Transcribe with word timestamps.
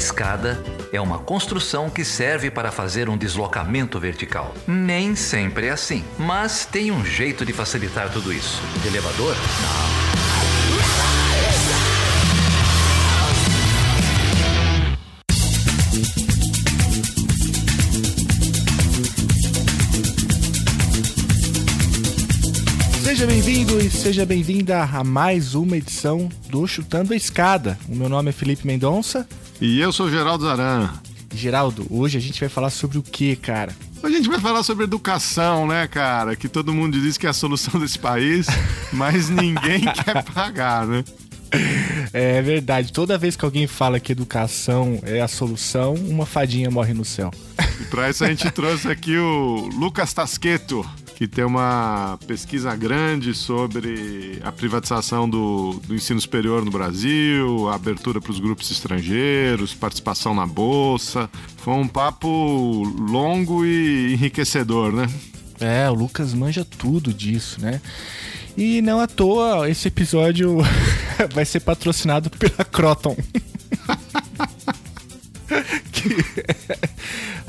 escada 0.00 0.58
é 0.94 0.98
uma 0.98 1.18
construção 1.18 1.90
que 1.90 2.06
serve 2.06 2.50
para 2.50 2.72
fazer 2.72 3.10
um 3.10 3.18
deslocamento 3.18 4.00
vertical. 4.00 4.54
Nem 4.66 5.14
sempre 5.14 5.66
é 5.66 5.70
assim, 5.70 6.02
mas 6.18 6.64
tem 6.64 6.90
um 6.90 7.04
jeito 7.04 7.44
de 7.44 7.52
facilitar 7.52 8.10
tudo 8.10 8.32
isso. 8.32 8.62
elevador? 8.86 9.36
Não. 9.36 10.00
Seja 23.04 23.26
bem-vindo 23.26 23.78
e 23.78 23.90
seja 23.90 24.24
bem-vinda 24.24 24.82
a 24.82 25.04
mais 25.04 25.54
uma 25.54 25.76
edição 25.76 26.26
do 26.48 26.66
Chutando 26.66 27.12
a 27.12 27.16
Escada. 27.16 27.78
O 27.86 27.94
meu 27.94 28.08
nome 28.08 28.30
é 28.30 28.32
Felipe 28.32 28.66
Mendonça. 28.66 29.28
E 29.60 29.78
eu 29.78 29.92
sou 29.92 30.10
Geraldo 30.10 30.44
Zaran. 30.44 30.88
Geraldo, 31.34 31.86
hoje 31.90 32.16
a 32.16 32.20
gente 32.20 32.40
vai 32.40 32.48
falar 32.48 32.70
sobre 32.70 32.96
o 32.96 33.02
que, 33.02 33.36
cara? 33.36 33.76
A 34.02 34.08
gente 34.08 34.26
vai 34.26 34.40
falar 34.40 34.62
sobre 34.62 34.84
educação, 34.84 35.66
né, 35.66 35.86
cara? 35.86 36.34
Que 36.34 36.48
todo 36.48 36.72
mundo 36.72 36.98
diz 36.98 37.18
que 37.18 37.26
é 37.26 37.30
a 37.30 37.34
solução 37.34 37.78
desse 37.78 37.98
país, 37.98 38.46
mas 38.90 39.28
ninguém 39.28 39.82
quer 39.82 40.24
pagar, 40.24 40.86
né? 40.86 41.04
É 42.12 42.40
verdade. 42.40 42.90
Toda 42.90 43.18
vez 43.18 43.36
que 43.36 43.44
alguém 43.44 43.66
fala 43.66 44.00
que 44.00 44.12
educação 44.12 44.98
é 45.02 45.20
a 45.20 45.28
solução, 45.28 45.92
uma 45.94 46.24
fadinha 46.24 46.70
morre 46.70 46.94
no 46.94 47.04
céu. 47.04 47.30
E 47.80 47.84
para 47.84 48.08
isso 48.08 48.24
a 48.24 48.28
gente 48.28 48.50
trouxe 48.50 48.88
aqui 48.88 49.18
o 49.18 49.68
Lucas 49.74 50.14
Tasqueto, 50.14 50.88
que 51.20 51.28
tem 51.28 51.44
uma 51.44 52.18
pesquisa 52.26 52.74
grande 52.74 53.34
sobre 53.34 54.40
a 54.42 54.50
privatização 54.50 55.28
do, 55.28 55.78
do 55.86 55.94
ensino 55.94 56.18
superior 56.18 56.64
no 56.64 56.70
Brasil, 56.70 57.68
a 57.68 57.74
abertura 57.74 58.22
para 58.22 58.32
os 58.32 58.40
grupos 58.40 58.70
estrangeiros, 58.70 59.74
participação 59.74 60.34
na 60.34 60.46
bolsa. 60.46 61.28
Foi 61.58 61.74
um 61.74 61.86
papo 61.86 62.26
longo 62.98 63.66
e 63.66 64.14
enriquecedor, 64.14 64.92
né? 64.92 65.06
É, 65.60 65.90
o 65.90 65.92
Lucas 65.92 66.32
manja 66.32 66.64
tudo 66.64 67.12
disso, 67.12 67.60
né? 67.60 67.82
E 68.56 68.80
não 68.80 68.98
à 68.98 69.06
toa, 69.06 69.68
esse 69.68 69.88
episódio 69.88 70.56
vai 71.34 71.44
ser 71.44 71.60
patrocinado 71.60 72.30
pela 72.30 72.64
Croton. 72.64 73.14
que... 75.92 76.16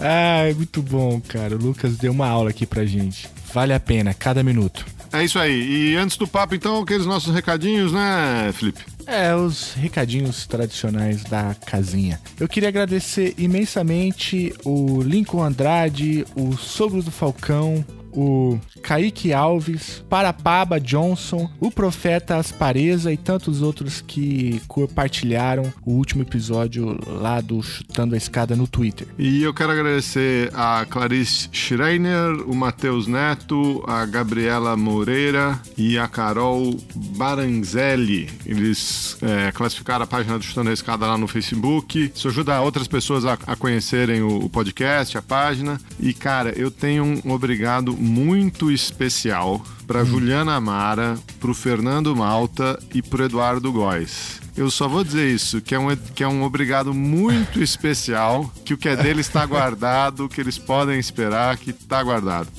ah, 0.02 0.49
é 0.49 0.53
muito 0.53 0.81
bom, 0.81 1.21
cara. 1.21 1.55
O 1.55 1.59
Lucas 1.59 1.97
deu 1.97 2.11
uma 2.11 2.27
aula 2.27 2.49
aqui 2.49 2.66
pra 2.66 2.85
gente. 2.85 3.30
Vale 3.53 3.73
a 3.73 3.80
pena, 3.80 4.13
cada 4.13 4.43
minuto. 4.43 4.85
É 5.13 5.23
isso 5.23 5.38
aí. 5.38 5.91
E 5.91 5.95
antes 5.95 6.17
do 6.17 6.27
papo, 6.27 6.55
então, 6.55 6.81
aqueles 6.81 7.05
nossos 7.05 7.33
recadinhos, 7.33 7.91
né, 7.91 8.52
Felipe? 8.53 8.81
É, 9.05 9.35
os 9.35 9.73
recadinhos 9.73 10.47
tradicionais 10.47 11.23
da 11.23 11.53
casinha. 11.66 12.19
Eu 12.39 12.47
queria 12.47 12.69
agradecer 12.69 13.33
imensamente 13.38 14.53
o 14.63 15.02
Lincoln 15.02 15.43
Andrade, 15.43 16.25
o 16.36 16.55
Sogro 16.55 17.03
do 17.03 17.11
Falcão, 17.11 17.86
o 18.14 18.59
Kaique 18.81 19.34
Alves, 19.34 20.04
Parapaba 20.09 20.80
Johnson, 20.80 21.50
o 21.59 21.72
Profeta 21.72 22.38
Aspareza 22.38 23.12
e 23.12 23.17
tantos 23.17 23.62
outros 23.62 24.02
que 24.02 24.62
compartilharam 24.67 25.72
o 25.86 25.92
último 25.92 26.22
episódio 26.22 26.98
lá 27.08 27.42
do 27.42 27.62
Chutando 27.62 28.16
a 28.16 28.17
Escada 28.17 28.56
no 28.56 28.67
Twitter. 28.67 29.08
E 29.17 29.44
eu 29.44 29.54
quero 29.54 29.72
agradecer 29.72 30.52
a 30.54 30.86
Clarice 30.89 31.50
Schreiner, 31.52 32.48
o 32.48 32.56
Matheus 32.56 33.08
Neto, 33.08 33.84
a 33.88 34.06
Gabriela 34.06 34.76
Moreira 34.76 35.59
e 35.78 35.98
a 35.98 36.08
Carol 36.08 36.78
Baranzelli. 36.95 38.30
Eles 38.45 39.17
é, 39.22 39.52
classificaram 39.52 40.04
a 40.04 40.08
página 40.08 40.38
do 40.38 40.44
Chutando 40.44 40.70
a 40.70 40.73
Escada 40.73 41.06
lá 41.06 41.17
no 41.17 41.28
Facebook. 41.28 42.12
Isso 42.14 42.28
ajuda 42.28 42.62
outras 42.62 42.88
pessoas 42.88 43.26
a, 43.26 43.38
a 43.45 43.56
conhecerem 43.56 44.22
o, 44.22 44.45
o 44.45 44.50
podcast, 44.50 45.17
a 45.17 45.22
página. 45.22 45.80
E, 46.00 46.14
cara, 46.14 46.52
eu 46.58 46.70
tenho 46.70 47.21
um 47.26 47.32
obrigado 47.32 47.95
muito 48.02 48.72
especial 48.72 49.64
para 49.86 50.02
hum. 50.02 50.06
Juliana 50.06 50.56
Amara, 50.56 51.17
para 51.39 51.52
o 51.52 51.54
Fernando 51.54 52.16
Malta 52.16 52.82
e 52.94 53.02
para 53.02 53.26
Eduardo 53.26 53.72
Góes. 53.72 54.42
Eu 54.56 54.70
só 54.70 54.88
vou 54.88 55.04
dizer 55.04 55.34
isso, 55.34 55.62
que 55.62 55.73
é, 55.73 55.80
um, 55.80 55.95
que 55.95 56.23
é 56.23 56.28
um 56.28 56.44
obrigado 56.44 56.94
muito 56.94 57.62
especial, 57.64 58.52
que 58.66 58.73
o 58.73 58.78
que 58.78 58.89
é 58.89 58.95
deles 58.95 59.28
está 59.28 59.45
guardado, 59.45 60.28
que 60.28 60.42
eles 60.42 60.58
podem 60.58 61.00
esperar 61.00 61.58
que 61.58 61.70
está 61.70 62.04
guardado. 62.04 62.50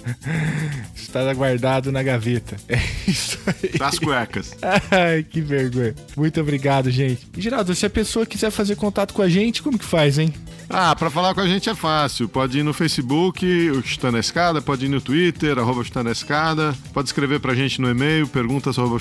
Está 0.94 1.32
guardado 1.34 1.92
na 1.92 2.02
gaveta. 2.02 2.56
É 2.68 2.78
isso 3.06 3.38
aí. 3.46 3.78
Das 3.78 3.98
cuecas. 3.98 4.56
Ai, 4.90 5.22
que 5.22 5.40
vergonha. 5.40 5.94
Muito 6.16 6.40
obrigado, 6.40 6.90
gente. 6.90 7.28
E, 7.36 7.40
Geraldo, 7.40 7.74
se 7.74 7.84
a 7.84 7.90
pessoa 7.90 8.24
quiser 8.24 8.50
fazer 8.50 8.76
contato 8.76 9.12
com 9.12 9.20
a 9.20 9.28
gente, 9.28 9.62
como 9.62 9.78
que 9.78 9.84
faz, 9.84 10.18
hein? 10.18 10.32
Ah, 10.74 10.96
para 10.96 11.10
falar 11.10 11.34
com 11.34 11.40
a 11.42 11.46
gente 11.46 11.68
é 11.68 11.74
fácil. 11.74 12.26
Pode 12.26 12.58
ir 12.58 12.62
no 12.62 12.72
Facebook, 12.72 13.44
o 13.70 13.82
Chutando 13.82 14.16
a 14.16 14.20
Escada, 14.20 14.62
pode 14.62 14.86
ir 14.86 14.88
no 14.88 15.02
Twitter, 15.02 15.58
arroba 15.58 15.84
Chutando 15.84 16.08
a 16.08 16.12
Escada, 16.12 16.74
pode 16.94 17.10
escrever 17.10 17.40
pra 17.40 17.54
gente 17.54 17.78
no 17.78 17.90
e-mail, 17.90 18.26
perguntas 18.26 18.78
arroba 18.78 18.96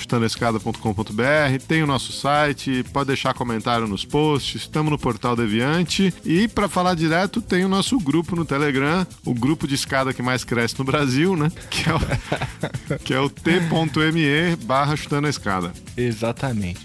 Tem 1.66 1.82
o 1.82 1.86
nosso 1.86 2.12
site, 2.12 2.84
pode 2.92 3.06
deixar 3.06 3.32
comentário 3.32 3.86
nos 3.86 4.04
posts, 4.04 4.60
estamos 4.60 4.90
no 4.90 4.98
Portal 4.98 5.34
Deviante 5.34 6.12
e 6.26 6.46
para 6.46 6.68
falar 6.68 6.94
direto 6.94 7.40
tem 7.40 7.64
o 7.64 7.68
nosso 7.70 7.98
grupo 7.98 8.36
no 8.36 8.44
Telegram, 8.44 9.06
o 9.24 9.32
grupo 9.32 9.66
de 9.66 9.74
escada 9.74 10.12
que 10.12 10.20
mais 10.20 10.44
cresce 10.44 10.78
no 10.78 10.84
Brasil, 10.84 11.34
né? 11.34 11.50
Que 11.70 11.88
é 11.88 11.94
o, 11.94 12.98
que 13.02 13.14
é 13.14 13.18
o 13.18 13.30
t.me 13.30 14.56
barra 14.66 14.94
Chutando 14.94 15.26
a 15.26 15.30
Escada. 15.30 15.72
Exatamente. 15.96 16.80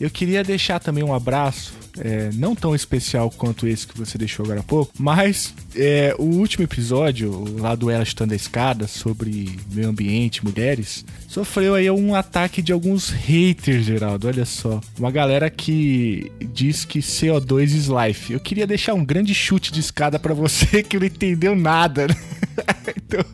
Eu 0.00 0.10
queria 0.10 0.42
deixar 0.42 0.80
também 0.80 1.04
um 1.04 1.14
abraço 1.14 1.81
é, 1.98 2.30
não 2.34 2.54
tão 2.54 2.74
especial 2.74 3.30
quanto 3.30 3.66
esse 3.66 3.86
que 3.86 3.98
você 3.98 4.16
deixou 4.16 4.44
agora 4.44 4.60
há 4.60 4.62
pouco, 4.62 4.92
mas 4.98 5.54
é, 5.74 6.14
o 6.18 6.24
último 6.24 6.64
episódio, 6.64 7.44
lá 7.58 7.74
do 7.74 7.90
Ela 7.90 8.04
Chutando 8.04 8.32
a 8.32 8.36
Escada, 8.36 8.86
sobre 8.86 9.58
meio 9.72 9.88
ambiente, 9.88 10.44
mulheres, 10.44 11.04
sofreu 11.28 11.74
aí 11.74 11.90
um 11.90 12.14
ataque 12.14 12.62
de 12.62 12.72
alguns 12.72 13.10
haters, 13.10 13.84
Geraldo, 13.84 14.28
olha 14.28 14.44
só. 14.44 14.80
Uma 14.98 15.10
galera 15.10 15.50
que 15.50 16.30
diz 16.52 16.84
que 16.84 17.00
CO2 17.00 17.64
is 17.64 17.86
life. 17.86 18.32
Eu 18.32 18.40
queria 18.40 18.66
deixar 18.66 18.94
um 18.94 19.04
grande 19.04 19.34
chute 19.34 19.72
de 19.72 19.80
escada 19.80 20.18
para 20.18 20.34
você 20.34 20.82
que 20.84 20.98
não 20.98 21.06
entendeu 21.06 21.54
nada, 21.54 22.06
né? 22.08 22.14
então, 22.96 23.24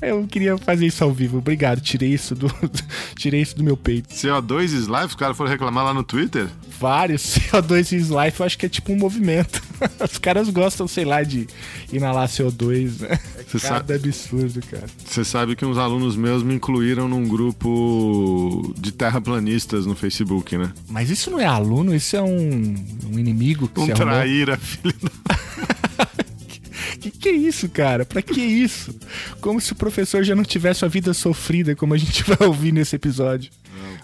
eu 0.00 0.26
queria 0.26 0.56
fazer 0.58 0.86
isso 0.86 1.02
ao 1.02 1.12
vivo. 1.12 1.38
Obrigado, 1.38 1.80
tirei 1.80 2.12
isso 2.12 2.34
do, 2.34 2.48
tirei 3.16 3.40
isso 3.40 3.56
do 3.56 3.64
meu 3.64 3.76
peito. 3.76 4.08
CO2 4.08 4.64
is 4.64 4.86
life? 4.86 5.06
Os 5.06 5.14
caras 5.14 5.36
foram 5.36 5.50
reclamar 5.50 5.84
lá 5.84 5.94
no 5.94 6.02
Twitter? 6.02 6.48
Vários. 6.78 7.22
CO2 7.36 7.92
is 7.92 8.08
life, 8.08 8.40
eu 8.40 8.46
acho 8.46 8.58
que 8.58 8.66
é 8.66 8.68
tipo 8.68 8.92
um 8.92 8.96
movimento. 8.96 9.62
Os 10.02 10.18
caras 10.18 10.48
gostam, 10.50 10.86
sei 10.86 11.04
lá, 11.04 11.22
de 11.22 11.46
inalar 11.92 12.28
CO2. 12.28 13.00
Né? 13.00 13.18
É 13.38 13.42
Cê 13.44 13.58
sabe... 13.58 13.94
absurdo, 13.94 14.60
cara. 14.70 14.86
Você 15.04 15.24
sabe 15.24 15.56
que 15.56 15.64
uns 15.64 15.78
alunos 15.78 16.16
meus 16.16 16.42
me 16.42 16.54
incluíram 16.54 17.08
num 17.08 17.26
grupo 17.26 18.74
de 18.78 18.92
terraplanistas 18.92 19.86
no 19.86 19.94
Facebook, 19.94 20.56
né? 20.56 20.72
Mas 20.88 21.10
isso 21.10 21.30
não 21.30 21.40
é 21.40 21.46
aluno, 21.46 21.94
isso 21.94 22.16
é 22.16 22.22
um, 22.22 22.74
um 23.12 23.18
inimigo 23.18 23.68
que 23.68 23.80
um 23.80 23.86
traíra, 23.88 24.56
filho 24.56 24.94
da... 25.02 25.36
Que 27.00 27.10
que 27.10 27.28
é 27.28 27.32
isso, 27.32 27.68
cara? 27.68 28.04
Pra 28.04 28.22
que 28.22 28.40
isso? 28.40 28.94
Como 29.40 29.60
se 29.60 29.72
o 29.72 29.76
professor 29.76 30.24
já 30.24 30.34
não 30.34 30.42
tivesse 30.42 30.84
a 30.84 30.88
vida 30.88 31.12
sofrida, 31.14 31.76
como 31.76 31.94
a 31.94 31.98
gente 31.98 32.22
vai 32.26 32.46
ouvir 32.46 32.72
nesse 32.72 32.96
episódio. 32.96 33.50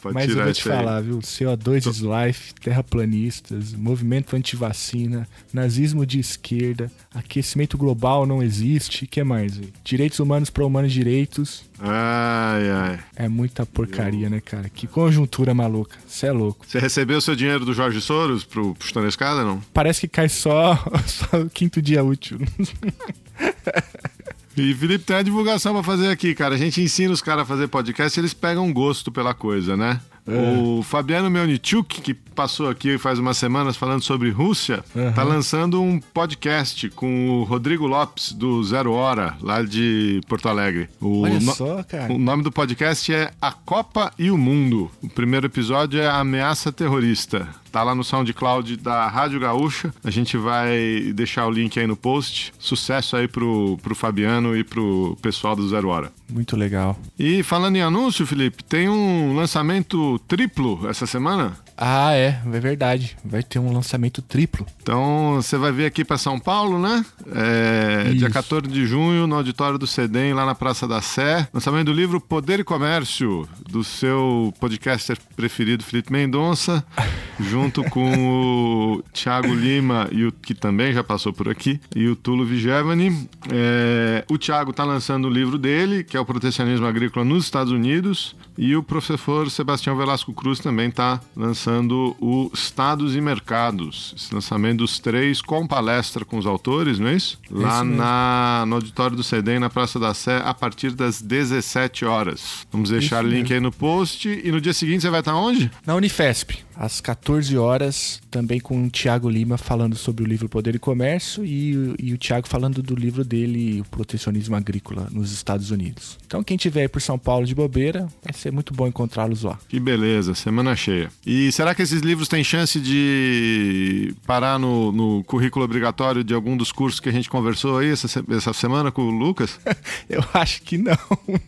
Não, 0.05 0.15
Mas 0.15 0.31
eu 0.31 0.43
vou 0.43 0.53
te 0.53 0.63
falar, 0.63 1.01
viu? 1.01 1.19
CO2 1.19 1.87
is 1.89 1.99
life, 1.99 2.55
terraplanistas, 2.55 3.73
movimento 3.73 4.35
antivacina, 4.37 5.29
nazismo 5.53 6.05
de 6.05 6.19
esquerda, 6.19 6.91
aquecimento 7.15 7.79
global 7.79 8.27
não 8.27 8.43
existe, 8.43 9.05
o 9.05 9.09
que 9.09 9.23
mais? 9.23 9.61
Direitos 9.85 10.19
humanos 10.19 10.51
para 10.51 10.65
humanos 10.65 10.93
direitos. 10.93 11.65
Ai, 11.79 12.71
ai. 12.71 13.01
É 13.17 13.29
muita 13.29 13.67
porcaria, 13.67 14.29
né, 14.31 14.41
cara? 14.41 14.69
Que 14.69 14.87
conjuntura 14.87 15.55
maluca. 15.55 15.97
Você 16.07 16.27
é 16.27 16.33
louco. 16.33 16.65
Você 16.67 16.79
recebeu 16.79 17.19
o 17.19 17.21
seu 17.21 17.35
dinheiro 17.35 17.65
do 17.65 17.75
Jorge 17.75 18.01
Soros 18.01 18.45
pro 18.45 18.77
Chutando 18.81 19.07
a 19.07 19.09
Escada, 19.09 19.45
não? 19.45 19.61
Parece 19.73 20.03
que 20.03 20.09
cai 20.09 20.29
só, 20.29 20.77
só 21.07 21.41
o 21.41 21.51
quinto 21.51 21.81
dia 21.83 22.03
útil. 22.05 22.39
E 24.57 24.75
Felipe, 24.75 25.05
tem 25.05 25.17
uma 25.17 25.25
divulgação 25.25 25.73
pra 25.73 25.83
fazer 25.83 26.09
aqui, 26.09 26.35
cara. 26.35 26.55
A 26.55 26.59
gente 26.59 26.81
ensina 26.81 27.13
os 27.13 27.23
caras 27.23 27.43
a 27.43 27.47
fazer 27.47 27.69
podcast 27.69 28.19
e 28.19 28.21
eles 28.21 28.35
pegam 28.35 28.71
gosto 28.73 29.11
pela 29.11 29.33
coisa, 29.33 29.77
né? 29.77 30.01
É. 30.27 30.59
O 30.59 30.83
Fabiano 30.83 31.31
Melnichuk, 31.31 32.01
que 32.01 32.15
passou 32.15 32.69
aqui 32.69 32.97
faz 32.99 33.19
umas 33.19 33.37
semanas 33.37 33.77
falando 33.77 34.03
sobre 34.03 34.31
Rússia, 34.31 34.85
uhum. 34.95 35.13
tá 35.13 35.23
lançando 35.23 35.83
um 35.83 36.01
podcast 36.01 36.89
com 36.91 37.31
o 37.31 37.45
Rodrigo 37.45 37.87
Lopes, 37.87 38.33
do 38.33 38.63
Zero 38.65 38.93
Hora, 38.93 39.37
lá 39.41 39.63
de 39.63 40.21
Porto 40.29 40.49
Alegre. 40.49 40.89
O 41.01 41.23
Olha 41.23 41.41
no... 41.41 41.53
só, 41.53 41.83
cara. 41.83 42.13
O 42.13 42.19
nome 42.19 42.43
do 42.43 42.53
podcast 42.53 43.13
é 43.13 43.31
A 43.41 43.53
Copa 43.53 44.13
e 44.19 44.31
o 44.31 44.39
Mundo. 44.39 44.91
O 45.03 45.09
primeiro 45.09 45.47
episódio 45.47 46.01
é 46.01 46.09
Ameaça 46.09 46.73
Terrorista. 46.73 47.49
Tá 47.71 47.83
lá 47.83 47.95
no 47.95 48.05
SoundCloud 48.05 48.77
da 48.77 49.09
Rádio 49.09 49.41
Gaúcha. 49.41 49.95
A 50.05 50.11
gente 50.11 50.37
vai 50.37 51.13
deixar 51.15 51.47
o 51.47 51.51
link 51.51 51.81
aí 51.81 51.87
no 51.87 51.97
post. 51.97 52.53
Sucesso 52.59 53.17
aí 53.17 53.27
pro, 53.27 53.79
pro 53.83 53.95
Fabiano 53.95 54.55
e 54.55 54.63
pro 54.63 55.17
pessoal 55.23 55.57
do 55.57 55.67
Zero 55.67 55.89
Hora. 55.89 56.13
Muito 56.33 56.57
legal. 56.57 56.99
E 57.19 57.43
falando 57.43 57.77
em 57.77 57.83
anúncio, 57.83 58.27
Felipe, 58.27 58.65
tem 58.65 58.89
um 58.89 59.35
lançamento 59.37 60.19
triplo 60.21 60.89
essa 60.89 61.07
semana? 61.07 61.59
Ah, 61.77 62.15
é, 62.15 62.41
é 62.45 62.61
verdade. 62.61 63.17
Vai 63.25 63.43
ter 63.43 63.59
um 63.59 63.73
lançamento 63.73 64.23
triplo. 64.23 64.67
Então 64.83 65.35
você 65.37 65.57
vai 65.57 65.73
vir 65.73 65.87
aqui 65.87 66.05
para 66.05 66.19
São 66.19 66.39
Paulo, 66.39 66.79
né? 66.79 67.05
É, 67.35 68.13
dia 68.13 68.31
14 68.31 68.69
de 68.69 68.87
junho, 68.87 69.27
no 69.27 69.37
auditório 69.37 69.79
do 69.79 69.87
CEDEM, 69.87 70.35
lá 70.35 70.45
na 70.45 70.55
Praça 70.55 70.87
da 70.87 71.01
Sé. 71.01 71.49
Lançamento 71.53 71.87
do 71.87 71.93
livro 71.93 72.21
Poder 72.21 72.61
e 72.61 72.65
Comércio, 72.65 73.49
do 73.69 73.83
seu 73.83 74.53
podcaster 74.61 75.19
preferido, 75.37 75.83
Felipe 75.83 76.13
Mendonça, 76.13 76.85
junto 77.41 77.83
com 77.85 78.13
o 78.13 79.03
Thiago 79.13 79.55
Lima, 79.55 80.09
e 80.13 80.25
o, 80.25 80.33
que 80.33 80.55
também 80.55 80.93
já 80.93 81.03
passou 81.03 81.33
por 81.33 81.49
aqui, 81.49 81.81
e 81.95 82.07
o 82.09 82.17
Tulo 82.17 82.45
Vigevani. 82.45 83.29
É, 83.51 84.25
o 84.31 84.39
Thiago 84.39 84.71
está 84.71 84.85
lançando 84.85 85.27
o 85.27 85.31
livro 85.31 85.59
dele, 85.59 86.05
que 86.05 86.17
é 86.17 86.21
o 86.21 86.25
Protecionismo 86.25 86.87
Agrícola 86.87 87.25
nos 87.25 87.45
Estados 87.45 87.73
Unidos, 87.73 88.37
e 88.57 88.77
o 88.77 88.83
professor 88.83 89.51
Sebastião 89.51 89.97
Velasco 89.97 90.33
Cruz 90.33 90.59
também 90.59 90.89
está 90.89 91.21
lançando 91.37 92.17
o 92.21 92.51
Estados 92.53 93.17
e 93.17 93.21
Mercados, 93.21 94.15
esse 94.17 94.35
lançamento 94.35 94.79
dos 94.79 94.99
três 94.99 95.41
com 95.41 95.67
palestra 95.67 96.25
com 96.25 96.39
os 96.39 96.47
autores, 96.47 96.99
não 96.99 97.09
é 97.09 97.15
isso? 97.15 97.39
Lá 97.51 97.83
na, 97.83 98.65
no 98.67 98.77
auditório 98.77 99.17
do 99.17 99.23
CEDEM, 99.23 99.59
na 99.59 99.71
Praça 99.71 99.99
da 99.99 100.15
Sé, 100.15 100.41
a 100.45 100.55
partir 100.55 100.93
das 100.93 101.21
17 101.21 102.05
horas. 102.05 102.67
Vamos 102.71 102.91
deixar 102.91 103.25
o 103.25 103.29
link 103.29 103.43
mesmo. 103.43 103.55
aí 103.55 103.61
no 103.61 103.73
post. 103.73 104.29
E 104.29 104.51
no 104.51 104.61
dia 104.61 104.73
seguinte 104.73 105.03
você 105.03 105.11
vai 105.11 105.21
estar 105.21 105.35
onde? 105.35 105.71
Na 105.87 105.95
Unifesp, 105.95 106.59
às 106.77 107.01
14 107.01 107.57
horas, 107.57 108.21
também 108.31 108.61
com 108.61 108.85
o 108.85 108.91
Tiago 108.91 109.29
Lima 109.29 109.59
falando 109.59 109.97
sobre 109.97 110.25
o 110.25 110.27
livro 110.27 110.49
Poder 110.49 110.75
e 110.75 110.79
Comércio 110.79 111.45
e, 111.45 111.95
e 111.99 112.13
o 112.13 112.19
Tiago 112.19 112.49
falando 112.49 112.83
do 112.83 112.95
livro 112.95 113.25
dele, 113.25 113.81
O 113.81 113.85
Protecionismo 113.85 114.57
Agrícola 114.57 115.09
nos 115.11 115.33
Estados 115.33 115.71
Unidos. 115.71 116.19
Então, 116.27 116.43
quem 116.43 116.57
tiver 116.57 116.83
aí 116.83 116.89
por 116.89 117.01
São 117.01 117.19
Paulo 117.19 117.47
de 117.47 117.55
bobeira, 117.55 118.09
vai 118.23 118.33
ser 118.33 118.52
muito 118.53 118.75
bom 118.75 118.87
encontrá-los 118.87 119.43
lá. 119.43 119.59
Que 119.69 119.81
beleza, 119.81 120.35
semana 120.35 120.77
cheia. 120.77 121.11
E 121.27 121.51
será 121.53 121.75
que 121.75 121.83
esses 121.83 122.03
livros 122.03 122.29
têm 122.29 122.45
chance 122.45 122.79
de 122.79 124.15
parar 124.27 124.59
no, 124.59 124.93
no 124.93 125.25
currículo 125.25 125.65
obrigatório 125.65 126.23
de 126.23 126.35
algum 126.35 126.57
dos 126.57 126.71
cursos 126.71 127.01
que 127.01 127.09
a 127.09 127.13
gente 127.13 127.31
conversou 127.31 127.79
aí 127.79 127.91
essa, 127.91 128.25
essa 128.31 128.53
semana 128.53 128.91
com 128.91 129.03
o 129.03 129.11
Lucas? 129.11 129.59
Eu 130.09 130.23
acho 130.35 130.63
que 130.63 130.79
não. 130.79 130.97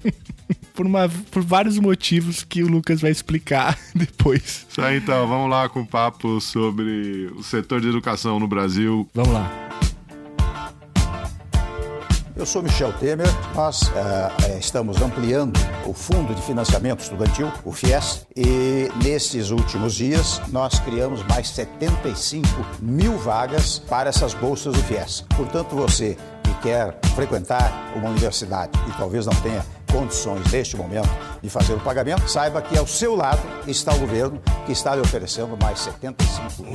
por, 0.75 0.87
uma, 0.87 1.09
por 1.31 1.43
vários 1.43 1.79
motivos 1.79 2.43
que 2.45 2.62
o 2.62 2.69
Lucas 2.69 3.01
vai 3.01 3.11
explicar 3.11 3.79
depois. 3.95 4.67
Isso 4.69 4.81
aí, 4.81 4.99
então, 4.99 5.27
vamos 5.27 5.51
lá 5.51 5.69
com 5.69 5.81
o 5.81 5.87
papo 5.87 6.41
sobre 6.41 7.31
o 7.37 7.43
setor 7.43 7.81
de 7.81 7.89
educação 7.89 8.39
no 8.41 8.49
Brasil. 8.49 9.09
Vamos 9.15 9.33
lá. 9.33 9.94
Eu 12.36 12.44
sou 12.44 12.64
Michel 12.64 12.92
Temer, 12.94 13.28
nós 13.54 13.82
uh, 13.82 14.58
estamos 14.58 15.00
ampliando 15.00 15.56
o 15.86 15.92
Fundo 15.94 16.34
de 16.34 16.42
Financiamento 16.42 17.00
Estudantil, 17.00 17.52
o 17.64 17.70
FIES, 17.70 18.26
e 18.34 18.88
nesses 19.04 19.50
últimos 19.50 19.94
dias 19.94 20.42
nós 20.48 20.81
criamos 20.81 21.22
mais 21.28 21.48
75 21.50 22.48
mil 22.82 23.16
vagas 23.19 23.78
para 23.78 24.08
essas 24.08 24.34
bolsas 24.34 24.75
do 24.75 24.82
FIES. 24.82 25.25
Portanto, 25.36 25.76
você 25.76 26.16
que 26.42 26.54
quer 26.54 26.98
frequentar 27.14 27.92
uma 27.94 28.10
universidade 28.10 28.72
e 28.88 28.92
talvez 28.98 29.26
não 29.26 29.34
tenha 29.36 29.64
condições 29.92 30.50
neste 30.50 30.76
momento 30.76 31.08
de 31.40 31.48
fazer 31.48 31.75
o 31.75 31.81
pagamento, 31.81 32.28
saiba 32.28 32.60
que 32.60 32.76
ao 32.76 32.86
seu 32.86 33.14
lado 33.14 33.42
está 33.69 33.94
o 33.94 33.98
governo 34.00 34.42
que 34.66 34.72
está 34.72 34.96
lhe 34.96 35.00
oferecendo 35.00 35.56
mais 35.62 35.78
75 35.78 36.64
mil. 36.64 36.75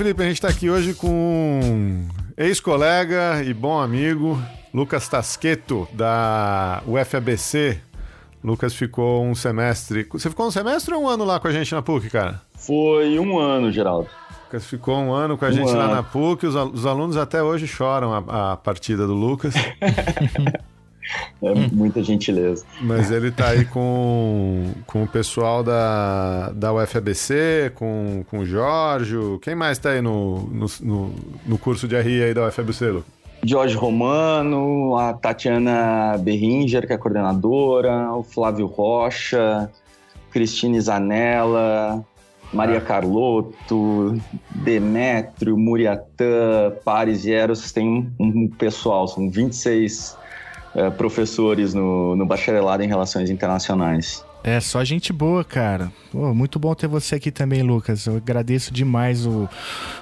Felipe, 0.00 0.22
a 0.22 0.24
gente 0.24 0.36
está 0.36 0.48
aqui 0.48 0.70
hoje 0.70 0.94
com 0.94 2.06
ex-colega 2.34 3.44
e 3.44 3.52
bom 3.52 3.78
amigo 3.78 4.42
Lucas 4.72 5.06
Tasqueto, 5.06 5.86
da 5.92 6.82
UFABC. 6.86 7.78
Lucas 8.42 8.72
ficou 8.72 9.22
um 9.22 9.34
semestre. 9.34 10.08
Você 10.10 10.30
ficou 10.30 10.46
um 10.46 10.50
semestre 10.50 10.94
ou 10.94 11.02
um 11.02 11.06
ano 11.06 11.22
lá 11.22 11.38
com 11.38 11.48
a 11.48 11.52
gente 11.52 11.74
na 11.74 11.82
PUC, 11.82 12.08
cara? 12.08 12.40
Foi 12.54 13.18
um 13.18 13.38
ano, 13.38 13.70
Geraldo. 13.70 14.08
Lucas 14.46 14.64
ficou 14.64 14.96
um 14.96 15.12
ano 15.12 15.36
com 15.36 15.44
a 15.44 15.48
um 15.48 15.52
gente 15.52 15.68
ano. 15.68 15.78
lá 15.78 15.88
na 15.88 16.02
PUC. 16.02 16.46
Os, 16.46 16.54
os, 16.54 16.86
alunos 16.86 17.18
até 17.18 17.42
hoje 17.42 17.66
choram 17.66 18.24
a, 18.26 18.52
a 18.52 18.56
partida 18.56 19.06
do 19.06 19.12
Lucas. 19.12 19.52
É 21.42 21.54
muita 21.72 22.02
gentileza. 22.02 22.64
Mas 22.80 23.10
ele 23.10 23.30
tá 23.30 23.48
aí 23.48 23.64
com, 23.64 24.72
com 24.86 25.02
o 25.02 25.08
pessoal 25.08 25.62
da, 25.62 26.50
da 26.50 26.72
UFABC, 26.72 27.72
com, 27.74 28.24
com 28.30 28.40
o 28.40 28.46
Jorge. 28.46 29.16
Quem 29.42 29.54
mais 29.54 29.78
tá 29.78 29.90
aí 29.90 30.00
no, 30.00 30.40
no, 30.48 31.14
no 31.46 31.58
curso 31.58 31.88
de 31.88 32.00
RI 32.00 32.22
aí 32.22 32.34
da 32.34 32.46
UFABC, 32.46 32.86
Lu? 32.86 33.04
Jorge 33.42 33.74
Romano, 33.74 34.96
a 34.98 35.14
Tatiana 35.14 36.18
Berringer, 36.18 36.86
que 36.86 36.92
é 36.92 36.98
coordenadora, 36.98 38.12
o 38.12 38.22
Flávio 38.22 38.66
Rocha, 38.66 39.70
Cristine 40.30 40.78
Zanella, 40.78 42.04
Maria 42.52 42.78
ah. 42.78 42.80
Carlotto, 42.82 44.20
Demétrio, 44.50 45.56
Muriatã, 45.56 46.72
Paris 46.84 47.24
e 47.24 47.32
Eros, 47.32 47.72
tem 47.72 48.12
um, 48.18 48.26
um 48.26 48.48
pessoal, 48.48 49.08
são 49.08 49.30
26 49.30 50.18
é, 50.74 50.90
professores 50.90 51.74
no, 51.74 52.16
no 52.16 52.26
bacharelado 52.26 52.82
em 52.82 52.86
Relações 52.86 53.30
Internacionais. 53.30 54.24
É, 54.42 54.58
só 54.58 54.82
gente 54.84 55.12
boa, 55.12 55.44
cara. 55.44 55.92
Pô, 56.10 56.32
muito 56.34 56.58
bom 56.58 56.74
ter 56.74 56.86
você 56.86 57.16
aqui 57.16 57.30
também, 57.30 57.62
Lucas. 57.62 58.06
Eu 58.06 58.16
agradeço 58.16 58.72
demais 58.72 59.26
o, 59.26 59.48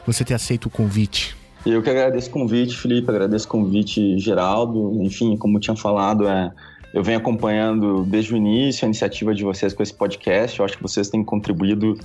você 0.06 0.24
ter 0.24 0.34
aceito 0.34 0.66
o 0.66 0.70
convite. 0.70 1.36
Eu 1.66 1.82
que 1.82 1.90
agradeço 1.90 2.30
o 2.30 2.32
convite, 2.32 2.76
Felipe, 2.76 3.10
agradeço 3.10 3.46
o 3.46 3.50
convite, 3.50 4.18
Geraldo. 4.18 5.02
Enfim, 5.02 5.36
como 5.36 5.58
tinha 5.58 5.76
falado, 5.76 6.28
é, 6.28 6.52
eu 6.94 7.02
venho 7.02 7.18
acompanhando 7.18 8.04
desde 8.04 8.32
o 8.32 8.36
início 8.36 8.84
a 8.84 8.86
iniciativa 8.86 9.34
de 9.34 9.42
vocês 9.42 9.74
com 9.74 9.82
esse 9.82 9.92
podcast. 9.92 10.58
Eu 10.58 10.64
acho 10.64 10.76
que 10.76 10.82
vocês 10.82 11.08
têm 11.08 11.24
contribuído 11.24 11.98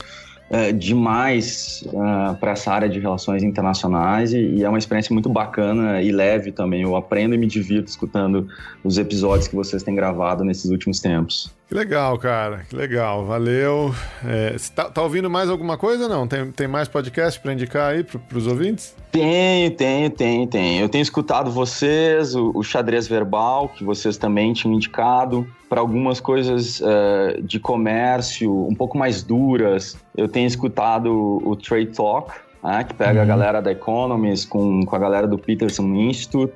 é, 0.53 0.71
demais 0.71 1.83
uh, 1.87 2.35
para 2.39 2.51
essa 2.51 2.71
área 2.71 2.87
de 2.87 2.99
relações 2.99 3.41
internacionais 3.41 4.33
e, 4.33 4.37
e, 4.37 4.63
é 4.63 4.69
uma 4.69 4.77
experiência 4.77 5.11
muito 5.11 5.27
bacana 5.27 5.99
e 5.99 6.11
leve 6.11 6.51
também. 6.51 6.83
Eu 6.83 6.95
aprendo 6.95 7.33
e 7.33 7.39
me 7.39 7.47
divirto 7.47 7.89
escutando 7.89 8.47
os 8.83 8.99
episódios 8.99 9.47
que 9.47 9.55
vocês 9.55 9.81
têm 9.81 9.95
gravado 9.95 10.43
nesses 10.43 10.69
últimos 10.69 10.99
tempos. 10.99 11.51
Que 11.73 11.79
legal, 11.79 12.19
cara. 12.19 12.65
Que 12.69 12.75
legal. 12.75 13.25
Valeu. 13.25 13.95
É, 14.23 14.55
tá, 14.75 14.91
tá, 14.91 15.01
ouvindo 15.01 15.27
mais 15.27 15.49
alguma 15.49 15.75
coisa 15.75 16.07
não? 16.07 16.27
Tem, 16.27 16.51
tem 16.51 16.67
mais 16.67 16.87
podcast 16.87 17.39
para 17.39 17.51
indicar 17.51 17.93
aí 17.93 18.03
para 18.03 18.37
os 18.37 18.45
ouvintes? 18.45 18.95
Tenho, 19.11 19.71
tenho, 19.71 20.07
tenho, 20.11 20.45
tenho. 20.45 20.83
Eu 20.83 20.87
tenho 20.87 21.01
escutado 21.01 21.49
vocês, 21.49 22.35
o, 22.35 22.51
o 22.53 22.61
xadrez 22.61 23.07
verbal, 23.07 23.69
que 23.69 23.83
vocês 23.83 24.17
também 24.17 24.53
tinham 24.53 24.75
indicado 24.75 25.47
para 25.67 25.81
algumas 25.81 26.19
coisas 26.19 26.79
uh, 26.79 27.41
de 27.41 27.59
comércio 27.59 28.67
um 28.67 28.75
pouco 28.75 28.95
mais 28.95 29.23
duras. 29.23 29.97
Eu 30.15 30.27
tenho 30.27 30.45
escutado 30.45 31.41
o 31.43 31.55
Trade 31.55 31.87
Talk, 31.87 32.35
né, 32.63 32.83
que 32.83 32.93
pega 32.93 33.15
uhum. 33.15 33.23
a 33.23 33.25
galera 33.25 33.61
da 33.63 33.71
Economist 33.71 34.47
com, 34.47 34.85
com 34.85 34.95
a 34.95 34.99
galera 34.99 35.27
do 35.27 35.39
Peterson 35.39 35.85
Institute. 35.85 36.53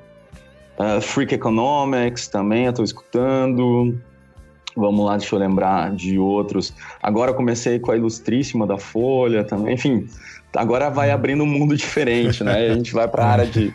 Uh, 0.78 1.00
Freak 1.00 1.34
Economics 1.34 2.28
também 2.28 2.66
eu 2.66 2.70
estou 2.70 2.84
escutando. 2.84 3.98
Vamos 4.78 5.04
lá, 5.04 5.16
deixa 5.16 5.34
eu 5.34 5.38
lembrar 5.40 5.90
de 5.90 6.18
outros. 6.18 6.72
Agora 7.02 7.34
comecei 7.34 7.80
com 7.80 7.90
a 7.90 7.96
Ilustríssima 7.96 8.66
da 8.66 8.78
Folha 8.78 9.42
também. 9.42 9.74
Enfim, 9.74 10.06
agora 10.54 10.88
vai 10.88 11.10
abrindo 11.10 11.42
um 11.42 11.46
mundo 11.46 11.74
diferente, 11.76 12.44
né? 12.44 12.70
A 12.70 12.74
gente 12.74 12.92
vai 12.92 13.08
para 13.08 13.24
a 13.24 13.28
área 13.28 13.46
de 13.46 13.74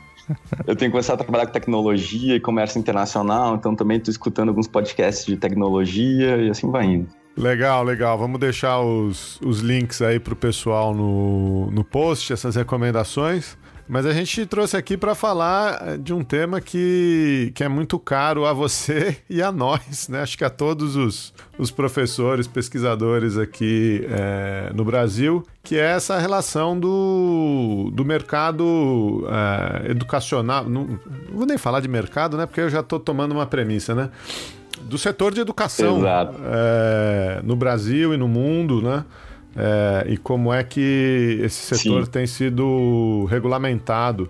eu 0.66 0.74
tenho 0.74 0.90
que 0.90 0.92
começar 0.92 1.16
a 1.16 1.18
trabalhar 1.18 1.46
com 1.48 1.52
tecnologia 1.52 2.34
e 2.36 2.40
comércio 2.40 2.80
internacional, 2.80 3.56
então 3.56 3.76
também 3.76 3.98
estou 3.98 4.10
escutando 4.10 4.48
alguns 4.50 4.70
podcasts 4.70 5.26
de 5.26 5.36
tecnologia 5.36 6.38
e 6.38 6.50
assim 6.50 6.72
vai 6.72 6.86
indo. 6.86 7.08
Legal, 7.36 7.84
legal. 7.84 8.18
Vamos 8.18 8.40
deixar 8.40 8.80
os, 8.80 9.42
os 9.42 9.60
links 9.60 10.02
aí 10.02 10.20
para 10.20 10.34
o 10.34 10.36
pessoal 10.36 10.94
no, 10.94 11.70
no 11.72 11.84
post, 11.84 12.32
essas 12.32 12.56
recomendações. 12.56 13.58
Mas 13.88 14.06
a 14.06 14.14
gente 14.14 14.46
trouxe 14.46 14.78
aqui 14.78 14.96
para 14.96 15.14
falar 15.14 15.98
de 15.98 16.14
um 16.14 16.24
tema 16.24 16.62
que, 16.62 17.52
que 17.54 17.64
é 17.64 17.68
muito 17.68 18.00
caro 18.00 18.46
a 18.46 18.54
você 18.54 19.18
e 19.30 19.42
a 19.42 19.52
nós, 19.52 20.08
né? 20.08 20.22
Acho 20.22 20.38
que 20.38 20.46
a 20.46 20.50
todos 20.50 20.96
os, 20.96 21.34
os 21.58 21.70
professores, 21.70 22.48
pesquisadores 22.48 23.38
aqui 23.38 24.08
é, 24.10 24.72
no 24.74 24.86
Brasil, 24.86 25.46
que 25.62 25.78
é 25.78 25.92
essa 25.92 26.18
relação 26.18 26.80
do, 26.80 27.92
do 27.94 28.06
mercado 28.06 29.28
é, 29.28 29.92
educacional. 29.92 30.70
Não, 30.70 30.86
não, 30.86 31.00
vou 31.32 31.46
nem 31.46 31.58
falar 31.58 31.82
de 31.82 31.88
mercado, 31.88 32.38
né? 32.38 32.46
Porque 32.46 32.62
eu 32.62 32.70
já 32.70 32.80
estou 32.80 33.00
tomando 33.00 33.34
uma 33.34 33.46
premissa, 33.46 33.94
né? 33.94 34.10
Do 34.84 34.98
setor 34.98 35.34
de 35.34 35.42
educação 35.42 36.02
é, 36.46 37.42
no 37.44 37.56
Brasil 37.56 38.14
e 38.14 38.18
no 38.18 38.28
mundo, 38.28 38.82
né? 38.82 39.04
É, 39.56 40.06
e 40.10 40.18
como 40.18 40.54
é 40.54 40.64
que 40.64 41.40
esse 41.42 41.76
setor 41.76 42.06
Sim. 42.06 42.12
tem 42.12 42.28
sido 42.28 43.26
regulamentado. 43.30 44.30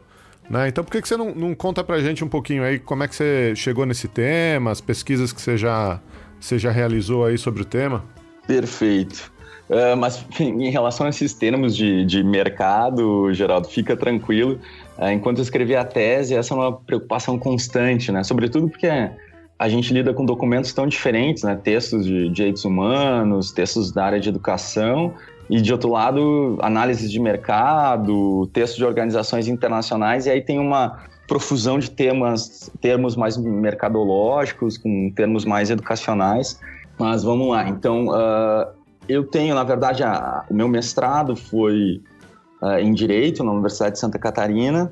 Né? 0.49 0.67
Então, 0.67 0.83
por 0.83 0.91
que, 0.91 1.01
que 1.01 1.07
você 1.07 1.15
não, 1.15 1.33
não 1.33 1.55
conta 1.55 1.83
para 1.83 1.95
a 1.95 2.01
gente 2.01 2.23
um 2.23 2.27
pouquinho 2.27 2.63
aí 2.63 2.77
como 2.77 3.03
é 3.03 3.07
que 3.07 3.15
você 3.15 3.53
chegou 3.55 3.85
nesse 3.85 4.07
tema, 4.07 4.71
as 4.71 4.81
pesquisas 4.81 5.31
que 5.31 5.41
você 5.41 5.57
já, 5.57 5.99
você 6.39 6.59
já 6.59 6.71
realizou 6.71 7.25
aí 7.25 7.37
sobre 7.37 7.61
o 7.61 7.65
tema? 7.65 8.03
Perfeito. 8.45 9.31
Uh, 9.69 9.95
mas 9.95 10.25
em 10.39 10.69
relação 10.69 11.05
a 11.05 11.09
esses 11.09 11.33
termos 11.33 11.75
de, 11.75 12.05
de 12.05 12.21
mercado, 12.21 13.33
Geraldo, 13.33 13.69
fica 13.69 13.95
tranquilo. 13.95 14.59
Uh, 14.97 15.09
enquanto 15.09 15.37
eu 15.37 15.41
escrevi 15.43 15.75
a 15.75 15.85
tese, 15.85 16.35
essa 16.35 16.53
é 16.53 16.57
uma 16.57 16.73
preocupação 16.73 17.39
constante, 17.39 18.11
né? 18.11 18.23
Sobretudo 18.23 18.69
porque 18.69 18.87
a 19.63 19.69
gente 19.69 19.93
lida 19.93 20.13
com 20.13 20.25
documentos 20.25 20.73
tão 20.73 20.85
diferentes, 20.85 21.41
né? 21.41 21.55
Textos 21.55 22.05
de 22.05 22.27
direitos 22.27 22.65
humanos, 22.65 23.53
textos 23.53 23.93
da 23.93 24.03
área 24.03 24.19
de 24.19 24.27
educação 24.27 25.13
e 25.49 25.61
de 25.61 25.71
outro 25.71 25.89
lado, 25.89 26.57
análises 26.61 27.09
de 27.09 27.17
mercado, 27.17 28.45
textos 28.47 28.77
de 28.77 28.83
organizações 28.83 29.47
internacionais 29.47 30.25
e 30.25 30.29
aí 30.29 30.41
tem 30.41 30.59
uma 30.59 31.05
profusão 31.29 31.79
de 31.79 31.89
temas, 31.89 32.69
termos 32.81 33.15
mais 33.15 33.37
mercadológicos, 33.37 34.77
com 34.77 35.09
termos 35.15 35.45
mais 35.45 35.69
educacionais. 35.69 36.59
Mas 36.99 37.23
vamos 37.23 37.47
lá. 37.47 37.69
Então, 37.69 38.07
uh, 38.07 38.67
eu 39.07 39.23
tenho, 39.23 39.55
na 39.55 39.63
verdade, 39.63 40.03
a, 40.03 40.43
o 40.49 40.53
meu 40.53 40.67
mestrado 40.67 41.37
foi 41.37 42.01
uh, 42.61 42.79
em 42.79 42.91
Direito 42.91 43.45
na 43.45 43.53
Universidade 43.53 43.93
de 43.93 43.99
Santa 43.99 44.19
Catarina, 44.19 44.91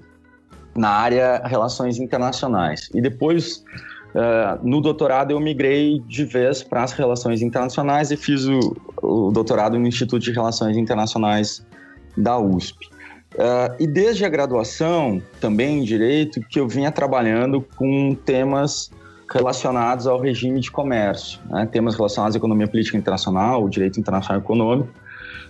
na 0.74 0.92
área 0.92 1.42
Relações 1.44 2.00
Internacionais. 2.00 2.90
E 2.96 3.02
depois 3.02 3.66
Uh, 4.14 4.60
no 4.62 4.82
doutorado 4.82 5.32
eu 5.32 5.40
migrei 5.40 6.02
de 6.06 6.26
vez 6.26 6.62
para 6.62 6.84
as 6.84 6.92
relações 6.92 7.42
internacionais 7.42 8.12
e 8.12 8.18
fiz 8.18 8.46
o, 8.46 8.76
o, 9.02 9.32
doutorado 9.32 9.80
no 9.80 9.88
Instituto 9.88 10.22
de 10.22 10.32
Relações 10.32 10.76
Internacionais 10.76 11.66
da 12.18 12.38
USP. 12.38 12.88
Uh, 13.36 13.74
e 13.80 13.88
desde 13.88 14.26
a 14.26 14.30
graduação, 14.30 15.22
também 15.40 15.80
em 15.80 15.84
direito, 15.84 16.42
que 16.42 16.60
eu 16.60 16.68
vinha 16.68 16.92
trabalhando 16.92 17.62
com 17.78 18.14
temas 18.14 18.92
relacionados 19.34 20.06
ao 20.06 20.20
regime 20.20 20.60
de 20.60 20.70
comércio, 20.70 21.40
né? 21.50 21.66
temas 21.72 21.96
relacionados 21.96 22.36
à 22.36 22.38
economia 22.38 22.68
política 22.68 22.98
internacional, 22.98 23.70
direito 23.70 23.98
internacional 23.98 24.42
econômico. 24.42 24.90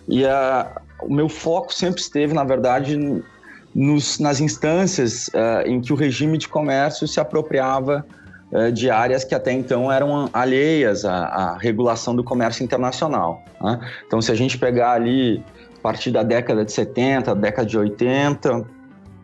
E 0.07 0.23
uh, 0.23 0.29
o 1.01 1.11
meu 1.11 1.27
foco 1.27 1.73
sempre 1.73 1.99
esteve, 1.99 2.31
na 2.31 2.43
verdade, 2.43 2.95
nos, 3.73 4.19
nas 4.19 4.39
instâncias 4.39 5.31
em 5.65 5.81
que 5.81 5.91
o 5.91 5.95
regime 5.95 6.37
de 6.37 6.47
comércio 6.47 7.07
se 7.07 7.19
apropriava 7.19 8.05
de 8.73 8.89
áreas 8.89 9.23
que 9.23 9.33
até 9.33 9.51
então 9.51 9.91
eram 9.91 10.29
alheias 10.33 11.05
à, 11.05 11.25
à 11.25 11.57
regulação 11.57 12.15
do 12.15 12.23
comércio 12.23 12.63
internacional. 12.63 13.43
Né? 13.61 13.79
Então, 14.05 14.21
se 14.21 14.31
a 14.31 14.35
gente 14.35 14.57
pegar 14.57 14.91
ali 14.93 15.43
a 15.77 15.81
partir 15.81 16.11
da 16.11 16.21
década 16.21 16.65
de 16.65 16.71
70, 16.71 17.33
década 17.35 17.67
de 17.67 17.77
80, 17.77 18.65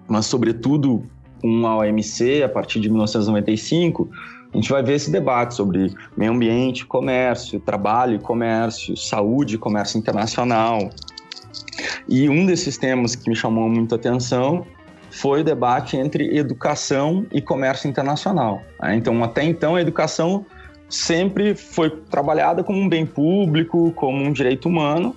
mas 0.08 0.26
sobretudo 0.26 1.04
com 1.42 1.68
a 1.68 1.78
OMC 1.78 2.44
a 2.44 2.50
partir 2.50 2.80
de 2.80 2.90
1995, 2.90 4.10
a 4.54 4.58
gente 4.58 4.70
vai 4.70 4.82
ver 4.82 4.94
esse 4.94 5.12
debate 5.12 5.56
sobre 5.56 5.94
meio 6.16 6.32
ambiente, 6.32 6.86
comércio, 6.86 7.60
trabalho 7.60 8.16
e 8.16 8.20
comércio, 8.20 8.96
saúde 8.96 9.56
e 9.56 9.58
comércio 9.58 10.00
internacional. 10.00 10.90
E 12.08 12.30
um 12.30 12.46
desses 12.46 12.78
temas 12.78 13.16
que 13.16 13.30
me 13.30 13.36
chamou 13.36 13.70
muito 13.70 13.94
a 13.94 13.98
atenção 13.98 14.66
foi 15.10 15.42
o 15.42 15.44
debate 15.44 15.98
entre 15.98 16.38
educação 16.38 17.26
e 17.32 17.42
comércio 17.42 17.90
internacional. 17.90 18.62
Né? 18.82 18.96
Então, 18.96 19.24
até 19.24 19.44
então, 19.44 19.76
a 19.76 19.82
educação 19.82 20.46
sempre 20.90 21.56
foi 21.56 21.90
trabalhada 21.90 22.64
como 22.64 22.80
um 22.80 22.88
bem 22.88 23.06
público, 23.06 23.92
como 23.92 24.24
um 24.24 24.32
direito 24.32 24.70
humano, 24.70 25.16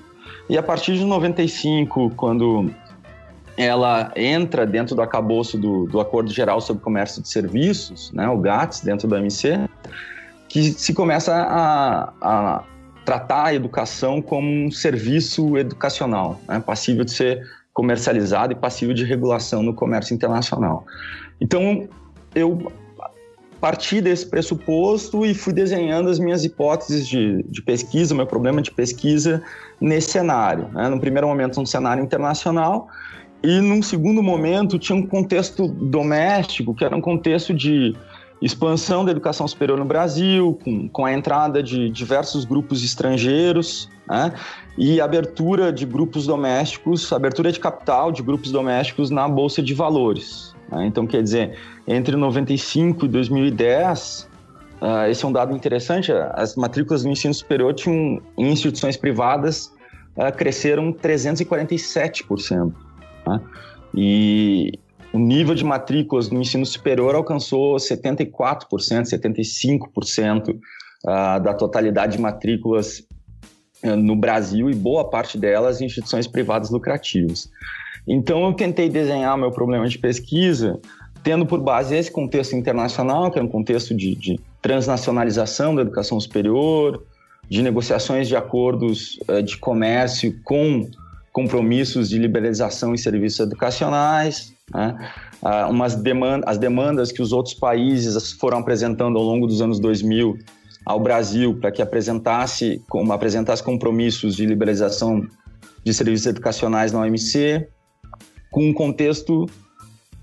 e 0.49 0.59
a 0.59 0.63
partir 0.63 0.95
de 0.97 1.05
95, 1.05 2.11
quando 2.17 2.71
ela 3.57 4.11
entra 4.17 4.67
dentro 4.67 4.97
do 4.97 5.03
acabouço 5.03 5.59
do, 5.59 5.87
do 5.87 6.01
Acordo 6.01 6.33
Geral 6.33 6.61
sobre 6.61 6.83
Comércio 6.83 7.23
de 7.23 7.29
Serviços, 7.29 8.11
né, 8.13 8.29
o 8.29 8.39
GATS, 8.39 8.81
dentro 8.81 9.07
do 9.07 9.15
OMC, 9.15 9.69
que 10.49 10.73
se 10.73 10.93
começa 10.93 11.35
a, 11.35 12.13
a 12.21 12.65
tratar 13.05 13.47
a 13.47 13.55
educação 13.55 14.21
como 14.21 14.49
um 14.49 14.71
serviço 14.71 15.57
educacional, 15.57 16.41
né, 16.49 16.59
passível 16.59 17.05
de 17.05 17.13
ser 17.13 17.47
comercializado 17.73 18.53
e 18.53 18.57
passivo 18.57 18.93
de 18.93 19.05
regulação 19.05 19.63
no 19.63 19.75
comércio 19.75 20.15
internacional. 20.15 20.85
Então, 21.41 21.89
eu 22.35 22.73
parti 23.61 24.01
desse 24.01 24.27
pressuposto 24.27 25.25
e 25.25 25.35
fui 25.35 25.53
desenhando 25.53 26.09
as 26.09 26.19
minhas 26.19 26.45
hipóteses 26.45 27.07
de, 27.07 27.43
de 27.43 27.63
pesquisa, 27.63 28.15
o 28.15 28.17
meu 28.17 28.27
problema 28.27 28.63
de 28.63 28.71
pesquisa 28.71 29.43
nesse 29.81 30.13
cenário. 30.13 30.69
Né? 30.73 30.89
No 30.89 30.99
primeiro 30.99 31.29
momento, 31.29 31.61
um 31.61 31.67
cenário 31.67 32.03
internacional, 32.03 32.89
e 33.43 33.61
num 33.61 33.83
segundo 33.83 34.23
momento, 34.23 34.79
tinha 34.79 34.97
um 34.97 35.07
contexto 35.07 35.69
doméstico, 35.69 36.75
que 36.75 36.85
era 36.85 36.95
um 36.97 37.01
contexto 37.01 37.55
de 37.55 37.95
expansão 38.41 39.05
da 39.05 39.11
educação 39.11 39.47
superior 39.47 39.79
no 39.79 39.85
Brasil, 39.85 40.59
com, 40.65 40.89
com 40.89 41.05
a 41.05 41.13
entrada 41.13 41.63
de 41.63 41.91
diversos 41.91 42.45
grupos 42.45 42.83
estrangeiros, 42.83 43.89
né? 44.09 44.33
e 44.79 45.01
abertura 45.01 45.73
de 45.73 45.85
grupos 45.85 46.27
domésticos, 46.27 47.13
abertura 47.13 47.53
de 47.53 47.61
capital 47.61 48.11
de 48.11 48.23
grupos 48.23 48.51
domésticos 48.51 49.11
na 49.11 49.29
Bolsa 49.29 49.63
de 49.63 49.75
Valores. 49.75 50.55
Né? 50.71 50.87
Então, 50.87 51.07
quer 51.07 51.23
dizer, 51.23 51.59
entre 51.87 52.17
95 52.17 53.05
e 53.05 53.09
2010, 53.09 54.29
uh, 54.81 54.85
ah, 54.85 55.11
esse 55.11 55.25
é 55.25 55.29
um 55.29 55.33
dado 55.33 55.55
interessante, 55.55 56.11
as 56.13 56.57
matrículas 56.57 57.03
do 57.03 57.11
ensino 57.11 57.35
superior 57.35 57.75
tinham, 57.75 58.23
em 58.39 58.51
instituições 58.51 58.97
privadas 58.97 59.73
uh, 60.17 60.35
cresceram 60.35 60.93
347%. 60.93 62.73
Né? 63.27 63.41
E 63.95 64.79
o 65.13 65.19
nível 65.19 65.55
de 65.55 65.65
matrículas 65.65 66.31
no 66.31 66.41
ensino 66.41 66.65
superior 66.65 67.15
alcançou 67.15 67.77
74%, 67.77 68.67
75% 68.69 70.51
uh, 70.51 71.43
da 71.43 71.55
totalidade 71.55 72.17
de 72.17 72.23
matrículas 72.23 73.01
uh, 73.83 73.97
no 73.97 74.15
Brasil 74.15 74.71
e 74.71 74.75
boa 74.75 75.09
parte 75.09 75.37
delas 75.37 75.81
em 75.81 75.87
instituições 75.87 76.27
privadas 76.27 76.71
lucrativas. 76.71 77.51
Então 78.07 78.45
eu 78.45 78.53
tentei 78.53 78.89
desenhar 78.89 79.37
meu 79.37 79.51
problema 79.51 79.89
de 79.89 79.99
pesquisa 79.99 80.81
tendo 81.23 81.45
por 81.45 81.61
base 81.61 81.95
esse 81.95 82.11
contexto 82.11 82.57
internacional, 82.57 83.31
que 83.31 83.39
é 83.39 83.43
um 83.43 83.49
contexto 83.49 83.95
de, 83.95 84.15
de 84.15 84.41
transnacionalização 84.63 85.75
da 85.75 85.83
educação 85.83 86.19
superior, 86.19 87.05
de 87.49 87.63
negociações 87.63 88.27
de 88.27 88.37
acordos 88.37 89.19
uh, 89.29 89.43
de 89.43 89.59
comércio 89.59 90.39
com 90.45 90.89
compromissos 91.33 92.09
de 92.09 92.19
liberalização 92.19 92.95
em 92.95 92.97
serviços 92.97 93.41
educacionais, 93.41 94.53
né? 94.73 94.97
Ah, 95.43 95.69
umas 95.69 95.95
demanda, 95.95 96.49
as 96.49 96.59
demandas 96.59 97.11
que 97.11 97.23
os 97.23 97.33
outros 97.33 97.55
países 97.55 98.33
foram 98.33 98.59
apresentando 98.59 99.19
ao 99.19 99.25
longo 99.25 99.47
dos 99.47 99.61
anos 99.61 99.81
2000 99.81 100.39
ao 100.85 101.01
Brasil 101.01 101.55
para 101.61 101.71
que 101.71 101.83
apresentasse, 101.83 102.83
como, 102.89 103.13
apresentasse 103.13 103.63
compromissos 103.63 104.37
de 104.37 104.47
liberalização 104.47 105.27
de 105.85 105.95
serviços 105.95 106.27
educacionais 106.27 106.93
na 106.93 107.01
OMC, 107.01 107.69
com 108.51 108.69
um 108.69 108.73
contexto 108.73 109.47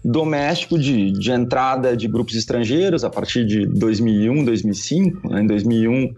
doméstico 0.03 0.77
de, 0.77 1.11
de 1.11 1.31
entrada 1.31 1.95
de 1.95 2.07
grupos 2.07 2.35
estrangeiros 2.35 3.03
a 3.03 3.09
partir 3.09 3.45
de 3.45 3.65
2001, 3.65 4.45
2005. 4.45 5.29
Né? 5.29 5.41
Em 5.41 5.47
2001, 5.47 6.13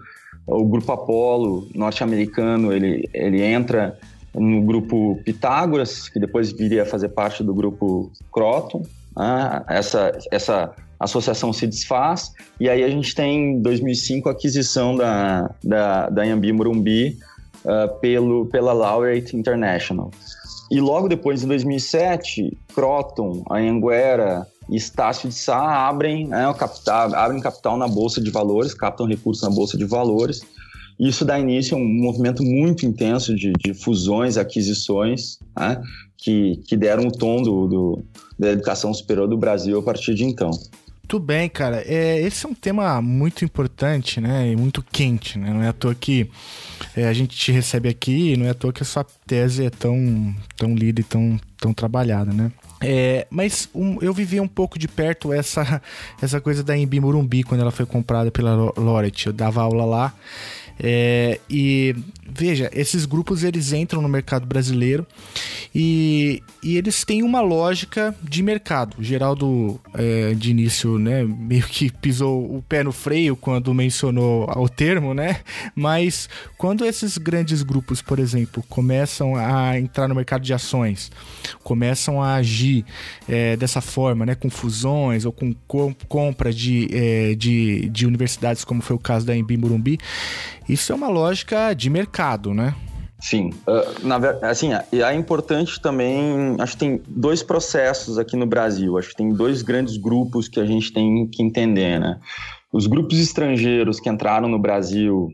o 0.46 0.66
Grupo 0.66 0.92
Apolo 0.92 1.68
norte-americano 1.74 2.74
ele, 2.74 3.10
ele 3.14 3.42
entra 3.42 3.98
no 4.40 4.62
grupo 4.62 5.20
Pitágoras, 5.26 6.08
que 6.08 6.20
depois 6.20 6.52
viria 6.52 6.84
a 6.84 6.86
fazer 6.86 7.10
parte 7.10 7.44
do 7.44 7.54
grupo 7.54 8.12
Croton. 8.32 8.84
Né? 9.16 9.64
Essa, 9.68 10.18
essa 10.32 10.74
associação 11.00 11.52
se 11.54 11.68
desfaz, 11.68 12.32
e 12.60 12.70
aí 12.70 12.84
a 12.84 12.90
gente 12.90 13.14
tem, 13.14 13.54
em 13.54 13.62
2005, 13.62 14.30
a 14.30 14.32
aquisição 14.32 14.96
da, 14.96 15.50
da, 15.64 16.10
da 16.10 16.24
Yambi 16.24 16.52
Morumbi 16.52 17.18
uh, 17.64 18.00
pelo, 18.00 18.46
pela 18.48 18.74
Laureate 18.74 19.36
International. 19.36 20.12
E 20.72 20.80
logo 20.80 21.08
depois, 21.08 21.44
em 21.44 21.48
2007, 21.48 22.58
Croton, 22.76 23.44
a 23.50 23.58
Anguera 23.58 24.46
e 24.70 24.76
Estácio 24.76 25.28
de 25.28 25.36
Sá 25.36 25.88
abrem, 25.88 26.28
né, 26.28 26.54
capital, 26.58 27.16
abrem 27.16 27.42
capital 27.42 27.76
na 27.78 27.88
Bolsa 27.88 28.22
de 28.22 28.30
Valores, 28.30 28.74
captam 28.74 29.08
recursos 29.08 29.42
na 29.42 29.50
Bolsa 29.50 29.78
de 29.78 29.86
Valores, 29.86 30.42
Isso 31.00 31.24
dá 31.24 31.40
início 31.40 31.78
a 31.78 31.80
um 31.80 31.88
movimento 31.88 32.44
muito 32.44 32.86
intenso 32.86 33.34
de, 33.36 33.54
de 33.54 33.74
fusões, 33.74 34.36
aquisições, 34.36 35.40
né? 35.58 35.82
que, 36.18 36.58
que 36.68 36.76
deram 36.76 37.08
o 37.08 37.12
tom 37.12 37.42
do, 37.42 37.68
do, 37.68 38.06
da 38.38 38.52
educação 38.52 38.94
superior 38.94 39.28
do 39.28 39.38
Brasil 39.38 39.80
a 39.80 39.84
partir 39.84 40.14
de 40.14 40.26
então. 40.26 40.52
Muito 41.12 41.26
bem, 41.26 41.50
cara. 41.50 41.82
É, 41.88 42.22
esse 42.22 42.46
é 42.46 42.50
um 42.50 42.54
tema 42.54 43.02
muito 43.02 43.44
importante, 43.44 44.22
né? 44.22 44.52
E 44.52 44.56
muito 44.56 44.86
quente, 44.92 45.40
né? 45.40 45.52
Não 45.52 45.64
é 45.64 45.70
à 45.70 45.74
toa 45.74 45.96
que 45.96 46.30
é, 46.96 47.08
a 47.08 47.14
gente 47.14 47.36
te 47.36 47.52
recebe 47.52 47.90
aqui, 47.90 48.38
não 48.38 48.46
é 48.46 48.52
à 48.52 48.54
toa 48.54 48.72
que 48.72 48.84
a 48.84 48.86
sua 48.86 49.04
tese 49.26 49.66
é 49.66 49.72
tão, 49.72 50.36
tão 50.56 50.76
lida 50.76 51.02
e 51.02 51.04
tão, 51.04 51.40
tão 51.58 51.74
trabalhada, 51.74 52.32
né? 52.32 52.52
É, 52.82 53.26
mas 53.30 53.68
um, 53.74 53.98
eu 54.02 54.14
vivi 54.14 54.40
um 54.40 54.48
pouco 54.48 54.78
de 54.78 54.88
perto 54.88 55.34
essa, 55.34 55.82
essa 56.22 56.40
coisa 56.40 56.64
da 56.64 56.78
Embi 56.78 57.00
Morumbi 57.00 57.44
quando 57.44 57.62
ela 57.62 57.72
foi 57.72 57.88
comprada 57.88 58.30
pela 58.30 58.72
Loret. 58.78 59.26
Eu 59.26 59.34
dava 59.34 59.64
aula 59.64 59.86
lá 59.86 60.14
é, 60.82 61.40
e 61.50 61.96
veja, 62.32 62.70
esses 62.74 63.06
grupos 63.06 63.44
eles 63.44 63.74
entram 63.74 64.02
no 64.02 64.10
mercado 64.10 64.46
brasileiro 64.46 65.06
e, 65.74 66.42
e 66.64 66.78
eles 66.78 67.04
têm 67.04 67.24
uma 67.24 67.42
lógica 67.42 68.16
de 68.22 68.42
mercado. 68.42 68.98
O 69.00 69.04
Geraldo, 69.04 69.80
é, 69.94 70.34
de 70.34 70.52
início, 70.52 70.98
né, 70.98 71.24
meio 71.24 71.64
que 71.64 71.92
pisou 71.92 72.44
o 72.56 72.64
pé 72.68 72.84
no 72.84 72.92
freio 72.92 73.36
quando 73.36 73.74
mencionou 73.74 74.50
o 74.56 74.68
termo, 74.68 75.14
né? 75.14 75.42
Mas 75.76 76.30
quando 76.58 76.86
esses 76.86 77.18
grandes 77.18 77.64
grupos, 77.64 78.02
por 78.02 78.20
exemplo, 78.20 78.64
começam 78.70 79.36
a 79.36 79.80
entrar 79.80 80.08
no 80.08 80.16
mercado 80.16 80.42
de 80.42 80.54
ações, 80.54 81.12
começam 81.64 82.22
a 82.22 82.36
agir 82.36 82.86
é, 83.28 83.56
dessa 83.56 83.82
forma, 83.82 84.26
né, 84.26 84.36
com 84.36 84.50
fusões 84.50 85.26
ou 85.26 85.32
com 85.32 85.54
compra 86.08 86.52
de, 86.52 86.88
é, 86.92 87.36
de, 87.36 87.90
de 87.90 88.06
universidades, 88.06 88.64
como 88.64 88.82
foi 88.82 88.96
o 88.96 89.00
caso 89.00 89.26
da 89.26 89.36
Embi 89.36 89.58
Morumbi, 89.58 89.98
isso 90.70 90.92
é 90.92 90.96
uma 90.96 91.08
lógica 91.08 91.74
de 91.74 91.90
mercado, 91.90 92.19
né? 92.54 92.76
Sim, 93.18 93.52
uh, 93.68 94.06
na, 94.06 94.18
assim, 94.50 94.72
é 94.74 95.14
importante 95.14 95.80
também, 95.82 96.56
acho 96.60 96.74
que 96.74 96.80
tem 96.80 97.02
dois 97.08 97.42
processos 97.42 98.18
aqui 98.18 98.36
no 98.36 98.46
Brasil, 98.46 98.98
acho 98.98 99.10
que 99.10 99.16
tem 99.16 99.34
dois 99.34 99.62
grandes 99.62 99.96
grupos 99.98 100.48
que 100.50 100.60
a 100.60 100.66
gente 100.66 100.92
tem 100.92 101.28
que 101.28 101.42
entender, 101.42 102.00
né? 102.00 102.20
Os 102.72 102.88
grupos 102.88 103.20
estrangeiros 103.20 104.00
que 104.00 104.10
entraram 104.10 104.50
no 104.50 104.60
Brasil 104.60 105.30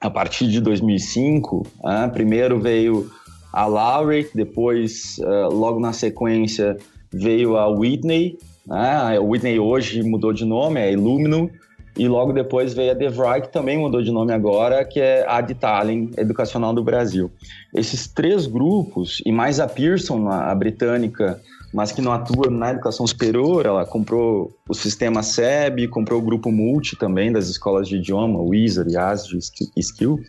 a 0.00 0.10
partir 0.10 0.48
de 0.48 0.60
2005, 0.60 1.56
uh, 1.56 1.88
né? 1.88 2.08
primeiro 2.08 2.58
veio 2.58 3.10
a 3.52 3.66
Lowry, 3.66 4.28
depois, 4.34 5.18
uh, 5.18 5.52
logo 5.54 5.78
na 5.78 5.92
sequência, 5.92 6.78
veio 7.12 7.56
a 7.56 7.66
Whitney, 7.68 8.38
né? 8.66 9.16
a 9.16 9.20
Whitney 9.20 9.58
hoje 9.58 10.02
mudou 10.02 10.32
de 10.32 10.46
nome, 10.46 10.80
é 10.80 10.92
Illumino, 10.92 11.50
e 11.96 12.06
logo 12.06 12.32
depois 12.32 12.74
veio 12.74 12.90
a 12.90 12.94
DeVry, 12.94 13.42
que 13.42 13.52
também 13.52 13.78
mudou 13.78 14.02
de 14.02 14.12
nome 14.12 14.32
agora, 14.32 14.84
que 14.84 15.00
é 15.00 15.24
a 15.26 15.38
Adtalent 15.38 16.10
Educacional 16.18 16.74
do 16.74 16.84
Brasil. 16.84 17.30
Esses 17.74 18.06
três 18.06 18.46
grupos, 18.46 19.22
e 19.24 19.32
mais 19.32 19.58
a 19.58 19.66
Pearson, 19.66 20.28
a, 20.28 20.54
britânica, 20.54 21.40
mas 21.72 21.92
que 21.92 22.02
não 22.02 22.12
atua 22.12 22.50
na 22.50 22.70
educação 22.70 23.06
superior, 23.06 23.64
ela 23.64 23.86
comprou 23.86 24.54
o 24.68 24.74
sistema 24.74 25.22
SEB, 25.22 25.88
comprou 25.88 26.20
o 26.20 26.22
grupo 26.22 26.52
Multi 26.52 26.96
também 26.96 27.32
das 27.32 27.48
escolas 27.48 27.88
de 27.88 27.96
idioma, 27.96 28.40
Wizard, 28.40 28.92
Yazd 28.92 29.38
e 29.76 29.80
Skill. 29.80 30.20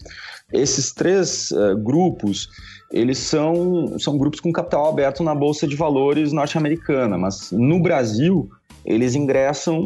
Esses 0.53 0.93
três 0.93 1.51
uh, 1.51 1.77
grupos, 1.77 2.50
eles 2.91 3.17
são, 3.17 4.00
são 4.00 4.17
grupos 4.17 4.39
com 4.39 4.51
capital 4.53 4.88
aberto 4.88 5.21
na 5.21 5.36
Bolsa 5.36 5.67
de 5.67 5.75
Valores 5.75 6.31
norte-americana, 6.31 7.17
mas 7.17 7.51
no 7.51 7.81
Brasil 7.81 8.50
eles 8.86 9.15
ingressam 9.15 9.86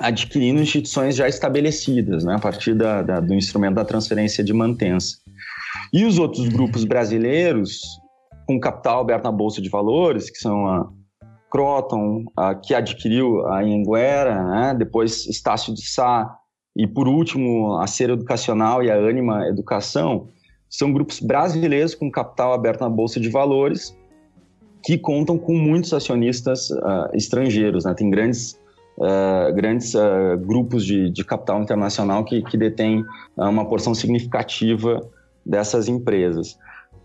adquirindo 0.00 0.60
instituições 0.60 1.16
já 1.16 1.28
estabelecidas, 1.28 2.24
né, 2.24 2.34
a 2.34 2.38
partir 2.38 2.74
da, 2.74 3.02
da, 3.02 3.20
do 3.20 3.34
instrumento 3.34 3.74
da 3.74 3.84
transferência 3.84 4.44
de 4.44 4.52
mantença. 4.52 5.16
E 5.92 6.04
os 6.04 6.18
outros 6.18 6.48
grupos 6.48 6.84
brasileiros, 6.84 7.80
com 8.46 8.60
capital 8.60 9.00
aberto 9.00 9.24
na 9.24 9.32
Bolsa 9.32 9.60
de 9.60 9.68
Valores, 9.68 10.30
que 10.30 10.38
são 10.38 10.66
a 10.66 10.88
Croton, 11.50 12.24
a, 12.36 12.54
que 12.54 12.74
adquiriu 12.74 13.46
a 13.46 13.60
Anhanguera, 13.60 14.44
né, 14.44 14.74
depois 14.78 15.26
Estácio 15.26 15.74
de 15.74 15.84
Sá, 15.86 16.32
e 16.76 16.86
por 16.86 17.08
último 17.08 17.78
a 17.78 17.86
Ser 17.86 18.10
Educacional 18.10 18.82
e 18.82 18.90
a 18.90 18.94
Anima 18.94 19.48
Educação, 19.48 20.28
são 20.70 20.92
grupos 20.92 21.18
brasileiros 21.18 21.94
com 21.94 22.10
capital 22.10 22.52
aberto 22.52 22.82
na 22.82 22.90
Bolsa 22.90 23.18
de 23.18 23.28
Valores, 23.28 23.96
que 24.84 24.96
contam 24.96 25.36
com 25.36 25.54
muitos 25.54 25.92
acionistas 25.92 26.70
uh, 26.70 27.08
estrangeiros, 27.14 27.84
né? 27.84 27.94
tem 27.94 28.10
grandes 28.10 28.57
uh, 28.98 29.54
grandes 29.54 29.94
uh, 29.94 30.36
grupos 30.38 30.84
de, 30.84 31.10
de, 31.10 31.24
capital 31.24 31.62
internacional 31.62 32.24
que, 32.24 32.42
que 32.42 32.56
detêm 32.56 33.00
uh, 33.36 33.44
uma 33.48 33.66
porção 33.66 33.94
significativa 33.94 35.00
dessas 35.46 35.88
empresas. 35.88 36.58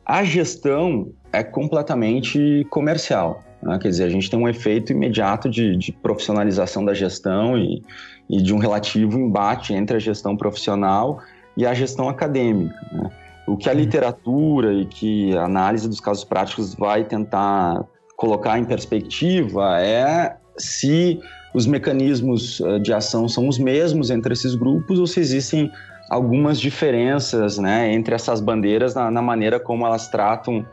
A 0.05 0.23
gestão 0.23 1.11
é 1.31 1.43
completamente 1.43 2.65
comercial. 2.69 3.41
Né? 3.61 3.79
Quer 3.79 3.89
dizer, 3.89 4.03
a 4.05 4.09
gente 4.09 4.29
tem 4.29 4.37
um 4.37 4.49
efeito 4.49 4.91
imediato 4.91 5.49
de, 5.49 5.77
de 5.77 5.91
profissionalização 5.91 6.83
da 6.83 6.93
gestão 6.93 7.57
e, 7.57 7.81
e, 8.29 8.41
de 8.41 8.53
um 8.53 8.57
relativo 8.57 9.17
embate 9.17 9.73
entre 9.73 9.95
a 9.95 9.99
gestão 9.99 10.35
profissional 10.35 11.19
e 11.55 11.65
a 11.65 11.73
gestão 11.73 12.09
acadêmica. 12.09 12.75
Né? 12.91 13.09
O 13.47 13.55
que 13.55 13.69
a 13.69 13.73
literatura 13.73 14.73
e 14.73 14.85
que 14.85 15.37
a 15.37 15.45
análise 15.45 15.87
dos 15.87 15.99
casos 15.99 16.23
práticos 16.23 16.75
vai 16.75 17.03
tentar 17.03 17.85
colocar 18.17 18.57
em 18.57 18.65
perspectiva 18.65 19.79
é 19.81 20.37
se 20.57 21.19
os 21.53 21.65
mecanismos 21.65 22.61
eh, 22.61 22.79
de 22.79 22.93
ação 22.93 23.27
são 23.27 23.47
os 23.47 23.57
mesmos 23.57 24.09
entre 24.09 24.33
esses 24.33 24.55
grupos 24.55 24.99
ou 24.99 25.07
se 25.07 25.19
existem 25.19 25.71
algumas 26.09 26.59
diferenças 26.59 27.57
né, 27.57 27.93
entre 27.93 28.15
essas 28.15 28.41
bandeiras 28.41 28.93
na, 28.95 29.09
na 29.09 29.21
maneira 29.21 29.59
como 29.59 29.85
elas 29.85 30.07
tratam 30.07 30.65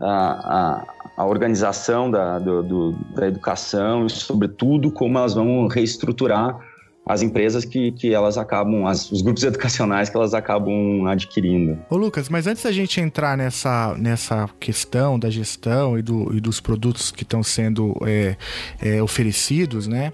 a, 0.00 0.84
a, 1.16 1.22
a 1.22 1.26
organização 1.26 2.10
da, 2.10 2.38
do, 2.38 2.62
do, 2.62 2.92
da 3.14 3.26
educação 3.26 4.06
e, 4.06 4.10
sobretudo, 4.10 4.90
como 4.90 5.18
elas 5.18 5.34
vão 5.34 5.66
reestruturar 5.66 6.58
as 7.06 7.22
empresas 7.22 7.64
que, 7.64 7.92
que 7.92 8.12
elas 8.12 8.36
acabam, 8.36 8.84
as, 8.86 9.10
os 9.12 9.22
grupos 9.22 9.44
educacionais 9.44 10.10
que 10.10 10.16
elas 10.16 10.34
acabam 10.34 11.06
adquirindo. 11.06 11.78
Ô 11.88 11.96
Lucas, 11.96 12.28
mas 12.28 12.48
antes 12.48 12.64
da 12.64 12.72
gente 12.72 13.00
entrar 13.00 13.36
nessa, 13.36 13.94
nessa 13.96 14.48
questão 14.58 15.16
da 15.16 15.30
gestão 15.30 15.96
e, 15.96 16.02
do, 16.02 16.36
e 16.36 16.40
dos 16.40 16.60
produtos 16.60 17.12
que 17.12 17.22
estão 17.22 17.42
sendo 17.42 17.96
é, 18.04 18.36
é, 18.82 19.00
oferecidos, 19.00 19.86
né, 19.86 20.12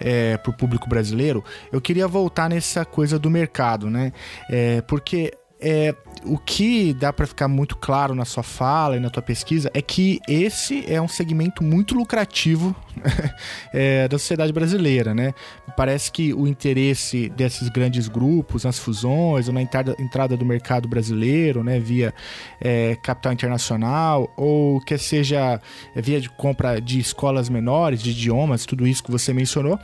é, 0.00 0.36
para 0.36 0.50
o 0.50 0.56
público 0.56 0.88
brasileiro, 0.88 1.44
eu 1.70 1.80
queria 1.80 2.08
voltar 2.08 2.50
nessa 2.50 2.84
coisa 2.84 3.18
do 3.18 3.30
mercado, 3.30 3.88
né, 3.88 4.12
é, 4.50 4.80
porque 4.82 5.32
é, 5.62 5.94
o 6.24 6.36
que 6.36 6.92
dá 6.92 7.12
para 7.12 7.26
ficar 7.26 7.46
muito 7.46 7.76
claro 7.76 8.14
na 8.14 8.24
sua 8.24 8.42
fala 8.42 8.96
e 8.96 9.00
na 9.00 9.08
tua 9.08 9.22
pesquisa 9.22 9.70
é 9.72 9.80
que 9.80 10.20
esse 10.28 10.84
é 10.92 11.00
um 11.00 11.08
segmento 11.08 11.62
muito 11.62 11.94
lucrativo 11.94 12.74
é, 13.72 14.08
da 14.08 14.18
sociedade 14.18 14.52
brasileira, 14.52 15.14
né? 15.14 15.32
Parece 15.76 16.10
que 16.10 16.34
o 16.34 16.46
interesse 16.46 17.28
desses 17.30 17.68
grandes 17.68 18.08
grupos 18.08 18.64
nas 18.64 18.78
fusões 18.78 19.48
ou 19.48 19.54
na 19.54 19.62
entrada, 19.62 19.96
entrada 19.98 20.36
do 20.36 20.44
mercado 20.44 20.88
brasileiro, 20.88 21.62
né, 21.62 21.78
via 21.78 22.12
é, 22.60 22.96
capital 23.02 23.32
internacional 23.32 24.32
ou 24.36 24.80
que 24.80 24.98
seja 24.98 25.60
via 25.96 26.20
de 26.20 26.28
compra 26.28 26.80
de 26.80 26.98
escolas 26.98 27.48
menores, 27.48 28.02
de 28.02 28.10
idiomas, 28.10 28.66
tudo 28.66 28.86
isso 28.86 29.02
que 29.02 29.10
você 29.10 29.32
mencionou, 29.32 29.78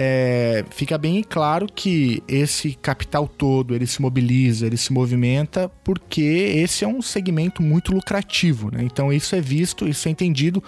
é, 0.00 0.64
fica 0.70 0.96
bem 0.96 1.24
claro 1.28 1.66
que 1.66 2.22
esse 2.28 2.74
capital 2.74 3.26
todo 3.26 3.74
ele 3.74 3.84
se 3.84 4.00
mobiliza, 4.00 4.64
ele 4.64 4.76
se 4.76 4.92
movimenta 4.92 5.68
porque 5.82 6.20
esse 6.22 6.84
é 6.84 6.88
um 6.88 7.02
segmento 7.02 7.60
muito 7.64 7.92
lucrativo, 7.92 8.70
né? 8.70 8.84
Então 8.84 9.12
isso 9.12 9.34
é 9.34 9.40
visto, 9.40 9.88
isso 9.88 10.06
é 10.06 10.12
entendido 10.12 10.62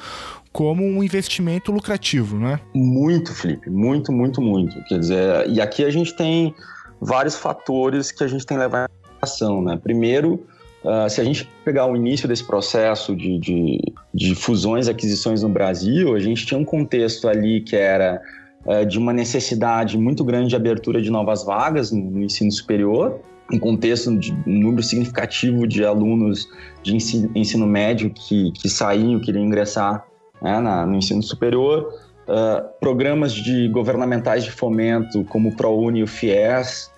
como 0.52 0.84
um 0.84 1.00
investimento 1.00 1.70
lucrativo, 1.70 2.40
né? 2.40 2.58
Muito, 2.74 3.32
Felipe, 3.32 3.70
muito, 3.70 4.10
muito, 4.10 4.42
muito. 4.42 4.82
Quer 4.88 4.98
dizer, 4.98 5.48
e 5.48 5.60
aqui 5.60 5.84
a 5.84 5.90
gente 5.90 6.12
tem 6.16 6.52
vários 7.00 7.36
fatores 7.36 8.10
que 8.10 8.24
a 8.24 8.26
gente 8.26 8.44
tem 8.44 8.56
que 8.56 8.64
levar 8.64 8.90
em 8.90 9.14
ação, 9.22 9.62
né? 9.62 9.78
Primeiro, 9.80 10.44
uh, 10.82 11.08
se 11.08 11.20
a 11.20 11.24
gente 11.24 11.48
pegar 11.64 11.86
o 11.86 11.94
início 11.94 12.26
desse 12.26 12.42
processo 12.42 13.14
de, 13.14 13.38
de, 13.38 13.78
de 14.12 14.34
fusões 14.34 14.88
e 14.88 14.90
aquisições 14.90 15.44
no 15.44 15.48
Brasil, 15.48 16.16
a 16.16 16.18
gente 16.18 16.44
tinha 16.44 16.58
um 16.58 16.64
contexto 16.64 17.28
ali 17.28 17.60
que 17.60 17.76
era 17.76 18.20
uh, 18.64 18.84
de 18.86 18.98
uma 18.98 19.12
necessidade 19.12 19.98
muito 19.98 20.24
grande 20.24 20.48
de 20.48 20.56
abertura 20.56 21.00
de 21.00 21.10
novas 21.10 21.44
vagas 21.44 21.90
no, 21.90 22.02
no 22.10 22.22
ensino 22.22 22.50
superior, 22.50 23.20
um 23.52 23.58
contexto 23.58 24.16
de 24.16 24.32
um 24.46 24.60
número 24.60 24.82
significativo 24.82 25.66
de 25.66 25.84
alunos 25.84 26.48
de 26.82 26.94
ensino, 26.94 27.30
ensino 27.34 27.66
médio 27.66 28.10
que, 28.10 28.52
que 28.52 28.68
saíam, 28.68 29.20
queriam 29.20 29.44
ingressar 29.44 30.04
né, 30.40 30.60
na, 30.60 30.86
no 30.86 30.96
ensino 30.96 31.22
superior, 31.22 31.92
uh, 32.28 32.68
programas 32.80 33.32
de 33.32 33.68
governamentais 33.68 34.44
de 34.44 34.50
fomento 34.50 35.24
como 35.24 35.50
o 35.50 35.56
ProUni 35.56 36.00
e 36.00 36.02
o 36.02 36.06
FIES, 36.06 36.90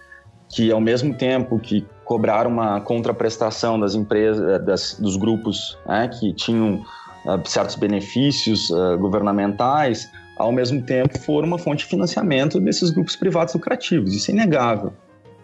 que 0.48 0.70
ao 0.70 0.80
mesmo 0.80 1.14
tempo 1.14 1.58
que 1.58 1.86
cobraram 2.04 2.50
uma 2.50 2.80
contraprestação 2.80 3.80
das 3.80 3.94
empresas, 3.94 4.46
eh, 4.46 4.58
das, 4.58 4.98
dos 5.00 5.16
grupos 5.16 5.78
né, 5.86 6.08
que 6.08 6.32
tinham 6.34 6.84
uh, 7.24 7.48
certos 7.48 7.76
benefícios 7.76 8.68
uh, 8.68 8.98
governamentais, 8.98 10.10
ao 10.36 10.52
mesmo 10.52 10.82
tempo 10.82 11.18
foram 11.18 11.48
uma 11.48 11.58
fonte 11.58 11.84
de 11.84 11.86
financiamento 11.86 12.60
desses 12.60 12.90
grupos 12.90 13.16
privados 13.16 13.54
lucrativos, 13.54 14.14
isso 14.14 14.30
é 14.30 14.34
inegável. 14.34 14.92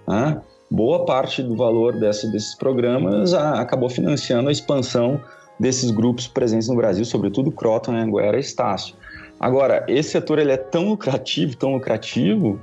Né? 0.06 0.40
boa 0.70 1.04
parte 1.04 1.42
do 1.42 1.56
valor 1.56 1.98
dessa, 1.98 2.28
desses 2.28 2.54
programas 2.54 3.32
a, 3.32 3.60
acabou 3.60 3.88
financiando 3.88 4.48
a 4.48 4.52
expansão 4.52 5.20
desses 5.58 5.90
grupos 5.90 6.28
presentes 6.28 6.68
no 6.68 6.76
Brasil, 6.76 7.04
sobretudo 7.04 7.50
Croton, 7.50 7.92
Anguera 7.92 8.36
e 8.36 8.40
Estácio. 8.40 8.94
Agora, 9.40 9.84
esse 9.88 10.10
setor 10.10 10.38
ele 10.38 10.52
é 10.52 10.56
tão 10.56 10.90
lucrativo, 10.90 11.56
tão 11.56 11.74
lucrativo, 11.74 12.60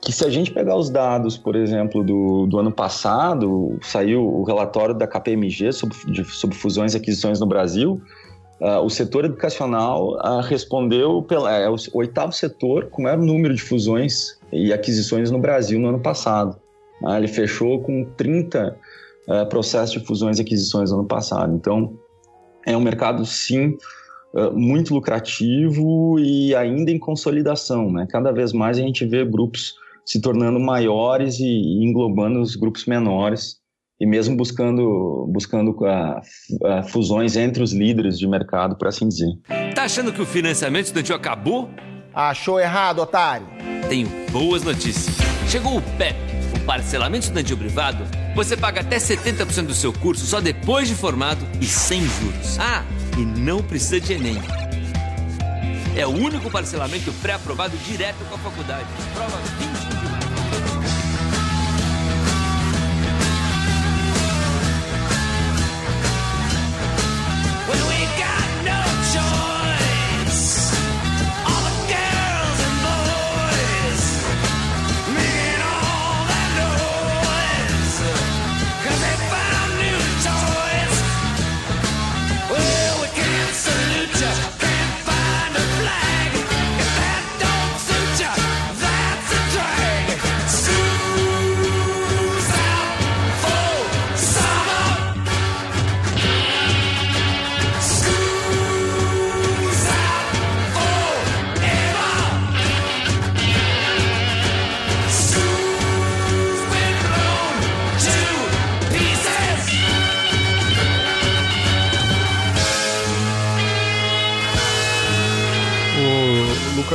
que 0.00 0.12
se 0.12 0.24
a 0.24 0.30
gente 0.30 0.52
pegar 0.52 0.76
os 0.76 0.88
dados, 0.88 1.36
por 1.36 1.56
exemplo, 1.56 2.04
do, 2.04 2.46
do 2.46 2.58
ano 2.58 2.70
passado, 2.70 3.78
saiu 3.82 4.24
o 4.24 4.44
relatório 4.44 4.94
da 4.94 5.06
KPMG 5.06 5.72
sobre, 5.72 5.96
de, 6.06 6.24
sobre 6.24 6.56
fusões 6.56 6.94
e 6.94 6.96
aquisições 6.96 7.40
no 7.40 7.46
Brasil, 7.46 8.00
uh, 8.60 8.80
o 8.84 8.90
setor 8.90 9.24
educacional 9.24 10.16
uh, 10.16 10.40
respondeu, 10.40 11.22
pela, 11.22 11.52
é 11.52 11.68
o 11.68 11.76
oitavo 11.94 12.32
setor 12.32 12.86
com 12.86 13.02
o 13.02 13.04
maior 13.04 13.18
número 13.18 13.54
de 13.54 13.62
fusões 13.62 14.38
e 14.52 14.72
aquisições 14.72 15.30
no 15.30 15.38
Brasil 15.38 15.78
no 15.78 15.88
ano 15.88 16.00
passado. 16.00 16.56
Uh, 17.02 17.14
ele 17.14 17.28
fechou 17.28 17.80
com 17.80 18.04
30 18.16 18.76
ah, 19.28 19.44
processos 19.44 19.92
de 19.92 20.06
fusões 20.06 20.38
e 20.38 20.42
aquisições 20.42 20.90
no 20.90 21.00
ano 21.00 21.06
passado. 21.06 21.54
Então, 21.54 21.98
é 22.66 22.74
um 22.74 22.80
mercado, 22.80 23.26
sim, 23.26 23.76
muito 24.54 24.94
lucrativo 24.94 26.18
e 26.18 26.54
ainda 26.54 26.90
em 26.90 26.98
consolidação. 26.98 27.92
Né? 27.92 28.06
Cada 28.08 28.32
vez 28.32 28.54
mais 28.54 28.78
a 28.78 28.80
gente 28.80 29.04
vê 29.04 29.26
grupos 29.26 29.74
se 30.02 30.18
tornando 30.22 30.58
maiores 30.58 31.38
e 31.40 31.84
englobando 31.84 32.40
os 32.40 32.56
grupos 32.56 32.86
menores 32.86 33.58
e 34.00 34.06
mesmo 34.06 34.36
buscando 34.36 35.26
buscando 35.28 35.70
uh, 35.70 36.88
fusões 36.88 37.36
entre 37.36 37.62
os 37.62 37.72
líderes 37.72 38.18
de 38.18 38.26
mercado, 38.26 38.76
por 38.76 38.88
assim 38.88 39.08
dizer. 39.08 39.28
Tá 39.74 39.84
achando 39.84 40.12
que 40.12 40.22
o 40.22 40.26
financiamento 40.26 40.86
estudantil 40.86 41.16
acabou? 41.16 41.68
Achou 42.14 42.58
errado, 42.60 43.00
otário. 43.00 43.46
Tenho 43.88 44.08
boas 44.30 44.62
notícias. 44.62 45.16
Chegou 45.48 45.78
o 45.78 45.82
PEP, 45.96 46.16
o 46.56 46.64
parcelamento 46.64 47.24
estudantil 47.24 47.56
privado. 47.56 48.04
Você 48.34 48.56
paga 48.56 48.80
até 48.80 48.98
70% 48.98 49.66
do 49.66 49.74
seu 49.74 49.92
curso 49.92 50.24
só 50.26 50.40
depois 50.40 50.88
de 50.88 50.94
formado 50.94 51.44
e 51.60 51.64
sem 51.64 52.00
juros. 52.02 52.58
Ah, 52.58 52.84
e 53.16 53.22
não 53.22 53.62
precisa 53.62 54.00
de 54.00 54.12
Enem. 54.12 54.38
É 55.96 56.06
o 56.06 56.10
único 56.10 56.48
parcelamento 56.48 57.12
pré-aprovado 57.14 57.76
direto 57.78 58.18
com 58.28 58.36
a 58.36 58.38
faculdade. 58.38 58.86
Prova 59.14 59.36
21 59.92 59.97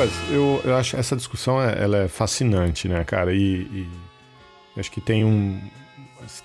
Lucas, 0.03 0.11
eu, 0.29 0.61
eu 0.65 0.75
acho 0.75 0.97
essa 0.97 1.15
discussão 1.15 1.61
é, 1.61 1.81
ela 1.81 1.97
é 1.97 2.07
fascinante, 2.07 2.87
né, 2.87 3.03
cara? 3.03 3.33
E, 3.33 3.61
e 3.61 3.89
acho 4.77 4.91
que 4.91 4.99
tem 4.99 5.23
um 5.23 5.59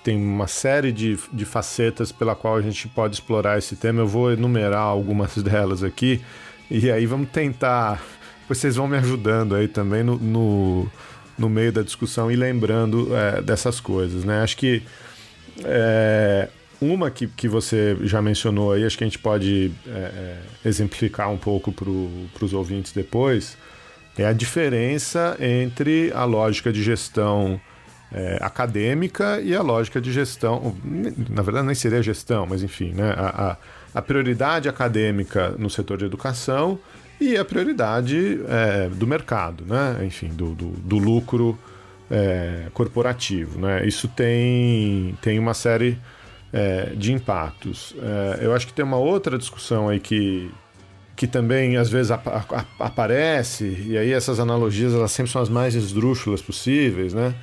tem 0.03 0.17
uma 0.17 0.47
série 0.47 0.91
de, 0.91 1.17
de 1.31 1.45
facetas 1.45 2.11
pela 2.11 2.35
qual 2.35 2.57
a 2.57 2.61
gente 2.61 2.87
pode 2.87 3.15
explorar 3.15 3.57
esse 3.57 3.75
tema. 3.75 4.01
Eu 4.01 4.07
vou 4.07 4.31
enumerar 4.31 4.81
algumas 4.81 5.35
delas 5.43 5.83
aqui 5.83 6.21
e 6.69 6.91
aí 6.91 7.05
vamos 7.05 7.29
tentar. 7.29 8.01
Vocês 8.47 8.75
vão 8.75 8.87
me 8.87 8.97
ajudando 8.97 9.55
aí 9.55 9.67
também 9.67 10.03
no, 10.03 10.17
no, 10.17 10.91
no 11.37 11.49
meio 11.49 11.71
da 11.71 11.81
discussão 11.81 12.31
e 12.31 12.35
lembrando 12.35 13.15
é, 13.15 13.41
dessas 13.41 13.79
coisas, 13.79 14.23
né? 14.23 14.41
Acho 14.41 14.57
que 14.57 14.81
é, 15.63 16.49
uma 16.81 17.11
que, 17.11 17.27
que 17.27 17.47
você 17.47 17.97
já 18.01 18.21
mencionou 18.21 18.71
aí, 18.71 18.85
acho 18.85 18.97
que 18.97 19.03
a 19.03 19.07
gente 19.07 19.19
pode 19.19 19.71
é, 19.87 19.91
é 19.91 20.37
exemplificar 20.67 21.29
um 21.29 21.37
pouco 21.37 21.71
para 21.71 22.45
os 22.45 22.53
ouvintes 22.53 22.91
depois, 22.91 23.57
é 24.17 24.25
a 24.25 24.33
diferença 24.33 25.37
entre 25.39 26.11
a 26.13 26.25
lógica 26.25 26.73
de 26.73 26.83
gestão 26.83 27.59
é, 28.11 28.37
acadêmica 28.41 29.39
e 29.41 29.55
a 29.55 29.61
lógica 29.61 30.01
de 30.01 30.11
gestão. 30.11 30.75
Na 31.29 31.41
verdade, 31.41 31.67
nem 31.67 31.75
seria 31.75 32.01
gestão, 32.01 32.45
mas 32.45 32.63
enfim, 32.63 32.91
né? 32.91 33.13
a, 33.15 33.51
a, 33.51 33.57
a 33.99 34.01
prioridade 34.01 34.67
acadêmica 34.67 35.53
no 35.57 35.69
setor 35.69 35.97
de 35.97 36.05
educação 36.05 36.79
e 37.19 37.37
a 37.37 37.45
prioridade 37.45 38.41
é, 38.47 38.89
do 38.89 39.05
mercado, 39.05 39.63
né? 39.65 40.05
enfim, 40.05 40.29
do, 40.29 40.53
do, 40.55 40.69
do 40.69 40.97
lucro 40.97 41.57
é, 42.09 42.67
corporativo. 42.73 43.59
Né? 43.59 43.85
Isso 43.87 44.07
tem, 44.07 45.17
tem 45.21 45.37
uma 45.37 45.53
série 45.53 45.97
é, 46.51 46.91
de 46.95 47.13
impactos. 47.13 47.95
É, 48.01 48.45
eu 48.45 48.53
acho 48.53 48.67
que 48.67 48.73
tem 48.73 48.83
uma 48.83 48.97
outra 48.97 49.37
discussão 49.37 49.89
aí 49.89 49.99
que, 49.99 50.51
que 51.15 51.27
também 51.27 51.77
às 51.77 51.89
vezes 51.89 52.11
ap 52.11 52.27
ap 52.27 52.51
aparece, 52.79 53.85
e 53.87 53.97
aí 53.97 54.11
essas 54.11 54.39
analogias 54.39 54.93
elas 54.93 55.11
sempre 55.11 55.31
são 55.31 55.41
as 55.41 55.49
mais 55.49 55.75
esdrúxulas 55.75 56.41
possíveis, 56.41 57.13
né? 57.13 57.35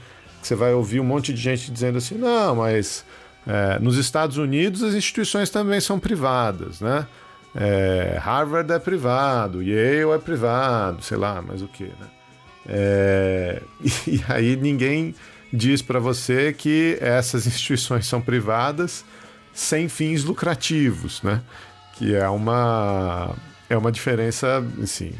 Você 0.42 0.55
vai 0.55 0.73
ouvir 0.73 1.01
um 1.01 1.05
monte 1.05 1.33
de 1.33 1.40
gente 1.40 1.71
dizendo 1.71 1.99
assim, 1.99 2.16
não, 2.16 2.57
mas 2.57 3.05
é, 3.47 3.79
nos 3.79 3.97
Estados 3.97 4.37
Unidos 4.37 4.83
as 4.83 4.95
instituições 4.95 5.51
também 5.51 5.81
são 5.81 5.99
privadas, 5.99 6.81
né? 6.81 7.07
É, 7.55 8.19
Harvard 8.21 8.71
é 8.71 8.79
privado, 8.79 9.62
Yale 9.62 10.11
é 10.14 10.19
privado, 10.19 11.03
sei 11.03 11.16
lá, 11.16 11.40
mas 11.40 11.62
o 11.62 11.69
que, 11.69 11.85
né? 11.85 12.09
É, 12.69 13.62
e 14.07 14.21
aí 14.29 14.57
ninguém 14.57 15.14
diz 15.53 15.83
para 15.83 15.99
você 15.99 16.53
que 16.53 16.99
essas 17.01 17.47
instituições 17.49 18.07
são 18.07 18.21
privadas 18.21 19.05
sem 19.53 19.89
fins 19.89 20.25
lucrativos, 20.25 21.23
né? 21.23 21.41
Que 21.95 22.15
é 22.15 22.29
uma 22.29 23.35
é 23.69 23.77
uma 23.77 23.91
diferença 23.91 24.65
assim 24.83 25.13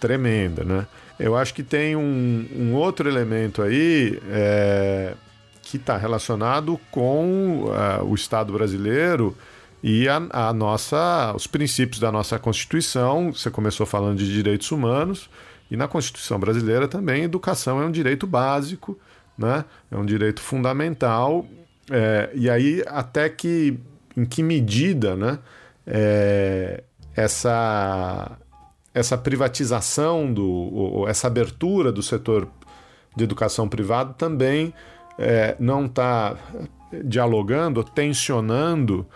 tremenda, 0.00 0.64
né? 0.64 0.86
Eu 1.18 1.36
acho 1.36 1.54
que 1.54 1.62
tem 1.62 1.94
um, 1.94 2.46
um 2.54 2.74
outro 2.74 3.08
elemento 3.08 3.62
aí 3.62 4.20
é, 4.30 5.14
que 5.62 5.76
está 5.76 5.96
relacionado 5.96 6.78
com 6.90 7.66
uh, 7.66 8.04
o 8.04 8.14
Estado 8.14 8.52
brasileiro 8.52 9.36
e 9.82 10.08
a, 10.08 10.22
a, 10.30 10.52
nossa, 10.52 11.32
os 11.36 11.46
princípios 11.46 12.00
da 12.00 12.10
nossa 12.10 12.38
Constituição. 12.38 13.32
Você 13.32 13.50
começou 13.50 13.86
falando 13.86 14.18
de 14.18 14.32
direitos 14.32 14.70
humanos 14.72 15.30
e 15.70 15.76
na 15.76 15.86
Constituição 15.86 16.38
brasileira 16.38 16.88
também 16.88 17.22
educação 17.22 17.80
é 17.80 17.84
um 17.84 17.90
direito 17.90 18.26
básico 18.26 18.98
né? 19.36 19.64
É 19.90 19.96
um 19.96 20.04
direito 20.04 20.40
fundamental. 20.40 21.46
É, 21.90 22.30
e 22.34 22.48
aí, 22.48 22.82
até 22.86 23.28
que 23.28 23.78
em 24.16 24.24
que 24.24 24.42
medida, 24.42 25.16
né? 25.16 25.38
É, 25.86 26.82
essa 27.14 28.38
essa 28.92 29.18
privatização 29.18 30.32
do 30.32 30.48
ou 30.48 31.08
essa 31.08 31.26
abertura 31.26 31.90
do 31.90 32.02
setor 32.02 32.48
de 33.16 33.24
educação 33.24 33.68
privado 33.68 34.14
também 34.14 34.72
é, 35.18 35.56
não 35.58 35.86
está 35.86 36.36
dialogando, 37.04 37.82
tensionando 37.82 39.06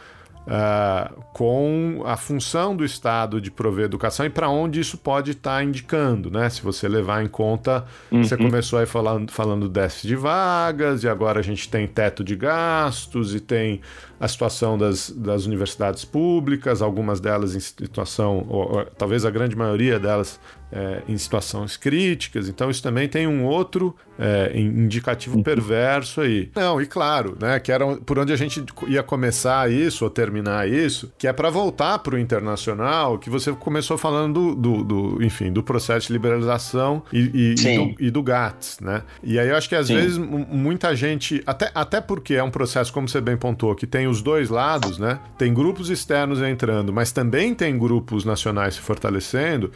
uh, 0.48 1.22
com 1.32 2.02
a 2.04 2.16
função 2.16 2.74
do 2.74 2.84
Estado 2.84 3.40
de 3.40 3.50
prover 3.50 3.84
educação 3.84 4.24
e 4.24 4.30
para 4.30 4.48
onde 4.48 4.80
isso 4.80 4.96
pode 4.96 5.32
estar 5.32 5.58
tá 5.58 5.64
indicando, 5.64 6.30
né? 6.30 6.48
Se 6.48 6.62
você 6.62 6.88
levar 6.88 7.22
em 7.22 7.28
conta, 7.28 7.84
uhum. 8.10 8.24
você 8.24 8.36
começou 8.36 8.78
aí 8.78 8.86
falando, 8.86 9.30
falando 9.30 9.68
déficit 9.68 10.08
de 10.08 10.16
vagas, 10.16 11.04
e 11.04 11.08
agora 11.08 11.40
a 11.40 11.42
gente 11.42 11.68
tem 11.68 11.86
teto 11.86 12.24
de 12.24 12.34
gastos, 12.34 13.34
e 13.34 13.40
tem 13.40 13.80
a 14.18 14.26
situação 14.26 14.76
das, 14.76 15.10
das 15.10 15.44
universidades 15.46 16.04
públicas, 16.04 16.82
algumas 16.82 17.20
delas 17.20 17.54
em 17.54 17.60
situação, 17.60 18.46
ou, 18.48 18.78
ou, 18.78 18.84
talvez 18.84 19.24
a 19.24 19.30
grande 19.30 19.54
maioria 19.54 19.98
delas 19.98 20.40
é, 20.72 21.02
em 21.08 21.16
situações 21.16 21.76
críticas. 21.76 22.48
Então, 22.48 22.70
isso 22.70 22.82
também 22.82 23.08
tem 23.08 23.26
um 23.26 23.44
outro 23.44 23.94
é, 24.18 24.52
indicativo 24.58 25.42
perverso 25.42 26.20
aí. 26.20 26.50
Não, 26.54 26.80
e 26.80 26.86
claro, 26.86 27.36
né, 27.40 27.60
que 27.60 27.70
era 27.70 27.86
por 27.96 28.18
onde 28.18 28.32
a 28.32 28.36
gente 28.36 28.64
ia 28.86 29.02
começar 29.02 29.70
isso 29.70 30.04
ou 30.04 30.10
terminar 30.10 30.68
isso, 30.68 31.12
que 31.16 31.26
é 31.26 31.32
para 31.32 31.48
voltar 31.50 31.98
para 32.00 32.16
o 32.16 32.18
internacional, 32.18 33.18
que 33.18 33.30
você 33.30 33.52
começou 33.52 33.96
falando 33.96 34.54
do, 34.54 34.54
do, 34.54 34.84
do, 34.84 35.24
enfim, 35.24 35.52
do 35.52 35.62
processo 35.62 36.08
de 36.08 36.12
liberalização 36.12 37.02
e, 37.12 37.18
e, 37.18 37.54
e, 37.54 37.78
do, 37.78 38.04
e 38.04 38.10
do, 38.10 38.22
GATS, 38.22 38.78
né? 38.80 39.02
E 39.22 39.38
aí 39.38 39.48
eu 39.48 39.56
acho 39.56 39.68
que 39.68 39.74
às 39.74 39.86
Sim. 39.86 39.94
vezes 39.94 40.18
muita 40.18 40.94
gente, 40.94 41.42
até, 41.46 41.70
até 41.74 42.00
porque 42.00 42.34
é 42.34 42.42
um 42.42 42.50
processo, 42.50 42.92
como 42.92 43.08
você 43.08 43.20
bem 43.20 43.36
pontuou, 43.36 43.74
que 43.74 43.86
tem 43.86 44.06
os 44.06 44.20
dois 44.20 44.50
lados, 44.50 44.98
né? 44.98 45.20
Tem 45.38 45.54
grupos 45.54 45.90
externos 45.90 46.42
entrando, 46.42 46.92
mas 46.92 47.12
também 47.12 47.54
tem 47.54 47.78
grupos 47.78 48.24
nacionais 48.24 48.74
se 48.74 48.80
fortalecendo. 48.80 49.70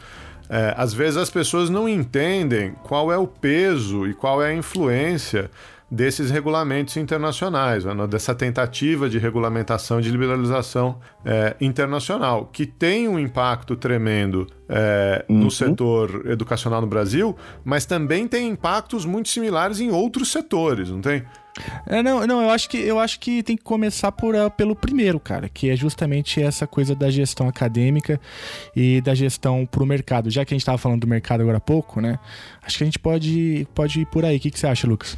É, 0.53 0.71
às 0.77 0.93
vezes 0.93 1.17
as 1.17 1.31
pessoas 1.31 1.67
não 1.67 1.89
entendem 1.89 2.75
qual 2.83 3.11
é 3.11 3.17
o 3.17 3.25
peso 3.25 4.05
e 4.05 4.13
qual 4.13 4.39
é 4.39 4.51
a 4.51 4.53
influência 4.53 5.49
desses 5.89 6.29
regulamentos 6.29 6.95
internacionais, 6.95 7.85
né, 7.85 8.07
dessa 8.07 8.35
tentativa 8.35 9.09
de 9.09 9.17
regulamentação, 9.17 9.99
de 9.99 10.11
liberalização 10.11 10.99
é, 11.25 11.55
internacional, 11.59 12.45
que 12.53 12.67
tem 12.67 13.07
um 13.07 13.17
impacto 13.17 13.75
tremendo 13.75 14.45
é, 14.69 15.25
uhum. 15.27 15.39
no 15.39 15.49
setor 15.49 16.23
educacional 16.27 16.81
no 16.81 16.87
Brasil, 16.87 17.35
mas 17.65 17.87
também 17.87 18.27
tem 18.27 18.49
impactos 18.49 19.05
muito 19.05 19.29
similares 19.29 19.79
em 19.79 19.89
outros 19.89 20.31
setores, 20.31 20.87
não 20.87 21.01
tem? 21.01 21.23
É, 21.85 22.01
não, 22.01 22.25
não, 22.25 22.41
eu 22.41 22.49
acho 22.49 22.67
que 22.67 22.77
eu 22.77 22.99
acho 22.99 23.19
que 23.19 23.43
tem 23.43 23.55
que 23.55 23.63
começar 23.63 24.11
por, 24.11 24.33
uh, 24.33 24.49
pelo 24.49 24.75
primeiro, 24.75 25.19
cara, 25.19 25.47
que 25.47 25.69
é 25.69 25.75
justamente 25.75 26.41
essa 26.41 26.65
coisa 26.65 26.95
da 26.95 27.09
gestão 27.11 27.47
acadêmica 27.47 28.19
e 28.75 29.01
da 29.01 29.13
gestão 29.13 29.65
pro 29.65 29.85
mercado. 29.85 30.29
Já 30.31 30.43
que 30.43 30.53
a 30.53 30.55
gente 30.55 30.61
estava 30.61 30.77
falando 30.77 31.01
do 31.01 31.07
mercado 31.07 31.41
agora 31.41 31.57
há 31.57 31.61
pouco, 31.61 32.01
né? 32.01 32.17
Acho 32.63 32.77
que 32.77 32.83
a 32.83 32.87
gente 32.87 32.99
pode, 32.99 33.67
pode 33.75 34.01
ir 34.01 34.05
por 34.07 34.25
aí. 34.25 34.37
O 34.37 34.39
que, 34.39 34.49
que 34.49 34.59
você 34.59 34.67
acha, 34.67 34.87
Lucas? 34.87 35.15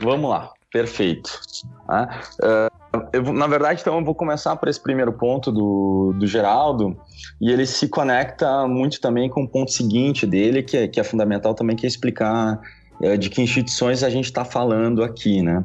Vamos 0.00 0.28
lá, 0.28 0.50
perfeito. 0.72 1.40
Uh, 1.88 2.68
eu, 3.12 3.32
na 3.32 3.46
verdade, 3.46 3.80
então, 3.80 3.98
eu 3.98 4.04
vou 4.04 4.14
começar 4.14 4.56
por 4.56 4.68
esse 4.68 4.82
primeiro 4.82 5.12
ponto 5.12 5.52
do, 5.52 6.14
do 6.18 6.26
Geraldo, 6.26 6.96
e 7.40 7.50
ele 7.50 7.64
se 7.66 7.88
conecta 7.88 8.66
muito 8.66 9.00
também 9.00 9.28
com 9.30 9.44
o 9.44 9.48
ponto 9.48 9.70
seguinte 9.70 10.26
dele, 10.26 10.62
que 10.62 10.76
é, 10.76 10.88
que 10.88 10.98
é 10.98 11.04
fundamental 11.04 11.54
também, 11.54 11.76
que 11.76 11.86
é 11.86 11.88
explicar 11.88 12.60
uh, 13.00 13.16
de 13.16 13.30
que 13.30 13.40
instituições 13.40 14.02
a 14.02 14.10
gente 14.10 14.26
está 14.26 14.44
falando 14.44 15.02
aqui, 15.02 15.42
né? 15.42 15.64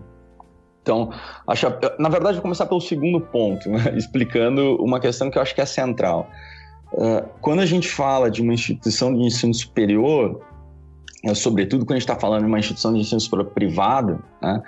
Então, 0.82 1.12
acho, 1.48 1.68
na 2.00 2.10
verdade, 2.10 2.36
vou 2.36 2.42
começar 2.42 2.66
pelo 2.66 2.82
segundo 2.82 3.22
ponto, 3.22 3.70
né? 3.70 3.94
explicando 3.96 4.78
uma 4.78 5.00
questão 5.00 5.30
que 5.30 5.38
eu 5.38 5.42
acho 5.42 5.54
que 5.54 5.62
é 5.62 5.66
central. 5.66 6.28
Uh, 6.94 7.28
quando 7.40 7.60
a 7.60 7.66
gente 7.66 7.88
fala 7.88 8.30
de 8.30 8.42
uma 8.42 8.54
instituição 8.54 9.14
de 9.14 9.22
ensino 9.22 9.54
superior, 9.54 10.42
uh, 11.26 11.36
sobretudo 11.36 11.86
quando 11.86 11.98
a 11.98 12.00
gente 12.00 12.10
está 12.10 12.20
falando 12.20 12.42
de 12.42 12.48
uma 12.48 12.60
instituição 12.60 12.94
de 12.94 13.00
ensino 13.00 13.22
superior 13.22 13.52
privada, 13.52 14.20
né? 14.42 14.62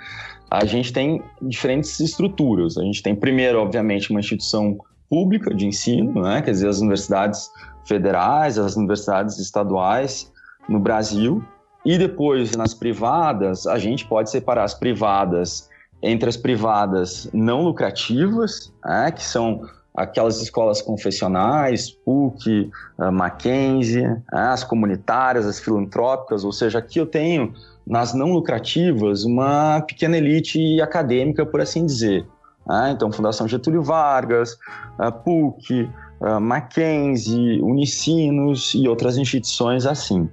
a 0.50 0.64
gente 0.64 0.92
tem 0.92 1.22
diferentes 1.42 1.98
estruturas. 1.98 2.78
A 2.78 2.82
gente 2.82 3.02
tem, 3.02 3.14
primeiro, 3.14 3.60
obviamente, 3.60 4.10
uma 4.10 4.20
instituição 4.20 4.78
pública 5.10 5.52
de 5.52 5.66
ensino, 5.66 6.22
né? 6.22 6.40
quer 6.42 6.52
dizer, 6.52 6.68
as 6.68 6.78
universidades 6.80 7.50
federais, 7.86 8.56
as 8.56 8.76
universidades 8.76 9.38
estaduais 9.38 10.32
no 10.68 10.78
Brasil, 10.78 11.44
e 11.84 11.98
depois, 11.98 12.56
nas 12.56 12.72
privadas, 12.72 13.66
a 13.66 13.78
gente 13.78 14.06
pode 14.06 14.30
separar 14.30 14.64
as 14.64 14.72
privadas 14.72 15.68
entre 16.04 16.28
as 16.28 16.36
privadas 16.36 17.28
não 17.32 17.62
lucrativas, 17.62 18.72
né, 18.84 19.10
que 19.10 19.24
são 19.24 19.62
aquelas 19.96 20.42
escolas 20.42 20.82
confessionais, 20.82 21.90
PUC, 21.90 22.70
uh, 22.98 23.10
Mackenzie, 23.10 24.02
né, 24.02 24.22
as 24.32 24.62
comunitárias, 24.62 25.46
as 25.46 25.58
filantrópicas, 25.58 26.44
ou 26.44 26.52
seja, 26.52 26.78
aqui 26.78 26.98
eu 26.98 27.06
tenho 27.06 27.54
nas 27.86 28.12
não 28.12 28.32
lucrativas 28.32 29.24
uma 29.24 29.80
pequena 29.80 30.16
elite 30.18 30.80
acadêmica, 30.80 31.46
por 31.46 31.60
assim 31.60 31.86
dizer. 31.86 32.26
Né? 32.66 32.92
Então, 32.92 33.10
Fundação 33.10 33.48
Getúlio 33.48 33.82
Vargas, 33.82 34.58
uh, 34.98 35.12
PUC, 35.24 35.88
uh, 36.20 36.40
Mackenzie, 36.40 37.62
Unicinos 37.62 38.72
e 38.74 38.86
outras 38.88 39.16
instituições 39.16 39.86
assim. 39.86 40.28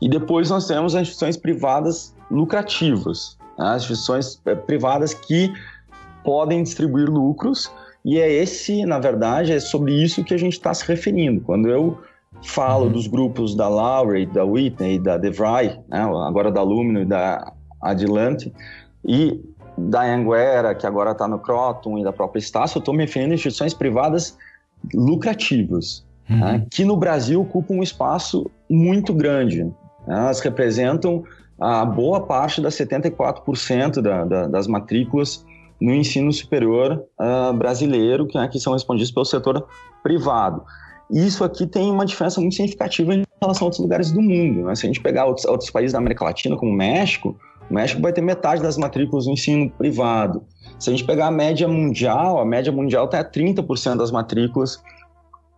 E 0.00 0.08
depois 0.08 0.50
nós 0.50 0.66
temos 0.66 0.94
as 0.94 1.02
instituições 1.02 1.36
privadas 1.36 2.14
lucrativas, 2.30 3.36
as 3.58 3.82
instituições 3.82 4.40
eh, 4.44 4.54
privadas 4.54 5.14
que 5.14 5.52
podem 6.24 6.62
distribuir 6.62 7.08
lucros, 7.08 7.70
e 8.04 8.18
é 8.18 8.30
esse, 8.30 8.84
na 8.86 8.98
verdade, 8.98 9.52
é 9.52 9.60
sobre 9.60 9.92
isso 9.92 10.22
que 10.22 10.34
a 10.34 10.38
gente 10.38 10.52
está 10.52 10.72
se 10.72 10.86
referindo. 10.86 11.40
Quando 11.40 11.68
eu 11.68 11.98
falo 12.42 12.86
uhum. 12.86 12.92
dos 12.92 13.06
grupos 13.06 13.54
da 13.54 13.68
Lowry, 13.68 14.26
da 14.26 14.44
Whitney, 14.44 14.98
da 14.98 15.16
DeVry, 15.16 15.78
né, 15.88 16.00
agora 16.26 16.50
da 16.50 16.62
Lumino 16.62 17.00
e 17.00 17.04
da 17.04 17.52
Adilante, 17.82 18.52
e 19.04 19.42
da 19.76 20.02
Anguera, 20.02 20.74
que 20.74 20.86
agora 20.86 21.12
está 21.12 21.26
no 21.26 21.38
Croton, 21.38 21.98
e 21.98 22.04
da 22.04 22.12
própria 22.12 22.38
Estácio, 22.38 22.78
eu 22.78 22.80
estou 22.80 22.94
me 22.94 23.04
referindo 23.04 23.32
a 23.32 23.34
instituições 23.34 23.74
privadas 23.74 24.36
lucrativas, 24.94 26.04
uhum. 26.30 26.38
né, 26.38 26.66
que 26.70 26.84
no 26.84 26.96
Brasil 26.96 27.40
ocupam 27.40 27.74
um 27.74 27.82
espaço 27.82 28.50
muito 28.70 29.12
grande. 29.12 29.64
Né, 29.64 29.72
elas 30.06 30.40
representam 30.40 31.24
a 31.60 31.84
boa 31.84 32.20
parte 32.20 32.60
das 32.60 32.74
74% 32.74 34.00
da, 34.00 34.24
da, 34.24 34.46
das 34.46 34.66
matrículas 34.66 35.44
no 35.80 35.94
ensino 35.94 36.32
superior 36.32 37.04
uh, 37.20 37.52
brasileiro, 37.52 38.26
que, 38.26 38.38
né, 38.38 38.48
que 38.48 38.58
são 38.58 38.72
respondidas 38.72 39.10
pelo 39.10 39.24
setor 39.24 39.66
privado. 40.02 40.64
Isso 41.10 41.44
aqui 41.44 41.66
tem 41.66 41.90
uma 41.90 42.04
diferença 42.04 42.40
muito 42.40 42.54
significativa 42.54 43.14
em 43.14 43.22
relação 43.40 43.64
a 43.64 43.66
outros 43.66 43.80
lugares 43.80 44.10
do 44.10 44.20
mundo. 44.20 44.64
Né? 44.64 44.74
Se 44.74 44.86
a 44.86 44.88
gente 44.88 45.00
pegar 45.00 45.26
outros, 45.26 45.44
outros 45.46 45.70
países 45.70 45.92
da 45.92 45.98
América 45.98 46.24
Latina, 46.24 46.56
como 46.56 46.72
o 46.72 46.74
México, 46.74 47.36
o 47.70 47.74
México 47.74 48.00
vai 48.00 48.12
ter 48.12 48.22
metade 48.22 48.62
das 48.62 48.76
matrículas 48.76 49.26
no 49.26 49.32
ensino 49.32 49.70
privado. 49.70 50.44
Se 50.78 50.90
a 50.90 50.92
gente 50.92 51.04
pegar 51.04 51.28
a 51.28 51.30
média 51.30 51.68
mundial, 51.68 52.40
a 52.40 52.44
média 52.44 52.72
mundial 52.72 53.06
está 53.06 53.20
a 53.20 53.24
30% 53.24 53.96
das 53.96 54.10
matrículas 54.10 54.82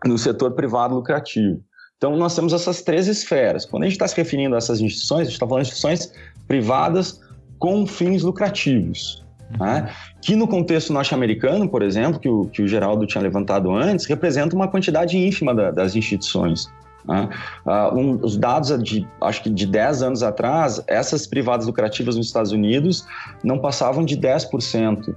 no 0.04 0.18
setor 0.18 0.52
privado 0.52 0.94
lucrativo. 0.94 1.60
Então, 1.98 2.16
nós 2.16 2.34
temos 2.34 2.52
essas 2.52 2.80
três 2.80 3.08
esferas. 3.08 3.66
Quando 3.66 3.82
a 3.82 3.86
gente 3.86 3.94
está 3.94 4.06
se 4.06 4.16
referindo 4.16 4.54
a 4.54 4.58
essas 4.58 4.80
instituições, 4.80 5.22
a 5.22 5.24
gente 5.24 5.32
está 5.32 5.46
falando 5.46 5.64
de 5.64 5.68
instituições 5.70 6.12
privadas 6.46 7.20
com 7.58 7.84
fins 7.86 8.22
lucrativos. 8.22 9.24
Uhum. 9.50 9.66
Né? 9.66 9.92
Que 10.22 10.36
no 10.36 10.46
contexto 10.46 10.92
norte-americano, 10.92 11.68
por 11.68 11.82
exemplo, 11.82 12.20
que 12.20 12.28
o, 12.28 12.46
que 12.46 12.62
o 12.62 12.68
Geraldo 12.68 13.04
tinha 13.04 13.20
levantado 13.20 13.72
antes, 13.72 14.06
representa 14.06 14.54
uma 14.54 14.68
quantidade 14.68 15.18
ínfima 15.18 15.52
da, 15.52 15.72
das 15.72 15.96
instituições. 15.96 16.70
Né? 17.04 17.28
Uh, 17.66 17.98
um, 17.98 18.20
os 18.22 18.36
dados 18.36 18.80
de, 18.80 19.04
acho 19.20 19.42
que 19.42 19.50
de 19.50 19.66
10 19.66 20.02
anos 20.02 20.22
atrás, 20.22 20.80
essas 20.86 21.26
privadas 21.26 21.66
lucrativas 21.66 22.14
nos 22.14 22.26
Estados 22.26 22.52
Unidos 22.52 23.04
não 23.42 23.58
passavam 23.58 24.04
de 24.04 24.16
10% 24.16 25.16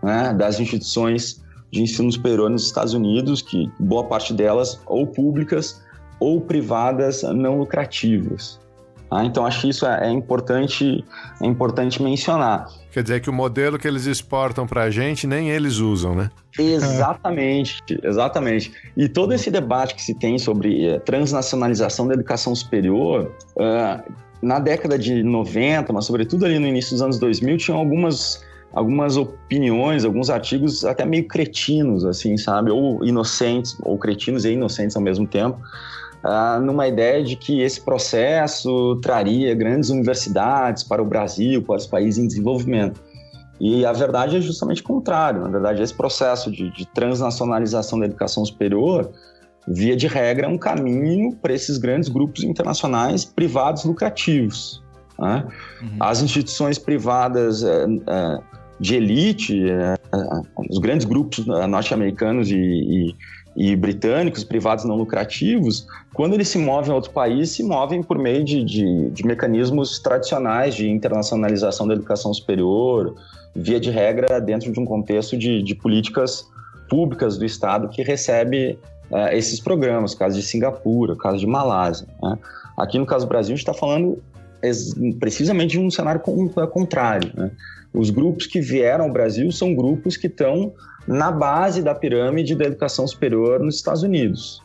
né, 0.00 0.32
das 0.34 0.60
instituições 0.60 1.42
de 1.72 1.82
ensino 1.82 2.12
superior 2.12 2.48
nos 2.48 2.66
Estados 2.66 2.94
Unidos, 2.94 3.42
que 3.42 3.68
boa 3.80 4.04
parte 4.04 4.32
delas 4.32 4.80
ou 4.86 5.08
públicas 5.08 5.82
ou 6.20 6.40
privadas 6.40 7.22
não 7.22 7.58
lucrativas. 7.58 8.60
Ah, 9.10 9.24
então 9.24 9.44
acho 9.44 9.62
que 9.62 9.68
isso 9.70 9.84
é, 9.84 10.06
é, 10.06 10.10
importante, 10.10 11.04
é 11.42 11.46
importante 11.46 12.00
mencionar. 12.00 12.68
Quer 12.92 13.02
dizer 13.02 13.20
que 13.20 13.28
o 13.28 13.32
modelo 13.32 13.76
que 13.76 13.88
eles 13.88 14.06
exportam 14.06 14.68
para 14.68 14.84
a 14.84 14.90
gente 14.90 15.26
nem 15.26 15.50
eles 15.50 15.78
usam, 15.78 16.14
né? 16.14 16.30
Exatamente, 16.56 17.82
exatamente. 18.04 18.72
E 18.96 19.08
todo 19.08 19.32
esse 19.32 19.50
debate 19.50 19.96
que 19.96 20.02
se 20.02 20.14
tem 20.14 20.38
sobre 20.38 20.86
eh, 20.86 21.00
transnacionalização 21.00 22.06
da 22.06 22.14
educação 22.14 22.54
superior, 22.54 23.32
uh, 23.56 24.12
na 24.40 24.60
década 24.60 24.96
de 24.96 25.24
90, 25.24 25.92
mas 25.92 26.04
sobretudo 26.04 26.44
ali 26.44 26.58
no 26.60 26.66
início 26.66 26.92
dos 26.92 27.02
anos 27.02 27.18
2000, 27.18 27.56
tinham 27.58 27.78
algumas 27.78 28.44
algumas 28.72 29.16
opiniões, 29.16 30.04
alguns 30.04 30.30
artigos 30.30 30.84
até 30.84 31.04
meio 31.04 31.26
cretinos, 31.26 32.04
assim, 32.04 32.36
sabe? 32.36 32.70
Ou 32.70 33.04
inocentes, 33.04 33.76
ou 33.82 33.98
cretinos 33.98 34.44
e 34.44 34.52
inocentes 34.52 34.94
ao 34.94 35.02
mesmo 35.02 35.26
tempo, 35.26 35.58
ah, 36.22 36.60
numa 36.60 36.86
ideia 36.86 37.22
de 37.22 37.36
que 37.36 37.60
esse 37.60 37.80
processo 37.80 38.96
traria 39.02 39.54
grandes 39.54 39.90
universidades 39.90 40.82
para 40.82 41.02
o 41.02 41.06
Brasil, 41.06 41.62
para 41.62 41.76
os 41.76 41.86
países 41.86 42.22
em 42.22 42.26
desenvolvimento. 42.26 43.00
E 43.60 43.84
a 43.84 43.92
verdade 43.92 44.36
é 44.36 44.40
justamente 44.40 44.80
o 44.80 44.84
contrário. 44.84 45.42
Na 45.42 45.48
verdade, 45.48 45.82
esse 45.82 45.94
processo 45.94 46.50
de, 46.50 46.70
de 46.70 46.86
transnacionalização 46.86 47.98
da 47.98 48.06
educação 48.06 48.44
superior, 48.44 49.10
via 49.68 49.94
de 49.94 50.06
regra, 50.06 50.46
é 50.46 50.48
um 50.48 50.56
caminho 50.56 51.36
para 51.36 51.52
esses 51.52 51.76
grandes 51.76 52.08
grupos 52.08 52.42
internacionais 52.42 53.24
privados 53.24 53.84
lucrativos. 53.84 54.82
Né? 55.18 55.46
Uhum. 55.82 55.96
As 56.00 56.22
instituições 56.22 56.78
privadas 56.78 57.62
é, 57.62 57.84
é, 57.84 58.38
de 58.80 58.94
elite, 58.94 59.70
é, 59.70 59.94
os 60.70 60.78
grandes 60.78 61.04
grupos 61.06 61.44
norte-americanos 61.46 62.50
e, 62.50 62.56
e 62.56 63.14
e 63.56 63.74
britânicos, 63.74 64.44
privados 64.44 64.84
não 64.84 64.96
lucrativos, 64.96 65.86
quando 66.14 66.34
eles 66.34 66.48
se 66.48 66.58
movem 66.58 66.92
a 66.92 66.94
outro 66.94 67.10
país, 67.10 67.50
se 67.50 67.62
movem 67.62 68.02
por 68.02 68.18
meio 68.18 68.44
de, 68.44 68.64
de, 68.64 69.10
de 69.10 69.26
mecanismos 69.26 69.98
tradicionais 69.98 70.74
de 70.74 70.88
internacionalização 70.88 71.86
da 71.86 71.94
educação 71.94 72.32
superior, 72.32 73.14
via 73.54 73.80
de 73.80 73.90
regra, 73.90 74.40
dentro 74.40 74.72
de 74.72 74.78
um 74.78 74.84
contexto 74.84 75.36
de, 75.36 75.62
de 75.62 75.74
políticas 75.74 76.46
públicas 76.88 77.36
do 77.36 77.44
Estado 77.44 77.88
que 77.88 78.02
recebe 78.02 78.78
uh, 79.10 79.28
esses 79.32 79.60
programas, 79.60 80.14
caso 80.14 80.36
de 80.36 80.42
Singapura, 80.42 81.16
caso 81.16 81.38
de 81.38 81.46
Malásia. 81.46 82.06
Né? 82.22 82.38
Aqui 82.76 82.98
no 82.98 83.06
caso 83.06 83.26
do 83.26 83.28
Brasil, 83.28 83.54
a 83.54 83.56
gente 83.56 83.66
está 83.66 83.74
falando 83.74 84.22
precisamente 85.18 85.72
de 85.72 85.80
um 85.80 85.90
cenário 85.90 86.20
contrário. 86.20 87.30
Né? 87.34 87.50
Os 87.92 88.10
grupos 88.10 88.46
que 88.46 88.60
vieram 88.60 89.06
ao 89.06 89.12
Brasil 89.12 89.50
são 89.50 89.74
grupos 89.74 90.16
que 90.16 90.26
estão 90.26 90.72
na 91.06 91.30
base 91.30 91.82
da 91.82 91.94
pirâmide 91.94 92.54
da 92.54 92.64
educação 92.64 93.06
superior 93.06 93.60
nos 93.60 93.76
Estados 93.76 94.02
Unidos. 94.02 94.62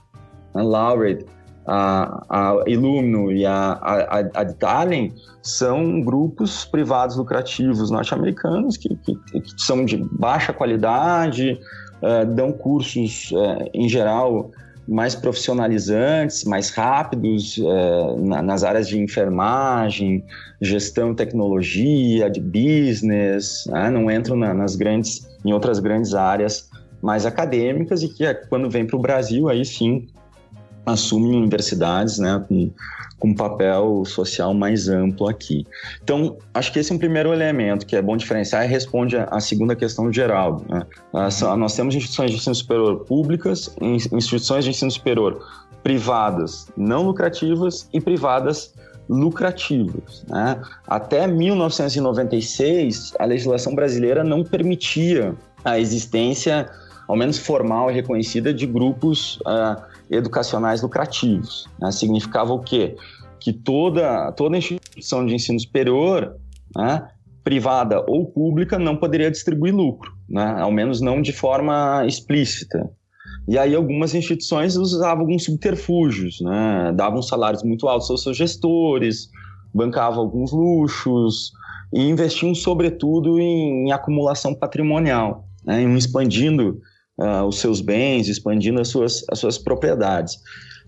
A 0.53 0.61
Laureate, 0.61 1.25
a, 1.65 2.25
a 2.29 2.63
Illumino 2.67 3.31
e 3.31 3.45
a, 3.45 3.79
a, 3.81 4.19
a 4.19 5.15
são 5.41 6.01
grupos 6.01 6.65
privados 6.65 7.15
lucrativos 7.15 7.89
norte-americanos 7.89 8.77
que, 8.77 8.95
que, 8.97 9.15
que, 9.15 9.41
são 9.57 9.83
de 9.85 9.97
baixa 9.97 10.53
qualidade, 10.53 11.59
uh, 12.01 12.25
dão 12.33 12.51
cursos, 12.51 13.31
uh, 13.31 13.69
em 13.73 13.89
geral, 13.89 14.51
mais 14.87 15.15
profissionalizantes, 15.15 16.43
mais 16.43 16.69
rápidos 16.69 17.57
uh, 17.57 18.17
na, 18.19 18.41
nas 18.41 18.63
áreas 18.63 18.87
de 18.87 18.99
enfermagem, 18.99 20.23
gestão, 20.61 21.15
tecnologia, 21.15 22.29
de 22.29 22.39
business, 22.39 23.65
né? 23.67 23.89
não 23.89 24.09
entram 24.11 24.35
na, 24.35 24.53
nas 24.53 24.75
grandes, 24.75 25.27
em 25.43 25.51
outras 25.53 25.79
grandes 25.79 26.13
áreas 26.13 26.69
mais 27.01 27.25
acadêmicas 27.25 28.03
e 28.03 28.09
que 28.09 28.31
quando 28.49 28.69
vem 28.69 28.85
para 28.85 28.95
o 28.95 28.99
Brasil 28.99 29.49
aí 29.49 29.65
sim 29.65 30.07
assumem 30.85 31.35
universidades, 31.35 32.19
né, 32.19 32.43
com, 32.47 32.71
com 33.19 33.29
um 33.29 33.33
papel 33.33 34.03
social 34.05 34.53
mais 34.53 34.89
amplo 34.89 35.27
aqui. 35.27 35.65
Então, 36.03 36.37
acho 36.53 36.71
que 36.71 36.79
esse 36.79 36.91
é 36.91 36.95
um 36.95 36.99
primeiro 36.99 37.33
elemento 37.33 37.85
que 37.85 37.95
é 37.95 38.01
bom 38.01 38.17
diferenciar 38.17 38.65
e 38.65 38.67
responde 38.67 39.15
à 39.17 39.39
segunda 39.39 39.75
questão 39.75 40.05
do 40.05 40.13
Geraldo. 40.13 40.65
Né? 40.69 40.85
Nós 41.13 41.75
temos 41.75 41.95
instituições 41.95 42.31
de 42.31 42.37
ensino 42.37 42.55
superior 42.55 43.05
públicas, 43.05 43.73
instituições 43.81 44.65
de 44.65 44.71
ensino 44.71 44.91
superior 44.91 45.41
privadas 45.85 46.67
não 46.75 47.03
lucrativas 47.03 47.87
e 47.93 48.01
privadas 48.01 48.73
lucrativas. 49.07 50.25
Né? 50.27 50.59
Até 50.87 51.27
1996, 51.27 53.13
a 53.19 53.25
legislação 53.25 53.75
brasileira 53.75 54.23
não 54.23 54.43
permitia 54.43 55.35
a 55.63 55.79
existência, 55.79 56.67
ao 57.07 57.15
menos 57.15 57.37
formal 57.37 57.91
e 57.91 57.93
reconhecida, 57.93 58.51
de 58.51 58.65
grupos 58.65 59.37
uh, 59.41 59.79
educacionais 60.09 60.81
lucrativos. 60.81 61.67
Né? 61.79 61.91
Significava 61.91 62.53
o 62.53 62.59
quê? 62.59 62.95
Que 63.39 63.53
toda, 63.53 64.31
toda 64.31 64.57
instituição 64.57 65.25
de 65.25 65.35
ensino 65.35 65.59
superior, 65.59 66.35
né, 66.75 67.07
privada 67.43 68.03
ou 68.07 68.25
pública, 68.25 68.79
não 68.79 68.97
poderia 68.97 69.29
distribuir 69.29 69.73
lucro, 69.73 70.11
né? 70.27 70.57
ao 70.59 70.71
menos 70.71 70.99
não 70.99 71.21
de 71.21 71.31
forma 71.31 72.03
explícita. 72.07 72.89
E 73.47 73.57
aí 73.57 73.75
algumas 73.75 74.15
instituições 74.15 74.75
usavam 74.75 75.21
alguns 75.21 75.43
subterfúgios, 75.43 76.41
né? 76.41 76.91
davam 76.95 77.21
salários 77.21 77.63
muito 77.63 77.87
altos 77.87 78.09
aos 78.09 78.23
seus 78.23 78.35
gestores, 78.35 79.29
bancavam 79.71 80.21
alguns 80.21 80.51
luxos 80.51 81.51
e 81.93 82.01
investiam 82.01 82.55
sobretudo 82.55 83.39
em, 83.39 83.87
em 83.87 83.91
acumulação 83.91 84.55
patrimonial, 84.55 85.47
né? 85.63 85.83
expandindo 85.83 86.81
uh, 87.17 87.43
os 87.43 87.59
seus 87.59 87.81
bens, 87.81 88.27
expandindo 88.27 88.81
as 88.81 88.87
suas, 88.87 89.23
as 89.31 89.39
suas 89.39 89.57
propriedades. 89.57 90.39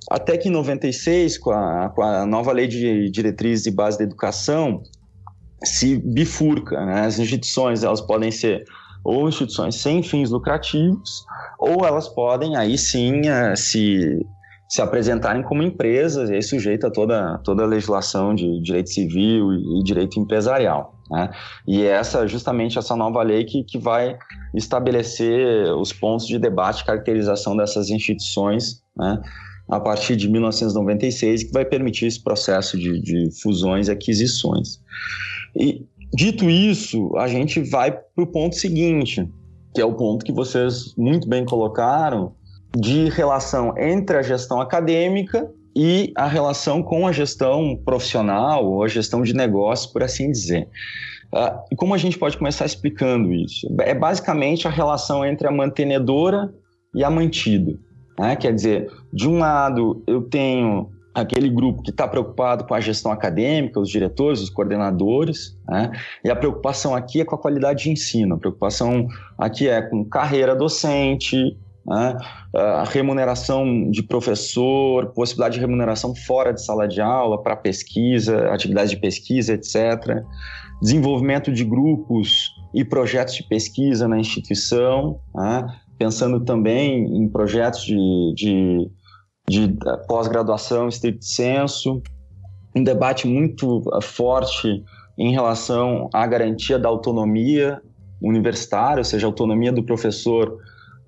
Até 0.09 0.37
que 0.37 0.47
em 0.47 0.51
96, 0.51 1.37
com 1.37 1.51
a, 1.51 1.89
com 1.89 2.01
a 2.01 2.25
nova 2.25 2.51
lei 2.51 2.67
de 2.67 3.09
diretrizes 3.09 3.65
e 3.65 3.71
base 3.71 3.97
da 3.97 4.03
educação, 4.03 4.81
se 5.63 5.97
bifurca. 5.97 6.85
Né? 6.85 7.01
As 7.01 7.19
instituições 7.19 7.83
elas 7.83 8.01
podem 8.01 8.31
ser 8.31 8.63
ou 9.03 9.29
instituições 9.29 9.75
sem 9.75 10.03
fins 10.03 10.29
lucrativos, 10.29 11.23
ou 11.57 11.85
elas 11.85 12.09
podem 12.09 12.57
aí 12.57 12.77
sim 12.77 13.21
uh, 13.21 13.55
se, 13.55 14.25
se 14.67 14.81
apresentarem 14.81 15.41
como 15.43 15.63
empresas, 15.63 16.29
e 16.29 16.33
aí 16.33 16.41
sujeita 16.41 16.87
a 16.87 16.91
toda, 16.91 17.37
toda 17.39 17.63
a 17.63 17.67
legislação 17.67 18.35
de 18.35 18.61
direito 18.61 18.89
civil 18.89 19.53
e 19.53 19.83
direito 19.83 20.19
empresarial. 20.19 20.96
Né? 21.09 21.29
E 21.67 21.83
essa 21.83 22.27
justamente 22.27 22.77
essa 22.77 22.95
nova 22.95 23.23
lei 23.23 23.45
que, 23.45 23.63
que 23.63 23.77
vai 23.77 24.17
estabelecer 24.53 25.73
os 25.73 25.93
pontos 25.93 26.27
de 26.27 26.37
debate 26.37 26.81
e 26.81 26.85
caracterização 26.85 27.55
dessas 27.55 27.89
instituições 27.89 28.81
né? 28.95 29.21
a 29.69 29.79
partir 29.79 30.15
de 30.15 30.29
1996, 30.29 31.45
que 31.45 31.51
vai 31.51 31.65
permitir 31.65 32.05
esse 32.05 32.21
processo 32.21 32.77
de, 32.77 33.01
de 33.01 33.29
fusões 33.41 33.87
e 33.87 33.91
aquisições. 33.91 34.79
E, 35.55 35.85
dito 36.13 36.49
isso, 36.49 37.15
a 37.17 37.27
gente 37.27 37.61
vai 37.61 37.91
para 37.91 38.23
o 38.23 38.27
ponto 38.27 38.55
seguinte, 38.55 39.29
que 39.73 39.81
é 39.81 39.85
o 39.85 39.93
ponto 39.93 40.25
que 40.25 40.31
vocês 40.31 40.93
muito 40.97 41.27
bem 41.27 41.43
colocaram, 41.45 42.33
de 42.75 43.09
relação 43.09 43.77
entre 43.77 44.17
a 44.17 44.21
gestão 44.21 44.61
acadêmica 44.61 45.49
e 45.79 46.11
a 46.15 46.25
relação 46.25 46.81
com 46.81 47.05
a 47.05 47.11
gestão 47.11 47.79
profissional 47.85 48.65
ou 48.65 48.83
a 48.83 48.87
gestão 48.87 49.21
de 49.21 49.31
negócio, 49.31 49.93
por 49.93 50.01
assim 50.01 50.31
dizer. 50.31 50.67
Uh, 51.31 51.75
como 51.75 51.93
a 51.93 51.99
gente 51.99 52.17
pode 52.17 52.35
começar 52.35 52.65
explicando 52.65 53.31
isso? 53.31 53.67
É 53.81 53.93
basicamente 53.93 54.67
a 54.67 54.71
relação 54.71 55.23
entre 55.23 55.47
a 55.47 55.51
mantenedora 55.51 56.51
e 56.95 57.03
a 57.03 57.11
mantida. 57.11 57.77
Né? 58.17 58.35
Quer 58.35 58.55
dizer, 58.55 58.91
de 59.13 59.29
um 59.29 59.37
lado, 59.37 60.01
eu 60.07 60.23
tenho 60.23 60.89
aquele 61.13 61.47
grupo 61.47 61.83
que 61.83 61.91
está 61.91 62.07
preocupado 62.07 62.63
com 62.63 62.73
a 62.73 62.79
gestão 62.79 63.11
acadêmica, 63.11 63.79
os 63.79 63.89
diretores, 63.89 64.41
os 64.41 64.49
coordenadores, 64.49 65.55
né? 65.69 65.91
e 66.25 66.31
a 66.31 66.35
preocupação 66.35 66.95
aqui 66.95 67.21
é 67.21 67.25
com 67.25 67.35
a 67.35 67.39
qualidade 67.39 67.83
de 67.83 67.91
ensino, 67.91 68.33
a 68.33 68.39
preocupação 68.39 69.07
aqui 69.37 69.67
é 69.67 69.79
com 69.79 70.03
carreira 70.03 70.55
docente, 70.55 71.55
né? 71.87 72.17
a 72.53 72.83
remuneração 72.83 73.89
de 73.89 74.03
professor, 74.03 75.13
possibilidade 75.13 75.55
de 75.55 75.61
remuneração 75.61 76.13
fora 76.13 76.53
de 76.53 76.63
sala 76.63 76.87
de 76.87 76.99
aula 76.99 77.41
para 77.41 77.55
pesquisa, 77.55 78.49
atividades 78.51 78.91
de 78.91 78.97
pesquisa, 78.97 79.53
etc. 79.53 80.23
Desenvolvimento 80.81 81.51
de 81.51 81.63
grupos 81.63 82.51
e 82.73 82.83
projetos 82.83 83.35
de 83.35 83.43
pesquisa 83.43 84.07
na 84.07 84.19
instituição, 84.19 85.19
né? 85.33 85.65
pensando 85.97 86.43
também 86.43 87.05
em 87.05 87.27
projetos 87.29 87.83
de, 87.83 88.33
de, 88.35 88.91
de 89.49 89.77
pós-graduação 90.07 90.89
estrito 90.89 91.23
senso, 91.23 92.01
um 92.75 92.83
debate 92.83 93.27
muito 93.27 93.81
eh, 93.95 94.01
forte 94.01 94.83
em 95.17 95.31
relação 95.31 96.09
à 96.13 96.27
garantia 96.27 96.77
da 96.77 96.87
autonomia 96.87 97.81
universitária, 98.21 98.99
ou 98.99 99.03
seja, 99.03 99.25
a 99.25 99.29
autonomia 99.29 99.71
do 99.71 99.83
professor 99.83 100.59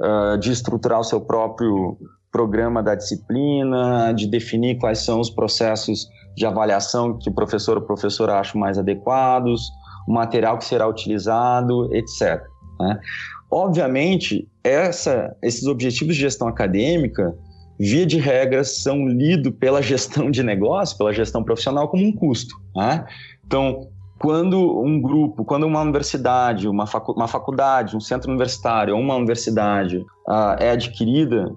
uh, 0.01 0.37
de 0.37 0.51
estruturar 0.51 0.99
o 0.99 1.03
seu 1.03 1.21
próprio 1.21 1.97
programa 2.31 2.81
da 2.83 2.95
disciplina, 2.95 4.13
de 4.13 4.27
definir 4.27 4.77
quais 4.77 4.99
são 4.99 5.19
os 5.19 5.29
processos 5.29 6.07
de 6.35 6.45
avaliação 6.45 7.17
que 7.17 7.29
o 7.29 7.33
professor 7.33 7.77
ou 7.77 7.83
professora 7.83 8.39
acham 8.39 8.59
mais 8.61 8.77
adequados, 8.77 9.69
o 10.07 10.13
material 10.13 10.57
que 10.57 10.65
será 10.65 10.87
utilizado, 10.87 11.93
etc. 11.93 12.41
Né? 12.79 12.99
Obviamente, 13.51 14.47
essa, 14.63 15.35
esses 15.41 15.65
objetivos 15.65 16.15
de 16.15 16.21
gestão 16.21 16.47
acadêmica, 16.47 17.35
via 17.79 18.05
de 18.05 18.19
regra, 18.19 18.63
são 18.63 19.07
lidos 19.07 19.53
pela 19.59 19.81
gestão 19.81 20.29
de 20.29 20.43
negócio, 20.43 20.97
pela 20.97 21.11
gestão 21.11 21.43
profissional, 21.43 21.87
como 21.87 22.05
um 22.05 22.11
custo. 22.11 22.55
Né? 22.75 23.05
Então, 23.45 23.89
quando 24.19 24.81
um 24.81 25.01
grupo, 25.01 25.45
quando 25.45 25.65
uma 25.65 25.81
universidade, 25.81 26.67
uma, 26.67 26.85
facu 26.85 27.13
uma 27.13 27.27
faculdade, 27.27 27.95
um 27.95 28.01
centro 28.01 28.29
universitário 28.29 28.95
ou 28.95 29.01
uma 29.01 29.15
universidade 29.15 29.97
uh, 30.27 30.55
é 30.59 30.71
adquirida 30.71 31.49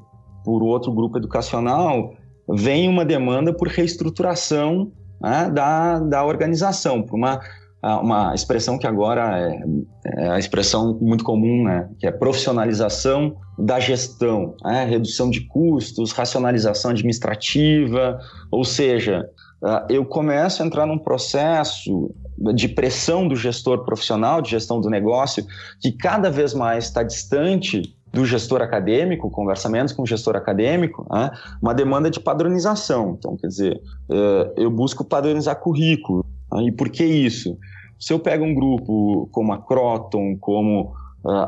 por 0.45 0.63
outro 0.63 0.93
grupo 0.93 1.19
educacional, 1.19 2.15
vem 2.49 2.89
uma 2.89 3.05
demanda 3.05 3.53
por 3.53 3.69
reestruturação 3.69 4.93
né, 5.21 5.51
da, 5.51 5.99
da 6.01 6.25
organização, 6.25 7.03
por 7.03 7.17
uma, 7.17 7.41
uma 7.83 8.35
expressão 8.35 8.79
que 8.79 8.87
agora 8.87 9.39
é, 9.39 9.63
é, 10.07 10.29
a 10.31 10.39
expressão 10.39 10.99
muito 11.01 11.25
comum, 11.25 11.65
né, 11.65 11.89
que 11.99 12.07
é 12.07 12.13
profissionalização 12.13 13.37
da 13.59 13.79
gestão, 13.79 14.55
né, 14.65 14.85
redução 14.85 15.31
de 15.31 15.47
custos, 15.47 16.13
racionalização 16.13 16.91
administrativa, 16.91 18.19
ou 18.51 18.65
seja, 18.65 19.29
uh, 19.63 19.87
eu 19.89 20.05
começo 20.05 20.63
a 20.63 20.67
entrar 20.67 20.87
num 20.87 20.99
processo 20.99 22.13
de 22.55 22.69
pressão 22.69 23.29
do 23.29 23.37
gestor 23.37 23.85
profissional, 23.85 24.43
de 24.43 24.51
gestão 24.51 24.81
do 24.81 24.91
negócio, 24.91 25.47
que 25.81 25.93
cada 25.93 26.31
vez 26.31 26.55
mais 26.55 26.85
está 26.85 27.03
distante 27.03 27.95
do 28.13 28.27
gestor 28.27 28.61
acadêmico, 28.61 29.31
conversa 29.31 29.69
menos 29.69 29.93
com 29.93 30.03
o 30.03 30.07
gestor 30.07 30.37
acadêmico, 30.37 31.07
né? 31.11 31.31
uma 31.63 31.73
demanda 31.73 32.11
de 32.11 32.21
padronização. 32.21 33.17
Então, 33.19 33.37
quer 33.37 33.47
dizer, 33.47 33.81
é, 34.11 34.53
eu 34.57 34.71
busco 34.71 35.05
padronizar 35.05 35.59
currículo. 35.59 36.25
Né? 36.53 36.65
E 36.65 36.73
por 36.73 36.91
que 36.91 37.05
isso? 37.05 37.57
Se 37.99 38.13
eu 38.13 38.19
pego 38.19 38.45
um 38.45 38.55
grupo 38.55 39.29
como 39.33 39.53
a 39.53 39.59
Croton, 39.59 40.37
como 40.39 40.93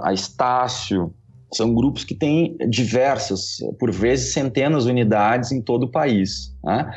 a 0.03 0.12
Estácio, 0.12 1.12
são 1.53 1.75
grupos 1.75 2.05
que 2.05 2.14
têm 2.14 2.57
diversas, 2.68 3.59
por 3.79 3.91
vezes 3.91 4.33
centenas 4.33 4.85
de 4.85 4.91
unidades 4.91 5.53
em 5.53 5.61
todo 5.61 5.85
o 5.85 5.91
país. 5.91 6.55
Né? 6.62 6.91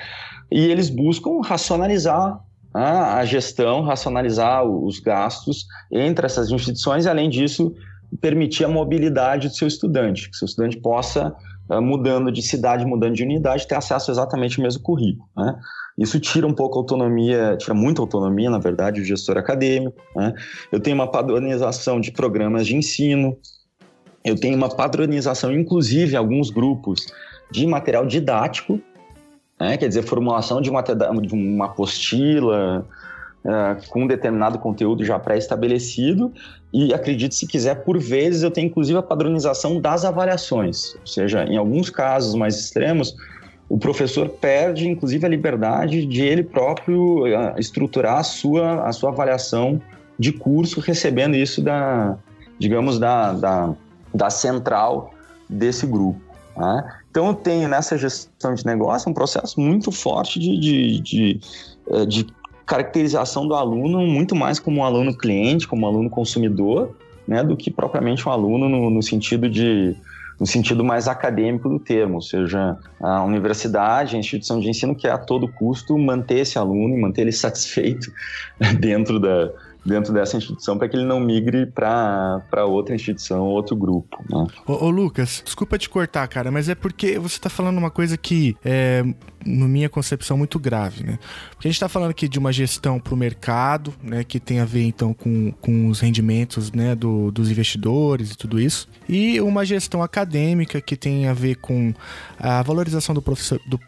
E 0.52 0.66
eles 0.68 0.90
buscam 0.90 1.42
racionalizar 1.44 2.40
a 2.78 3.26
gestão, 3.26 3.82
racionalizar 3.82 4.64
os 4.64 5.00
gastos 5.00 5.66
entre 5.92 6.26
essas 6.26 6.52
instituições 6.52 7.06
e, 7.06 7.10
além 7.10 7.30
disso, 7.30 7.74
permitir 8.22 8.66
a 8.66 8.70
mobilidade 8.70 9.48
do 9.48 9.54
seu 9.54 9.68
estudante, 9.68 10.30
que 10.30 10.38
seu 10.38 10.46
estudante 10.46 10.78
possa 10.78 11.36
uh, 11.70 11.82
mudando 11.82 12.32
de 12.32 12.42
cidade, 12.42 12.86
mudando 12.86 13.16
de 13.16 13.24
unidade, 13.24 13.68
ter 13.68 13.76
acesso 13.76 14.12
a 14.12 14.14
exatamente 14.14 14.60
o 14.60 14.62
mesmo 14.62 14.82
currículo. 14.82 15.28
Né? 15.36 15.56
Isso 15.98 16.20
tira 16.20 16.46
um 16.46 16.54
pouco 16.54 16.78
a 16.78 16.82
autonomia, 16.82 17.58
tira 17.58 17.74
muita 17.74 18.02
autonomia, 18.02 18.50
na 18.50 18.60
verdade, 18.60 19.02
do 19.02 19.06
gestor 19.06 19.38
acadêmico. 19.38 20.02
Né? 20.16 20.34
Eu 20.72 20.80
tenho 20.80 20.96
uma 20.96 21.08
padronização 21.08 22.00
de 22.00 22.12
programas 22.12 22.68
de 22.68 22.76
ensino, 22.76 23.38
eu 24.24 24.36
tenho 24.36 24.56
uma 24.56 24.70
padronização, 24.70 25.52
inclusive, 25.52 26.16
alguns 26.16 26.50
grupos, 26.50 27.08
de 27.52 27.66
material 27.66 28.06
didático, 28.06 28.80
né? 29.60 29.78
quer 29.78 29.88
dizer, 29.88 30.04
formulação 30.04 30.62
de 30.62 30.70
uma, 30.70 30.82
de 30.82 31.34
uma 31.34 31.66
apostila 31.66 32.86
uh, 33.44 33.90
com 33.90 34.04
um 34.04 34.08
determinado 34.08 34.60
conteúdo 34.60 35.04
já 35.04 35.18
pré-estabelecido, 35.18 36.32
e 36.74 36.94
acredite 36.94 37.36
se 37.36 37.48
quiser, 37.48 37.84
por 37.84 37.98
vezes 37.98 38.44
eu 38.44 38.52
tenho 38.52 38.68
inclusive 38.68 38.98
a 39.00 39.04
padronização 39.04 39.80
das 39.80 40.04
avaliações, 40.06 40.96
ou 40.96 41.08
seja, 41.08 41.44
em 41.46 41.58
alguns 41.58 41.90
casos 41.90 42.36
mais 42.36 42.60
extremos, 42.60 43.16
o 43.70 43.78
professor 43.78 44.30
perde, 44.30 44.88
inclusive, 44.88 45.26
a 45.26 45.30
liberdade 45.30 46.06
de 46.06 46.22
ele 46.22 46.44
próprio 46.44 47.26
uh, 47.26 47.60
estruturar 47.60 48.20
a 48.20 48.24
sua, 48.24 48.84
a 48.84 48.94
sua 48.94 49.10
avaliação 49.10 49.82
de 50.18 50.32
curso, 50.32 50.80
recebendo 50.80 51.36
isso 51.36 51.62
da, 51.62 52.18
digamos, 52.58 52.98
da, 52.98 53.34
da, 53.34 53.74
da 54.14 54.30
central 54.30 55.14
desse 55.50 55.86
grupo. 55.86 56.20
Né? 56.56 56.94
Então, 57.18 57.30
eu 57.30 57.34
tenho 57.34 57.68
nessa 57.68 57.98
gestão 57.98 58.54
de 58.54 58.64
negócio 58.64 59.10
um 59.10 59.14
processo 59.14 59.60
muito 59.60 59.92
forte 59.92 60.38
de, 60.38 60.56
de, 60.60 61.00
de, 61.00 61.40
eh, 61.90 62.06
de 62.06 62.28
caracterização 62.64 63.48
do 63.48 63.56
aluno, 63.56 64.06
muito 64.06 64.36
mais 64.36 64.60
como 64.60 64.82
um 64.82 64.84
aluno 64.84 65.18
cliente, 65.18 65.68
como 65.68 65.88
um 65.88 65.90
aluno 65.90 66.12
consumidor, 66.12 66.96
né, 67.28 67.44
do 67.44 67.58
que 67.58 67.72
propriamente 67.72 68.30
um 68.30 68.32
aluno 68.32 68.70
no, 68.70 68.92
no 68.92 69.02
sentido 69.02 69.50
de 69.50 69.96
no 70.40 70.46
sentido 70.46 70.84
mais 70.84 71.08
acadêmico 71.08 71.68
do 71.68 71.80
termo, 71.80 72.18
ou 72.18 72.22
seja, 72.22 72.78
a 73.02 73.24
universidade, 73.24 74.16
a 74.16 74.20
instituição 74.20 74.60
de 74.60 74.70
ensino 74.70 74.94
quer 74.94 75.10
a 75.10 75.18
todo 75.18 75.48
custo 75.48 75.98
manter 75.98 76.42
esse 76.42 76.60
aluno 76.60 76.96
e 76.96 77.02
manter 77.02 77.22
ele 77.22 77.32
satisfeito 77.32 78.12
dentro 78.80 79.20
da, 79.20 79.52
dentro 79.88 80.14
dessa 80.14 80.38
instituição 80.38 80.78
para 80.78 80.90
que 80.90 80.96
ele 80.96 81.06
não 81.06 81.20
migre 81.20 81.66
para 81.66 82.66
outra 82.66 82.94
instituição, 82.94 83.46
outro 83.46 83.76
grupo. 83.76 84.24
Né? 84.30 84.48
Ô, 84.66 84.86
ô, 84.86 84.90
Lucas, 84.90 85.42
desculpa 85.44 85.78
te 85.78 85.90
cortar, 85.90 86.28
cara, 86.28 86.52
mas 86.52 86.70
é 86.70 86.76
porque 86.76 87.18
você 87.18 87.38
está 87.38 87.50
falando 87.50 87.78
uma 87.78 87.90
coisa 87.90 88.18
que 88.18 88.56
é, 88.64 89.04
na 89.46 89.68
minha 89.68 89.90
concepção, 89.90 90.38
muito 90.38 90.60
grave, 90.60 91.04
né? 91.04 91.18
Porque 91.52 91.68
a 91.68 91.70
gente 91.70 91.78
está 91.78 91.88
falando 91.88 92.12
aqui 92.12 92.28
de 92.28 92.38
uma 92.38 92.52
gestão 92.52 93.00
para 93.00 93.14
o 93.14 93.18
mercado, 93.18 93.94
né, 94.04 94.24
que 94.24 94.40
tem 94.40 94.60
a 94.60 94.66
ver 94.66 94.84
então 94.84 95.14
com, 95.14 95.52
com 95.62 95.88
os 95.88 96.00
rendimentos 96.00 96.72
né, 96.72 96.94
do, 96.96 97.32
dos 97.32 97.50
investidores 97.50 98.32
e 98.32 98.38
tudo 98.38 98.60
isso, 98.60 98.88
e 99.08 99.40
uma 99.40 99.66
gestão 99.66 100.04
acadêmica 100.04 100.82
que 100.82 100.96
tem 100.96 101.28
a 101.28 101.34
ver 101.34 101.56
com 101.56 101.94
a 102.38 102.62
valorização 102.62 103.16
do, 103.16 103.22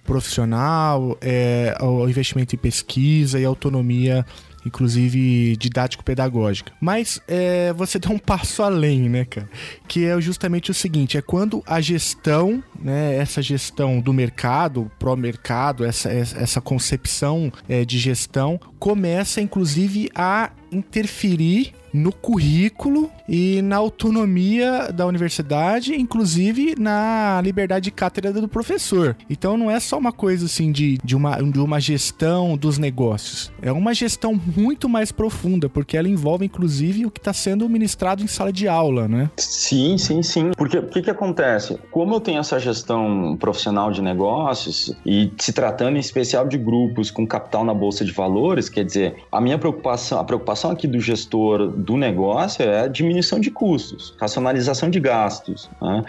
profissional, 0.03 1.17
é, 1.21 1.75
o 1.81 2.07
investimento 2.07 2.55
em 2.55 2.57
pesquisa 2.57 3.39
e 3.39 3.45
autonomia 3.45 4.25
inclusive 4.65 5.55
didático-pedagógica. 5.57 6.71
Mas 6.79 7.21
é, 7.27 7.73
você 7.73 7.99
dá 7.99 8.09
um 8.09 8.19
passo 8.19 8.63
além, 8.63 9.09
né, 9.09 9.25
cara? 9.25 9.49
Que 9.87 10.05
é 10.05 10.19
justamente 10.21 10.71
o 10.71 10.73
seguinte: 10.73 11.17
é 11.17 11.21
quando 11.21 11.63
a 11.65 11.81
gestão, 11.81 12.63
né, 12.79 13.15
essa 13.15 13.41
gestão 13.41 13.99
do 13.99 14.13
mercado, 14.13 14.91
pró-mercado, 14.99 15.85
essa, 15.85 16.09
essa 16.09 16.61
concepção 16.61 17.51
é, 17.67 17.85
de 17.85 17.97
gestão, 17.97 18.59
começa 18.77 19.41
inclusive 19.41 20.09
a 20.15 20.51
interferir 20.71 21.73
no 21.93 22.11
currículo 22.11 23.09
e 23.27 23.61
na 23.61 23.77
autonomia 23.77 24.91
da 24.91 25.05
universidade, 25.05 25.95
inclusive 25.95 26.75
na 26.77 27.39
liberdade 27.43 27.85
de 27.85 27.91
cátedra 27.91 28.33
do 28.33 28.47
professor. 28.47 29.15
Então 29.29 29.57
não 29.57 29.69
é 29.69 29.79
só 29.79 29.97
uma 29.97 30.11
coisa 30.11 30.45
assim 30.45 30.71
de, 30.71 30.97
de, 31.03 31.15
uma, 31.15 31.41
de 31.41 31.59
uma 31.59 31.79
gestão 31.79 32.57
dos 32.57 32.77
negócios. 32.77 33.51
É 33.61 33.71
uma 33.71 33.93
gestão 33.93 34.39
muito 34.57 34.89
mais 34.89 35.11
profunda, 35.11 35.69
porque 35.69 35.97
ela 35.97 36.07
envolve 36.07 36.45
inclusive 36.45 37.05
o 37.05 37.11
que 37.11 37.19
está 37.19 37.33
sendo 37.33 37.67
ministrado 37.69 38.23
em 38.23 38.27
sala 38.27 38.51
de 38.51 38.67
aula, 38.67 39.07
né? 39.07 39.29
Sim, 39.37 39.97
sim, 39.97 40.23
sim. 40.23 40.51
Porque 40.57 40.77
o 40.77 40.87
que, 40.87 41.01
que 41.01 41.09
acontece? 41.09 41.77
Como 41.91 42.15
eu 42.15 42.19
tenho 42.19 42.39
essa 42.39 42.59
gestão 42.59 43.37
profissional 43.39 43.91
de 43.91 44.01
negócios 44.01 44.93
e 45.05 45.31
se 45.37 45.53
tratando 45.53 45.97
em 45.97 45.99
especial 45.99 46.47
de 46.47 46.57
grupos 46.57 47.11
com 47.11 47.25
capital 47.25 47.63
na 47.63 47.73
bolsa 47.73 48.03
de 48.03 48.11
valores, 48.11 48.69
quer 48.69 48.85
dizer, 48.85 49.15
a 49.31 49.39
minha 49.39 49.57
preocupação, 49.57 50.19
a 50.19 50.23
preocupação 50.23 50.71
aqui 50.71 50.87
do 50.87 50.99
gestor 50.99 51.69
do 51.79 51.97
negócio 51.97 52.63
é 52.63 52.81
a 52.81 52.87
diminuição 52.87 53.39
de 53.39 53.49
custos, 53.49 54.15
racionalização 54.19 54.89
de 54.89 54.99
gastos, 54.99 55.69
né? 55.81 56.03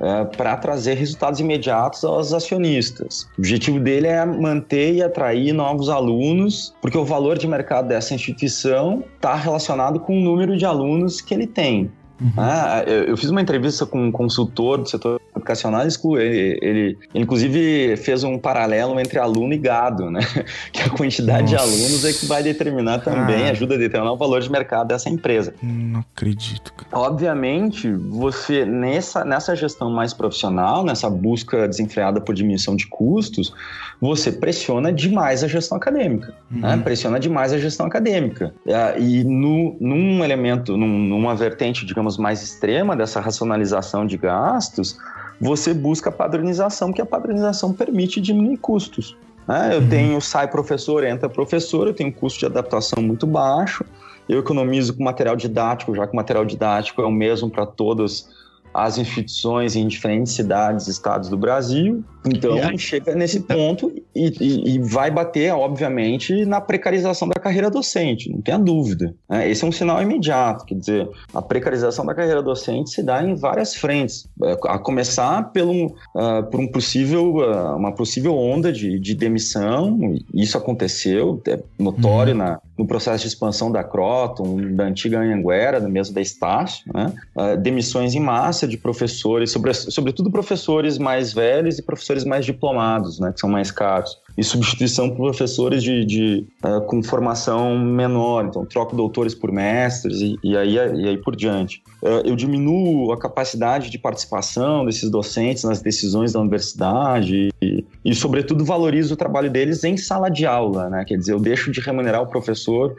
é, 0.00 0.24
para 0.24 0.56
trazer 0.56 0.94
resultados 0.94 1.40
imediatos 1.40 2.04
aos 2.04 2.32
acionistas. 2.32 3.28
O 3.36 3.40
objetivo 3.40 3.80
dele 3.80 4.06
é 4.06 4.24
manter 4.24 4.94
e 4.94 5.02
atrair 5.02 5.52
novos 5.52 5.88
alunos, 5.88 6.74
porque 6.80 6.96
o 6.96 7.04
valor 7.04 7.38
de 7.38 7.46
mercado 7.46 7.88
dessa 7.88 8.14
instituição 8.14 9.04
está 9.16 9.34
relacionado 9.34 10.00
com 10.00 10.18
o 10.18 10.22
número 10.22 10.56
de 10.56 10.64
alunos 10.64 11.20
que 11.20 11.34
ele 11.34 11.46
tem. 11.46 11.90
Uhum. 12.20 12.32
Ah, 12.36 12.82
eu, 12.86 13.04
eu, 13.04 13.16
fiz 13.16 13.28
uma 13.28 13.40
entrevista 13.40 13.84
com 13.84 14.06
um 14.06 14.10
consultor 14.10 14.78
do 14.78 14.88
setor 14.88 15.20
educacional, 15.34 15.82
ele, 15.82 15.90
ele, 16.16 16.58
ele, 16.62 16.98
inclusive 17.14 17.96
fez 17.98 18.24
um 18.24 18.38
paralelo 18.38 18.98
entre 18.98 19.18
aluno 19.18 19.52
e 19.52 19.58
gado, 19.58 20.10
né? 20.10 20.20
Que 20.72 20.82
a 20.82 20.90
quantidade 20.90 21.52
Nossa. 21.52 21.66
de 21.66 21.74
alunos 21.76 22.04
é 22.04 22.12
que 22.12 22.26
vai 22.26 22.42
determinar 22.42 23.00
também, 23.00 23.48
ah. 23.48 23.50
ajuda 23.50 23.74
a 23.74 23.78
determinar 23.78 24.12
o 24.12 24.16
valor 24.16 24.40
de 24.40 24.50
mercado 24.50 24.88
dessa 24.88 25.08
empresa. 25.08 25.54
Não 25.62 26.00
acredito. 26.00 26.72
Obviamente, 26.92 27.90
você, 27.92 28.64
nessa, 28.64 29.24
nessa 29.24 29.54
gestão 29.54 29.90
mais 29.90 30.14
profissional, 30.14 30.84
nessa 30.84 31.10
busca 31.10 31.68
desenfreada 31.68 32.20
por 32.20 32.34
diminuição 32.34 32.74
de 32.76 32.86
custos, 32.86 33.52
você 34.00 34.30
pressiona 34.30 34.92
demais 34.92 35.42
a 35.42 35.48
gestão 35.48 35.76
acadêmica. 35.76 36.34
Uhum. 36.50 36.60
Né? 36.60 36.76
Pressiona 36.78 37.18
demais 37.18 37.52
a 37.52 37.58
gestão 37.58 37.86
acadêmica. 37.86 38.54
E 38.98 39.24
no, 39.24 39.76
num 39.80 40.24
elemento, 40.24 40.76
num, 40.76 40.86
numa 40.86 41.34
vertente, 41.34 41.84
digamos, 41.84 42.05
digamos, 42.06 42.16
mais 42.16 42.42
extrema 42.42 42.94
dessa 42.94 43.20
racionalização 43.20 44.06
de 44.06 44.16
gastos, 44.16 44.96
você 45.40 45.74
busca 45.74 46.10
padronização, 46.10 46.92
que 46.92 47.02
a 47.02 47.06
padronização 47.06 47.72
permite 47.72 48.20
diminuir 48.20 48.56
custos. 48.58 49.16
Né? 49.46 49.74
Eu 49.74 49.80
uhum. 49.80 49.88
tenho, 49.88 50.20
sai 50.20 50.48
professor, 50.48 51.04
entra 51.04 51.28
professor, 51.28 51.88
eu 51.88 51.94
tenho 51.94 52.10
um 52.10 52.12
custo 52.12 52.40
de 52.40 52.46
adaptação 52.46 53.02
muito 53.02 53.26
baixo, 53.26 53.84
eu 54.28 54.38
economizo 54.38 54.94
com 54.94 55.04
material 55.04 55.36
didático, 55.36 55.94
já 55.94 56.06
que 56.06 56.12
o 56.12 56.16
material 56.16 56.44
didático 56.44 57.02
é 57.02 57.04
o 57.04 57.12
mesmo 57.12 57.50
para 57.50 57.66
todas 57.66 58.28
as 58.76 58.98
instituições 58.98 59.74
em 59.74 59.88
diferentes 59.88 60.34
cidades 60.34 60.86
e 60.86 60.90
estados 60.90 61.30
do 61.30 61.36
Brasil. 61.36 62.04
Então, 62.26 62.54
aí, 62.54 62.78
chega 62.78 63.14
nesse 63.14 63.40
ponto 63.40 63.90
e, 64.14 64.32
e, 64.40 64.74
e, 64.74 64.78
vai 64.80 65.10
bater, 65.10 65.52
obviamente, 65.54 66.44
na 66.44 66.60
precarização 66.60 67.28
da 67.28 67.40
carreira 67.40 67.70
docente, 67.70 68.30
não 68.30 68.42
tenha 68.42 68.58
dúvida. 68.58 69.14
Né? 69.28 69.48
Esse 69.48 69.64
é 69.64 69.68
um 69.68 69.72
sinal 69.72 70.02
imediato, 70.02 70.64
quer 70.66 70.74
dizer, 70.74 71.08
a 71.32 71.40
precarização 71.40 72.04
da 72.04 72.14
carreira 72.14 72.42
docente 72.42 72.90
se 72.90 73.02
dá 73.02 73.22
em 73.22 73.34
várias 73.34 73.76
frentes, 73.76 74.28
é, 74.42 74.56
a 74.66 74.78
começar 74.78 75.52
pelo, 75.52 75.86
uh, 75.86 76.42
por 76.50 76.60
um 76.60 76.66
possível, 76.66 77.36
uh, 77.36 77.76
uma 77.76 77.92
possível 77.92 78.36
onda 78.36 78.72
de, 78.72 78.98
de 78.98 79.14
demissão, 79.14 79.98
isso 80.34 80.58
aconteceu, 80.58 81.40
é 81.46 81.60
notório 81.78 82.32
uhum. 82.32 82.38
na, 82.38 82.60
no 82.76 82.86
processo 82.86 83.22
de 83.22 83.28
expansão 83.28 83.70
da 83.70 83.84
Croton, 83.84 84.74
da 84.74 84.84
antiga 84.84 85.20
Anhanguera, 85.20 85.80
mesmo 85.80 86.14
da 86.14 86.20
Estácio, 86.20 86.84
né? 86.92 87.12
uh, 87.36 87.56
demissões 87.56 88.14
em 88.14 88.20
massa 88.20 88.65
de 88.66 88.76
professores, 88.76 89.50
sobre, 89.50 89.72
sobretudo 89.74 90.30
professores 90.30 90.98
mais 90.98 91.32
velhos 91.32 91.78
e 91.78 91.82
professores 91.82 92.24
mais 92.24 92.44
diplomados, 92.44 93.18
né, 93.18 93.32
que 93.32 93.40
são 93.40 93.48
mais 93.48 93.70
caros 93.70 94.18
e 94.36 94.44
substituição 94.44 95.08
por 95.08 95.16
professores 95.30 95.82
de, 95.82 96.04
de 96.04 96.46
uh, 96.62 96.80
com 96.82 97.02
formação 97.02 97.78
menor, 97.78 98.44
então 98.44 98.66
troco 98.66 98.94
doutores 98.94 99.34
por 99.34 99.50
mestres 99.50 100.20
e, 100.20 100.38
e, 100.44 100.56
aí, 100.56 100.74
e 100.74 101.08
aí 101.08 101.16
por 101.16 101.34
diante. 101.34 101.82
Uh, 102.02 102.20
eu 102.24 102.36
diminuo 102.36 103.12
a 103.12 103.18
capacidade 103.18 103.90
de 103.90 103.98
participação 103.98 104.84
desses 104.84 105.10
docentes 105.10 105.64
nas 105.64 105.80
decisões 105.80 106.32
da 106.32 106.40
universidade 106.40 107.48
e, 107.62 107.84
e, 108.04 108.14
sobretudo, 108.14 108.64
valorizo 108.64 109.14
o 109.14 109.16
trabalho 109.16 109.50
deles 109.50 109.82
em 109.84 109.96
sala 109.96 110.28
de 110.28 110.44
aula, 110.44 110.90
né? 110.90 111.04
Quer 111.06 111.16
dizer, 111.16 111.32
eu 111.32 111.40
deixo 111.40 111.70
de 111.70 111.80
remunerar 111.80 112.22
o 112.22 112.26
professor 112.26 112.94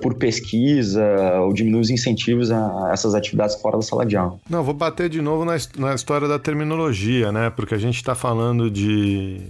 por 0.00 0.14
pesquisa 0.14 1.04
ou 1.40 1.52
diminuo 1.52 1.80
os 1.80 1.90
incentivos 1.90 2.50
a, 2.50 2.58
a, 2.58 2.90
essas 2.92 3.14
atividades 3.14 3.56
fora 3.56 3.76
da 3.76 3.82
sala 3.82 4.06
de 4.06 4.16
aula. 4.16 4.38
Não, 4.48 4.62
vou 4.62 4.74
bater 4.74 5.08
de 5.08 5.20
novo 5.20 5.44
na, 5.44 5.56
na 5.76 5.94
história 5.94 6.26
da 6.26 6.38
terminologia, 6.38 7.30
né? 7.30 7.50
Porque 7.50 7.74
a 7.74 7.78
gente 7.78 7.96
está 7.96 8.14
falando 8.14 8.70
de 8.70 9.40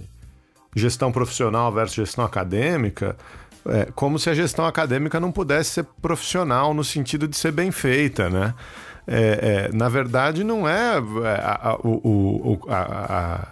gestão 0.75 1.11
profissional 1.11 1.71
versus 1.71 1.95
gestão 1.95 2.23
acadêmica, 2.23 3.15
é, 3.67 3.87
como 3.95 4.17
se 4.19 4.29
a 4.29 4.33
gestão 4.33 4.65
acadêmica 4.65 5.19
não 5.19 5.31
pudesse 5.31 5.71
ser 5.71 5.85
profissional 6.01 6.73
no 6.73 6.83
sentido 6.83 7.27
de 7.27 7.35
ser 7.35 7.51
bem 7.51 7.71
feita, 7.71 8.29
né? 8.29 8.53
É, 9.09 9.69
é, 9.69 9.75
na 9.75 9.87
verdade, 9.87 10.43
não 10.43 10.67
é, 10.67 10.97
é 10.97 11.41
a, 11.41 11.69
a, 11.71 11.75
o, 11.75 12.59
a, 12.67 12.75
a, 12.75 13.47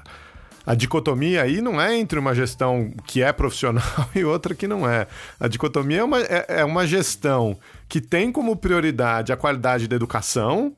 a, 0.66 0.76
dicotomia 0.76 1.44
aí 1.44 1.62
não 1.62 1.80
é 1.82 1.98
entre 1.98 2.18
uma 2.18 2.34
gestão 2.34 2.92
que 3.06 3.22
é 3.22 3.32
profissional 3.32 3.84
e 4.16 4.24
outra 4.24 4.56
que 4.56 4.68
não 4.68 4.90
é. 4.90 5.08
A 5.40 5.48
dicotomia 5.48 6.00
é 6.00 6.04
uma, 6.04 6.20
é, 6.20 6.46
é 6.48 6.66
uma 6.66 6.86
gestão 6.88 7.58
que 7.88 8.02
tem 8.02 8.32
como 8.32 8.56
prioridade 8.56 9.32
a 9.32 9.38
qualidade 9.38 9.88
da 9.88 9.96
educação, 9.96 10.76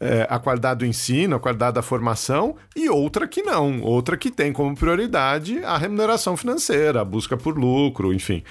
é, 0.00 0.26
a 0.28 0.38
qualidade 0.38 0.80
do 0.80 0.86
ensino, 0.86 1.36
a 1.36 1.40
qualidade 1.40 1.74
da 1.74 1.82
formação, 1.82 2.56
e 2.74 2.88
outra 2.88 3.28
que 3.28 3.42
não, 3.42 3.80
outra 3.82 4.16
que 4.16 4.30
tem 4.30 4.52
como 4.52 4.74
prioridade 4.76 5.62
a 5.64 5.78
remuneração 5.78 6.36
financeira, 6.36 7.00
a 7.00 7.04
busca 7.04 7.36
por 7.36 7.56
lucro, 7.56 8.12
enfim. 8.12 8.42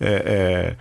É, 0.00 0.76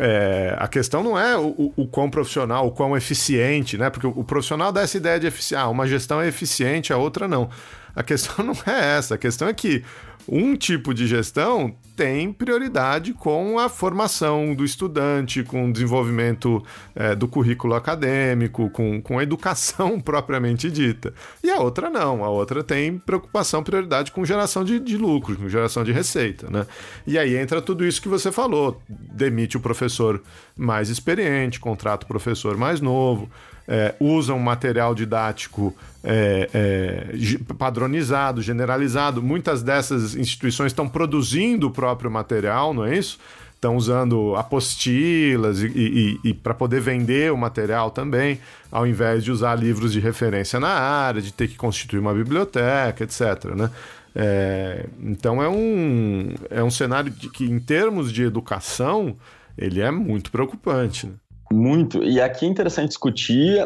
é, 0.00 0.02
é, 0.02 0.56
a 0.58 0.66
questão 0.66 1.02
não 1.02 1.18
é 1.18 1.36
o, 1.36 1.72
o, 1.76 1.86
quão 1.86 2.10
profissional, 2.10 2.66
o 2.66 2.72
quão 2.72 2.96
eficiente, 2.96 3.78
né? 3.78 3.88
Porque 3.88 4.06
o, 4.06 4.10
o 4.16 4.24
profissional 4.24 4.72
dá 4.72 4.80
essa 4.80 4.96
ideia 4.96 5.20
de 5.20 5.26
eficiência. 5.26 5.60
Ah, 5.60 5.68
uma 5.68 5.86
gestão 5.86 6.20
é 6.20 6.26
eficiente, 6.26 6.92
a 6.92 6.96
outra 6.96 7.28
não. 7.28 7.48
A 7.98 8.02
questão 8.04 8.44
não 8.46 8.54
é 8.64 8.96
essa. 8.96 9.16
A 9.16 9.18
questão 9.18 9.48
é 9.48 9.52
que 9.52 9.82
um 10.28 10.54
tipo 10.54 10.94
de 10.94 11.06
gestão 11.06 11.74
tem 11.96 12.32
prioridade 12.32 13.12
com 13.12 13.58
a 13.58 13.68
formação 13.68 14.54
do 14.54 14.64
estudante, 14.64 15.42
com 15.42 15.68
o 15.68 15.72
desenvolvimento 15.72 16.62
é, 16.94 17.16
do 17.16 17.26
currículo 17.26 17.74
acadêmico, 17.74 18.70
com, 18.70 19.02
com 19.02 19.18
a 19.18 19.22
educação 19.22 19.98
propriamente 20.00 20.70
dita. 20.70 21.12
E 21.42 21.50
a 21.50 21.58
outra 21.58 21.90
não, 21.90 22.22
a 22.22 22.28
outra 22.28 22.62
tem 22.62 22.98
preocupação, 22.98 23.64
prioridade 23.64 24.12
com 24.12 24.24
geração 24.24 24.62
de, 24.62 24.78
de 24.78 24.96
lucro, 24.96 25.34
com 25.34 25.48
geração 25.48 25.82
de 25.82 25.90
receita. 25.90 26.48
Né? 26.48 26.66
E 27.04 27.18
aí 27.18 27.36
entra 27.36 27.60
tudo 27.60 27.84
isso 27.84 28.00
que 28.00 28.08
você 28.08 28.30
falou: 28.30 28.80
demite 28.88 29.56
o 29.56 29.60
professor 29.60 30.22
mais 30.56 30.88
experiente, 30.88 31.58
contrata 31.58 32.04
o 32.04 32.08
professor 32.08 32.56
mais 32.56 32.80
novo 32.80 33.28
é, 33.68 33.94
usam 34.00 34.38
material 34.38 34.94
didático 34.94 35.76
é, 36.02 36.48
é, 36.54 37.54
padronizado, 37.58 38.40
generalizado. 38.40 39.22
Muitas 39.22 39.62
dessas 39.62 40.16
instituições 40.16 40.72
estão 40.72 40.88
produzindo 40.88 41.66
o 41.66 41.70
próprio 41.70 42.10
material, 42.10 42.72
não 42.72 42.86
é 42.86 42.96
isso? 42.96 43.18
Estão 43.54 43.76
usando 43.76 44.34
apostilas 44.36 45.60
e, 45.60 45.66
e, 45.66 46.20
e 46.30 46.32
para 46.32 46.54
poder 46.54 46.80
vender 46.80 47.30
o 47.32 47.36
material 47.36 47.90
também, 47.90 48.40
ao 48.70 48.86
invés 48.86 49.22
de 49.22 49.32
usar 49.32 49.56
livros 49.56 49.92
de 49.92 50.00
referência 50.00 50.58
na 50.58 50.68
área, 50.68 51.20
de 51.20 51.32
ter 51.32 51.48
que 51.48 51.56
constituir 51.56 51.98
uma 51.98 52.14
biblioteca, 52.14 53.04
etc. 53.04 53.44
Né? 53.56 53.70
É, 54.14 54.86
então 55.02 55.42
é 55.42 55.48
um, 55.48 56.34
é 56.48 56.62
um 56.62 56.70
cenário 56.70 57.12
que, 57.12 57.44
em 57.44 57.58
termos 57.58 58.12
de 58.12 58.22
educação, 58.22 59.16
ele 59.58 59.80
é 59.80 59.90
muito 59.90 60.30
preocupante. 60.30 61.06
Né? 61.06 61.12
Muito. 61.50 62.02
E 62.04 62.20
aqui 62.20 62.44
é 62.44 62.48
interessante 62.48 62.88
discutir, 62.88 63.58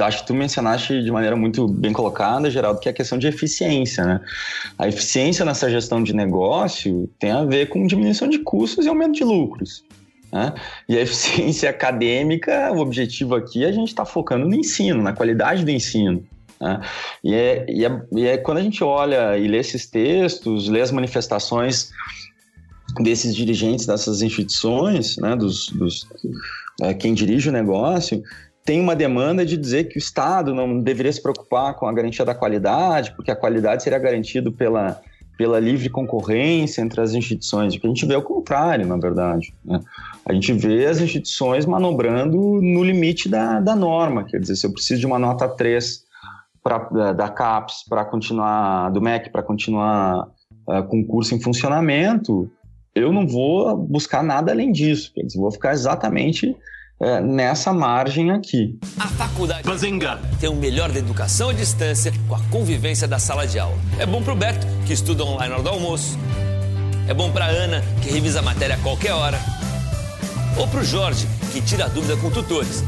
acho 0.00 0.20
que 0.20 0.26
tu 0.26 0.34
mencionaste 0.34 1.02
de 1.02 1.10
maneira 1.10 1.34
muito 1.34 1.66
bem 1.66 1.92
colocada, 1.92 2.48
Geraldo, 2.50 2.78
que 2.78 2.88
é 2.88 2.92
a 2.92 2.94
questão 2.94 3.18
de 3.18 3.26
eficiência, 3.26 4.04
né? 4.04 4.20
A 4.78 4.86
eficiência 4.86 5.44
nessa 5.44 5.68
gestão 5.68 6.02
de 6.02 6.14
negócio 6.14 7.10
tem 7.18 7.32
a 7.32 7.44
ver 7.44 7.68
com 7.68 7.86
diminuição 7.86 8.28
de 8.28 8.38
custos 8.38 8.86
e 8.86 8.88
aumento 8.88 9.14
de 9.14 9.24
lucros. 9.24 9.84
Né? 10.32 10.54
E 10.88 10.96
a 10.96 11.00
eficiência 11.02 11.68
acadêmica, 11.68 12.70
o 12.72 12.78
objetivo 12.78 13.34
aqui, 13.34 13.64
a 13.64 13.72
gente 13.72 13.88
está 13.88 14.04
focando 14.04 14.46
no 14.46 14.54
ensino, 14.54 15.02
na 15.02 15.12
qualidade 15.12 15.64
do 15.64 15.70
ensino. 15.70 16.24
Né? 16.60 16.80
E, 17.24 17.34
é, 17.34 17.66
e, 17.68 17.84
é, 17.84 18.02
e 18.12 18.26
é 18.26 18.36
quando 18.36 18.58
a 18.58 18.62
gente 18.62 18.84
olha 18.84 19.36
e 19.36 19.48
lê 19.48 19.58
esses 19.58 19.86
textos, 19.86 20.68
lê 20.68 20.80
as 20.80 20.92
manifestações 20.92 21.90
desses 23.00 23.34
dirigentes 23.34 23.86
dessas 23.86 24.22
instituições, 24.22 25.16
né, 25.18 25.36
dos, 25.36 25.68
dos 25.68 26.06
é, 26.14 26.28
quem 26.98 27.14
dirige 27.14 27.48
o 27.48 27.52
negócio, 27.52 28.22
tem 28.64 28.80
uma 28.80 28.94
demanda 28.94 29.46
de 29.46 29.56
dizer 29.56 29.84
que 29.84 29.96
o 29.96 29.98
Estado 29.98 30.54
não 30.54 30.80
deveria 30.80 31.10
se 31.10 31.22
preocupar 31.22 31.74
com 31.74 31.86
a 31.86 31.92
garantia 31.92 32.24
da 32.24 32.34
qualidade, 32.34 33.14
porque 33.16 33.30
a 33.30 33.36
qualidade 33.36 33.82
seria 33.82 33.98
garantida 33.98 34.52
pela, 34.52 35.00
pela 35.38 35.58
livre 35.58 35.88
concorrência 35.88 36.82
entre 36.82 37.00
as 37.00 37.14
instituições. 37.14 37.74
O 37.74 37.80
que 37.80 37.86
a 37.86 37.88
gente 37.88 38.04
vê 38.04 38.12
é 38.12 38.18
o 38.18 38.22
contrário, 38.22 38.86
na 38.86 38.98
verdade. 38.98 39.54
Né? 39.64 39.80
A 40.26 40.34
gente 40.34 40.52
vê 40.52 40.84
as 40.84 41.00
instituições 41.00 41.64
manobrando 41.64 42.36
no 42.60 42.84
limite 42.84 43.28
da, 43.28 43.58
da 43.58 43.74
norma. 43.74 44.24
Quer 44.24 44.38
dizer, 44.38 44.56
se 44.56 44.66
eu 44.66 44.72
preciso 44.72 45.00
de 45.00 45.06
uma 45.06 45.18
nota 45.18 45.48
3 45.48 46.02
pra, 46.62 47.12
da 47.12 47.28
CAPES 47.30 47.84
para 47.88 48.04
continuar, 48.04 48.90
do 48.90 49.00
MEC, 49.00 49.30
para 49.30 49.42
continuar 49.42 50.28
uh, 50.68 50.82
com 50.88 51.00
o 51.00 51.06
curso 51.06 51.34
em 51.34 51.40
funcionamento, 51.40 52.50
eu 52.98 53.12
não 53.12 53.26
vou 53.26 53.76
buscar 53.76 54.22
nada 54.22 54.52
além 54.52 54.72
disso. 54.72 55.12
Quer 55.14 55.22
dizer, 55.22 55.38
vou 55.38 55.50
ficar 55.50 55.72
exatamente 55.72 56.56
é, 57.00 57.20
nessa 57.20 57.72
margem 57.72 58.30
aqui. 58.30 58.78
A 58.98 59.06
faculdade 59.06 59.62
Bazinga. 59.62 60.18
tem 60.40 60.48
o 60.48 60.54
melhor 60.54 60.90
da 60.90 60.98
educação 60.98 61.50
à 61.50 61.52
distância 61.52 62.12
com 62.26 62.34
a 62.34 62.40
convivência 62.50 63.06
da 63.06 63.18
sala 63.18 63.46
de 63.46 63.58
aula. 63.58 63.76
É 63.98 64.06
bom 64.06 64.22
para 64.22 64.32
o 64.32 64.36
Beto, 64.36 64.66
que 64.86 64.92
estuda 64.92 65.24
online 65.24 65.50
na 65.50 65.54
hora 65.54 65.62
do 65.62 65.70
almoço. 65.70 66.18
É 67.06 67.14
bom 67.14 67.30
para 67.30 67.46
Ana, 67.46 67.82
que 68.02 68.10
revisa 68.10 68.40
a 68.40 68.42
matéria 68.42 68.74
a 68.76 68.78
qualquer 68.78 69.12
hora. 69.12 69.38
Ou 70.58 70.66
para 70.66 70.80
o 70.80 70.84
Jorge, 70.84 71.26
que 71.52 71.60
tira 71.60 71.84
a 71.84 71.88
dúvida 71.88 72.16
com 72.16 72.30
tutores. 72.30 72.82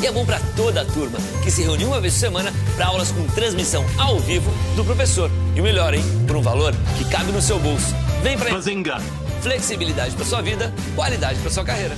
E 0.00 0.06
é 0.06 0.12
bom 0.12 0.24
para 0.24 0.40
toda 0.56 0.82
a 0.82 0.84
turma, 0.84 1.18
que 1.42 1.50
se 1.50 1.62
reúne 1.62 1.84
uma 1.84 2.00
vez 2.00 2.14
por 2.14 2.20
semana 2.20 2.52
para 2.76 2.86
aulas 2.86 3.10
com 3.10 3.26
transmissão 3.28 3.84
ao 3.98 4.18
vivo 4.18 4.50
do 4.76 4.84
professor. 4.84 5.30
E 5.54 5.60
o 5.60 5.64
melhor, 5.64 5.94
hein? 5.94 6.02
Por 6.26 6.36
um 6.36 6.42
valor 6.42 6.74
que 6.98 7.04
cabe 7.06 7.32
no 7.32 7.40
seu 7.40 7.58
bolso. 7.58 7.94
Vem 8.22 8.36
Bazinga. 8.36 8.98
Flexibilidade 9.42 10.14
para 10.14 10.24
sua 10.24 10.40
vida, 10.40 10.72
qualidade 10.94 11.38
para 11.40 11.50
sua 11.50 11.64
carreira. 11.64 11.94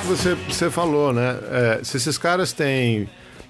Que 0.00 0.06
você, 0.06 0.34
você 0.34 0.70
falou, 0.70 1.12
né? 1.12 1.38
É, 1.50 1.80
se 1.84 1.96
esses 1.96 2.16
caras 2.16 2.52
têm 2.52 3.08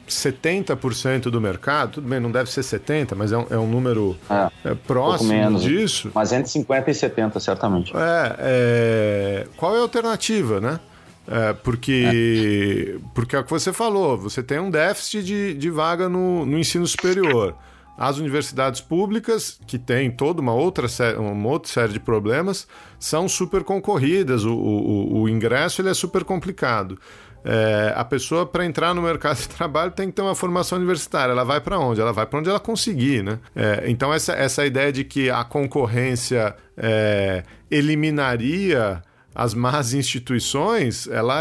70% 0.08 1.22
do 1.30 1.40
mercado, 1.40 1.92
tudo 1.92 2.08
bem, 2.08 2.20
não 2.20 2.30
deve 2.30 2.50
ser 2.50 2.62
70%, 2.62 3.14
mas 3.16 3.32
é 3.32 3.38
um, 3.38 3.46
é 3.50 3.58
um 3.58 3.68
número 3.68 4.16
é, 4.28 4.70
é 4.70 4.74
próximo 4.74 5.30
menos, 5.30 5.62
disso. 5.62 6.10
Mas 6.14 6.32
entre 6.32 6.50
50 6.50 6.90
e 6.90 6.94
70, 6.94 7.40
certamente. 7.40 7.92
É, 7.96 8.36
é 8.38 9.46
qual 9.56 9.74
é 9.74 9.78
a 9.78 9.82
alternativa, 9.82 10.60
né? 10.60 10.80
É, 11.28 11.52
porque, 11.52 12.96
é. 12.96 12.98
porque 13.14 13.36
é 13.36 13.38
o 13.38 13.44
que 13.44 13.50
você 13.50 13.72
falou, 13.72 14.18
você 14.18 14.42
tem 14.42 14.58
um 14.58 14.70
déficit 14.70 15.22
de, 15.22 15.54
de 15.54 15.70
vaga 15.70 16.08
no, 16.08 16.44
no 16.44 16.58
ensino 16.58 16.86
superior. 16.86 17.54
As 18.00 18.16
universidades 18.16 18.80
públicas, 18.80 19.60
que 19.66 19.78
têm 19.78 20.10
toda 20.10 20.40
uma 20.40 20.54
outra, 20.54 20.86
uma 21.18 21.50
outra 21.50 21.70
série 21.70 21.92
de 21.92 22.00
problemas, 22.00 22.66
são 22.98 23.28
super 23.28 23.62
concorridas, 23.62 24.42
o, 24.42 24.54
o, 24.54 25.20
o 25.20 25.28
ingresso 25.28 25.82
ele 25.82 25.90
é 25.90 25.94
super 25.94 26.24
complicado. 26.24 26.98
É, 27.44 27.92
a 27.94 28.02
pessoa, 28.02 28.46
para 28.46 28.64
entrar 28.64 28.94
no 28.94 29.02
mercado 29.02 29.36
de 29.36 29.48
trabalho, 29.54 29.90
tem 29.90 30.06
que 30.06 30.14
ter 30.14 30.22
uma 30.22 30.34
formação 30.34 30.78
universitária. 30.78 31.32
Ela 31.32 31.44
vai 31.44 31.60
para 31.60 31.78
onde? 31.78 32.00
Ela 32.00 32.10
vai 32.10 32.24
para 32.24 32.38
onde 32.38 32.48
ela 32.48 32.58
conseguir, 32.58 33.22
né? 33.22 33.38
É, 33.54 33.84
então, 33.86 34.14
essa, 34.14 34.32
essa 34.32 34.64
ideia 34.64 34.90
de 34.90 35.04
que 35.04 35.28
a 35.28 35.44
concorrência 35.44 36.56
é, 36.78 37.42
eliminaria 37.70 39.02
as 39.34 39.52
más 39.52 39.92
instituições, 39.92 41.06
ela 41.06 41.36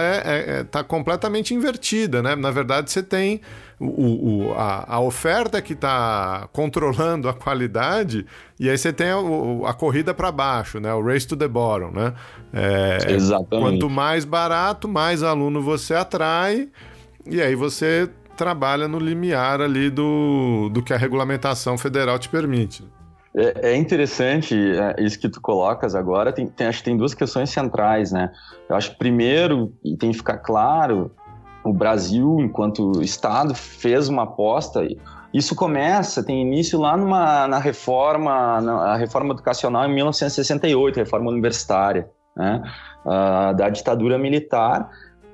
está 0.62 0.80
é, 0.80 0.80
é, 0.80 0.82
é 0.82 0.84
completamente 0.84 1.53
invertida, 1.53 2.22
né? 2.22 2.36
Na 2.36 2.51
verdade, 2.51 2.91
você 2.91 3.01
tem 3.01 3.39
o, 3.80 4.50
o, 4.50 4.54
a, 4.54 4.96
a, 4.96 5.00
oferta 5.00 5.62
que 5.62 5.74
está 5.74 6.50
controlando 6.52 7.30
a 7.30 7.34
qualidade, 7.34 8.26
e 8.60 8.70
aí 8.70 8.78
você 8.78 8.92
tem 8.92 9.08
a, 9.08 9.70
a 9.70 9.74
corrida 9.74 10.14
para 10.14 10.32
baixo, 10.32 10.80
né? 10.80 10.94
O 10.94 11.02
race 11.02 11.26
to 11.26 11.38
the 11.38 11.48
bottom, 11.48 11.92
né? 11.92 12.14
É, 12.52 13.12
Exatamente. 13.14 13.64
Quanto 13.64 13.90
mais 13.90 14.26
barato, 14.26 14.88
mais 14.88 15.24
aluno 15.24 15.62
você 15.62 15.94
atrai, 15.94 16.68
e 17.26 17.42
aí 17.42 17.56
você 17.56 18.10
trabalha 18.36 18.88
no 18.88 19.00
limiar 19.00 19.62
ali 19.62 19.90
do, 19.90 20.70
do 20.70 20.82
que 20.82 20.94
a 20.94 20.98
regulamentação 20.98 21.78
federal 21.78 22.20
te 22.20 22.28
permite. 22.28 22.86
É, 23.36 23.72
é 23.72 23.76
interessante 23.78 24.56
é, 24.56 24.96
isso 25.04 25.20
que 25.20 25.30
tu 25.30 25.40
colocas 25.40 25.96
agora. 25.96 26.34
Tem, 26.34 26.48
tem, 26.48 26.68
acho 26.68 26.80
que 26.80 26.86
tem 26.86 26.98
duas 26.98 27.14
questões 27.14 27.50
centrais, 27.50 28.12
né? 28.12 28.32
Eu 28.68 28.76
acho 28.76 28.92
que 28.92 28.98
primeiro, 28.98 29.74
e 29.84 29.96
tem 29.96 30.12
que 30.12 30.18
ficar 30.18 30.38
claro, 30.38 31.12
o 31.64 31.74
Brasil, 31.74 32.38
enquanto 32.39 33.01
Estado, 33.01 33.53
fez 33.53 34.10
uma 34.10 34.24
aposta. 34.24 34.88
Isso 35.34 35.55
começa, 35.55 36.24
tem 36.24 36.41
início 36.41 36.80
lá 36.80 36.97
numa, 36.97 37.47
na 37.47 37.60
reforma, 37.60 38.62
na 38.62 38.95
reforma 38.95 39.34
educacional 39.34 39.86
em 39.86 39.93
1968, 39.93 40.97
reforma 40.97 41.30
universitária, 41.30 42.10
né? 42.36 42.62
Uh, 43.05 43.55
da 43.55 43.70
ditadura 43.70 44.18
militar, 44.18 44.89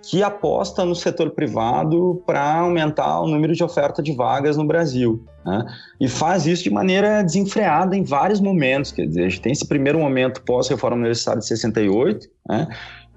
que 0.10 0.22
aposta 0.22 0.86
no 0.86 0.94
setor 0.94 1.32
privado 1.32 2.22
para 2.26 2.60
aumentar 2.60 3.22
o 3.22 3.28
número 3.28 3.54
de 3.54 3.64
oferta 3.64 4.04
de 4.04 4.14
vagas 4.14 4.56
no 4.56 4.66
Brasil. 4.66 5.26
Né? 5.44 5.66
E 6.00 6.08
faz 6.08 6.46
isso 6.46 6.64
de 6.64 6.70
maneira 6.70 7.24
desenfreada 7.24 7.96
em 7.96 8.04
vários 8.04 8.40
momentos. 8.40 8.92
Quer 8.92 9.08
dizer, 9.08 9.26
a 9.26 9.30
gente 9.30 9.42
tem 9.42 9.52
esse 9.52 9.68
primeiro 9.68 9.98
momento 9.98 10.44
pós-reforma 10.44 10.98
universitária 10.98 11.40
de 11.40 11.48
68, 11.48 12.28
né? 12.48 12.68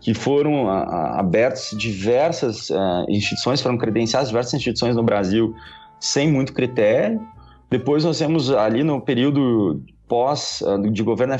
Que 0.00 0.14
foram 0.14 0.68
a, 0.68 0.82
a, 0.82 1.20
abertas 1.20 1.70
diversas 1.76 2.70
uh, 2.70 3.04
instituições, 3.08 3.60
foram 3.60 3.76
credenciadas 3.76 4.28
diversas 4.28 4.54
instituições 4.54 4.94
no 4.94 5.02
Brasil 5.02 5.54
sem 6.00 6.30
muito 6.30 6.52
critério. 6.52 7.20
Depois 7.70 8.04
nós 8.04 8.18
temos 8.18 8.50
ali 8.50 8.82
no 8.82 9.00
período 9.00 9.82
pós 10.06 10.62
de 10.90 11.02
governo, 11.02 11.34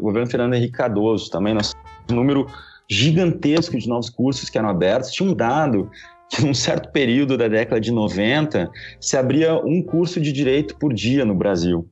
governo 0.00 0.30
Fernando 0.30 0.54
Henrique 0.54 0.72
Cardoso 0.72 1.30
também, 1.30 1.52
nós 1.52 1.74
um 2.10 2.14
número 2.14 2.46
gigantesco 2.88 3.76
de 3.78 3.88
novos 3.88 4.08
cursos 4.08 4.48
que 4.48 4.56
eram 4.56 4.68
abertos. 4.68 5.10
Tinha 5.10 5.28
um 5.28 5.34
dado 5.34 5.90
que 6.30 6.42
num 6.44 6.54
certo 6.54 6.90
período 6.90 7.36
da 7.36 7.48
década 7.48 7.80
de 7.80 7.90
90 7.90 8.70
se 9.00 9.16
abria 9.16 9.54
um 9.64 9.82
curso 9.82 10.20
de 10.20 10.32
direito 10.32 10.76
por 10.76 10.92
dia 10.92 11.24
no 11.24 11.34
Brasil. 11.34 11.86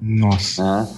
Nossa. 0.00 0.82
Né? 0.82 0.88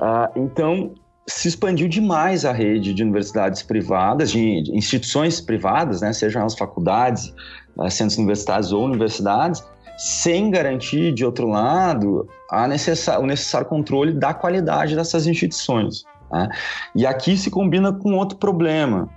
Ah, 0.00 0.30
então, 0.36 0.94
se 1.26 1.48
expandiu 1.48 1.88
demais 1.88 2.44
a 2.44 2.52
rede 2.52 2.92
de 2.92 3.02
universidades 3.02 3.62
privadas, 3.62 4.30
de, 4.30 4.62
instituições 4.74 5.40
privadas, 5.40 6.00
né, 6.00 6.12
sejam 6.12 6.44
as 6.44 6.54
faculdades, 6.54 7.32
ah, 7.78 7.90
centros 7.90 8.18
universitários 8.18 8.72
ou 8.72 8.84
universidades, 8.84 9.64
sem 9.96 10.50
garantir, 10.50 11.12
de 11.12 11.24
outro 11.24 11.46
lado, 11.46 12.26
necessar, 12.68 13.20
o 13.20 13.26
necessário 13.26 13.68
controle 13.68 14.12
da 14.12 14.32
qualidade 14.32 14.96
dessas 14.96 15.26
instituições. 15.26 16.04
Né? 16.32 16.48
E 16.94 17.06
aqui 17.06 17.36
se 17.36 17.50
combina 17.50 17.92
com 17.92 18.14
outro 18.14 18.38
problema, 18.38 19.08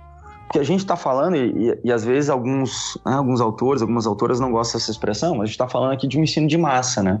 que 0.52 0.58
a 0.58 0.62
gente 0.62 0.80
está 0.80 0.94
falando, 0.94 1.36
e, 1.36 1.80
e, 1.82 1.90
às 1.90 2.04
vezes 2.04 2.28
alguns, 2.28 2.98
né, 3.04 3.14
alguns 3.14 3.40
autores, 3.40 3.80
algumas 3.80 4.06
autoras 4.06 4.38
não 4.38 4.52
gostam 4.52 4.78
dessa 4.78 4.90
expressão, 4.90 5.32
mas 5.32 5.42
a 5.42 5.46
gente 5.46 5.54
está 5.54 5.68
falando 5.68 5.92
aqui 5.92 6.06
de 6.06 6.18
um 6.18 6.22
ensino 6.22 6.46
de 6.46 6.58
massa, 6.58 7.02
né? 7.02 7.20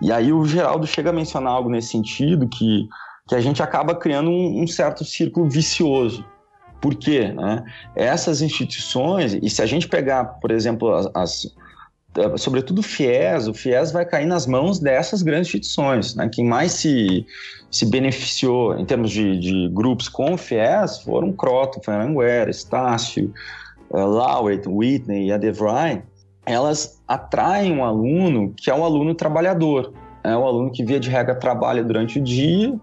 E 0.00 0.12
aí 0.12 0.32
o 0.32 0.44
Geraldo 0.44 0.86
chega 0.86 1.10
a 1.10 1.12
mencionar 1.12 1.52
algo 1.52 1.68
nesse 1.68 1.88
sentido, 1.88 2.48
que, 2.48 2.88
que 3.28 3.34
a 3.34 3.40
gente 3.40 3.62
acaba 3.62 3.94
criando 3.94 4.30
um, 4.30 4.62
um 4.62 4.66
certo 4.66 5.04
círculo 5.04 5.48
vicioso. 5.48 6.24
Por 6.80 6.94
quê? 6.94 7.28
Né? 7.28 7.62
Essas 7.94 8.40
instituições, 8.40 9.34
e 9.34 9.50
se 9.50 9.60
a 9.60 9.66
gente 9.66 9.86
pegar, 9.86 10.24
por 10.40 10.50
exemplo, 10.50 10.92
as, 10.94 11.10
as 11.14 11.56
sobretudo 12.36 12.78
o 12.78 12.82
FIES, 12.82 13.46
o 13.46 13.54
FIES 13.54 13.92
vai 13.92 14.04
cair 14.04 14.26
nas 14.26 14.46
mãos 14.46 14.80
dessas 14.80 15.22
grandes 15.22 15.48
instituições. 15.48 16.14
Né? 16.14 16.28
Quem 16.32 16.44
mais 16.44 16.72
se, 16.72 17.26
se 17.70 17.86
beneficiou 17.86 18.76
em 18.78 18.84
termos 18.84 19.10
de, 19.10 19.38
de 19.38 19.68
grupos 19.68 20.08
com 20.08 20.32
o 20.32 20.38
FIES 20.38 21.02
foram 21.04 21.32
Croton, 21.32 21.80
foi 21.84 21.94
Anguera, 21.94 22.50
Estácio, 22.50 23.32
uh, 23.90 24.68
Whitney 24.68 25.26
e 25.26 25.32
a 25.32 25.36
DeVry. 25.36 26.02
Elas 26.46 27.00
atraem 27.06 27.72
um 27.72 27.84
aluno 27.84 28.54
que 28.56 28.70
é 28.70 28.74
um 28.74 28.84
aluno 28.84 29.14
trabalhador, 29.14 29.92
é 30.24 30.34
um 30.34 30.46
aluno 30.46 30.72
que 30.72 30.82
via 30.82 30.98
de 30.98 31.10
regra 31.10 31.34
trabalha 31.34 31.84
durante 31.84 32.18
o 32.18 32.22
dia 32.22 32.74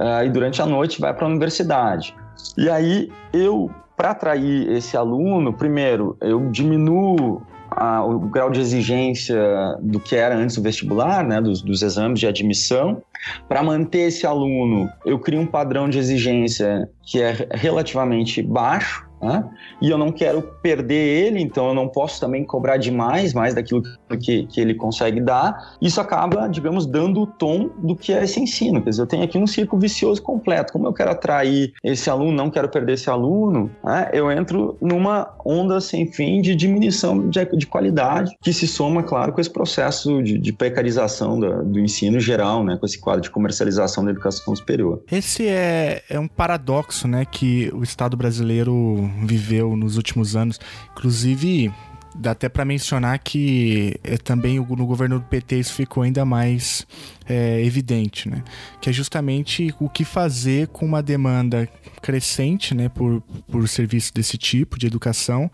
uh, 0.00 0.24
e 0.24 0.30
durante 0.30 0.60
a 0.62 0.66
noite 0.66 1.00
vai 1.00 1.14
para 1.14 1.26
a 1.26 1.28
universidade. 1.28 2.16
E 2.56 2.68
aí 2.68 3.12
eu, 3.32 3.70
para 3.96 4.10
atrair 4.10 4.68
esse 4.70 4.96
aluno, 4.96 5.52
primeiro 5.52 6.16
eu 6.20 6.50
diminuo 6.50 7.42
a, 7.70 8.04
o 8.04 8.18
grau 8.18 8.50
de 8.50 8.60
exigência 8.60 9.38
do 9.80 10.00
que 10.00 10.16
era 10.16 10.34
antes 10.34 10.56
do 10.56 10.62
vestibular, 10.62 11.24
né, 11.24 11.40
dos, 11.40 11.62
dos 11.62 11.82
exames 11.82 12.18
de 12.18 12.26
admissão. 12.26 13.02
Para 13.48 13.62
manter 13.62 14.08
esse 14.08 14.26
aluno, 14.26 14.88
eu 15.04 15.18
crio 15.18 15.40
um 15.40 15.46
padrão 15.46 15.88
de 15.88 15.98
exigência 15.98 16.88
que 17.02 17.20
é 17.20 17.46
relativamente 17.52 18.42
baixo, 18.42 19.06
né? 19.20 19.44
E 19.80 19.90
eu 19.90 19.98
não 19.98 20.10
quero 20.10 20.42
perder 20.62 21.26
ele, 21.26 21.40
então 21.40 21.68
eu 21.68 21.74
não 21.74 21.88
posso 21.88 22.20
também 22.20 22.44
cobrar 22.44 22.76
demais, 22.76 23.34
mais 23.34 23.54
daquilo 23.54 23.82
que, 24.20 24.46
que 24.46 24.60
ele 24.60 24.74
consegue 24.74 25.20
dar. 25.20 25.76
Isso 25.80 26.00
acaba, 26.00 26.48
digamos, 26.48 26.86
dando 26.86 27.22
o 27.22 27.26
tom 27.26 27.70
do 27.78 27.94
que 27.94 28.12
é 28.12 28.24
esse 28.24 28.40
ensino. 28.40 28.82
Quer 28.82 28.90
dizer, 28.90 29.02
eu 29.02 29.06
tenho 29.06 29.24
aqui 29.24 29.38
um 29.38 29.46
círculo 29.46 29.80
vicioso 29.80 30.22
completo. 30.22 30.72
Como 30.72 30.86
eu 30.86 30.92
quero 30.92 31.10
atrair 31.10 31.72
esse 31.84 32.08
aluno, 32.08 32.32
não 32.32 32.50
quero 32.50 32.68
perder 32.68 32.94
esse 32.94 33.10
aluno, 33.10 33.70
né? 33.84 34.08
eu 34.12 34.30
entro 34.30 34.76
numa 34.80 35.34
onda 35.44 35.80
sem 35.80 36.10
fim 36.10 36.40
de 36.40 36.54
diminuição 36.54 37.28
de, 37.28 37.44
de 37.56 37.66
qualidade, 37.66 38.36
que 38.40 38.52
se 38.52 38.66
soma, 38.66 39.02
claro, 39.02 39.32
com 39.32 39.40
esse 39.40 39.50
processo 39.50 40.22
de, 40.22 40.38
de 40.38 40.52
precarização 40.52 41.38
do, 41.38 41.64
do 41.64 41.80
ensino 41.80 42.18
geral, 42.20 42.64
né? 42.64 42.76
com 42.78 42.86
esse 42.86 42.98
quadro 42.98 43.22
de 43.22 43.30
comercialização 43.30 44.04
da 44.04 44.10
educação 44.10 44.54
superior. 44.54 45.02
Esse 45.10 45.46
é, 45.46 46.02
é 46.08 46.18
um 46.18 46.28
paradoxo 46.28 47.06
né, 47.06 47.24
que 47.24 47.70
o 47.74 47.82
Estado 47.82 48.16
brasileiro 48.16 49.09
viveu 49.24 49.76
nos 49.76 49.96
últimos 49.96 50.36
anos. 50.36 50.58
Inclusive, 50.92 51.72
dá 52.14 52.32
até 52.32 52.48
para 52.48 52.64
mencionar 52.64 53.18
que 53.18 53.98
é, 54.02 54.16
também 54.16 54.58
no 54.58 54.86
governo 54.86 55.18
do 55.18 55.24
PT 55.26 55.56
isso 55.56 55.74
ficou 55.74 56.02
ainda 56.02 56.24
mais 56.24 56.86
é, 57.28 57.62
evidente, 57.64 58.28
né? 58.28 58.42
Que 58.80 58.90
é 58.90 58.92
justamente 58.92 59.74
o 59.78 59.88
que 59.88 60.04
fazer 60.04 60.68
com 60.68 60.84
uma 60.84 61.02
demanda 61.02 61.68
crescente, 62.02 62.74
né, 62.74 62.88
por, 62.88 63.22
por 63.50 63.68
serviços 63.68 64.10
desse 64.10 64.38
tipo 64.38 64.78
de 64.78 64.86
educação 64.86 65.50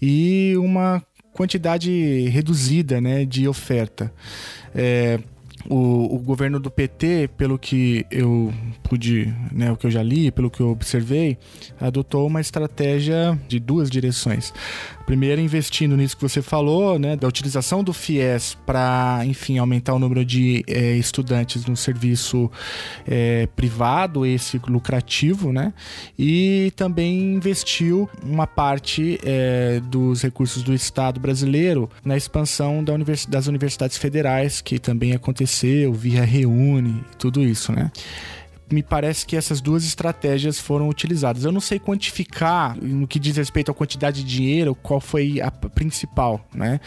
e 0.00 0.54
uma 0.56 1.02
quantidade 1.32 2.28
reduzida, 2.28 3.00
né, 3.00 3.24
de 3.24 3.48
oferta. 3.48 4.12
É, 4.74 5.18
o, 5.68 6.16
o, 6.16 6.18
governo 6.18 6.60
do 6.60 6.70
PT, 6.70 7.30
pelo 7.36 7.58
que 7.58 8.06
eu 8.10 8.52
pude, 8.82 9.32
né, 9.52 9.72
o 9.72 9.76
que 9.76 9.86
eu 9.86 9.90
já 9.90 10.02
li, 10.02 10.30
pelo 10.30 10.50
que 10.50 10.60
eu 10.60 10.70
observei, 10.70 11.38
adotou 11.80 12.26
uma 12.26 12.40
estratégia 12.40 13.38
de 13.48 13.58
duas 13.58 13.90
direções. 13.90 14.52
Primeiro, 15.06 15.40
investindo 15.40 15.96
nisso 15.96 16.16
que 16.16 16.22
você 16.22 16.40
falou, 16.40 16.98
né, 16.98 17.14
da 17.14 17.28
utilização 17.28 17.84
do 17.84 17.92
FIES 17.92 18.56
para, 18.64 19.20
enfim, 19.26 19.58
aumentar 19.58 19.94
o 19.94 19.98
número 19.98 20.24
de 20.24 20.64
é, 20.66 20.96
estudantes 20.96 21.66
no 21.66 21.76
serviço 21.76 22.50
é, 23.06 23.46
privado, 23.54 24.24
esse 24.24 24.60
lucrativo, 24.66 25.52
né, 25.52 25.74
e 26.18 26.72
também 26.74 27.34
investiu 27.34 28.08
uma 28.22 28.46
parte 28.46 29.18
é, 29.24 29.80
dos 29.80 30.22
recursos 30.22 30.62
do 30.62 30.72
Estado 30.72 31.20
brasileiro 31.20 31.90
na 32.04 32.16
expansão 32.16 32.82
da 32.82 32.94
das 33.28 33.48
universidades 33.48 33.98
federais, 33.98 34.60
que 34.60 34.78
também 34.78 35.12
aconteceu 35.12 35.92
via 35.92 36.24
Reúne, 36.24 37.04
tudo 37.18 37.42
isso, 37.42 37.72
né 37.72 37.90
me 38.70 38.82
parece 38.82 39.26
que 39.26 39.36
essas 39.36 39.60
duas 39.60 39.84
estratégias 39.84 40.58
foram 40.58 40.88
utilizadas. 40.88 41.44
Eu 41.44 41.52
não 41.52 41.60
sei 41.60 41.78
quantificar 41.78 42.76
no 42.80 43.06
que 43.06 43.18
diz 43.18 43.36
respeito 43.36 43.70
à 43.70 43.74
quantidade 43.74 44.22
de 44.22 44.36
dinheiro 44.36 44.74
qual 44.74 45.00
foi 45.00 45.40
a 45.40 45.50
principal, 45.50 46.46
né? 46.54 46.80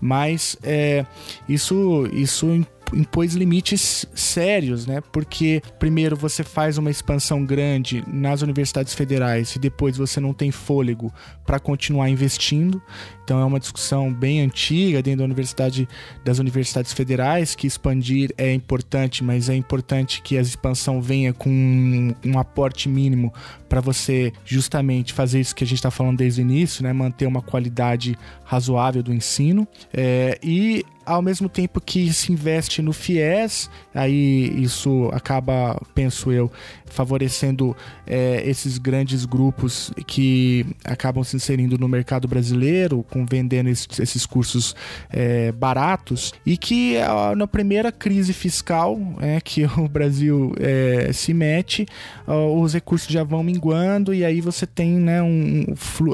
Mas 0.00 0.56
é, 0.62 1.04
isso, 1.48 2.08
isso 2.12 2.64
impôs 2.94 3.34
limites 3.34 4.06
sérios, 4.14 4.86
né? 4.86 5.00
Porque 5.12 5.62
primeiro 5.78 6.16
você 6.16 6.42
faz 6.42 6.78
uma 6.78 6.90
expansão 6.90 7.44
grande 7.44 8.04
nas 8.06 8.42
universidades 8.42 8.94
federais 8.94 9.54
e 9.56 9.58
depois 9.58 9.96
você 9.96 10.20
não 10.20 10.32
tem 10.32 10.50
fôlego 10.50 11.12
para 11.44 11.58
continuar 11.58 12.08
investindo. 12.08 12.80
Então 13.24 13.40
é 13.40 13.44
uma 13.44 13.60
discussão 13.60 14.12
bem 14.12 14.40
antiga 14.40 15.02
dentro 15.02 15.18
da 15.18 15.24
universidade 15.24 15.88
das 16.24 16.38
universidades 16.38 16.92
federais 16.92 17.54
que 17.54 17.66
expandir 17.66 18.32
é 18.36 18.52
importante, 18.52 19.22
mas 19.22 19.48
é 19.48 19.54
importante 19.54 20.20
que 20.20 20.36
a 20.36 20.40
expansão 20.40 21.00
venha 21.00 21.32
com 21.32 21.48
um, 21.48 22.14
um 22.24 22.38
aporte 22.38 22.88
mínimo 22.88 23.32
para 23.68 23.80
você 23.80 24.32
justamente 24.44 25.12
fazer 25.12 25.40
isso 25.40 25.54
que 25.54 25.62
a 25.62 25.66
gente 25.66 25.78
está 25.78 25.90
falando 25.90 26.18
desde 26.18 26.40
o 26.40 26.42
início, 26.42 26.82
né? 26.82 26.92
Manter 26.92 27.26
uma 27.26 27.40
qualidade 27.40 28.18
razoável 28.44 29.02
do 29.02 29.14
ensino 29.14 29.66
é, 29.92 30.38
e 30.42 30.84
ao 31.04 31.22
mesmo 31.22 31.48
tempo 31.48 31.80
que 31.80 32.12
se 32.12 32.32
investe 32.32 32.82
no 32.82 32.92
FIES, 32.92 33.70
aí 33.94 34.52
isso 34.62 35.10
acaba, 35.12 35.80
penso 35.94 36.30
eu, 36.30 36.50
favorecendo 36.86 37.76
é, 38.06 38.42
esses 38.44 38.78
grandes 38.78 39.24
grupos 39.24 39.92
que 40.06 40.66
acabam 40.84 41.24
se 41.24 41.36
inserindo 41.36 41.78
no 41.78 41.88
mercado 41.88 42.28
brasileiro, 42.28 43.04
com 43.10 43.24
vendendo 43.24 43.68
esses, 43.68 43.98
esses 43.98 44.26
cursos 44.26 44.74
é, 45.08 45.52
baratos, 45.52 46.32
e 46.44 46.56
que 46.56 46.96
na 47.36 47.46
primeira 47.46 47.90
crise 47.90 48.32
fiscal 48.32 48.98
é, 49.20 49.40
que 49.42 49.64
o 49.64 49.88
Brasil 49.88 50.52
é, 50.58 51.12
se 51.12 51.32
mete, 51.32 51.86
os 52.26 52.74
recursos 52.74 53.08
já 53.08 53.24
vão 53.24 53.42
minguando 53.42 54.12
e 54.14 54.24
aí 54.24 54.40
você 54.40 54.66
tem 54.66 54.92
né, 54.92 55.22
um, 55.22 55.64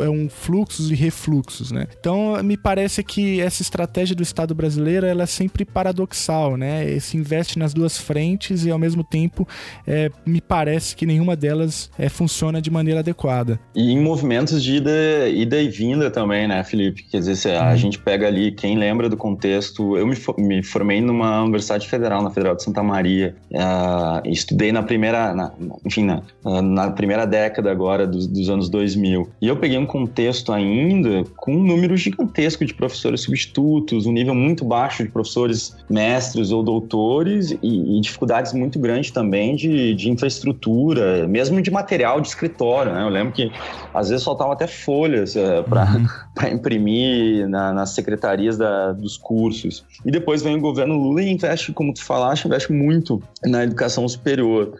é 0.02 0.08
um 0.08 0.28
fluxos 0.28 0.90
e 0.90 0.94
refluxos. 0.94 1.70
Né? 1.70 1.86
Então, 1.98 2.42
me 2.42 2.56
parece 2.56 3.02
que 3.02 3.40
essa 3.40 3.62
estratégia 3.62 4.14
do 4.14 4.22
Estado 4.22 4.54
brasileiro 4.54 4.75
ela 4.76 5.22
é 5.22 5.26
sempre 5.26 5.64
paradoxal, 5.64 6.56
né? 6.56 6.98
Se 7.00 7.16
investe 7.16 7.58
nas 7.58 7.72
duas 7.72 7.98
frentes 7.98 8.64
e 8.64 8.70
ao 8.70 8.78
mesmo 8.78 9.04
tempo 9.04 9.46
é, 9.86 10.10
me 10.24 10.40
parece 10.40 10.94
que 10.96 11.06
nenhuma 11.06 11.36
delas 11.36 11.90
é, 11.98 12.08
funciona 12.08 12.60
de 12.60 12.70
maneira 12.70 13.00
adequada. 13.00 13.58
E 13.74 13.92
em 13.92 14.00
movimentos 14.00 14.62
de 14.62 14.76
ida, 14.76 15.28
ida 15.28 15.60
e 15.60 15.68
vinda 15.68 16.10
também, 16.10 16.46
né, 16.48 16.62
Felipe? 16.64 17.04
Quer 17.04 17.20
dizer, 17.20 17.56
a 17.56 17.72
hum. 17.72 17.76
gente 17.76 17.98
pega 17.98 18.26
ali, 18.26 18.52
quem 18.52 18.76
lembra 18.76 19.08
do 19.08 19.16
contexto, 19.16 19.96
eu 19.96 20.06
me, 20.06 20.16
me 20.38 20.62
formei 20.62 21.00
numa 21.00 21.42
universidade 21.42 21.88
federal, 21.88 22.22
na 22.22 22.30
Federal 22.30 22.56
de 22.56 22.62
Santa 22.62 22.82
Maria, 22.82 23.34
uh, 23.50 24.28
estudei 24.28 24.72
na 24.72 24.82
primeira, 24.82 25.34
na, 25.34 25.52
enfim, 25.84 26.04
na, 26.04 26.22
na, 26.62 26.90
primeira 26.90 27.26
década 27.26 27.70
agora 27.70 28.06
dos, 28.06 28.26
dos 28.26 28.48
anos 28.50 28.68
2000. 28.68 29.28
E 29.40 29.48
eu 29.48 29.56
peguei 29.56 29.78
um 29.78 29.86
contexto 29.86 30.52
ainda 30.52 31.24
com 31.36 31.54
um 31.54 31.62
número 31.62 31.96
gigantesco 31.96 32.64
de 32.64 32.74
professores 32.74 33.22
substitutos, 33.22 34.06
um 34.06 34.12
nível 34.12 34.34
muito 34.34 34.64
baixo 34.66 35.04
de 35.04 35.10
professores 35.10 35.76
mestres 35.88 36.50
ou 36.50 36.62
doutores 36.62 37.52
e, 37.62 37.98
e 37.98 38.00
dificuldades 38.00 38.52
muito 38.52 38.78
grandes 38.78 39.10
também 39.10 39.54
de, 39.54 39.94
de, 39.94 40.10
infraestrutura, 40.10 41.26
mesmo 41.26 41.60
de 41.62 41.70
material 41.70 42.20
de 42.20 42.28
escritório. 42.28 42.92
Né? 42.92 43.02
Eu 43.02 43.08
lembro 43.08 43.32
que 43.32 43.50
às 43.94 44.08
vezes 44.08 44.24
faltavam 44.24 44.52
até 44.52 44.66
folhas 44.66 45.36
é, 45.36 45.62
para 45.62 45.84
uhum. 45.84 46.48
imprimir 46.52 47.48
na, 47.48 47.72
nas 47.72 47.90
secretarias 47.90 48.58
da, 48.58 48.92
dos 48.92 49.16
cursos. 49.16 49.84
E 50.04 50.10
depois 50.10 50.42
vem 50.42 50.56
o 50.56 50.60
governo 50.60 50.94
Lula 50.94 51.22
e 51.22 51.30
investe, 51.30 51.72
como 51.72 51.94
tu 51.94 52.04
falaste, 52.04 52.44
investe 52.44 52.72
muito 52.72 53.22
na 53.44 53.64
educação 53.64 54.08
superior 54.08 54.74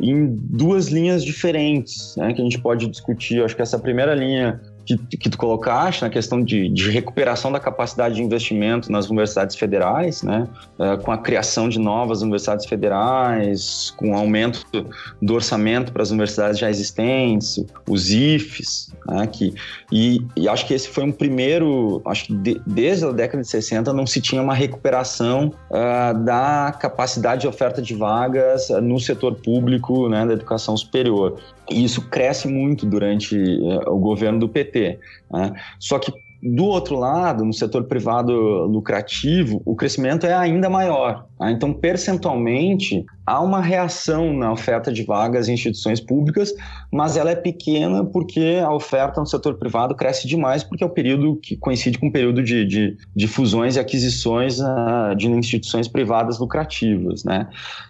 em 0.00 0.26
duas 0.32 0.88
linhas 0.88 1.24
diferentes, 1.24 2.14
né, 2.16 2.32
que 2.32 2.40
a 2.40 2.44
gente 2.44 2.58
pode 2.58 2.86
discutir. 2.86 3.38
Eu 3.38 3.44
acho 3.44 3.56
que 3.56 3.62
essa 3.62 3.78
primeira 3.78 4.14
linha 4.14 4.60
que, 4.96 5.16
que 5.16 5.28
tu 5.28 5.36
colocaste 5.36 6.02
na 6.02 6.08
questão 6.08 6.42
de, 6.42 6.68
de, 6.68 6.90
recuperação 6.90 7.52
da 7.52 7.60
capacidade 7.60 8.14
de 8.14 8.22
investimento 8.22 8.90
nas 8.90 9.06
universidades 9.06 9.56
federais, 9.56 10.22
né, 10.22 10.48
é, 10.78 10.96
com 10.96 11.12
a 11.12 11.18
criação 11.18 11.68
de 11.68 11.78
novas 11.78 12.22
universidades 12.22 12.64
federais, 12.64 13.92
com 13.96 14.12
o 14.12 14.14
aumento 14.14 14.64
do 15.20 15.34
orçamento 15.34 15.92
para 15.92 16.02
as 16.02 16.10
universidades 16.10 16.58
já 16.58 16.70
existentes, 16.70 17.62
os 17.86 18.10
IFES, 18.10 18.92
né, 19.06 19.26
que, 19.26 19.54
e, 19.92 20.24
e, 20.36 20.48
acho 20.48 20.66
que 20.66 20.72
esse 20.72 20.88
foi 20.88 21.04
um 21.04 21.12
primeiro, 21.12 22.00
acho 22.06 22.26
que 22.26 22.34
de, 22.34 22.60
desde 22.66 23.04
a 23.04 23.12
década 23.12 23.42
de 23.42 23.48
60 23.48 23.92
não 23.92 24.06
se 24.06 24.20
tinha 24.20 24.40
uma 24.40 24.54
recuperação 24.54 25.52
uh, 25.70 26.18
da 26.24 26.74
capacidade 26.78 27.42
de 27.42 27.48
oferta 27.48 27.82
de 27.82 27.94
vagas 27.94 28.68
no 28.82 28.98
setor 28.98 29.34
público 29.34 30.08
né, 30.08 30.24
da 30.24 30.32
educação 30.32 30.76
superior. 30.76 31.38
E 31.70 31.84
isso 31.84 32.08
cresce 32.08 32.48
muito 32.48 32.86
durante 32.86 33.36
uh, 33.36 33.90
o 33.92 33.98
governo 33.98 34.38
do 34.38 34.48
PT. 34.48 34.98
Né? 35.30 35.52
Só 35.78 35.98
que 35.98 36.12
do 36.42 36.66
outro 36.66 36.96
lado, 36.96 37.44
no 37.44 37.52
setor 37.52 37.84
privado 37.84 38.32
lucrativo, 38.66 39.60
o 39.64 39.74
crescimento 39.74 40.24
é 40.24 40.32
ainda 40.32 40.70
maior. 40.70 41.26
Tá? 41.36 41.50
Então, 41.50 41.72
percentualmente, 41.72 43.04
há 43.26 43.40
uma 43.40 43.60
reação 43.60 44.32
na 44.32 44.52
oferta 44.52 44.92
de 44.92 45.02
vagas 45.02 45.48
em 45.48 45.54
instituições 45.54 46.00
públicas, 46.00 46.54
mas 46.92 47.16
ela 47.16 47.30
é 47.30 47.34
pequena 47.34 48.04
porque 48.04 48.60
a 48.62 48.72
oferta 48.72 49.20
no 49.20 49.26
setor 49.26 49.54
privado 49.54 49.96
cresce 49.96 50.28
demais, 50.28 50.62
porque 50.62 50.84
é 50.84 50.86
o 50.86 50.90
período 50.90 51.36
que 51.36 51.56
coincide 51.56 51.98
com 51.98 52.06
o 52.06 52.12
período 52.12 52.42
de, 52.42 52.64
de, 52.64 52.96
de 53.16 53.26
fusões 53.26 53.74
e 53.74 53.80
aquisições 53.80 54.60
uh, 54.60 55.16
de 55.16 55.28
instituições 55.28 55.88
privadas 55.88 56.38
lucrativas. 56.38 57.24
Né? 57.24 57.48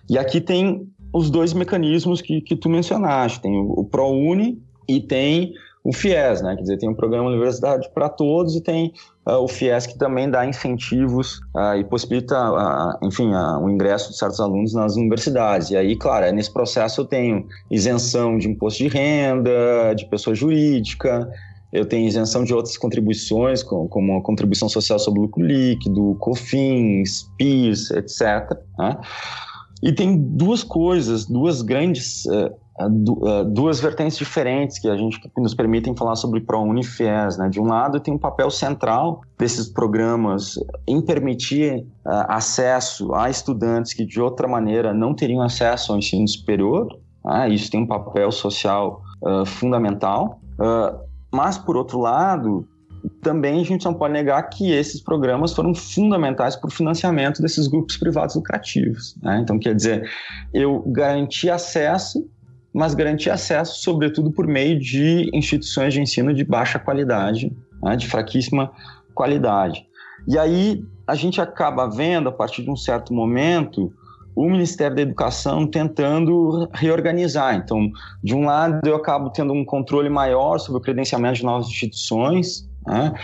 E 0.09 0.17
aqui 0.17 0.41
tem 0.41 0.89
os 1.13 1.31
dois 1.31 1.53
mecanismos 1.53 2.21
que, 2.21 2.41
que 2.41 2.57
tu 2.57 2.69
mencionaste: 2.69 3.41
tem 3.41 3.57
o, 3.57 3.73
o 3.81 3.85
ProUni 3.85 4.61
e 4.89 5.01
tem 5.01 5.53
o 5.85 5.93
FIES, 5.93 6.43
né? 6.43 6.55
Quer 6.55 6.63
dizer, 6.63 6.77
tem 6.79 6.89
o 6.89 6.95
programa 6.95 7.29
Universidade 7.29 7.89
para 7.95 8.09
Todos 8.09 8.55
e 8.55 8.61
tem 8.61 8.93
uh, 9.27 9.37
o 9.37 9.49
FIES 9.49 9.87
que 9.87 9.97
também 9.97 10.29
dá 10.29 10.45
incentivos 10.45 11.39
uh, 11.57 11.77
e 11.79 11.85
possibilita, 11.85 12.37
uh, 12.37 13.07
enfim, 13.07 13.31
o 13.33 13.71
ingresso 13.71 14.11
de 14.11 14.19
certos 14.19 14.39
alunos 14.41 14.75
nas 14.75 14.97
universidades. 14.97 15.71
E 15.71 15.77
aí, 15.77 15.97
claro, 15.97 16.27
é 16.27 16.33
nesse 16.33 16.53
processo 16.53 17.01
eu 17.01 17.05
tenho 17.07 17.47
isenção 17.71 18.37
de 18.37 18.49
imposto 18.49 18.83
de 18.83 18.89
renda, 18.89 19.95
de 19.97 20.05
pessoa 20.07 20.35
jurídica, 20.35 21.31
eu 21.73 21.85
tenho 21.85 22.09
isenção 22.09 22.45
de 22.45 22.55
outras 22.55 22.77
contribuições, 22.79 23.63
como 23.63 24.17
a 24.17 24.23
contribuição 24.23 24.69
social 24.69 24.99
sobre 24.99 25.21
lucro 25.21 25.43
líquido, 25.45 26.17
COFINS, 26.19 27.31
PIS, 27.37 27.91
etc. 27.91 28.59
Né? 28.79 28.99
E 29.83 29.93
tem 29.93 30.17
duas 30.17 30.65
coisas, 30.65 31.27
duas 31.27 31.63
grandes 31.63 32.25
uh, 32.27 32.55
duas 33.47 33.81
vertentes 33.81 34.17
diferentes 34.17 34.79
que 34.79 34.89
a 34.89 34.97
gente 34.97 35.21
que 35.21 35.41
nos 35.41 35.53
permitem 35.53 35.97
falar 35.97 36.15
sobre 36.15 36.41
ProUni 36.41 36.83
e 36.83 36.85
FIES. 36.85 37.37
Né? 37.37 37.49
De 37.49 37.61
um 37.61 37.67
lado, 37.67 37.99
tem 37.99 38.15
um 38.15 38.19
papel 38.19 38.51
central 38.51 39.23
desses 39.37 39.69
programas 39.69 40.55
em 40.87 41.01
permitir 41.01 41.85
acesso 42.05 43.13
a 43.15 43.29
estudantes 43.29 43.93
que 43.93 44.05
de 44.05 44.21
outra 44.21 44.47
maneira 44.47 44.95
não 44.95 45.13
teriam 45.13 45.43
acesso 45.43 45.91
ao 45.91 45.99
ensino 45.99 46.29
superior. 46.29 46.87
Né? 47.25 47.49
Isso 47.51 47.69
tem 47.69 47.83
um 47.83 47.87
papel 47.87 48.31
social 48.31 49.03
fundamental. 49.45 50.41
Mas, 51.33 51.59
por 51.59 51.77
outro 51.77 51.99
lado, 51.99 52.65
também 53.23 53.61
a 53.61 53.65
gente 53.65 53.85
não 53.85 53.95
pode 53.95 54.13
negar 54.13 54.43
que 54.45 54.71
esses 54.71 55.01
programas 55.01 55.53
foram 55.53 55.75
fundamentais 55.75 56.57
para 56.57 56.69
o 56.69 56.71
financiamento 56.71 57.43
desses 57.43 57.67
grupos 57.67 57.97
privados 57.97 58.35
lucrativos. 58.35 59.17
Né? 59.23 59.41
Então, 59.43 59.59
quer 59.59 59.75
dizer, 59.75 60.09
eu 60.53 60.83
garanti 60.87 61.51
acesso 61.51 62.29
mas 62.73 62.95
garantir 62.95 63.31
acesso, 63.31 63.83
sobretudo 63.83 64.31
por 64.31 64.47
meio 64.47 64.79
de 64.79 65.29
instituições 65.33 65.95
de 65.95 66.01
ensino 66.01 66.33
de 66.33 66.45
baixa 66.45 66.79
qualidade, 66.79 67.53
né, 67.83 67.97
de 67.97 68.07
fraquíssima 68.07 68.71
qualidade. 69.15 69.87
E 70.27 70.39
aí 70.39 70.85
a 71.07 71.15
gente 71.15 71.41
acaba 71.41 71.89
vendo, 71.89 72.29
a 72.29 72.33
partir 72.33 72.63
de 72.63 72.71
um 72.71 72.77
certo 72.77 73.13
momento, 73.15 73.93
o 74.35 74.49
Ministério 74.49 74.95
da 74.95 75.03
Educação 75.03 75.67
tentando 75.67 76.69
reorganizar. 76.73 77.57
Então, 77.57 77.91
de 78.23 78.35
um 78.35 78.45
lado, 78.45 78.87
eu 78.87 78.95
acabo 78.95 79.31
tendo 79.31 79.53
um 79.53 79.65
controle 79.65 80.09
maior 80.09 80.59
sobre 80.59 80.79
o 80.79 80.83
credenciamento 80.83 81.39
de 81.39 81.45
novas 81.45 81.67
instituições, 81.67 82.68
né? 82.89 83.15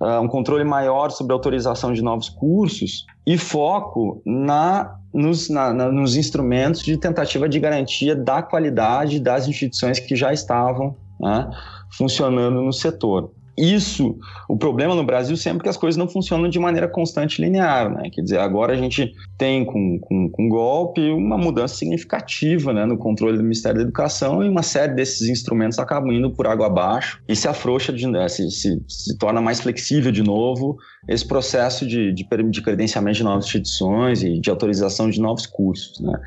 uh, 0.00 0.20
um 0.20 0.28
controle 0.28 0.64
maior 0.64 1.10
sobre 1.10 1.32
a 1.32 1.36
autorização 1.36 1.92
de 1.92 2.02
novos 2.02 2.28
cursos 2.28 3.06
e 3.26 3.38
foco 3.38 4.20
na 4.26 4.98
nos, 5.14 5.50
na, 5.50 5.74
na, 5.74 5.92
nos 5.92 6.16
instrumentos 6.16 6.82
de 6.82 6.96
tentativa 6.96 7.46
de 7.46 7.60
garantia 7.60 8.16
da 8.16 8.42
qualidade 8.42 9.20
das 9.20 9.46
instituições 9.46 10.00
que 10.00 10.16
já 10.16 10.32
estavam 10.32 10.96
né, 11.20 11.50
funcionando 11.90 12.62
no 12.62 12.72
setor 12.72 13.30
isso, 13.56 14.18
o 14.48 14.56
problema 14.56 14.94
no 14.94 15.04
Brasil 15.04 15.36
sempre 15.36 15.60
é 15.60 15.62
que 15.64 15.68
as 15.68 15.76
coisas 15.76 15.98
não 15.98 16.08
funcionam 16.08 16.48
de 16.48 16.58
maneira 16.58 16.88
constante 16.88 17.38
e 17.38 17.44
linear, 17.44 17.90
né? 17.90 18.08
Quer 18.10 18.22
dizer, 18.22 18.38
agora 18.38 18.72
a 18.72 18.76
gente 18.76 19.12
tem 19.36 19.64
com, 19.64 19.98
com, 20.00 20.30
com 20.30 20.48
golpe 20.48 21.10
uma 21.10 21.36
mudança 21.36 21.76
significativa 21.76 22.72
né, 22.72 22.86
no 22.86 22.96
controle 22.96 23.36
do 23.36 23.42
Ministério 23.42 23.78
da 23.78 23.84
Educação 23.84 24.42
e 24.42 24.48
uma 24.48 24.62
série 24.62 24.94
desses 24.94 25.28
instrumentos 25.28 25.78
acabam 25.78 26.10
indo 26.12 26.30
por 26.30 26.46
água 26.46 26.66
abaixo 26.66 27.20
e 27.28 27.36
se 27.36 27.46
afrouxa, 27.46 27.92
de, 27.92 28.06
né, 28.06 28.26
se, 28.28 28.50
se, 28.50 28.82
se 28.88 29.18
torna 29.18 29.40
mais 29.40 29.60
flexível 29.60 30.10
de 30.10 30.22
novo 30.22 30.78
esse 31.06 31.26
processo 31.26 31.86
de, 31.86 32.12
de, 32.12 32.26
de 32.50 32.62
credenciamento 32.62 33.18
de 33.18 33.24
novas 33.24 33.44
instituições 33.44 34.22
e 34.22 34.40
de 34.40 34.48
autorização 34.48 35.10
de 35.10 35.20
novos 35.20 35.46
cursos, 35.46 36.00
né? 36.00 36.18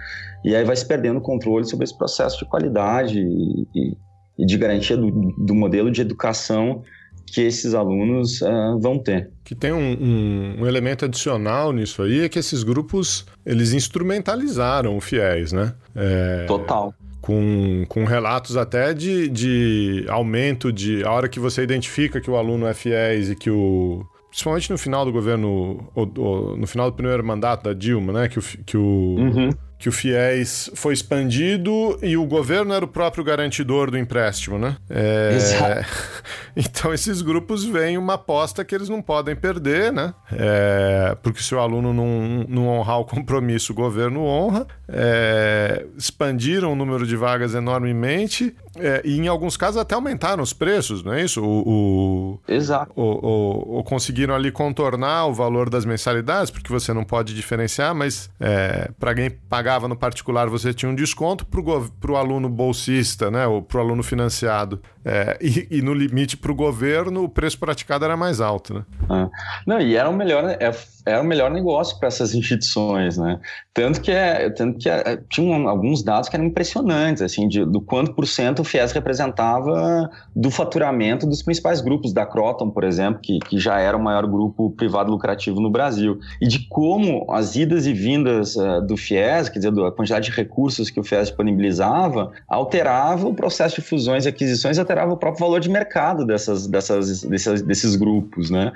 E 0.44 0.56
aí 0.56 0.64
vai 0.64 0.76
se 0.76 0.86
perdendo 0.86 1.18
o 1.18 1.22
controle 1.22 1.66
sobre 1.66 1.86
esse 1.86 1.98
processo 1.98 2.38
de 2.38 2.46
qualidade 2.46 3.20
e, 3.20 3.68
e, 3.74 3.98
e 4.38 4.46
de 4.46 4.58
garantia 4.58 4.96
do, 4.96 5.10
do 5.44 5.56
modelo 5.56 5.90
de 5.90 6.02
educação 6.02 6.84
que 7.26 7.42
esses 7.42 7.74
alunos 7.74 8.42
uh, 8.42 8.80
vão 8.80 9.00
ter. 9.00 9.30
Que 9.44 9.56
tem 9.56 9.72
um, 9.72 9.78
um, 9.78 10.56
um, 10.62 10.68
elemento 10.68 11.06
adicional 11.06 11.72
nisso 11.72 12.02
aí 12.02 12.22
é 12.22 12.30
que 12.30 12.40
esses 12.40 12.64
grupos 12.64 13.26
eles 13.46 13.74
instrumentalizaram 13.74 14.96
o 14.96 15.02
FIES, 15.02 15.52
né? 15.52 15.74
É, 15.96 16.46
Total. 16.48 16.94
Com, 17.22 17.86
com 17.90 18.06
relatos 18.06 18.56
até 18.56 18.94
de, 18.94 19.28
de 19.30 20.06
aumento 20.08 20.72
de. 20.72 21.04
A 21.04 21.12
hora 21.12 21.28
que 21.28 21.40
você 21.40 21.64
identifica 21.64 22.22
que 22.22 22.30
o 22.30 22.36
aluno 22.36 22.68
é 22.68 22.74
FIES 22.74 23.32
e 23.32 23.36
que 23.36 23.50
o. 23.50 24.06
Principalmente 24.30 24.70
no 24.70 24.78
final 24.78 25.06
do 25.06 25.14
governo, 25.14 25.90
ou, 25.96 26.12
ou, 26.18 26.58
no 26.58 26.68
final 26.68 26.92
do 26.92 26.96
primeiro 26.96 27.26
mandato 27.26 27.64
da 27.64 27.74
Dilma, 27.74 28.12
né? 28.14 28.28
Que 28.28 28.40
o, 28.40 28.42
que 28.42 28.78
o, 28.78 29.16
uhum 29.18 29.50
que 29.78 29.90
o 29.90 29.92
FIES 29.92 30.72
foi 30.74 30.94
expandido 30.94 32.00
e 32.02 32.16
o 32.16 32.26
governo 32.26 32.74
era 32.74 32.84
o 32.84 32.88
próprio 32.88 33.24
garantidor 33.24 33.92
do 33.92 33.98
empréstimo, 33.98 34.58
né? 34.58 34.78
É... 34.90 35.36
Exato. 35.36 35.86
Então 36.76 36.93
esses 36.93 37.22
grupos 37.22 37.64
veem 37.64 37.97
uma 37.97 38.14
aposta 38.14 38.64
que 38.64 38.74
eles 38.74 38.89
não 38.89 39.01
podem 39.01 39.36
perder, 39.36 39.91
né? 39.91 40.14
É... 40.32 41.18
Porque 41.22 41.41
se 41.41 41.53
o 41.53 41.60
aluno 41.60 41.93
não, 41.93 42.45
não 42.47 42.68
honrar 42.68 42.99
o 42.99 43.06
compromisso, 43.06 43.72
o 43.72 43.76
governo 43.76 44.24
honra. 44.24 44.68
É... 44.88 45.86
Expandiram 45.97 46.72
o 46.72 46.76
número 46.76 47.06
de 47.06 47.16
vagas 47.16 47.53
enormemente 47.53 48.56
é, 48.78 49.01
e 49.06 49.18
em 49.18 49.28
alguns 49.28 49.56
casos 49.56 49.78
até 49.78 49.95
aumentaram 49.95 50.43
os 50.43 50.51
preços, 50.51 51.01
não 51.01 51.14
é 51.14 51.24
isso? 51.24 51.41
O, 51.41 51.64
o 51.68 52.39
Exato. 52.47 52.91
Ou 52.95 53.84
conseguiram 53.84 54.36
ali 54.36 54.51
contornar 54.51 55.28
o 55.28 55.34
valor 55.34 55.70
das 55.70 55.86
mensalidades, 55.86 56.51
porque 56.51 56.72
você 56.72 56.93
não 56.93 57.03
pode 57.03 57.34
diferenciar, 57.34 57.95
mas 57.95 58.30
é, 58.39 58.91
para 58.99 59.16
quem 59.16 59.30
pagava 59.30 59.88
no 59.88 59.95
particular 59.95 60.49
você 60.49 60.74
tinha 60.74 60.89
um 60.89 60.95
desconto, 60.95 61.45
para 61.45 62.12
o 62.12 62.16
aluno 62.18 62.49
bolsista, 62.49 63.32
né? 63.32 63.47
Ou 63.47 63.62
para 63.62 63.78
o 63.78 63.82
aluno 63.82 64.03
financiado. 64.03 64.82
É, 65.03 65.38
e, 65.39 65.68
e, 65.70 65.82
no 65.82 65.93
limite 65.93 66.36
para 66.46 66.52
o 66.52 66.56
governo 66.56 67.24
o 67.24 67.30
preço 67.30 67.58
praticado 67.58 68.06
era 68.06 68.16
mais 68.16 68.39
alto, 68.39 68.76
né? 68.76 68.84
É. 69.10 69.30
Não, 69.66 69.82
e 69.82 69.96
era 69.96 70.08
o 70.08 70.14
melhor, 70.14 70.43
é, 70.60 70.72
era 71.06 71.22
o 71.22 71.26
melhor 71.26 71.51
negócio 71.51 71.97
para 71.99 72.08
essas 72.08 72.34
instituições, 72.34 73.18
né? 73.18 73.39
Tanto 73.74 74.01
que, 74.01 74.12
é, 74.12 74.49
tanto 74.49 74.80
que 74.80 74.89
é, 74.89 75.20
tinham 75.30 75.68
alguns 75.68 76.01
dados 76.01 76.30
que 76.30 76.36
eram 76.36 76.45
impressionantes, 76.45 77.22
assim, 77.22 77.47
de, 77.47 77.64
do 77.64 77.80
quanto 77.80 78.14
por 78.14 78.26
cento 78.26 78.62
o 78.62 78.64
FIES 78.64 78.91
representava 78.91 80.10
do 80.36 80.49
faturamento 80.49 81.28
dos 81.28 81.43
principais 81.43 81.82
grupos, 81.82 82.14
da 82.14 82.26
Croton, 82.26 82.70
por 82.70 82.84
exemplo, 82.84 83.20
que, 83.22 83.39
que 83.39 83.60
já 83.60 83.80
era 83.80 83.95
o 83.95 84.03
maior 84.03 84.26
grupo 84.26 84.72
privado 84.72 85.12
lucrativo 85.12 85.60
no 85.60 85.70
Brasil, 85.70 86.20
e 86.41 86.47
de 86.47 86.68
como 86.68 87.26
as 87.30 87.56
idas 87.56 87.86
e 87.86 87.93
vindas 87.93 88.56
uh, 88.56 88.82
do 88.82 88.97
FIES, 88.97 89.49
quer 89.49 89.60
dizer, 89.60 89.74
a 89.86 89.91
quantidade 89.91 90.30
de 90.30 90.36
recursos 90.36 90.89
que 90.89 90.99
o 90.99 91.03
FIES 91.03 91.28
disponibilizava, 91.28 92.32
alterava 92.47 93.28
o 93.28 93.34
processo 93.34 93.76
de 93.76 93.82
fusões 93.82 94.26
e 94.26 94.30
aquisições, 94.30 94.80
alterava 94.80 95.14
o 95.14 95.18
próprio 95.18 95.45
valor 95.45 95.60
de 95.60 95.70
mercado 95.70 96.26
dessas, 96.26 96.66
dessas, 96.66 97.22
desses, 97.24 97.62
desses 97.62 97.95
grupos, 97.95 98.49
né? 98.49 98.72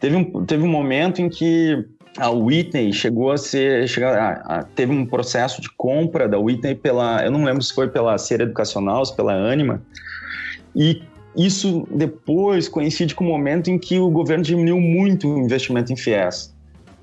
Teve 0.00 0.16
um, 0.16 0.44
teve 0.44 0.64
um 0.64 0.68
momento 0.68 1.20
em 1.20 1.28
que 1.28 1.84
a 2.16 2.30
Whitney 2.30 2.92
chegou 2.92 3.30
a 3.30 3.38
ser. 3.38 3.86
Chegar 3.86 4.16
a, 4.16 4.58
a, 4.58 4.62
teve 4.62 4.92
um 4.92 5.04
processo 5.04 5.60
de 5.60 5.70
compra 5.76 6.26
da 6.26 6.38
Whitney 6.38 6.74
pela. 6.74 7.22
Eu 7.24 7.30
não 7.30 7.44
lembro 7.44 7.62
se 7.62 7.72
foi 7.72 7.88
pela 7.88 8.16
Ser 8.18 8.40
Educacional, 8.40 9.04
se 9.04 9.14
pela 9.14 9.34
Anima. 9.34 9.82
E 10.74 11.02
isso 11.36 11.86
depois 11.90 12.68
coincide 12.68 13.14
com 13.14 13.24
o 13.24 13.28
momento 13.28 13.70
em 13.70 13.78
que 13.78 13.98
o 13.98 14.10
governo 14.10 14.42
diminuiu 14.42 14.80
muito 14.80 15.28
o 15.28 15.38
investimento 15.38 15.92
em 15.92 15.96
FIES. 15.96 16.54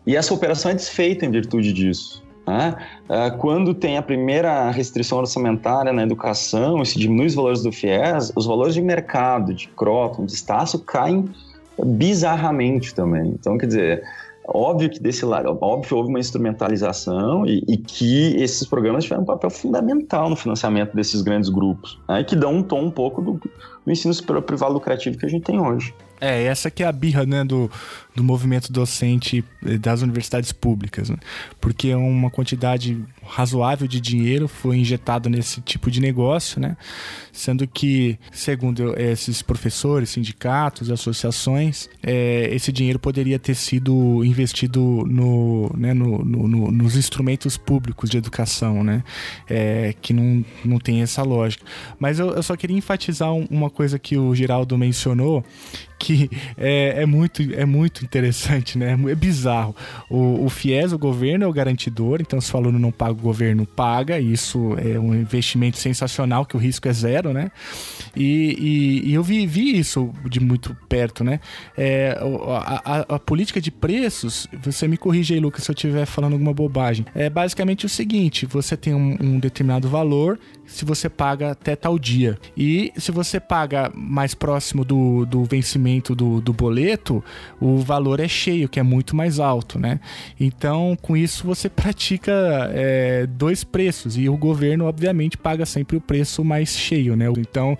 E 0.06 0.16
essa 0.16 0.34
operação 0.34 0.72
é 0.72 0.74
desfeita 0.74 1.26
em 1.26 1.32
virtude 1.32 1.72
disso. 1.72 2.26
Né? 2.48 2.76
Ah, 3.10 3.30
quando 3.30 3.74
tem 3.74 3.98
a 3.98 4.02
primeira 4.02 4.72
restrição 4.72 5.18
orçamentária 5.18 5.92
na 5.92 6.04
educação 6.04 6.82
e 6.82 6.86
se 6.86 6.98
diminui 6.98 7.26
os 7.26 7.36
valores 7.36 7.62
do 7.62 7.72
FIES, 7.72 8.32
os 8.36 8.46
valores 8.46 8.74
de 8.74 8.82
mercado, 8.82 9.54
de 9.54 9.68
Croton, 9.70 10.26
de 10.26 10.32
Estácio, 10.32 10.80
caem 10.80 11.30
bizarramente 11.86 12.94
também. 12.94 13.30
Então, 13.30 13.58
quer 13.58 13.68
dizer, 13.68 14.04
Óbvio 14.50 14.90
que 14.90 15.00
desse 15.02 15.26
lado, 15.26 15.58
óbvio 15.60 15.98
houve 15.98 16.10
uma 16.10 16.20
instrumentalização 16.20 17.46
e, 17.46 17.62
e, 17.68 17.76
que 17.76 18.34
esses 18.38 18.66
programas 18.66 19.04
tiveram 19.04 19.24
um 19.24 19.26
papel 19.26 19.50
fundamental 19.50 20.30
no 20.30 20.38
financiamento 20.38 20.96
desses 20.96 21.22
grandes 21.22 21.50
grupos, 21.50 22.00
né, 22.08 22.24
que 22.24 22.34
dão 22.34 22.56
um 22.56 22.64
tom 22.64 22.86
um 22.86 22.92
pouco 22.92 23.22
do, 23.22 23.34
do 23.34 23.92
ensino 23.92 24.14
superior 24.14 24.42
privado 24.42 24.72
lucrativo 24.74 25.18
que 25.18 25.26
a 25.26 25.30
gente 25.30 25.44
tem 25.44 25.60
hoje. 25.60 25.94
É, 26.22 26.46
essa 26.46 26.72
que 26.72 26.82
é 26.82 26.88
a 26.88 26.92
birra, 26.94 27.26
né, 27.26 27.44
do, 27.44 27.70
do 28.18 28.24
movimento 28.24 28.74
docente 28.74 29.46
eh, 29.64 29.78
das 29.78 30.02
universidades 30.02 30.52
públicas, 30.52 31.08
né? 31.08 31.18
porque 31.62 31.94
uma 31.94 32.32
quantidade 32.32 33.00
razoável 33.24 33.88
de 33.88 34.02
dinheiro 34.02 34.48
foi 34.48 34.78
injetado 34.78 35.30
nesse 35.30 35.62
tipo 35.62 35.92
de 35.92 36.02
negócio, 36.02 36.60
né? 36.60 36.76
Sendo 37.32 37.68
que, 37.68 38.18
segundo 38.32 39.00
esses 39.00 39.44
professores, 39.44 40.10
sindicatos, 40.10 40.90
associações, 40.90 41.88
é, 42.02 42.50
esse 42.52 42.72
dinheiro 42.72 42.98
poderia 42.98 43.38
ter 43.38 43.54
sido 43.54 44.24
investido 44.24 45.04
no, 45.08 45.70
né, 45.78 45.94
no, 45.94 46.26
no, 46.26 46.48
no 46.48 46.72
nos 46.72 46.96
instrumentos 46.96 47.56
públicos 47.58 48.10
de 48.10 48.18
educação, 48.18 48.84
né? 48.84 49.04
É, 49.48 49.94
que 50.02 50.14
não, 50.14 50.44
não 50.66 50.80
tem 50.80 51.04
essa 51.04 51.22
lógica. 51.22 51.64
Mas 52.00 52.18
eu, 52.18 52.30
eu 52.32 52.42
só 52.42 52.56
queria 52.56 52.78
enfatizar 52.78 53.32
uma 53.32 53.70
coisa 53.70 54.00
que 54.00 54.18
o 54.18 54.34
Geraldo 54.34 54.76
mencionou, 54.78 55.44
que 56.00 56.30
é, 56.58 57.04
é, 57.04 57.06
muito, 57.06 57.42
é 57.54 57.66
muito 57.66 58.07
interessante, 58.08 58.78
né? 58.78 58.98
É 59.10 59.16
bizarro. 59.16 59.76
O, 60.10 60.46
o 60.46 60.50
FIES, 60.50 60.94
o 60.94 60.98
governo, 60.98 61.44
é 61.46 61.48
o 61.48 61.54
garantidor, 61.54 62.20
então 62.22 62.40
se 62.40 62.54
o 62.54 62.58
aluno 62.58 62.80
não 62.80 62.92
paga, 62.92 63.12
o 63.12 63.16
governo 63.16 63.66
paga. 63.66 64.20
Isso 64.20 64.76
é 64.78 65.00
um 65.00 65.14
investimento 65.14 65.78
sensacional, 65.78 66.46
que 66.46 66.56
o 66.56 66.60
risco 66.60 66.88
é 66.88 66.94
zero, 66.94 67.34
né? 67.34 67.52
E, 68.16 69.04
e, 69.04 69.10
e 69.10 69.14
eu 69.14 69.24
vi, 69.24 69.46
vi 69.46 69.78
isso 69.78 70.12
de 70.30 70.40
muito 70.40 70.76
perto, 70.88 71.24
né? 71.24 71.40
É, 71.78 72.18
a, 72.48 72.82
a, 72.86 73.16
a, 73.16 73.20
política 73.20 73.60
de 73.60 73.70
preços, 73.70 74.48
você 74.64 74.88
me 74.88 74.98
corrige 74.98 75.34
aí, 75.34 75.40
Lucas, 75.40 75.64
se 75.64 75.72
eu 75.72 75.74
estiver 75.74 76.06
falando 76.06 76.34
alguma 76.34 76.54
bobagem. 76.54 77.06
É 77.14 77.30
basicamente 77.30 77.86
o 77.86 77.90
seguinte: 77.90 78.46
você 78.46 78.78
tem 78.78 78.94
um, 78.94 79.18
um 79.22 79.40
determinado 79.40 79.90
valor, 79.90 80.40
se 80.66 80.86
você 80.86 81.10
paga 81.10 81.52
até 81.52 81.76
tal 81.76 82.00
dia. 82.00 82.38
E 82.56 82.92
se 82.98 83.12
você 83.12 83.40
paga 83.40 83.92
mais 83.94 84.34
próximo 84.34 84.84
do, 84.84 85.26
do 85.26 85.44
vencimento 85.44 86.16
do, 86.16 86.42
do 86.42 86.54
boleto, 86.54 87.24
o 87.60 87.78
valor 87.78 87.97
é 88.20 88.28
cheio, 88.28 88.70
que 88.70 88.80
é 88.80 88.84
muito 88.84 89.16
mais 89.16 89.40
alto, 89.40 89.80
né? 89.80 90.00
Então, 90.40 90.98
com 91.02 91.16
isso, 91.16 91.46
você 91.46 91.70
pratica 91.70 92.32
é, 92.74 93.28
dois 93.28 93.64
preços. 93.64 94.18
E 94.18 94.30
o 94.30 94.38
governo, 94.38 94.86
obviamente, 94.86 95.38
paga 95.38 95.66
sempre 95.66 95.98
o 95.98 96.02
preço 96.02 96.44
mais 96.44 96.70
cheio, 96.70 97.16
né? 97.16 97.26
Então, 97.38 97.78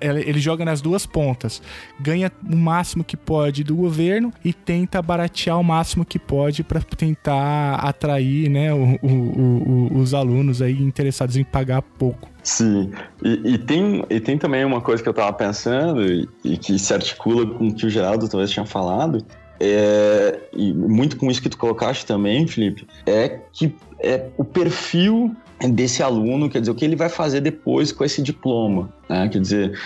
ele 0.00 0.40
joga 0.40 0.64
nas 0.64 0.80
duas 0.80 1.06
pontas. 1.06 1.62
Ganha 1.98 2.30
o 2.48 2.56
máximo 2.56 3.04
que 3.04 3.16
pode 3.16 3.64
do 3.64 3.74
governo 3.74 4.32
e 4.44 4.52
tenta 4.52 5.02
baratear 5.02 5.58
o 5.58 5.64
máximo 5.64 6.04
que 6.04 6.18
pode 6.18 6.62
para 6.62 6.80
tentar 6.80 7.74
atrair 7.76 8.48
né, 8.48 8.72
o, 8.72 8.98
o, 9.02 9.08
o, 9.08 9.98
os 9.98 10.14
alunos 10.14 10.62
aí 10.62 10.80
interessados 10.80 11.36
em 11.36 11.44
pagar 11.44 11.82
pouco. 11.82 12.29
Sim, 12.42 12.90
e, 13.22 13.54
e, 13.54 13.58
tem, 13.58 14.04
e 14.08 14.20
tem 14.20 14.38
também 14.38 14.64
uma 14.64 14.80
coisa 14.80 15.02
que 15.02 15.08
eu 15.08 15.12
estava 15.12 15.32
pensando 15.32 16.04
e, 16.04 16.28
e, 16.44 16.56
que 16.56 16.78
se 16.78 16.94
articula 16.94 17.46
com 17.46 17.68
o 17.68 17.74
que 17.74 17.86
o 17.86 17.90
Geraldo 17.90 18.28
talvez 18.28 18.50
tinha 18.50 18.64
falado, 18.64 19.24
é, 19.58 20.40
e 20.54 20.72
muito 20.72 21.18
com 21.18 21.30
isso 21.30 21.42
que 21.42 21.50
tu 21.50 21.58
colocaste 21.58 22.06
também, 22.06 22.46
Felipe, 22.46 22.86
é 23.04 23.40
que 23.52 23.74
é 23.98 24.28
o 24.38 24.44
perfil 24.44 25.36
desse 25.68 26.02
aluno, 26.02 26.48
quer 26.48 26.60
dizer, 26.60 26.72
o 26.72 26.74
que 26.74 26.84
ele 26.84 26.96
vai 26.96 27.10
fazer 27.10 27.42
depois 27.42 27.92
com 27.92 28.02
esse 28.02 28.22
diploma. 28.22 28.88
Né? 29.06 29.28
Quer 29.28 29.40
dizer, 29.40 29.78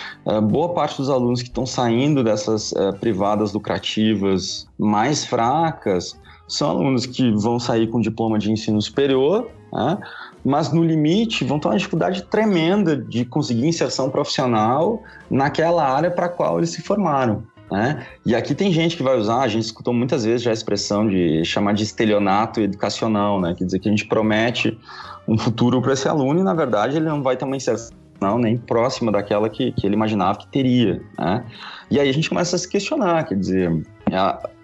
boa 0.45 0.73
parte 0.73 0.99
dos 0.99 1.11
alunos 1.11 1.43
que 1.43 1.49
estão 1.49 1.67
saindo 1.67 2.23
dessas 2.23 2.71
uh, 2.73 2.93
privadas 3.01 3.53
lucrativas 3.53 4.69
mais 4.79 5.25
fracas 5.25 6.17
são 6.47 6.71
alunos 6.71 7.07
que 7.07 7.33
vão 7.33 7.59
sair 7.59 7.89
com 7.89 8.01
diploma 8.01 8.39
de 8.39 8.53
ensino 8.53 8.81
superior, 8.81 9.51
né? 9.73 9.99
Mas 10.45 10.73
no 10.73 10.85
limite 10.85 11.45
vão 11.45 11.59
ter 11.59 11.69
uma 11.69 11.77
dificuldade 11.77 12.23
tremenda 12.25 12.97
de 12.97 13.25
conseguir 13.25 13.67
inserção 13.67 14.11
profissional 14.11 15.03
naquela 15.31 15.89
área 15.89 16.11
para 16.11 16.27
a 16.27 16.29
qual 16.29 16.59
eles 16.59 16.71
se 16.71 16.83
formaram. 16.83 17.43
Né? 17.71 18.07
E 18.27 18.35
aqui 18.35 18.55
tem 18.55 18.71
gente 18.71 18.97
que 18.97 19.03
vai 19.03 19.17
usar, 19.17 19.41
a 19.41 19.49
gente 19.49 19.65
escutou 19.65 19.95
muitas 19.95 20.25
vezes 20.25 20.43
já 20.43 20.51
a 20.51 20.53
expressão 20.53 21.09
de 21.09 21.45
chamar 21.45 21.73
de 21.73 21.83
estelionato 21.83 22.61
educacional, 22.61 23.41
né? 23.41 23.55
quer 23.57 23.65
dizer 23.65 23.79
que 23.79 23.89
a 23.89 23.91
gente 23.91 24.07
promete 24.07 24.79
um 25.27 25.39
futuro 25.39 25.81
para 25.81 25.95
esse 25.95 26.07
aluno 26.07 26.41
e 26.41 26.43
na 26.43 26.53
verdade 26.53 26.97
ele 26.97 27.07
não 27.07 27.23
vai 27.23 27.37
ter 27.37 27.47
uma 27.47 27.57
inserção 27.57 27.95
nem 28.39 28.57
próxima 28.57 29.11
daquela 29.11 29.49
que, 29.49 29.73
que 29.73 29.87
ele 29.87 29.95
imaginava 29.95 30.39
que 30.39 30.47
teria. 30.49 31.03
Né? 31.19 31.45
E 31.91 31.99
aí 31.99 32.09
a 32.09 32.13
gente 32.13 32.29
começa 32.29 32.55
a 32.55 32.59
se 32.59 32.69
questionar, 32.69 33.25
quer 33.25 33.37
dizer, 33.37 33.83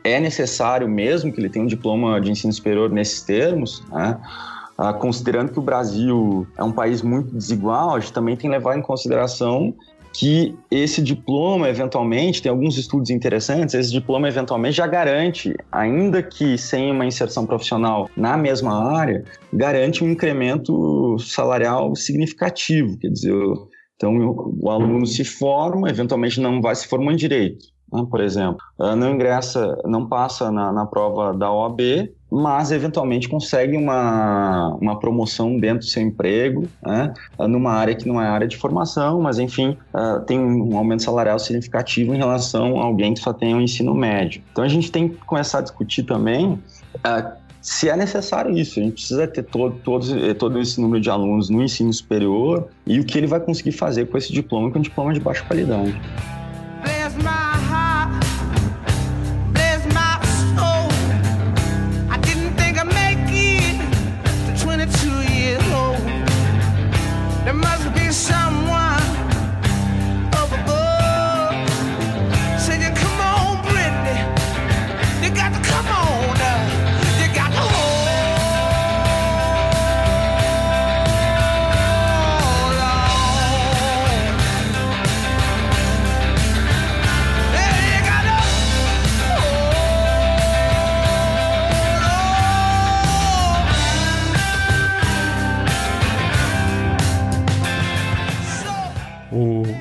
é 0.04 0.20
necessário 0.20 0.88
mesmo 0.88 1.32
que 1.32 1.40
ele 1.40 1.48
tenha 1.48 1.64
um 1.64 1.68
diploma 1.68 2.20
de 2.20 2.30
ensino 2.30 2.52
superior 2.52 2.90
nesses 2.90 3.22
termos? 3.22 3.82
Né? 3.90 4.18
Ah, 4.82 4.94
considerando 4.94 5.52
que 5.52 5.58
o 5.58 5.62
Brasil 5.62 6.46
é 6.56 6.64
um 6.64 6.72
país 6.72 7.02
muito 7.02 7.36
desigual, 7.36 7.96
a 7.96 8.00
gente 8.00 8.14
também 8.14 8.34
tem 8.34 8.48
que 8.48 8.56
levar 8.56 8.78
em 8.78 8.80
consideração 8.80 9.74
que 10.10 10.56
esse 10.70 11.02
diploma, 11.02 11.68
eventualmente, 11.68 12.40
tem 12.40 12.50
alguns 12.50 12.78
estudos 12.78 13.10
interessantes, 13.10 13.74
esse 13.74 13.92
diploma, 13.92 14.26
eventualmente, 14.26 14.78
já 14.78 14.86
garante, 14.86 15.54
ainda 15.70 16.22
que 16.22 16.56
sem 16.56 16.90
uma 16.90 17.04
inserção 17.04 17.44
profissional 17.44 18.08
na 18.16 18.38
mesma 18.38 18.98
área, 18.98 19.22
garante 19.52 20.02
um 20.02 20.08
incremento 20.08 21.18
salarial 21.18 21.94
significativo. 21.94 22.98
Quer 22.98 23.08
dizer, 23.08 23.34
então 23.96 24.16
o 24.62 24.70
aluno 24.70 25.04
se 25.04 25.26
forma, 25.26 25.90
eventualmente 25.90 26.40
não 26.40 26.62
vai 26.62 26.74
se 26.74 26.88
formar 26.88 27.12
em 27.12 27.16
direito, 27.16 27.66
né, 27.92 28.02
por 28.10 28.22
exemplo, 28.22 28.56
ah, 28.80 28.96
não 28.96 29.10
ingressa, 29.10 29.76
não 29.84 30.08
passa 30.08 30.50
na, 30.50 30.72
na 30.72 30.86
prova 30.86 31.36
da 31.36 31.52
OAB, 31.52 32.08
mas 32.30 32.70
eventualmente 32.70 33.28
consegue 33.28 33.76
uma, 33.76 34.74
uma 34.80 34.98
promoção 34.98 35.58
dentro 35.58 35.80
do 35.80 35.84
seu 35.84 36.02
emprego, 36.02 36.68
né, 36.82 37.12
numa 37.40 37.72
área 37.72 37.94
que 37.94 38.06
não 38.06 38.20
é 38.20 38.26
área 38.26 38.46
de 38.46 38.56
formação, 38.56 39.20
mas 39.20 39.38
enfim, 39.38 39.76
uh, 39.92 40.20
tem 40.20 40.38
um 40.38 40.76
aumento 40.76 41.02
salarial 41.02 41.38
significativo 41.38 42.14
em 42.14 42.18
relação 42.18 42.80
a 42.80 42.84
alguém 42.84 43.14
que 43.14 43.20
só 43.20 43.32
tem 43.32 43.54
um 43.54 43.60
ensino 43.60 43.94
médio. 43.94 44.42
Então 44.52 44.62
a 44.62 44.68
gente 44.68 44.92
tem 44.92 45.08
que 45.08 45.16
começar 45.24 45.58
a 45.58 45.62
discutir 45.62 46.04
também 46.04 46.52
uh, 46.52 47.40
se 47.60 47.88
é 47.88 47.96
necessário 47.96 48.56
isso. 48.56 48.80
A 48.80 48.82
gente 48.82 48.94
precisa 48.94 49.26
ter 49.26 49.42
todo, 49.42 49.76
todo, 49.84 50.34
todo 50.34 50.58
esse 50.58 50.80
número 50.80 51.00
de 51.00 51.10
alunos 51.10 51.50
no 51.50 51.62
ensino 51.62 51.92
superior 51.92 52.68
e 52.86 52.98
o 52.98 53.04
que 53.04 53.18
ele 53.18 53.26
vai 53.26 53.40
conseguir 53.40 53.72
fazer 53.72 54.06
com 54.06 54.16
esse 54.16 54.32
diploma, 54.32 54.70
que 54.70 54.76
é 54.76 54.80
um 54.80 54.82
diploma 54.82 55.12
de 55.12 55.20
baixa 55.20 55.44
qualidade. 55.44 55.94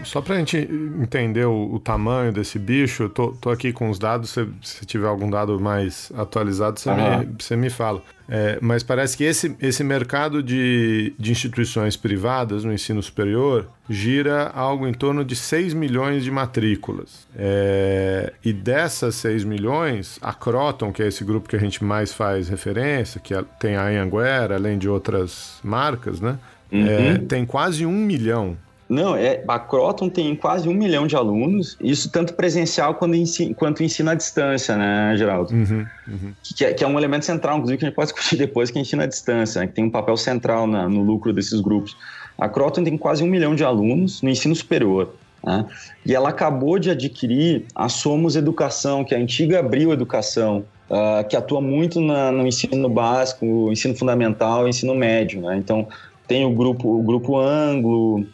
Só 0.09 0.21
para 0.21 0.35
a 0.35 0.39
gente 0.39 0.57
entender 0.57 1.45
o, 1.45 1.75
o, 1.75 1.79
tamanho 1.79 2.31
desse 2.31 2.57
bicho, 2.57 3.03
eu 3.03 3.09
tô, 3.09 3.27
tô 3.33 3.51
aqui 3.51 3.71
com 3.71 3.91
os 3.91 3.99
dados, 3.99 4.31
se, 4.31 4.47
se 4.63 4.83
tiver 4.83 5.07
algum 5.07 5.29
dado 5.29 5.59
mais 5.59 6.11
atualizado, 6.17 6.79
você, 6.79 6.89
uhum. 6.89 7.19
me, 7.19 7.29
você 7.37 7.55
me 7.55 7.69
fala. 7.69 8.01
É, 8.27 8.57
mas 8.59 8.81
parece 8.81 9.15
que 9.15 9.23
esse, 9.23 9.55
esse 9.61 9.83
mercado 9.83 10.41
de, 10.41 11.13
de 11.17 11.31
instituições 11.31 11.95
privadas 11.95 12.63
no 12.63 12.73
ensino 12.73 13.03
superior 13.03 13.67
gira 13.87 14.49
algo 14.49 14.87
em 14.87 14.93
torno 14.93 15.23
de 15.23 15.35
6 15.35 15.75
milhões 15.75 16.23
de 16.23 16.31
matrículas. 16.31 17.27
É, 17.35 18.33
e 18.43 18.51
dessas 18.51 19.13
6 19.13 19.43
milhões, 19.43 20.17
a 20.23 20.33
Croton, 20.33 20.91
que 20.91 21.03
é 21.03 21.07
esse 21.07 21.23
grupo 21.23 21.47
que 21.47 21.55
a 21.55 21.59
gente 21.59 21.83
mais 21.83 22.11
faz 22.11 22.49
referência, 22.49 23.21
que 23.21 23.35
é, 23.35 23.43
tem 23.59 23.75
a 23.75 23.85
Anhanguera, 23.85 24.55
além 24.55 24.79
de 24.79 24.89
outras 24.89 25.59
marcas, 25.63 26.19
né? 26.19 26.39
Uhum. 26.71 26.87
É, 26.87 27.17
tem 27.19 27.45
quase 27.45 27.85
um 27.85 27.91
milhão 27.91 28.57
não, 28.89 29.15
é, 29.15 29.43
a 29.47 29.59
Croton 29.59 30.09
tem 30.09 30.35
quase 30.35 30.67
um 30.67 30.73
milhão 30.73 31.05
de 31.05 31.15
alunos, 31.15 31.77
isso 31.79 32.09
tanto 32.09 32.33
presencial 32.33 32.95
quanto 32.95 33.15
ensino, 33.15 33.53
quanto 33.53 33.83
ensino 33.83 34.09
à 34.09 34.15
distância, 34.15 34.75
né, 34.75 35.13
Geraldo? 35.15 35.53
Uhum, 35.53 35.85
uhum. 36.07 36.33
Que, 36.41 36.65
é, 36.65 36.73
que, 36.73 36.83
é, 36.83 36.87
um 36.87 36.97
elemento 36.97 37.23
central, 37.23 37.57
inclusive, 37.57 37.77
que 37.77 37.85
a 37.85 37.87
gente 37.89 37.95
pode 37.95 38.11
discutir 38.11 38.35
depois, 38.39 38.71
que 38.71 38.79
é 38.79 38.81
ensino 38.81 39.03
à 39.03 39.05
distância, 39.05 39.61
né, 39.61 39.67
que 39.67 39.73
tem 39.73 39.83
um 39.83 39.91
papel 39.91 40.17
central 40.17 40.65
na, 40.65 40.89
no 40.89 41.03
lucro 41.03 41.31
desses 41.31 41.61
grupos. 41.61 41.95
A 42.35 42.49
Croton 42.49 42.83
tem 42.83 42.97
quase 42.97 43.23
um 43.23 43.27
milhão 43.27 43.53
de 43.53 43.63
alunos 43.63 44.23
no 44.23 44.29
ensino 44.29 44.55
superior. 44.55 45.13
Né? 45.43 45.65
E 46.03 46.15
ela 46.15 46.29
acabou 46.29 46.79
de 46.79 46.89
adquirir 46.89 47.65
a 47.75 47.89
Somos 47.89 48.35
Educação, 48.35 49.03
que 49.03 49.13
é 49.13 49.17
a 49.17 49.21
antiga 49.21 49.59
Abril 49.59 49.93
Educação, 49.93 50.65
uh, 50.89 51.27
que 51.27 51.35
atua 51.35 51.61
muito 51.61 52.01
na, 52.01 52.31
no 52.31 52.47
ensino 52.47 52.89
básico, 52.89 53.71
ensino 53.71 53.95
fundamental 53.95 54.65
e 54.65 54.71
ensino 54.71 54.95
médio. 54.95 55.41
Né? 55.41 55.57
Então, 55.57 55.87
tem 56.27 56.43
o 56.43 56.51
grupo, 56.51 56.99
o 56.99 57.03
grupo 57.03 57.37
Anglo, 57.37 58.25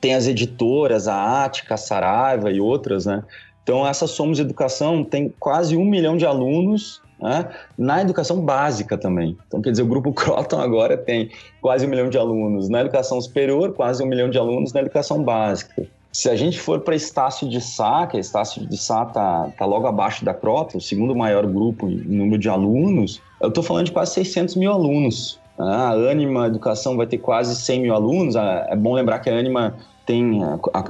tem 0.00 0.14
as 0.14 0.26
editoras, 0.26 1.08
a 1.08 1.44
Ática, 1.44 1.74
a 1.74 1.78
Saraiva 1.78 2.50
e 2.50 2.60
outras, 2.60 3.06
né? 3.06 3.22
Então, 3.62 3.86
essa 3.86 4.06
Somos 4.06 4.38
Educação 4.38 5.04
tem 5.04 5.32
quase 5.38 5.76
um 5.76 5.84
milhão 5.84 6.16
de 6.16 6.24
alunos 6.24 7.02
né? 7.20 7.48
na 7.76 8.00
educação 8.00 8.40
básica 8.40 8.96
também. 8.96 9.36
Então, 9.46 9.60
quer 9.60 9.70
dizer, 9.70 9.82
o 9.82 9.86
Grupo 9.86 10.12
Croton 10.14 10.60
agora 10.60 10.96
tem 10.96 11.30
quase 11.60 11.86
um 11.86 11.90
milhão 11.90 12.08
de 12.08 12.16
alunos 12.16 12.68
na 12.68 12.80
educação 12.80 13.20
superior, 13.20 13.72
quase 13.72 14.02
um 14.02 14.06
milhão 14.06 14.30
de 14.30 14.38
alunos 14.38 14.72
na 14.72 14.80
educação 14.80 15.22
básica. 15.22 15.86
Se 16.10 16.30
a 16.30 16.36
gente 16.36 16.58
for 16.58 16.80
para 16.80 16.96
Estácio 16.96 17.48
de 17.48 17.60
Sá, 17.60 18.06
que 18.06 18.16
a 18.16 18.20
Estácio 18.20 18.66
de 18.66 18.76
Sá 18.76 19.02
está 19.02 19.50
tá 19.56 19.66
logo 19.66 19.86
abaixo 19.86 20.24
da 20.24 20.32
Croton, 20.32 20.78
o 20.78 20.80
segundo 20.80 21.14
maior 21.14 21.46
grupo 21.46 21.88
em 21.88 21.96
número 21.96 22.38
de 22.38 22.48
alunos, 22.48 23.20
eu 23.40 23.48
estou 23.48 23.62
falando 23.62 23.86
de 23.86 23.92
quase 23.92 24.14
600 24.14 24.56
mil 24.56 24.72
alunos. 24.72 25.38
A 25.58 25.90
Anima 25.90 26.46
Educação 26.46 26.96
vai 26.96 27.06
ter 27.06 27.18
quase 27.18 27.56
100 27.56 27.80
mil 27.82 27.94
alunos. 27.94 28.36
É 28.36 28.76
bom 28.76 28.94
lembrar 28.94 29.18
que 29.18 29.28
a 29.28 29.36
Anima 29.36 29.74
tem 30.06 30.40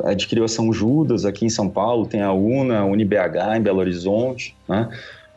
adquiriu 0.05 0.45
a 0.45 0.49
São 0.49 0.73
Judas 0.73 1.25
aqui 1.25 1.45
em 1.45 1.51
São 1.51 1.69
Paulo, 1.69 2.07
tem 2.07 2.23
a 2.23 2.33
UNA, 2.33 2.81
a 2.81 2.85
UniBH 2.85 3.57
em 3.57 3.61
Belo 3.61 3.81
Horizonte, 3.81 4.55
né? 4.69 4.89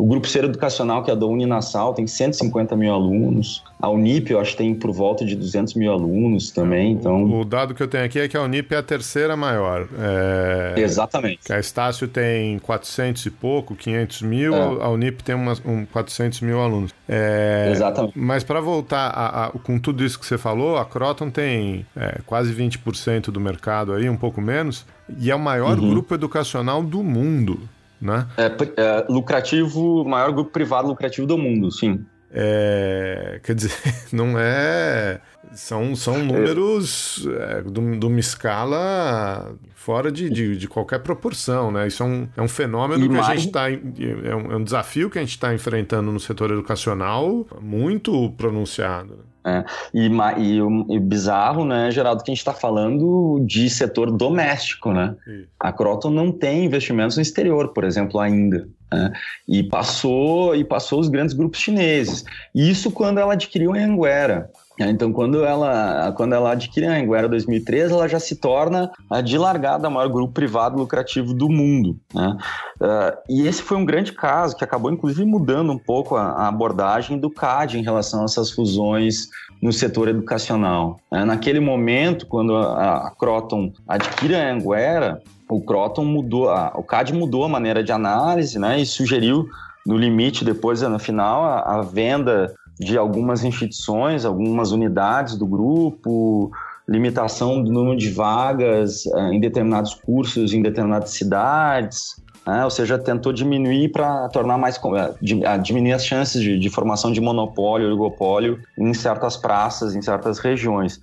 O 0.02 0.06
Grupo 0.08 0.28
Ser 0.28 0.46
Educacional, 0.46 1.04
que 1.04 1.12
é 1.12 1.16
da 1.16 1.28
Uninasal, 1.28 1.94
tem 1.94 2.08
150 2.08 2.76
mil 2.76 2.92
alunos. 2.92 3.64
A 3.80 3.88
Unip, 3.88 4.32
eu 4.32 4.40
acho 4.40 4.54
que 4.54 4.58
tem 4.58 4.74
por 4.74 4.92
volta 4.92 5.24
de 5.24 5.36
200 5.36 5.76
mil 5.76 5.92
alunos 5.92 6.50
também. 6.50 6.94
Então... 6.94 7.40
O, 7.40 7.46
dado 7.46 7.76
que 7.76 7.84
eu 7.84 7.88
tenho 7.88 8.06
aqui 8.06 8.20
é 8.20 8.28
que 8.28 8.36
a 8.36 8.42
Unip 8.42 8.74
é 8.74 8.80
a 8.80 8.82
terceira 8.82 9.38
maior. 9.38 9.88
É... 10.00 10.82
Exatamente. 10.82 11.54
A 11.54 11.60
Estácio 11.60 12.08
tem 12.08 12.58
400 12.58 13.28
e 13.28 13.30
pouco, 13.30 13.76
500 13.76 14.24
mil. 14.24 14.56
É. 14.56 14.84
A 14.84 14.90
Unip 14.90 15.24
tem 15.24 15.36
umas, 15.36 15.62
um 15.64 15.86
400 15.86 16.42
mil 16.42 16.60
alunos. 16.60 16.92
É... 17.08 17.70
Exatamente. 17.72 18.18
Mas 18.18 18.44
para 18.44 18.60
voltar 18.60 19.08
a, 19.10 19.46
a, 19.46 19.50
com 19.52 19.78
tudo 19.78 20.04
isso 20.04 20.20
que 20.20 20.26
você 20.26 20.36
falou, 20.40 20.78
a 20.78 20.86
Croton 20.86 21.30
tem 21.30 21.86
é, 21.96 22.22
quase 22.26 22.52
20% 22.52 23.26
do 23.26 23.40
mercado 23.40 23.94
aí, 23.94 24.10
um 24.10 24.18
pouco 24.18 24.42
menos. 24.42 24.84
E 25.20 25.30
é 25.30 25.36
o 25.36 25.40
maior 25.40 25.78
uhum. 25.78 25.92
grupo 25.92 26.16
educacional 26.16 26.82
do 26.82 27.04
mundo 27.04 27.70
né? 28.02 28.28
É, 28.38 28.46
é, 28.46 29.06
lucrativo, 29.08 30.04
maior 30.04 30.32
grupo 30.32 30.52
privado 30.52 30.88
lucrativo 30.88 31.28
do 31.28 31.38
mundo, 31.38 31.72
sim. 31.72 32.06
É, 32.34 33.40
quer 33.44 33.54
dizer, 33.54 33.72
não 34.12 34.40
é. 34.40 35.22
São, 35.54 35.96
são 35.96 36.24
números 36.24 37.28
é, 37.40 37.62
de, 37.62 37.98
de, 37.98 38.06
uma 38.06 38.20
escala 38.20 39.54
fora 39.76 40.12
de, 40.12 40.30
de, 40.30 40.56
de, 40.56 40.68
qualquer 40.68 41.00
proporção, 41.00 41.72
né? 41.72 41.88
Isso 41.88 42.04
é 42.04 42.06
um, 42.06 42.28
é 42.38 42.42
um 42.42 42.48
fenômeno 42.48 43.10
que 43.10 43.18
a 43.18 43.36
gente 43.36 43.48
está. 43.48 43.70
É, 43.70 44.36
um, 44.36 44.52
é 44.52 44.56
um 44.56 44.64
desafio 44.64 45.10
que 45.10 45.18
a 45.18 45.22
gente 45.22 45.32
está 45.32 45.54
enfrentando 45.54 46.12
no 46.12 46.20
setor 46.20 46.52
educacional 46.52 47.46
muito 47.62 48.32
pronunciado. 48.32 49.18
Né? 49.18 49.24
É, 49.44 49.66
e, 49.94 50.08
e, 50.08 50.96
e, 50.96 51.00
bizarro, 51.00 51.66
né, 51.66 51.90
Geraldo, 51.90 52.24
que 52.24 52.30
a 52.30 52.34
gente 52.34 52.40
está 52.40 52.54
falando 52.54 53.44
de 53.46 53.70
setor 53.70 54.12
doméstico, 54.12 54.92
né? 54.92 55.16
A 55.60 55.74
Croton 55.74 56.12
não 56.12 56.32
tem 56.32 56.66
investimentos 56.66 57.18
no 57.18 57.24
exterior, 57.24 57.70
por 57.74 57.84
exemplo, 57.84 58.20
ainda. 58.20 58.68
Né? 58.92 59.12
E 59.48 59.64
passou 59.64 60.56
e 60.56 60.64
passou 60.64 61.00
os 61.00 61.10
grandes 61.10 61.34
grupos 61.34 61.60
chineses. 61.60 62.24
Isso 62.54 62.92
quando 62.92 63.20
ela 63.20 63.34
adquiriu 63.34 63.74
a 63.74 63.78
Anguera. 63.78 64.50
Né? 64.80 64.90
Então, 64.90 65.12
quando 65.12 65.44
ela, 65.44 66.12
quando 66.16 66.34
ela 66.34 66.52
adquire 66.52 66.88
a 66.88 66.96
Anguera 66.96 67.28
2013, 67.28 67.94
ela 67.94 68.08
já 68.08 68.20
se 68.20 68.36
torna 68.36 68.92
a 69.10 69.22
de 69.22 69.38
largada 69.38 69.90
maior 69.90 70.10
grupo 70.10 70.34
privado 70.34 70.78
lucrativo 70.78 71.34
do 71.34 71.50
mundo. 71.50 72.00
Né? 72.14 72.38
Uh, 72.80 73.18
e 73.30 73.48
esse 73.48 73.62
foi 73.62 73.78
um 73.78 73.86
grande 73.86 74.14
caso 74.14 74.56
que 74.56 74.64
acabou, 74.64 74.92
inclusive, 74.92 75.26
mudando 75.26 75.72
um 75.72 75.78
pouco 75.78 76.16
a, 76.16 76.48
abordagem 76.48 77.20
do 77.20 77.30
CAD 77.30 77.78
em 77.78 77.84
relação 77.84 78.22
a 78.22 78.26
essas 78.26 78.52
fusões 78.52 79.28
no 79.62 79.72
setor 79.72 80.08
educacional. 80.08 81.00
Uh, 81.12 81.26
naquele 81.26 81.60
momento, 81.60 82.26
quando 82.26 82.56
a, 82.56 83.12
Croton 83.18 83.72
adquire 83.88 84.36
a 84.36 84.52
Anguera, 84.52 85.22
o 85.50 85.62
Croton 85.62 86.06
mudou, 86.06 86.50
o 86.76 86.84
CAD 86.84 87.14
mudou 87.14 87.44
a 87.44 87.50
maneira 87.50 87.84
de 87.84 87.92
análise 87.92 88.58
né, 88.58 88.80
e 88.80 88.86
sugeriu 88.86 89.46
no 89.86 89.98
limite, 89.98 90.46
depois 90.46 90.82
no 90.82 91.00
final, 91.00 91.44
a 91.44 91.82
venda 91.82 92.54
de 92.82 92.98
algumas 92.98 93.44
instituições, 93.44 94.26
algumas 94.26 94.72
unidades 94.72 95.38
do 95.38 95.46
grupo, 95.46 96.52
limitação 96.90 97.64
do 97.64 97.72
número 97.72 97.96
de 97.96 98.10
vagas 98.10 99.06
uh, 99.06 99.32
em 99.32 99.40
determinados 99.40 99.94
cursos, 99.94 100.52
em 100.52 100.64
determinadas 100.64 101.12
cidades, 101.12 102.20
né? 102.46 102.64
ou 102.64 102.72
seja, 102.72 102.98
tentou 102.98 103.32
diminuir 103.32 103.90
para 103.90 104.28
tornar 104.30 104.58
mais 104.58 104.78
uh, 104.78 105.62
diminuir 105.62 105.94
as 105.94 106.04
chances 106.04 106.42
de, 106.42 106.58
de, 106.58 106.70
formação 106.72 107.12
de 107.12 107.22
monopólio, 107.22 107.88
oligopólio 107.88 108.60
em 108.76 108.96
certas 108.96 109.38
praças, 109.38 109.96
em 109.96 110.02
certas 110.02 110.40
regiões. 110.40 111.00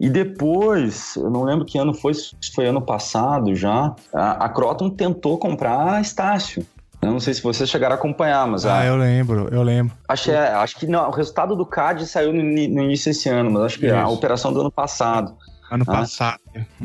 E 0.00 0.10
depois, 0.10 1.14
eu 1.14 1.30
não 1.30 1.44
lembro 1.44 1.64
que 1.64 1.78
ano 1.78 1.94
foi, 1.94 2.12
foi 2.54 2.66
ano 2.66 2.82
passado 2.82 3.54
já, 3.54 3.94
a, 4.12 4.46
a 4.46 4.48
Croton 4.48 4.90
tentou 4.90 5.38
comprar 5.38 5.94
a 5.94 6.00
Estácio. 6.00 6.66
Eu 7.02 7.10
não 7.10 7.20
sei 7.20 7.32
se 7.32 7.42
vocês 7.42 7.68
chegaram 7.68 7.94
a 7.94 7.98
acompanhar, 7.98 8.46
mas. 8.46 8.66
Ah, 8.66 8.80
a... 8.80 8.86
eu 8.86 8.96
lembro, 8.96 9.48
eu 9.50 9.62
lembro. 9.62 9.96
Acho, 10.06 10.30
é, 10.30 10.48
acho 10.52 10.76
que 10.76 10.86
não, 10.86 11.08
o 11.08 11.10
resultado 11.10 11.56
do 11.56 11.64
CAD 11.64 12.06
saiu 12.06 12.32
no, 12.32 12.42
no 12.42 12.82
início 12.82 13.10
desse 13.10 13.28
ano, 13.28 13.50
mas 13.50 13.62
acho 13.62 13.78
que 13.78 13.86
Isso. 13.86 13.94
a 13.94 14.08
operação 14.08 14.52
do 14.52 14.60
ano 14.60 14.70
passado. 14.70 15.34
Ano 15.70 15.84
né? 15.86 15.94
passado. 15.94 16.40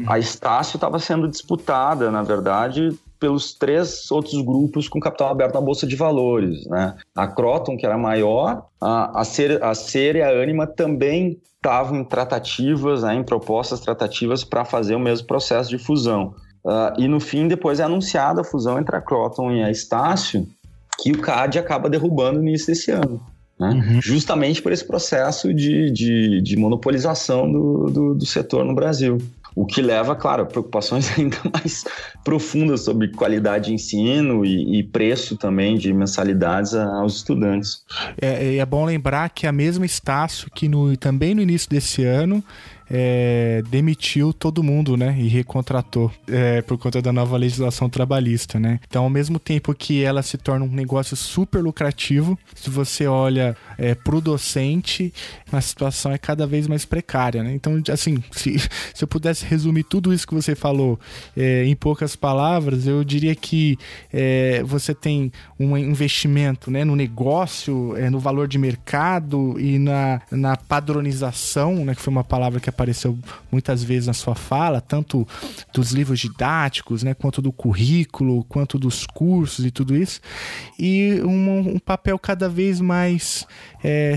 A 0.07 0.20
Estácio 0.20 0.78
estava 0.78 0.99
sendo 0.99 1.28
disputada, 1.28 2.11
na 2.11 2.22
verdade, 2.22 2.97
pelos 3.20 3.53
três 3.53 4.09
outros 4.11 4.39
grupos 4.41 4.88
com 4.88 4.99
capital 4.99 5.30
aberto 5.30 5.55
na 5.55 5.61
Bolsa 5.61 5.88
de 5.88 5.95
Valores. 5.95 6.66
Né? 6.68 6.95
A 7.16 7.28
Croton, 7.28 7.76
que 7.76 7.86
era 7.86 7.97
maior, 7.97 8.68
a, 8.80 9.20
a, 9.20 9.26
Ser, 9.26 9.61
a 9.63 9.74
Ser 9.74 10.16
e 10.16 10.22
a 10.22 10.30
Anima 10.30 10.68
também 10.68 11.41
estavam 11.55 11.97
em 11.97 12.03
tratativas, 12.03 13.01
né, 13.01 13.16
em 13.16 13.24
propostas 13.24 13.80
tratativas 13.80 14.43
para 14.43 14.63
fazer 14.63 14.93
o 14.93 14.99
mesmo 14.99 15.26
processo 15.26 15.68
de 15.68 15.80
fusão. 15.80 16.36
Uh, 16.66 16.99
e 16.99 17.07
no 17.07 17.20
fim, 17.20 17.47
depois 17.47 17.80
é 17.80 17.84
anunciada 17.84 18.41
a 18.41 18.43
fusão 18.43 18.80
entre 18.80 18.95
a 18.95 19.01
Croton 19.01 19.51
e 19.51 19.63
a 19.63 19.70
Estácio, 19.70 20.47
que 20.99 21.11
o 21.11 21.22
CAD 21.22 21.59
acaba 21.59 21.88
derrubando 21.88 22.39
no 22.39 22.47
início 22.47 22.66
desse 22.66 22.89
ano. 22.89 23.22
Né? 23.59 23.70
Uhum. 23.70 24.01
Justamente 24.01 24.63
por 24.63 24.72
esse 24.72 24.84
processo 24.84 25.53
de, 25.53 25.91
de, 25.91 26.41
de 26.41 26.57
monopolização 26.57 27.51
do, 27.51 27.86
do, 27.86 28.16
do, 28.16 28.26
setor 28.26 28.66
no 28.66 28.74
Brasil. 28.74 29.20
O 29.56 29.66
que 29.66 29.82
leva, 29.82 30.16
claro, 30.16 30.43
a 30.43 30.45
preocupações 30.45 31.12
ainda 31.18 31.38
mais 31.53 31.86
profundas 32.24 32.82
sobre 32.82 33.08
qualidade 33.10 33.68
de 33.68 33.74
ensino 33.74 34.45
e, 34.45 34.80
e 34.80 34.84
preço 34.84 35.38
também 35.38 35.78
de 35.78 35.93
mensalidades 35.93 36.74
aos 36.74 37.18
estudantes. 37.18 37.84
É, 38.22 38.58
é 38.58 38.66
bom 38.66 38.86
lembrar 38.86 39.30
que 39.30 39.47
a 39.47 39.51
mesma 39.51 39.86
Estácio, 39.86 40.49
que 40.53 40.68
no, 40.68 40.95
também 40.97 41.34
no 41.34 41.41
início 41.41 41.70
desse 41.70 42.03
ano 42.03 42.43
é, 42.89 43.64
demitiu 43.70 44.32
todo 44.32 44.64
mundo, 44.64 44.95
né? 44.95 45.16
E 45.18 45.28
recontratou 45.28 46.12
é, 46.28 46.62
por 46.62 46.78
conta 46.78 47.01
da 47.01 47.12
nova 47.12 47.38
legislação 47.38 47.89
trabalhista, 47.89 48.60
né? 48.60 48.80
Então, 48.88 49.03
ao 49.03 49.10
mesmo 49.10 49.39
tempo 49.39 49.74
que 49.74 50.03
ela 50.03 50.22
se 50.22 50.38
torna 50.38 50.66
um 50.66 50.70
negócio 50.70 51.16
super 51.16 51.62
lucrativo, 51.64 52.38
se 52.53 52.70
você 52.70 53.08
olha 53.08 53.56
é, 53.78 53.95
pro 53.95 54.22
docente, 54.22 55.14
a 55.51 55.62
situação 55.62 56.12
é 56.12 56.18
cada 56.18 56.45
vez 56.45 56.68
mais 56.68 56.86
precária, 56.86 57.43
né? 57.43 57.53
Então, 57.53 57.82
assim, 57.91 58.24
se, 58.32 58.60
se 58.93 59.03
eu 59.03 59.08
pudesse 59.08 59.45
resumir 59.48 59.84
tudo 59.84 60.14
isso 60.14 60.28
que 60.28 60.34
você 60.34 60.56
falou 60.56 61.00
é, 61.36 61.66
em 61.66 61.76
poucas 61.76 62.16
palavras, 62.16 62.88
eu 62.88 63.04
diria 63.04 63.36
que 63.36 63.78
é, 64.12 64.64
você 64.64 64.93
tem 64.93 65.32
um 65.60 65.78
investimento 65.78 66.70
né, 66.72 66.84
no 66.84 66.96
negócio, 66.96 67.96
é, 67.98 68.10
no 68.10 68.20
valor 68.20 68.48
de 68.48 68.58
mercado 68.58 69.60
e 69.60 69.78
na, 69.80 70.22
na 70.32 70.58
padronização, 70.58 71.86
né? 71.86 71.96
Que 71.96 72.02
foi 72.02 72.12
uma 72.12 72.24
palavra 72.24 72.60
que 72.60 72.70
apareceu 72.70 73.18
muitas 73.52 73.84
vezes 73.84 74.08
na 74.08 74.14
sua 74.14 74.36
fala, 74.36 74.82
tanto 74.82 75.28
dos 75.74 75.91
livros 75.91 76.20
didáticos, 76.20 77.04
né, 77.04 77.14
quanto 77.14 77.41
do 77.41 77.52
currículo, 77.52 78.43
quanto 78.46 78.78
dos 78.78 79.06
cursos 79.06 79.66
e 79.66 79.72
tudo 79.72 79.96
isso, 79.96 80.20
e 80.78 81.22
um, 81.24 81.76
um 81.76 81.80
papel 81.80 82.18
cada 82.20 82.50
vez 82.50 82.82
mais 82.82 83.46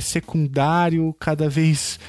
secundário, 0.01 1.14
cada 1.20 1.49
vez 1.49 2.01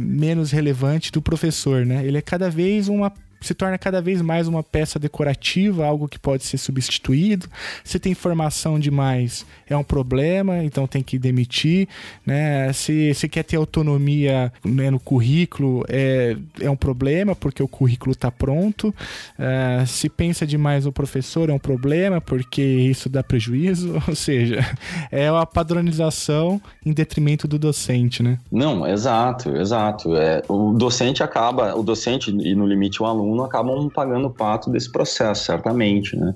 menos 0.00 0.52
relevante 0.52 1.10
do 1.10 1.20
professor, 1.20 1.84
né? 1.84 2.06
Ele 2.06 2.18
é 2.18 2.22
cada 2.22 2.48
vez 2.52 2.88
uma 2.88 3.12
se 3.42 3.54
torna 3.54 3.76
cada 3.76 4.00
vez 4.00 4.22
mais 4.22 4.48
uma 4.48 4.62
peça 4.62 4.98
decorativa, 4.98 5.84
algo 5.84 6.08
que 6.08 6.18
pode 6.18 6.44
ser 6.44 6.58
substituído. 6.58 7.46
Se 7.84 7.98
tem 7.98 8.12
informação 8.12 8.78
demais, 8.78 9.44
é 9.68 9.76
um 9.76 9.84
problema, 9.84 10.62
então 10.62 10.86
tem 10.86 11.02
que 11.02 11.18
demitir. 11.18 11.88
Né? 12.24 12.72
Se, 12.72 13.12
se 13.14 13.28
quer 13.28 13.42
ter 13.42 13.56
autonomia 13.56 14.52
né, 14.64 14.90
no 14.90 15.00
currículo, 15.00 15.84
é, 15.88 16.36
é 16.60 16.70
um 16.70 16.76
problema, 16.76 17.34
porque 17.34 17.62
o 17.62 17.68
currículo 17.68 18.12
está 18.12 18.30
pronto. 18.30 18.94
Uh, 19.38 19.86
se 19.86 20.08
pensa 20.08 20.46
demais 20.46 20.86
o 20.86 20.92
professor, 20.92 21.50
é 21.50 21.52
um 21.52 21.58
problema, 21.58 22.20
porque 22.20 22.62
isso 22.62 23.08
dá 23.08 23.22
prejuízo. 23.22 24.00
Ou 24.06 24.14
seja, 24.14 24.64
é 25.10 25.30
uma 25.30 25.46
padronização 25.46 26.60
em 26.84 26.92
detrimento 26.92 27.48
do 27.48 27.58
docente, 27.58 28.22
né? 28.22 28.38
Não, 28.50 28.86
exato, 28.86 29.56
exato. 29.56 30.14
É, 30.16 30.42
o 30.48 30.72
docente 30.72 31.22
acaba, 31.22 31.74
o 31.74 31.82
docente 31.82 32.30
e 32.30 32.54
no 32.54 32.66
limite 32.66 33.02
o 33.02 33.06
aluno 33.06 33.31
aluno 33.32 33.44
acabam 33.44 33.88
pagando 33.88 34.26
o 34.26 34.30
pato 34.30 34.70
desse 34.70 34.90
processo, 34.90 35.44
certamente, 35.44 36.16
né? 36.16 36.34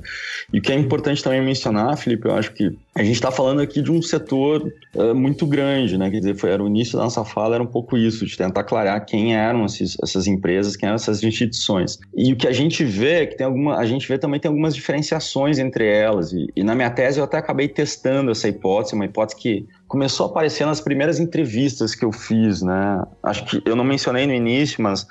E 0.52 0.58
o 0.58 0.62
que 0.62 0.72
é 0.72 0.74
importante 0.74 1.22
também 1.22 1.42
mencionar, 1.42 1.96
Felipe, 1.96 2.26
eu 2.26 2.34
acho 2.34 2.52
que 2.52 2.76
a 2.94 3.02
gente 3.02 3.14
está 3.14 3.30
falando 3.30 3.60
aqui 3.60 3.82
de 3.82 3.92
um 3.92 4.00
setor 4.00 4.72
uh, 4.94 5.14
muito 5.14 5.46
grande, 5.46 5.98
né? 5.98 6.10
Quer 6.10 6.18
dizer, 6.18 6.34
foi, 6.36 6.50
era 6.50 6.62
o 6.62 6.66
início 6.66 6.96
da 6.96 7.04
nossa 7.04 7.24
fala, 7.24 7.56
era 7.56 7.62
um 7.62 7.66
pouco 7.66 7.96
isso, 7.96 8.24
de 8.24 8.36
tentar 8.36 8.62
aclarar 8.62 9.04
quem 9.04 9.36
eram 9.36 9.66
esses, 9.66 9.96
essas 10.02 10.26
empresas, 10.26 10.76
quem 10.76 10.86
eram 10.86 10.96
essas 10.96 11.22
instituições. 11.22 11.98
E 12.16 12.32
o 12.32 12.36
que 12.36 12.48
a 12.48 12.52
gente 12.52 12.84
vê 12.84 13.22
é 13.22 13.26
que 13.26 13.36
tem 13.36 13.46
alguma, 13.46 13.76
a 13.76 13.84
gente 13.84 14.08
vê 14.08 14.18
também 14.18 14.40
tem 14.40 14.48
algumas 14.48 14.74
diferenciações 14.74 15.58
entre 15.58 15.86
elas. 15.86 16.32
E, 16.32 16.46
e 16.56 16.64
na 16.64 16.74
minha 16.74 16.90
tese 16.90 17.18
eu 17.18 17.24
até 17.24 17.36
acabei 17.36 17.68
testando 17.68 18.30
essa 18.30 18.48
hipótese, 18.48 18.94
uma 18.94 19.04
hipótese 19.04 19.38
que 19.40 19.66
começou 19.86 20.26
a 20.26 20.30
aparecer 20.30 20.66
nas 20.66 20.80
primeiras 20.80 21.20
entrevistas 21.20 21.94
que 21.94 22.04
eu 22.04 22.12
fiz, 22.12 22.62
né? 22.62 23.02
Acho 23.22 23.44
que 23.44 23.62
eu 23.64 23.76
não 23.76 23.84
mencionei 23.84 24.26
no 24.26 24.32
início, 24.32 24.82
mas 24.82 25.06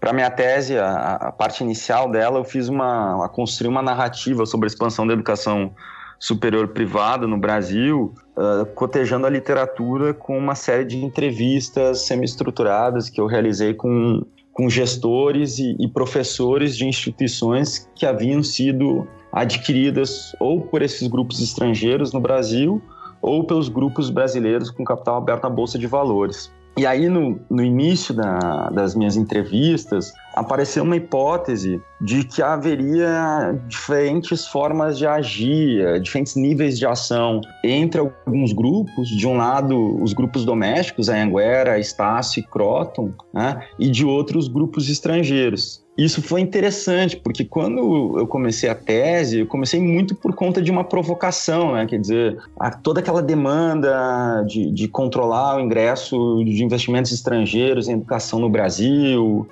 para 0.00 0.14
minha 0.14 0.30
tese, 0.30 0.78
a, 0.78 1.16
a, 1.16 1.32
parte 1.32 1.62
inicial 1.62 2.10
dela, 2.10 2.38
eu 2.38 2.44
fiz 2.44 2.68
uma, 2.68 3.28
construir 3.28 3.68
uma 3.68 3.82
narrativa 3.82 4.46
sobre 4.46 4.64
a 4.64 4.68
expansão 4.68 5.06
da 5.06 5.12
educação 5.12 5.74
superior 6.18 6.68
privada 6.68 7.26
no 7.26 7.38
Brasil, 7.38 8.14
uh, 8.36 8.64
cotejando 8.74 9.26
a 9.26 9.30
literatura 9.30 10.14
com 10.14 10.38
uma 10.38 10.54
série 10.54 10.86
de 10.86 10.96
entrevistas 10.96 12.06
semi-estruturadas 12.06 13.10
que 13.10 13.20
eu 13.20 13.26
realizei 13.26 13.74
com, 13.74 14.24
com 14.52 14.70
gestores 14.70 15.58
e, 15.58 15.76
e 15.78 15.86
professores 15.86 16.76
de 16.76 16.86
instituições 16.86 17.86
que 17.94 18.06
haviam 18.06 18.42
sido 18.42 19.06
adquiridas 19.30 20.34
ou 20.40 20.62
por 20.62 20.80
esses 20.80 21.06
grupos 21.08 21.40
estrangeiros 21.40 22.12
no 22.12 22.20
Brasil 22.20 22.82
ou 23.20 23.44
pelos 23.44 23.68
grupos 23.68 24.08
brasileiros 24.08 24.70
com 24.70 24.82
capital 24.82 25.16
aberto 25.16 25.42
na 25.42 25.50
Bolsa 25.50 25.78
de 25.78 25.86
Valores. 25.86 26.50
E 26.76 26.86
aí, 26.86 27.08
no, 27.08 27.38
no 27.50 27.62
início 27.62 28.14
da, 28.14 28.70
das 28.70 28.94
minhas 28.94 29.16
entrevistas, 29.16 30.12
apareceu 30.34 30.84
uma 30.84 30.96
hipótese 30.96 31.80
de 32.00 32.24
que 32.24 32.42
haveria 32.42 33.58
diferentes 33.66 34.46
formas 34.46 34.96
de 34.96 35.06
agir, 35.06 36.00
diferentes 36.00 36.36
níveis 36.36 36.78
de 36.78 36.86
ação 36.86 37.40
entre 37.62 38.00
alguns 38.00 38.52
grupos. 38.52 39.08
De 39.08 39.26
um 39.26 39.36
lado, 39.36 40.02
os 40.02 40.12
grupos 40.12 40.44
domésticos, 40.44 41.10
a 41.10 41.16
Anguera, 41.20 41.78
Estácio 41.78 42.40
e 42.40 42.42
Croton, 42.42 43.12
né? 43.34 43.62
e 43.78 43.90
de 43.90 44.04
outros 44.04 44.48
grupos 44.48 44.88
estrangeiros. 44.88 45.79
Isso 45.98 46.22
foi 46.22 46.40
interessante, 46.40 47.16
porque 47.16 47.44
quando 47.44 48.18
eu 48.18 48.26
comecei 48.26 48.70
a 48.70 48.74
tese, 48.74 49.40
eu 49.40 49.46
comecei 49.46 49.80
muito 49.80 50.14
por 50.14 50.34
conta 50.34 50.62
de 50.62 50.70
uma 50.70 50.84
provocação, 50.84 51.72
né? 51.74 51.84
Quer 51.84 52.00
dizer, 52.00 52.38
toda 52.82 53.00
aquela 53.00 53.20
demanda 53.20 54.42
de, 54.46 54.70
de 54.70 54.88
controlar 54.88 55.56
o 55.56 55.60
ingresso 55.60 56.42
de 56.44 56.64
investimentos 56.64 57.12
estrangeiros 57.12 57.88
em 57.88 57.94
educação 57.94 58.38
no 58.38 58.48
Brasil, 58.48 59.46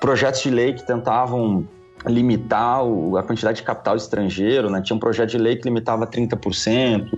projetos 0.00 0.42
de 0.42 0.50
lei 0.50 0.72
que 0.72 0.86
tentavam 0.86 1.66
limitar 2.06 2.80
a 3.18 3.22
quantidade 3.22 3.58
de 3.58 3.62
capital 3.62 3.96
estrangeiro, 3.96 4.70
né? 4.70 4.80
Tinha 4.82 4.96
um 4.96 5.00
projeto 5.00 5.30
de 5.30 5.38
lei 5.38 5.56
que 5.56 5.64
limitava 5.64 6.06
30%, 6.06 7.08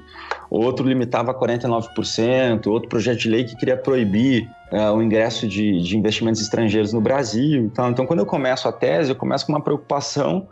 outro 0.51 0.87
limitava 0.87 1.33
49%, 1.33 2.67
outro 2.67 2.89
projeto 2.89 3.21
de 3.21 3.31
lei 3.31 3.45
que 3.45 3.57
queria 3.57 3.77
proibir 3.77 4.49
uh, 4.75 4.93
o 4.93 5.03
ingresso 5.03 5.47
de, 5.47 5.81
de, 5.81 5.97
investimentos 5.97 6.41
estrangeiros 6.41 6.93
no 6.93 7.01
Brasil. 7.01 7.71
Então, 7.73 8.05
quando 8.05 8.19
eu 8.19 8.27
começo 8.27 8.69
a 8.69 8.73
tese, 8.73 9.11
eu 9.11 9.17
começo 9.17 9.47
com 9.47 9.53
uma 9.53 9.61
preocupação 9.61 10.47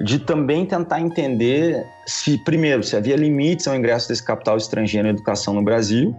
de 0.00 0.18
também 0.18 0.66
tentar 0.66 1.00
entender 1.00 1.86
se, 2.04 2.36
primeiro, 2.38 2.82
se 2.82 2.96
havia 2.96 3.14
limites 3.14 3.68
ao 3.68 3.76
ingresso 3.76 4.08
desse 4.08 4.24
capital 4.24 4.56
estrangeiro 4.56 5.06
em 5.06 5.10
educação 5.12 5.54
no 5.54 5.62
Brasil, 5.62 6.10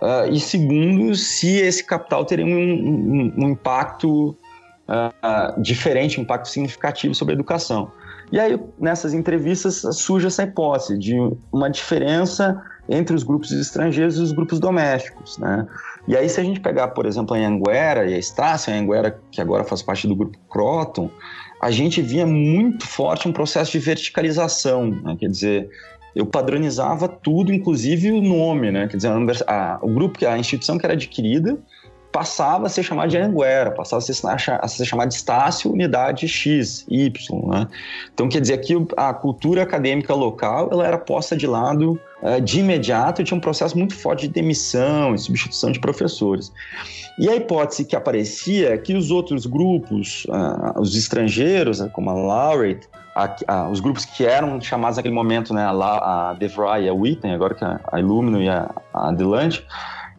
uh, 0.00 0.32
e 0.32 0.40
segundo, 0.40 1.14
se 1.14 1.58
esse 1.58 1.84
capital 1.84 2.24
teria 2.24 2.46
um, 2.46 2.48
um, 2.48 3.34
um 3.36 3.48
impacto 3.50 4.30
uh, 4.88 5.60
diferente, 5.60 6.18
um 6.18 6.22
impacto 6.22 6.48
significativo 6.48 7.14
sobre 7.14 7.34
a 7.34 7.36
educação. 7.36 7.92
E 8.34 8.40
aí, 8.40 8.58
nessas 8.80 9.14
entrevistas, 9.14 9.86
surge 9.92 10.26
essa 10.26 10.42
hipótese 10.42 10.98
de 10.98 11.14
uma 11.52 11.70
diferença 11.70 12.60
entre 12.88 13.14
os 13.14 13.22
grupos 13.22 13.52
estrangeiros 13.52 14.18
e 14.18 14.22
os 14.22 14.32
grupos 14.32 14.58
domésticos, 14.58 15.38
né? 15.38 15.64
E 16.08 16.16
aí, 16.16 16.28
se 16.28 16.40
a 16.40 16.42
gente 16.42 16.58
pegar, 16.58 16.88
por 16.88 17.06
exemplo, 17.06 17.36
a 17.36 17.38
Anguera 17.38 18.10
e 18.10 18.12
a 18.12 18.18
Estácia, 18.18 18.74
a 18.74 18.76
Anguera, 18.76 19.16
que 19.30 19.40
agora 19.40 19.62
faz 19.62 19.82
parte 19.82 20.08
do 20.08 20.16
grupo 20.16 20.36
Croton, 20.50 21.08
a 21.62 21.70
gente 21.70 22.02
via 22.02 22.26
muito 22.26 22.84
forte 22.84 23.28
um 23.28 23.32
processo 23.32 23.70
de 23.70 23.78
verticalização, 23.78 24.90
né? 24.90 25.16
quer 25.16 25.28
dizer, 25.28 25.70
eu 26.12 26.26
padronizava 26.26 27.06
tudo, 27.06 27.52
inclusive 27.52 28.10
o 28.10 28.20
nome, 28.20 28.72
né? 28.72 28.88
Quer 28.88 28.96
dizer, 28.96 29.10
a, 29.46 29.74
a, 29.74 29.78
o 29.80 29.88
grupo, 29.88 30.26
a 30.26 30.36
instituição 30.36 30.76
que 30.76 30.84
era 30.84 30.94
adquirida, 30.94 31.56
passava 32.14 32.66
a 32.66 32.68
ser 32.68 32.84
chamado 32.84 33.10
de 33.10 33.18
Anguera, 33.18 33.72
passava 33.72 33.98
a 33.98 34.68
ser, 34.68 34.84
chamado 34.84 35.08
de 35.08 35.16
Estácio 35.16 35.72
Unidade 35.72 36.28
X, 36.28 36.86
Y, 36.88 37.48
né? 37.48 37.66
Então, 38.14 38.28
quer 38.28 38.40
dizer 38.40 38.58
que 38.58 38.72
a 38.96 39.12
cultura 39.12 39.64
acadêmica 39.64 40.14
local, 40.14 40.68
ela 40.70 40.86
era 40.86 40.96
posta 40.96 41.36
de 41.36 41.44
lado 41.44 42.00
uh, 42.22 42.40
de 42.40 42.60
imediato 42.60 43.20
e 43.20 43.24
tinha 43.24 43.36
um 43.36 43.40
processo 43.40 43.76
muito 43.76 43.96
forte 43.96 44.28
de 44.28 44.32
demissão 44.32 45.12
e 45.12 45.18
substituição 45.18 45.72
de 45.72 45.80
professores. 45.80 46.52
E 47.18 47.28
a 47.28 47.34
hipótese 47.34 47.84
que 47.84 47.96
aparecia 47.96 48.74
é 48.74 48.78
que 48.78 48.94
os 48.94 49.10
outros 49.10 49.44
grupos, 49.44 50.24
uh, 50.26 50.80
os 50.80 50.94
estrangeiros, 50.94 51.80
né, 51.80 51.90
como 51.92 52.10
a 52.10 52.14
Laureate, 52.14 52.88
os 53.72 53.80
grupos 53.80 54.04
que 54.04 54.24
eram 54.24 54.60
chamados 54.60 54.98
naquele 54.98 55.14
momento, 55.14 55.52
né, 55.52 55.64
a, 55.64 56.30
a 56.30 56.34
DeVry 56.34 56.84
e 56.84 56.88
a 56.88 56.94
Whitney, 56.94 57.34
agora 57.34 57.54
que 57.54 57.64
a, 57.64 57.98
Illumino 57.98 58.40
e 58.40 58.48
a, 58.48 58.70
a 58.92 59.08
Adelante, 59.08 59.66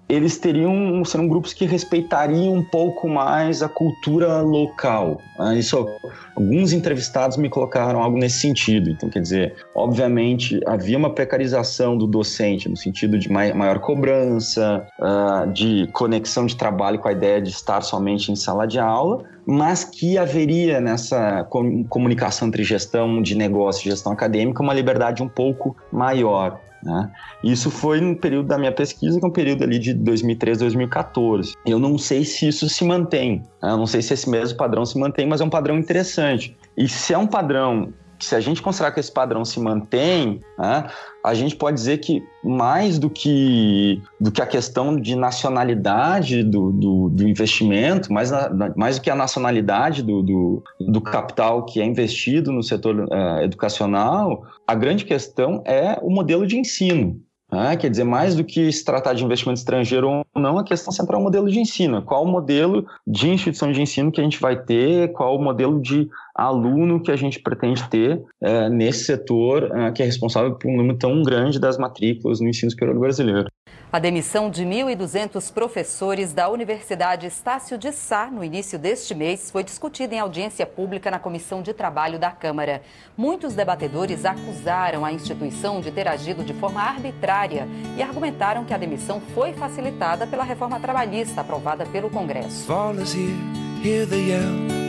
eles 0.08 0.38
teriam 0.38 1.04
serão 1.04 1.28
grupos 1.28 1.54
que 1.54 1.66
respeitariam 1.66 2.54
um 2.54 2.64
pouco 2.64 3.08
mais 3.08 3.64
a 3.64 3.70
cultura 3.70 4.42
local. 4.42 5.20
Né? 5.40 5.58
Isso, 5.58 5.88
alguns 6.36 6.74
entrevistados 6.74 7.38
me 7.38 7.50
colocaram 7.50 8.02
algo 8.02 8.18
nesse 8.18 8.40
sentido. 8.40 8.90
Então, 8.90 9.10
quer 9.10 9.22
dizer, 9.22 9.56
obviamente 9.74 10.60
havia 10.66 10.98
uma 10.98 11.10
precarização 11.10 11.98
do 11.98 12.06
docente 12.06 12.70
no 12.70 12.78
sentido 12.78 13.18
de 13.18 13.32
maior 13.32 13.80
cobrança, 13.80 14.86
uh, 15.00 15.52
de 15.52 15.88
conexão 15.92 16.46
de 16.46 16.56
trabalho 16.56 17.00
com 17.00 17.08
a 17.08 17.12
ideia 17.12 17.42
de 17.42 17.50
estar 17.50 17.82
somente 17.82 18.32
em 18.32 18.36
sala 18.36 18.68
de 18.68 18.80
aula, 18.80 19.24
mas 19.46 19.84
que 19.84 20.18
haveria 20.18 20.80
nessa 20.80 21.44
comunicação 21.90 22.48
entre 22.48 22.64
gestão 22.64 23.22
de 23.22 23.36
negócio 23.36 23.88
e 23.88 23.92
gestão 23.92 24.12
acadêmica 24.12 24.62
uma 24.62 24.74
liberdade 24.74 25.22
um 25.22 25.30
pouco 25.30 25.76
maior. 25.92 26.60
Né? 26.86 27.12
Isso 27.44 27.72
foi 27.72 28.00
no 28.00 28.16
período 28.16 28.48
da 28.48 28.60
minha 28.60 28.72
pesquisa, 28.72 29.20
que 29.20 29.26
é 29.26 29.28
um 29.28 29.32
período 29.32 29.64
ali 29.64 29.80
de 29.80 29.92
2013, 29.94 30.60
2014. 30.60 31.54
Eu 31.66 31.80
não 31.80 31.98
sei 31.98 32.24
se 32.24 32.48
isso 32.48 32.70
se 32.70 32.86
mantém, 32.86 33.42
né? 33.62 33.72
eu 33.72 33.78
não 33.78 33.88
sei 33.88 34.04
se 34.04 34.14
esse 34.14 34.30
mesmo 34.30 34.56
padrão 34.56 34.86
se 34.86 34.98
mantém, 35.00 35.26
mas 35.26 35.42
é 35.42 35.44
um 35.44 35.50
padrão 35.50 35.78
interessante. 35.80 36.56
E 36.78 36.88
se 36.88 37.12
é 37.12 37.18
um 37.18 37.26
padrão 37.26 37.92
se 38.20 38.36
a 38.36 38.40
gente 38.40 38.62
considerar 38.62 38.92
que 38.92 39.00
esse 39.00 39.12
padrão 39.12 39.44
se 39.44 39.60
mantém, 39.60 40.40
né, 40.58 40.90
a 41.24 41.34
gente 41.34 41.56
pode 41.56 41.76
dizer 41.76 41.98
que 41.98 42.24
mais 42.44 43.00
do 43.00 43.10
que, 43.10 44.02
do 44.20 44.32
que 44.32 44.42
a 44.42 44.46
questão 44.46 44.96
de 44.96 45.16
nacionalidade 45.16 46.44
do, 46.44 46.72
do, 46.72 47.10
do 47.10 47.28
investimento, 47.28 48.14
mais, 48.14 48.30
na, 48.30 48.74
mais 48.76 48.98
do 48.98 49.02
que 49.02 49.10
a 49.10 49.16
nacionalidade 49.16 50.04
do, 50.04 50.22
do, 50.22 50.64
do, 50.80 51.02
capital 51.02 51.66
que 51.66 51.82
é 51.82 51.86
investido 51.86 52.52
no 52.52 52.62
setor 52.62 53.06
uh, 53.06 53.42
educacional, 53.42 54.46
a 54.68 54.76
grande 54.76 55.04
questão 55.04 55.64
é 55.66 55.98
o 56.02 56.12
modelo 56.12 56.46
de 56.46 56.58
ensino. 56.58 57.20
Ah, 57.58 57.76
quer 57.76 57.90
dizer, 57.90 58.04
mais 58.04 58.36
do 58.36 58.44
que 58.44 58.72
se 58.72 58.84
tratar 58.84 59.14
de 59.14 59.24
investimento 59.24 59.60
estrangeiro 59.60 60.10
ou 60.10 60.26
não, 60.36 60.58
a 60.58 60.64
questão 60.64 60.92
central 60.92 61.20
é 61.20 61.22
o 61.22 61.24
modelo 61.24 61.50
de 61.50 61.60
ensino. 61.60 62.02
Qual 62.02 62.24
o 62.24 62.28
modelo 62.28 62.86
de 63.08 63.30
instituição 63.30 63.72
de 63.72 63.82
ensino 63.82 64.12
que 64.12 64.20
a 64.20 64.24
gente 64.24 64.40
vai 64.40 64.62
ter, 64.62 65.12
qual 65.14 65.36
o 65.36 65.42
modelo 65.42 65.82
de 65.82 66.10
aluno 66.36 67.02
que 67.02 67.12
a 67.12 67.16
gente 67.16 67.40
pretende 67.40 67.88
ter 67.90 68.22
é, 68.42 68.70
nesse 68.70 69.06
setor 69.06 69.72
é, 69.74 69.92
que 69.92 70.04
é 70.04 70.06
responsável 70.06 70.56
por 70.56 70.70
um 70.70 70.76
número 70.76 70.98
tão 70.98 71.24
grande 71.24 71.60
das 71.60 71.78
matrículas 71.78 72.42
no 72.42 72.50
ensino 72.50 72.70
superior 72.70 73.00
brasileiro. 73.00 73.48
A 73.96 74.00
demissão 74.00 74.50
de 74.50 74.66
1.200 74.66 75.54
professores 75.54 76.34
da 76.34 76.50
Universidade 76.50 77.28
Estácio 77.28 77.78
de 77.78 77.94
Sá 77.94 78.30
no 78.30 78.44
início 78.44 78.78
deste 78.78 79.16
mês 79.16 79.50
foi 79.50 79.64
discutida 79.64 80.14
em 80.14 80.20
audiência 80.20 80.66
pública 80.66 81.10
na 81.10 81.18
Comissão 81.18 81.62
de 81.62 81.74
Trabalho 81.74 82.20
da 82.20 82.30
Câmara. 82.30 82.82
Muitos 83.16 83.56
debatedores 83.56 84.26
acusaram 84.26 85.06
a 85.06 85.14
instituição 85.14 85.80
de 85.80 85.92
ter 85.92 86.10
agido 86.10 86.44
de 86.44 86.54
forma 86.56 86.82
arbitrária 86.82 87.70
e 87.98 88.04
argumentaram 88.04 88.66
que 88.66 88.74
a 88.74 88.78
demissão 88.78 89.22
foi 89.34 89.54
facilitada 89.54 90.28
pela 90.28 90.44
reforma 90.44 90.78
trabalhista 90.78 91.40
aprovada 91.40 91.86
pelo 91.86 92.10
Congresso. 92.10 92.68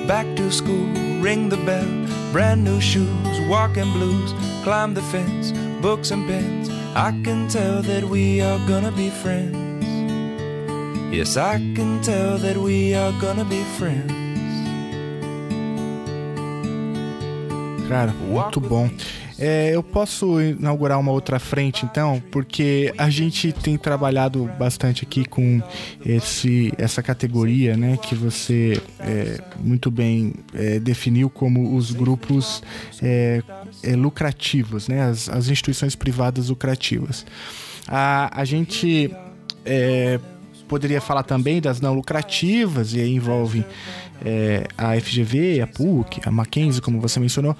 Back 0.06 0.36
to 0.36 0.52
school, 0.52 0.86
ring 1.20 1.48
the 1.48 1.56
bell, 1.56 2.06
brand 2.30 2.62
new 2.62 2.80
shoes, 2.80 3.40
walking 3.48 3.92
blues, 3.92 4.32
climb 4.62 4.94
the 4.94 5.02
fence, 5.02 5.50
books 5.82 6.12
and 6.12 6.24
pens. 6.28 6.70
I 6.94 7.10
can 7.24 7.48
tell 7.48 7.82
that 7.82 8.04
we 8.04 8.40
are 8.40 8.60
gonna 8.68 8.92
be 8.92 9.10
friends. 9.10 9.84
Yes, 11.12 11.36
I 11.36 11.56
can 11.74 12.00
tell 12.02 12.38
that 12.38 12.56
we 12.56 12.94
are 12.94 13.12
gonna 13.20 13.44
be 13.44 13.64
friends. 13.78 14.25
Cara, 17.88 18.12
muito 18.12 18.60
bom. 18.60 18.90
É, 19.38 19.70
eu 19.74 19.82
posso 19.82 20.40
inaugurar 20.40 20.98
uma 20.98 21.12
outra 21.12 21.38
frente, 21.38 21.84
então, 21.84 22.22
porque 22.32 22.92
a 22.96 23.10
gente 23.10 23.52
tem 23.52 23.76
trabalhado 23.76 24.50
bastante 24.58 25.04
aqui 25.04 25.26
com 25.26 25.62
esse, 26.04 26.72
essa 26.78 27.02
categoria, 27.02 27.76
né, 27.76 27.98
que 27.98 28.14
você 28.14 28.80
é, 28.98 29.38
muito 29.60 29.90
bem 29.90 30.32
é, 30.54 30.78
definiu 30.80 31.28
como 31.28 31.76
os 31.76 31.92
grupos 31.92 32.62
é, 33.02 33.42
é, 33.82 33.94
lucrativos, 33.94 34.88
né, 34.88 35.02
as, 35.02 35.28
as, 35.28 35.48
instituições 35.48 35.94
privadas 35.94 36.48
lucrativas. 36.48 37.26
A, 37.86 38.40
a 38.40 38.44
gente 38.44 39.14
é, 39.66 40.18
poderia 40.66 41.00
falar 41.00 41.22
também 41.22 41.60
das 41.60 41.80
não 41.80 41.94
lucrativas, 41.94 42.94
e 42.94 43.00
aí 43.00 43.14
envolve 43.14 43.64
é, 44.24 44.66
a 44.76 44.98
FGV, 45.00 45.60
a 45.60 45.66
PUC, 45.66 46.20
a 46.24 46.30
Mackenzie, 46.30 46.80
como 46.80 47.00
você 47.00 47.20
mencionou, 47.20 47.56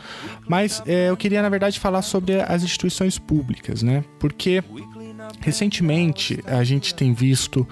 mas 0.48 0.82
é, 0.86 1.10
eu 1.10 1.16
queria, 1.16 1.42
na 1.42 1.48
verdade, 1.48 1.78
falar 1.78 2.02
sobre 2.02 2.40
as 2.40 2.62
instituições 2.62 3.18
públicas, 3.18 3.82
né? 3.82 4.04
Porque 4.18 4.62
Recentemente, 5.40 6.38
a 6.46 6.62
gente 6.62 6.94
tem 6.94 7.12
visto 7.12 7.66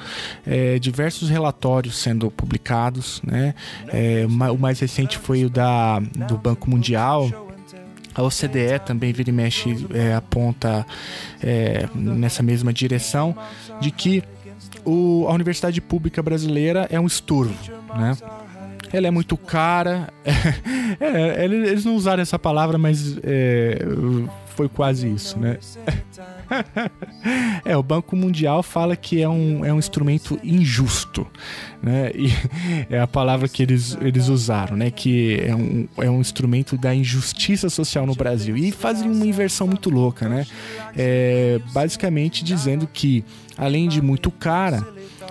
é, 0.44 0.78
diversos 0.78 1.28
relatórios 1.28 1.96
sendo 1.96 2.28
publicados, 2.30 3.22
né? 3.24 3.54
É, 3.88 4.26
o 4.26 4.58
mais 4.58 4.80
recente 4.80 5.18
foi 5.18 5.44
o 5.44 5.50
da, 5.50 6.00
do 6.00 6.36
Banco 6.36 6.68
Mundial, 6.68 7.28
a 8.14 8.22
OCDE 8.22 8.78
também 8.86 9.12
vira 9.12 9.30
e 9.30 9.32
mexe 9.32 9.86
é, 9.92 10.14
aponta 10.14 10.86
é, 11.42 11.88
nessa 11.94 12.42
mesma 12.42 12.72
direção 12.72 13.36
de 13.80 13.90
que 13.90 14.22
o, 14.84 15.26
a 15.28 15.32
universidade 15.32 15.80
pública 15.80 16.22
brasileira 16.22 16.86
é 16.90 17.00
um 17.00 17.06
estorvo, 17.06 17.58
né? 17.96 18.16
Ela 18.96 19.06
é 19.08 19.10
muito 19.10 19.36
cara. 19.36 20.12
É, 21.00 21.44
eles 21.44 21.84
não 21.84 21.96
usaram 21.96 22.22
essa 22.22 22.38
palavra, 22.38 22.78
mas 22.78 23.18
é, 23.24 23.78
foi 24.54 24.68
quase 24.68 25.12
isso, 25.12 25.38
né? 25.38 25.58
é, 27.64 27.76
o 27.76 27.82
Banco 27.82 28.14
Mundial 28.14 28.62
fala 28.62 28.94
que 28.94 29.20
é 29.20 29.28
um, 29.28 29.64
é 29.64 29.72
um 29.72 29.78
instrumento 29.78 30.38
injusto, 30.44 31.26
né? 31.82 32.12
E 32.14 32.28
é 32.88 33.00
a 33.00 33.06
palavra 33.06 33.48
que 33.48 33.62
eles, 33.62 33.98
eles 34.00 34.28
usaram, 34.28 34.76
né? 34.76 34.90
Que 34.90 35.40
é 35.40 35.54
um, 35.54 35.88
é 35.98 36.10
um 36.10 36.20
instrumento 36.20 36.76
da 36.78 36.94
injustiça 36.94 37.68
social 37.68 38.06
no 38.06 38.14
Brasil. 38.14 38.56
E 38.56 38.70
fazem 38.70 39.10
uma 39.10 39.26
inversão 39.26 39.66
muito 39.66 39.90
louca, 39.90 40.28
né? 40.28 40.46
É, 40.96 41.60
basicamente 41.72 42.44
dizendo 42.44 42.86
que, 42.86 43.24
além 43.56 43.88
de 43.88 44.00
muito 44.00 44.30
cara, 44.30 44.86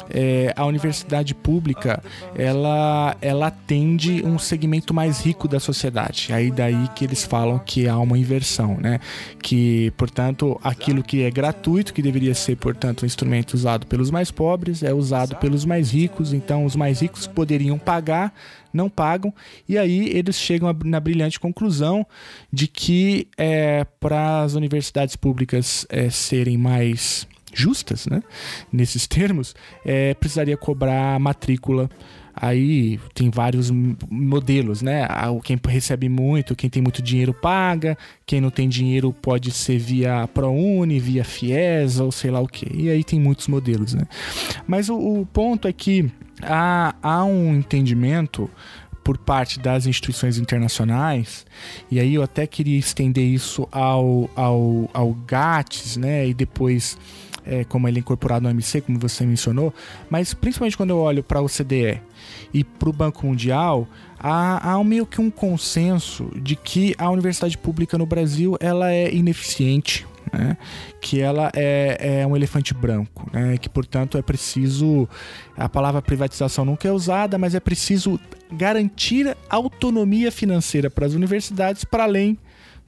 é, 0.09 0.53
a 0.55 0.65
universidade 0.65 1.33
pública 1.33 2.01
ela, 2.35 3.15
ela 3.21 3.47
atende 3.47 4.23
um 4.25 4.37
segmento 4.37 4.93
mais 4.93 5.21
rico 5.21 5.47
da 5.47 5.59
sociedade. 5.59 6.31
Aí 6.31 6.51
daí 6.51 6.87
que 6.95 7.05
eles 7.05 7.23
falam 7.23 7.59
que 7.59 7.87
há 7.87 7.97
uma 7.97 8.17
inversão, 8.17 8.77
né? 8.79 8.99
Que, 9.41 9.91
portanto, 9.97 10.59
aquilo 10.63 11.03
que 11.03 11.23
é 11.23 11.31
gratuito, 11.31 11.93
que 11.93 12.01
deveria 12.01 12.33
ser, 12.33 12.55
portanto, 12.57 13.03
um 13.03 13.05
instrumento 13.05 13.53
usado 13.53 13.85
pelos 13.87 14.11
mais 14.11 14.31
pobres, 14.31 14.83
é 14.83 14.93
usado 14.93 15.35
pelos 15.37 15.65
mais 15.65 15.91
ricos. 15.91 16.33
Então, 16.33 16.65
os 16.65 16.75
mais 16.75 17.01
ricos 17.01 17.27
poderiam 17.27 17.77
pagar 17.77 18.33
não 18.73 18.89
pagam, 18.89 19.31
e 19.69 19.77
aí 19.77 20.09
eles 20.09 20.35
chegam 20.35 20.75
na 20.83 20.99
brilhante 20.99 21.39
conclusão 21.39 22.05
de 22.51 22.67
que 22.67 23.27
é, 23.37 23.85
para 23.99 24.41
as 24.41 24.55
universidades 24.55 25.15
públicas 25.15 25.85
é, 25.89 26.09
serem 26.09 26.57
mais 26.57 27.27
justas, 27.53 28.05
né? 28.07 28.21
Nesses 28.71 29.05
termos, 29.07 29.55
é, 29.85 30.13
precisaria 30.13 30.57
cobrar 30.57 31.19
matrícula. 31.19 31.89
Aí 32.35 32.99
tem 33.13 33.29
vários 33.29 33.69
modelos, 34.09 34.81
né? 34.81 35.07
Quem 35.43 35.59
recebe 35.67 36.09
muito, 36.09 36.55
quem 36.55 36.67
tem 36.67 36.81
muito 36.81 36.99
dinheiro 36.99 37.31
paga, 37.31 37.95
quem 38.25 38.41
não 38.41 38.49
tem 38.49 38.67
dinheiro 38.67 39.13
pode 39.13 39.51
ser 39.51 39.77
via 39.77 40.27
ProUni, 40.33 40.99
via 40.99 41.23
FIES 41.23 41.99
ou 41.99 42.11
sei 42.11 42.31
lá 42.31 42.41
o 42.41 42.47
que. 42.47 42.67
E 42.73 42.89
aí 42.89 43.03
tem 43.03 43.19
muitos 43.19 43.47
modelos, 43.47 43.93
né? 43.93 44.07
Mas 44.65 44.89
o, 44.89 44.97
o 44.97 45.25
ponto 45.27 45.67
é 45.67 45.73
que 45.73 46.11
há, 46.41 46.95
há 47.03 47.23
um 47.23 47.55
entendimento 47.55 48.49
por 49.03 49.17
parte 49.17 49.59
das 49.59 49.85
instituições 49.85 50.37
internacionais, 50.37 51.45
e 51.91 51.99
aí 51.99 52.13
eu 52.15 52.23
até 52.23 52.47
queria 52.47 52.79
estender 52.79 53.25
isso 53.25 53.67
ao, 53.71 54.29
ao, 54.35 54.89
ao 54.93 55.13
GATS, 55.13 55.97
né? 55.97 56.27
E 56.27 56.33
depois 56.33 56.97
é, 57.45 57.63
como 57.63 57.87
ele 57.87 57.97
é 57.97 58.01
incorporado 58.01 58.43
no 58.43 58.49
MC, 58.49 58.81
como 58.81 58.99
você 58.99 59.25
mencionou, 59.25 59.73
mas 60.09 60.33
principalmente 60.33 60.77
quando 60.77 60.91
eu 60.91 60.97
olho 60.97 61.23
para 61.23 61.41
o 61.41 61.45
OCDE 61.45 62.01
e 62.53 62.63
para 62.63 62.89
o 62.89 62.93
Banco 62.93 63.25
Mundial, 63.25 63.87
há, 64.19 64.73
há 64.73 64.83
meio 64.83 65.05
que 65.05 65.19
um 65.19 65.29
consenso 65.29 66.31
de 66.35 66.55
que 66.55 66.95
a 66.97 67.09
universidade 67.09 67.57
pública 67.57 67.97
no 67.97 68.05
Brasil 68.05 68.57
ela 68.59 68.91
é 68.91 69.13
ineficiente, 69.13 70.07
né? 70.31 70.57
que 71.01 71.19
ela 71.19 71.51
é, 71.55 72.21
é, 72.21 72.27
um 72.27 72.35
elefante 72.35 72.73
branco, 72.73 73.29
né? 73.31 73.57
que 73.57 73.69
portanto 73.69 74.17
é 74.17 74.21
preciso 74.21 75.07
a 75.57 75.67
palavra 75.67 76.01
privatização 76.01 76.65
nunca 76.65 76.87
é 76.87 76.91
usada, 76.91 77.37
mas 77.37 77.53
é 77.55 77.59
preciso 77.59 78.19
garantir 78.51 79.35
autonomia 79.49 80.31
financeira 80.31 80.89
para 80.89 81.05
as 81.05 81.13
universidades 81.13 81.83
para 81.83 82.03
além 82.03 82.37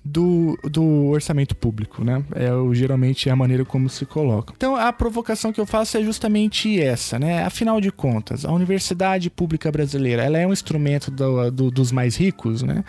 do, 0.06 0.56
do 0.64 1.08
orçamento 1.08 1.56
público, 1.56 2.04
né? 2.04 2.24
É 2.36 2.54
o, 2.54 2.74
geralmente 2.76 3.28
é 3.28 3.32
a 3.32 3.36
maneira 3.36 3.66
como 3.66 3.90
se 3.90 4.06
coloca. 4.06 4.54
Então 4.56 4.76
a 4.76 4.94
provocação 4.94 5.52
que 5.52 5.60
eu 5.60 5.66
faço 5.66 5.98
é 5.98 6.04
justamente 6.04 6.80
essa, 6.80 7.18
né? 7.18 7.44
Afinal 7.44 7.82
de 7.82 7.92
contas, 7.92 8.46
a 8.46 8.52
universidade 8.52 9.32
pública 9.32 9.72
brasileira, 9.72 10.24
ela 10.24 10.38
é 10.38 10.46
um 10.46 10.54
instrumento 10.54 11.10
do, 11.10 11.50
do, 11.50 11.72
dos 11.72 11.92
mais 11.92 12.16
ricos, 12.16 12.62
né? 12.62 12.84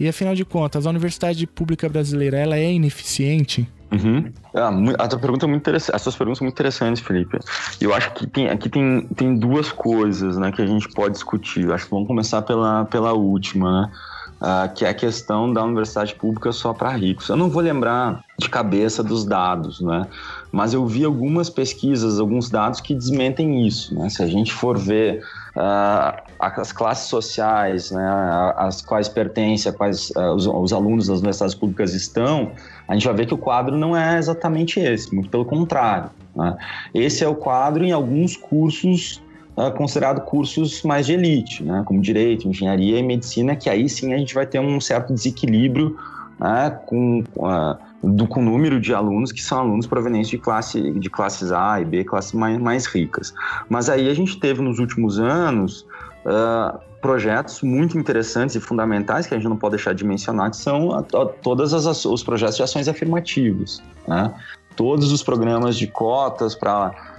E 0.00 0.08
afinal 0.08 0.34
de 0.34 0.46
contas, 0.46 0.86
a 0.86 0.90
universidade 0.90 1.46
pública 1.46 1.88
brasileira, 1.90 2.38
ela 2.38 2.56
é 2.56 2.72
ineficiente? 2.72 3.68
Uhum. 3.92 4.32
Ah, 4.54 5.04
a 5.04 5.08
tua 5.08 5.18
pergunta 5.18 5.44
é 5.44 5.48
muito 5.48 5.60
interessante. 5.60 5.94
As 5.94 6.00
suas 6.00 6.16
perguntas 6.16 6.38
são 6.38 6.46
muito 6.46 6.54
interessantes, 6.54 7.02
Felipe. 7.02 7.38
Eu 7.78 7.92
acho 7.92 8.10
que 8.14 8.26
tem, 8.26 8.48
aqui 8.48 8.70
tem, 8.70 9.06
tem 9.14 9.36
duas 9.36 9.70
coisas, 9.70 10.38
né, 10.38 10.50
que 10.50 10.62
a 10.62 10.66
gente 10.66 10.88
pode 10.88 11.12
discutir. 11.12 11.64
Eu 11.64 11.74
acho 11.74 11.84
que 11.84 11.90
vamos 11.90 12.08
começar 12.08 12.40
pela, 12.40 12.86
pela 12.86 13.12
última, 13.12 13.82
né? 13.82 13.92
Uh, 14.42 14.72
que 14.74 14.84
é 14.84 14.88
a 14.88 14.94
questão 14.94 15.52
da 15.52 15.62
universidade 15.62 16.14
pública 16.16 16.50
só 16.50 16.74
para 16.74 16.90
ricos. 16.90 17.28
Eu 17.28 17.36
não 17.36 17.48
vou 17.48 17.62
lembrar 17.62 18.24
de 18.38 18.50
cabeça 18.50 19.02
dos 19.02 19.24
dados, 19.24 19.80
né? 19.80 20.06
Mas 20.50 20.74
eu 20.74 20.84
vi 20.84 21.04
algumas 21.04 21.48
pesquisas, 21.48 22.18
alguns 22.18 22.50
dados 22.50 22.80
que 22.80 22.94
desmentem 22.94 23.66
isso, 23.66 23.94
né? 23.94 24.10
Se 24.10 24.22
a 24.22 24.26
gente 24.26 24.52
for 24.52 24.76
ver 24.76 25.22
uh, 25.56 26.20
as 26.38 26.72
classes 26.72 27.08
sociais, 27.08 27.90
né, 27.92 28.04
as 28.56 28.82
quais 28.82 29.08
pertencem, 29.08 29.72
quais 29.72 30.10
uh, 30.10 30.34
os, 30.34 30.46
os, 30.46 30.72
alunos 30.72 31.06
das 31.06 31.18
universidades 31.18 31.54
públicas 31.54 31.94
estão, 31.94 32.50
a 32.88 32.94
gente 32.94 33.06
vai 33.06 33.14
ver 33.14 33.26
que 33.26 33.34
o 33.34 33.38
quadro 33.38 33.76
não 33.76 33.96
é 33.96 34.18
exatamente 34.18 34.80
esse, 34.80 35.14
muito 35.14 35.30
pelo 35.30 35.44
contrário. 35.44 36.10
Né? 36.34 36.56
Esse 36.92 37.24
é 37.24 37.28
o 37.28 37.34
quadro 37.34 37.84
em 37.84 37.92
alguns 37.92 38.36
cursos 38.36 39.22
uh, 39.56 39.70
considerado 39.72 40.22
cursos 40.22 40.82
mais 40.82 41.06
de 41.06 41.14
elite, 41.14 41.62
né, 41.62 41.82
como 41.84 42.00
direito, 42.00 42.48
engenharia 42.48 42.98
e 42.98 43.02
medicina, 43.02 43.56
que 43.56 43.68
aí 43.68 43.88
sim 43.88 44.12
a 44.12 44.18
gente 44.18 44.34
vai 44.34 44.46
ter 44.46 44.60
um 44.60 44.80
certo 44.80 45.12
desequilíbrio 45.12 45.96
né, 46.38 46.78
com, 46.86 47.22
uh, 47.36 47.76
do, 48.02 48.26
com 48.26 48.40
o 48.40 48.44
número 48.44 48.80
de 48.80 48.94
alunos 48.94 49.30
que 49.30 49.42
são 49.42 49.60
alunos 49.60 49.86
provenientes 49.86 50.30
de, 50.30 50.38
classe, 50.38 50.90
de 50.92 51.10
classes 51.10 51.52
A 51.52 51.80
e 51.80 51.84
B, 51.84 52.04
classes 52.04 52.32
mais, 52.32 52.58
mais 52.58 52.86
ricas. 52.86 53.34
Mas 53.68 53.88
aí 53.88 54.08
a 54.08 54.14
gente 54.14 54.38
teve 54.38 54.60
nos 54.60 54.78
últimos 54.78 55.18
anos 55.20 55.86
uh, 56.26 56.78
projetos 57.00 57.62
muito 57.62 57.98
interessantes 57.98 58.54
e 58.54 58.60
fundamentais 58.60 59.26
que 59.26 59.34
a 59.34 59.36
gente 59.36 59.48
não 59.48 59.56
pode 59.56 59.76
deixar 59.76 59.92
de 59.92 60.04
mencionar, 60.04 60.50
que 60.50 60.56
são 60.56 60.92
a, 60.92 60.98
a, 61.00 61.26
todos 61.42 61.72
os 62.04 62.22
projetos 62.22 62.56
de 62.56 62.62
ações 62.62 62.88
afirmativas. 62.88 63.82
Né? 64.06 64.32
Todos 64.76 65.12
os 65.12 65.22
programas 65.22 65.76
de 65.76 65.86
cotas 65.86 66.54
para 66.54 67.11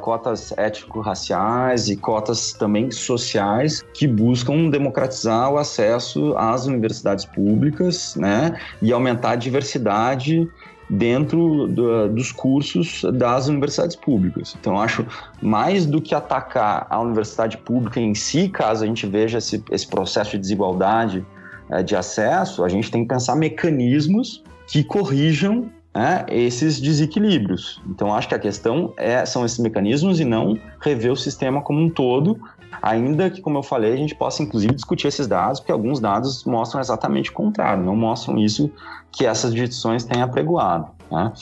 cotas 0.00 0.52
ético-raciais 0.56 1.88
e 1.88 1.96
cotas 1.96 2.52
também 2.52 2.90
sociais 2.90 3.84
que 3.92 4.06
buscam 4.06 4.70
democratizar 4.70 5.50
o 5.52 5.58
acesso 5.58 6.34
às 6.36 6.66
universidades 6.66 7.24
públicas, 7.24 8.14
né, 8.16 8.58
e 8.80 8.92
aumentar 8.92 9.32
a 9.32 9.36
diversidade 9.36 10.48
dentro 10.88 11.66
do, 11.66 12.08
dos 12.08 12.30
cursos 12.30 13.02
das 13.14 13.48
universidades 13.48 13.96
públicas. 13.96 14.56
Então, 14.58 14.78
acho 14.78 15.06
mais 15.40 15.86
do 15.86 16.00
que 16.00 16.14
atacar 16.14 16.86
a 16.90 17.00
universidade 17.00 17.56
pública 17.58 18.00
em 18.00 18.14
si, 18.14 18.48
caso 18.48 18.84
a 18.84 18.86
gente 18.86 19.06
veja 19.06 19.38
esse, 19.38 19.62
esse 19.70 19.86
processo 19.86 20.32
de 20.32 20.38
desigualdade 20.38 21.24
é, 21.70 21.82
de 21.82 21.96
acesso, 21.96 22.62
a 22.64 22.68
gente 22.68 22.90
tem 22.90 23.02
que 23.02 23.08
pensar 23.08 23.34
mecanismos 23.34 24.42
que 24.66 24.84
corrijam 24.84 25.70
é, 25.94 26.24
esses 26.28 26.80
desequilíbrios. 26.80 27.80
Então, 27.88 28.12
acho 28.12 28.28
que 28.28 28.34
a 28.34 28.38
questão 28.38 28.92
é, 28.96 29.24
são 29.24 29.44
esses 29.44 29.58
mecanismos 29.58 30.18
e 30.18 30.24
não 30.24 30.58
rever 30.80 31.12
o 31.12 31.16
sistema 31.16 31.62
como 31.62 31.80
um 31.80 31.88
todo, 31.88 32.36
ainda 32.82 33.30
que, 33.30 33.40
como 33.40 33.58
eu 33.58 33.62
falei, 33.62 33.92
a 33.92 33.96
gente 33.96 34.14
possa 34.14 34.42
inclusive 34.42 34.74
discutir 34.74 35.06
esses 35.06 35.28
dados, 35.28 35.60
porque 35.60 35.72
alguns 35.72 36.00
dados 36.00 36.44
mostram 36.44 36.80
exatamente 36.80 37.30
o 37.30 37.32
contrário, 37.32 37.84
não 37.84 37.94
mostram 37.94 38.36
isso 38.38 38.70
que 39.12 39.24
essas 39.24 39.52
instituições 39.52 40.04
têm 40.04 40.20
apregoado. 40.20 40.88
Né? 41.10 41.32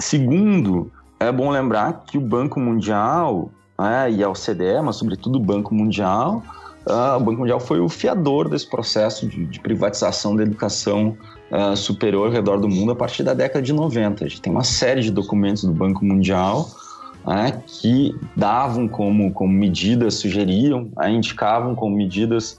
Segundo, 0.00 0.90
é 1.20 1.30
bom 1.30 1.50
lembrar 1.50 2.04
que 2.06 2.16
o 2.16 2.20
Banco 2.20 2.58
Mundial 2.58 3.50
né, 3.78 4.10
e 4.10 4.24
a 4.24 4.28
OCDE, 4.30 4.80
mas 4.82 4.96
sobretudo 4.96 5.36
o 5.36 5.40
Banco 5.40 5.74
Mundial, 5.74 6.42
uh, 6.86 7.16
o 7.16 7.20
Banco 7.20 7.40
Mundial 7.40 7.60
foi 7.60 7.80
o 7.80 7.88
fiador 7.88 8.48
desse 8.48 8.68
processo 8.68 9.26
de, 9.26 9.46
de 9.46 9.60
privatização 9.60 10.36
da 10.36 10.42
educação 10.42 11.16
uh, 11.50 11.76
superior 11.76 12.26
ao 12.26 12.32
redor 12.32 12.58
do 12.58 12.68
mundo 12.68 12.92
a 12.92 12.96
partir 12.96 13.22
da 13.22 13.34
década 13.34 13.62
de 13.62 13.72
90. 13.72 14.24
A 14.24 14.28
gente 14.28 14.40
tem 14.40 14.52
uma 14.52 14.64
série 14.64 15.00
de 15.00 15.10
documentos 15.10 15.64
do 15.64 15.72
Banco 15.72 16.04
Mundial 16.04 16.68
né, 17.26 17.62
que 17.66 18.14
davam 18.36 18.88
como, 18.88 19.32
como 19.32 19.52
medidas, 19.52 20.14
sugeriam, 20.14 20.90
indicavam 21.08 21.74
como 21.74 21.96
medidas 21.96 22.56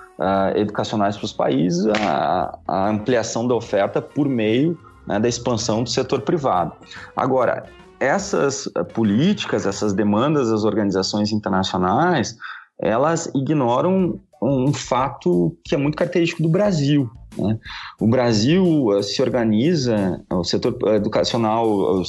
educacionais 0.56 1.18
para 1.18 1.26
os 1.26 1.34
países 1.34 1.86
a, 1.88 2.58
a, 2.66 2.90
ampliação 2.90 3.46
da 3.46 3.56
oferta 3.56 4.02
por 4.02 4.30
meio 4.30 4.80
né, 5.06 5.20
da 5.20 5.28
expansão 5.28 5.84
do 5.84 5.90
setor 5.90 6.22
privado. 6.22 6.72
Agora, 7.14 7.66
essas 8.00 8.70
políticas, 8.94 9.66
essas 9.66 9.94
demandas 9.94 10.50
das 10.50 10.64
organizações 10.64 11.32
internacionais, 11.32 12.38
elas 12.80 13.30
ignoram 13.34 14.20
um 14.42 14.74
fato 14.74 15.58
que 15.64 15.74
é 15.74 15.78
muito 15.78 15.96
característico 15.96 16.44
do 16.44 16.50
Brasil. 16.50 17.10
Né? 17.38 17.58
O 18.00 18.08
Brasil 18.08 18.88
uh, 18.88 19.02
se 19.02 19.22
organiza, 19.22 20.22
o 20.30 20.44
setor 20.44 20.78
educacional, 20.96 22.04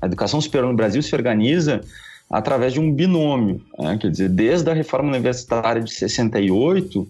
a 0.00 0.06
educação 0.06 0.40
superior 0.40 0.70
no 0.70 0.76
Brasil 0.76 1.02
se 1.02 1.14
organiza 1.14 1.80
através 2.32 2.72
de 2.72 2.80
um 2.80 2.92
binômio. 2.92 3.60
Né? 3.78 3.98
Quer 4.00 4.10
dizer, 4.10 4.28
desde 4.30 4.70
a 4.70 4.74
reforma 4.74 5.10
universitária 5.10 5.82
de 5.82 5.92
68, 5.92 7.00
uh, 7.00 7.08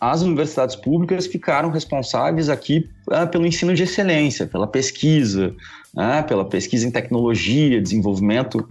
as 0.00 0.22
universidades 0.22 0.76
públicas 0.76 1.26
ficaram 1.26 1.70
responsáveis 1.70 2.48
aqui 2.48 2.88
uh, 3.10 3.26
pelo 3.26 3.46
ensino 3.46 3.74
de 3.74 3.82
excelência, 3.82 4.46
pela 4.46 4.66
pesquisa, 4.66 5.54
né? 5.94 6.22
pela 6.22 6.44
pesquisa 6.44 6.86
em 6.86 6.90
tecnologia, 6.90 7.80
desenvolvimento 7.80 8.68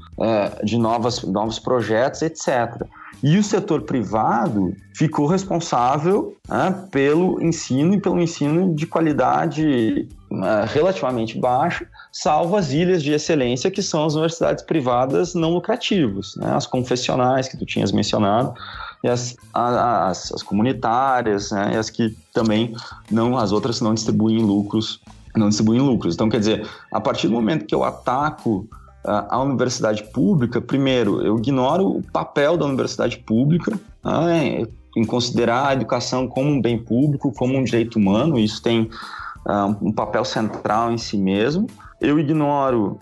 de 0.64 0.78
novas, 0.78 1.24
novos 1.24 1.60
projetos, 1.60 2.22
etc. 2.22 2.86
E 3.24 3.38
o 3.38 3.44
setor 3.44 3.82
privado 3.82 4.76
ficou 4.94 5.26
responsável 5.26 6.36
né, 6.48 6.88
pelo 6.92 7.42
ensino 7.42 7.96
e 7.96 8.00
pelo 8.00 8.20
ensino 8.20 8.76
de 8.76 8.86
qualidade 8.86 10.08
né, 10.30 10.66
relativamente 10.68 11.40
baixa, 11.40 11.88
salvo 12.12 12.56
as 12.56 12.72
ilhas 12.72 13.02
de 13.02 13.12
excelência, 13.12 13.72
que 13.72 13.82
são 13.82 14.06
as 14.06 14.14
universidades 14.14 14.64
privadas 14.64 15.34
não 15.34 15.52
lucrativas, 15.52 16.36
né, 16.36 16.54
as 16.54 16.68
confessionais 16.68 17.48
que 17.48 17.58
tu 17.58 17.66
tinhas 17.66 17.92
mencionado, 17.92 18.54
e 19.04 19.08
as, 19.08 19.36
as, 19.54 20.32
as 20.32 20.44
comunitárias, 20.44 21.52
né, 21.52 21.72
e 21.74 21.78
as 21.78 21.90
que 21.90 22.16
também 22.34 22.76
não, 23.10 23.38
as 23.38 23.52
outras 23.52 23.82
não 23.82 23.94
distribuem 23.94 24.40
lucros, 24.40 25.02
não 25.38 25.50
distribuem 25.50 25.82
lucros. 25.82 26.16
Então, 26.16 26.30
quer 26.30 26.40
dizer, 26.40 26.68
a 26.92 27.00
partir 27.00 27.28
do 27.28 27.34
momento 27.34 27.66
que 27.66 27.76
eu 27.76 27.84
ataco 27.84 28.68
a 29.04 29.42
universidade 29.42 30.04
pública, 30.12 30.60
primeiro, 30.60 31.22
eu 31.22 31.38
ignoro 31.38 31.88
o 31.88 32.04
papel 32.04 32.58
da 32.58 32.66
universidade 32.66 33.18
pública 33.20 33.80
né, 34.04 34.66
em 34.98 35.06
considerar 35.06 35.68
a 35.68 35.74
educação 35.74 36.28
como 36.28 36.50
um 36.50 36.62
bem 36.62 36.78
público, 36.78 37.32
como 37.32 37.58
um 37.58 37.64
direito 37.64 37.98
humano, 37.98 38.38
isso 38.38 38.62
tem 38.62 38.90
uh, 39.46 39.78
um 39.82 39.94
papel 39.94 40.26
central 40.26 40.92
em 40.92 40.98
si 40.98 41.18
mesmo. 41.18 41.68
Eu 42.02 42.20
ignoro 42.20 42.98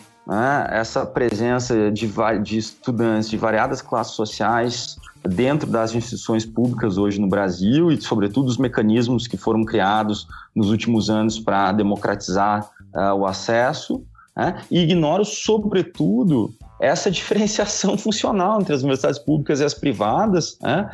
essa 0.72 1.06
presença 1.06 1.92
de, 1.92 2.12
de 2.44 2.58
estudantes 2.58 3.30
de 3.30 3.38
variadas 3.38 3.82
classes 3.82 4.14
sociais 4.14 4.98
dentro 5.28 5.70
das 5.70 5.94
instituições 5.94 6.46
públicas 6.46 6.98
hoje 6.98 7.20
no 7.20 7.28
Brasil 7.28 7.92
e, 7.92 8.00
sobretudo, 8.02 8.48
os 8.48 8.58
mecanismos 8.58 9.28
que 9.28 9.38
foram 9.38 9.64
criados 9.64 10.28
nos 10.56 10.70
últimos 10.70 11.10
anos 11.10 11.40
para 11.40 11.72
democratizar 11.72 12.70
uh, 12.94 13.14
o 13.16 13.26
acesso 13.26 14.04
né? 14.36 14.62
e 14.70 14.80
ignoro, 14.82 15.24
sobretudo, 15.26 16.54
essa 16.80 17.10
diferenciação 17.12 17.98
funcional 17.98 18.62
entre 18.62 18.74
as 18.74 18.82
universidades 18.82 19.20
públicas 19.20 19.60
e 19.60 19.64
as 19.64 19.74
privadas, 19.74 20.58
né? 20.62 20.90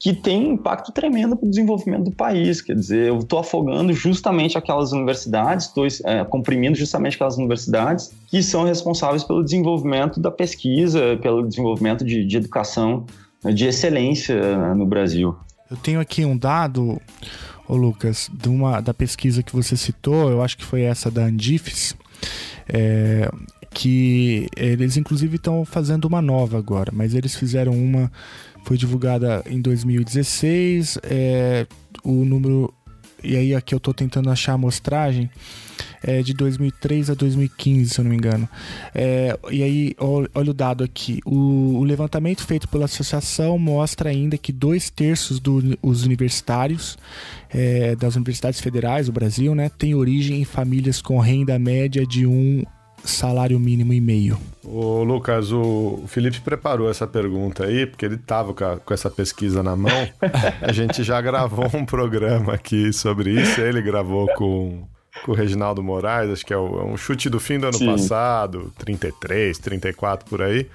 que 0.00 0.12
tem 0.12 0.48
um 0.48 0.52
impacto 0.52 0.92
tremendo 0.92 1.36
para 1.36 1.46
o 1.46 1.50
desenvolvimento 1.50 2.04
do 2.04 2.12
país. 2.12 2.62
Quer 2.62 2.76
dizer, 2.76 3.08
eu 3.08 3.18
estou 3.18 3.40
afogando 3.40 3.92
justamente 3.92 4.56
aquelas 4.56 4.92
universidades, 4.92 5.66
estou 5.66 5.86
é, 6.04 6.24
comprimindo 6.24 6.76
justamente 6.76 7.14
aquelas 7.16 7.36
universidades 7.36 8.12
que 8.28 8.40
são 8.40 8.62
responsáveis 8.62 9.24
pelo 9.24 9.42
desenvolvimento 9.42 10.20
da 10.20 10.30
pesquisa, 10.30 11.18
pelo 11.20 11.46
desenvolvimento 11.46 12.04
de, 12.04 12.24
de 12.24 12.36
educação 12.36 13.06
de 13.44 13.66
excelência 13.66 14.56
né, 14.56 14.74
no 14.74 14.86
Brasil. 14.86 15.36
Eu 15.70 15.76
tenho 15.76 16.00
aqui 16.00 16.24
um 16.24 16.36
dado, 16.36 17.00
ô 17.68 17.76
Lucas, 17.76 18.30
de 18.32 18.48
uma, 18.48 18.80
da 18.80 18.94
pesquisa 18.94 19.42
que 19.42 19.54
você 19.54 19.76
citou, 19.76 20.30
eu 20.30 20.42
acho 20.42 20.56
que 20.56 20.64
foi 20.64 20.82
essa 20.82 21.10
da 21.10 21.24
Andifes, 21.24 21.94
é, 22.68 23.30
que 23.70 24.48
eles 24.56 24.96
inclusive 24.96 25.36
estão 25.36 25.64
fazendo 25.64 26.06
uma 26.06 26.22
nova 26.22 26.58
agora, 26.58 26.90
mas 26.92 27.14
eles 27.14 27.34
fizeram 27.34 27.72
uma, 27.72 28.10
foi 28.64 28.76
divulgada 28.76 29.42
em 29.46 29.60
2016, 29.60 30.98
é, 31.02 31.66
o 32.02 32.24
número, 32.24 32.72
e 33.28 33.36
aí 33.36 33.54
aqui 33.54 33.74
eu 33.74 33.76
estou 33.76 33.92
tentando 33.92 34.30
achar 34.30 34.52
a 34.52 34.54
amostragem, 34.54 35.30
é 36.02 36.22
de 36.22 36.32
2003 36.32 37.10
a 37.10 37.14
2015, 37.14 37.90
se 37.90 38.00
eu 38.00 38.04
não 38.04 38.10
me 38.10 38.16
engano. 38.16 38.48
É, 38.94 39.38
e 39.50 39.62
aí, 39.62 39.94
olha 39.98 40.50
o 40.50 40.54
dado 40.54 40.82
aqui. 40.82 41.20
O, 41.26 41.78
o, 41.78 41.84
levantamento 41.84 42.42
feito 42.44 42.66
pela 42.68 42.86
associação 42.86 43.58
mostra 43.58 44.08
ainda 44.08 44.38
que 44.38 44.50
dois 44.50 44.88
terços 44.88 45.38
dos 45.38 46.04
universitários 46.04 46.96
é, 47.50 47.94
das 47.94 48.16
universidades 48.16 48.60
federais 48.60 49.06
do 49.06 49.12
Brasil 49.12 49.54
né, 49.54 49.68
têm 49.68 49.94
origem 49.94 50.40
em 50.40 50.44
famílias 50.44 51.02
com 51.02 51.18
renda 51.18 51.58
média 51.58 52.06
de 52.06 52.26
um 52.26 52.64
salário 53.08 53.58
mínimo 53.58 53.92
e 53.92 54.00
meio? 54.00 54.38
Ô, 54.64 55.02
Lucas, 55.02 55.50
o 55.52 56.04
Felipe 56.06 56.40
preparou 56.40 56.90
essa 56.90 57.06
pergunta 57.06 57.64
aí, 57.64 57.86
porque 57.86 58.04
ele 58.04 58.16
estava 58.16 58.52
com, 58.52 58.94
essa 58.94 59.10
pesquisa 59.10 59.62
na 59.62 59.74
mão. 59.74 60.08
A 60.60 60.72
gente 60.72 61.02
já 61.02 61.20
gravou 61.20 61.68
um 61.74 61.84
programa 61.84 62.54
aqui 62.54 62.92
sobre 62.92 63.30
isso. 63.30 63.60
Ele 63.60 63.80
gravou 63.80 64.26
com, 64.34 64.82
com 65.24 65.32
o 65.32 65.34
Reginaldo 65.34 65.82
Moraes, 65.82 66.30
acho 66.30 66.46
que 66.46 66.52
é, 66.52 66.56
é 66.56 66.60
um 66.60 66.96
chute 66.96 67.30
do 67.30 67.40
fim 67.40 67.58
do 67.58 67.66
ano 67.66 67.78
Sim. 67.78 67.86
passado, 67.86 68.72
33, 68.78 69.58
34 69.58 70.28
por 70.28 70.42
aí. 70.42 70.66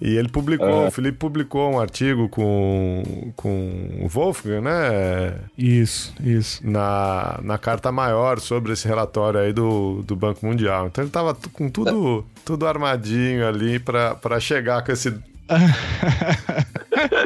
E 0.00 0.16
ele 0.16 0.28
publicou, 0.28 0.84
é. 0.84 0.88
o 0.88 0.90
Felipe 0.90 1.18
publicou 1.18 1.72
um 1.72 1.80
artigo 1.80 2.28
com, 2.28 3.32
com 3.34 4.00
o 4.00 4.08
Wolfgang, 4.08 4.60
né? 4.60 5.34
Isso, 5.56 6.14
isso. 6.22 6.60
Na, 6.64 7.40
na 7.42 7.58
carta 7.58 7.90
maior 7.90 8.38
sobre 8.38 8.72
esse 8.72 8.86
relatório 8.86 9.40
aí 9.40 9.52
do, 9.52 10.02
do 10.04 10.14
Banco 10.14 10.46
Mundial. 10.46 10.86
Então 10.86 11.02
ele 11.02 11.10
tava 11.10 11.36
com 11.52 11.68
tudo, 11.68 12.24
tudo 12.44 12.66
armadinho 12.66 13.46
ali 13.46 13.80
para 13.80 14.38
chegar 14.38 14.84
com 14.84 14.92
esse 14.92 15.12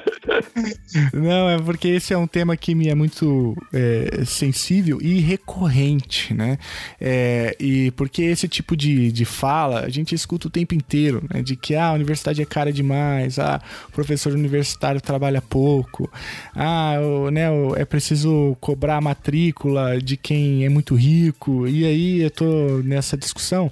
Não, 1.12 1.48
é 1.48 1.58
porque 1.58 1.88
esse 1.88 2.12
é 2.12 2.18
um 2.18 2.26
tema 2.26 2.56
que 2.56 2.74
me 2.74 2.88
é 2.88 2.94
muito 2.94 3.56
é, 3.72 4.24
sensível 4.24 4.98
e 5.00 5.20
recorrente, 5.20 6.34
né? 6.34 6.58
É, 7.00 7.56
e 7.58 7.90
porque 7.92 8.22
esse 8.22 8.48
tipo 8.48 8.76
de, 8.76 9.10
de 9.12 9.24
fala 9.24 9.80
a 9.80 9.88
gente 9.88 10.14
escuta 10.14 10.48
o 10.48 10.50
tempo 10.50 10.74
inteiro, 10.74 11.24
né? 11.32 11.42
De 11.42 11.56
que 11.56 11.74
ah, 11.74 11.88
a 11.88 11.92
universidade 11.92 12.42
é 12.42 12.44
cara 12.44 12.72
demais, 12.72 13.38
ah, 13.38 13.60
o 13.88 13.92
professor 13.92 14.32
universitário 14.32 15.00
trabalha 15.00 15.40
pouco, 15.40 16.10
ah, 16.54 16.96
o, 17.00 17.30
né, 17.30 17.46
é 17.76 17.84
preciso 17.84 18.56
cobrar 18.60 18.96
a 18.96 19.00
matrícula 19.00 19.98
de 20.00 20.16
quem 20.16 20.64
é 20.64 20.68
muito 20.68 20.94
rico, 20.94 21.66
e 21.66 21.84
aí 21.84 22.22
eu 22.22 22.30
tô 22.30 22.44
nessa 22.84 23.16
discussão. 23.16 23.70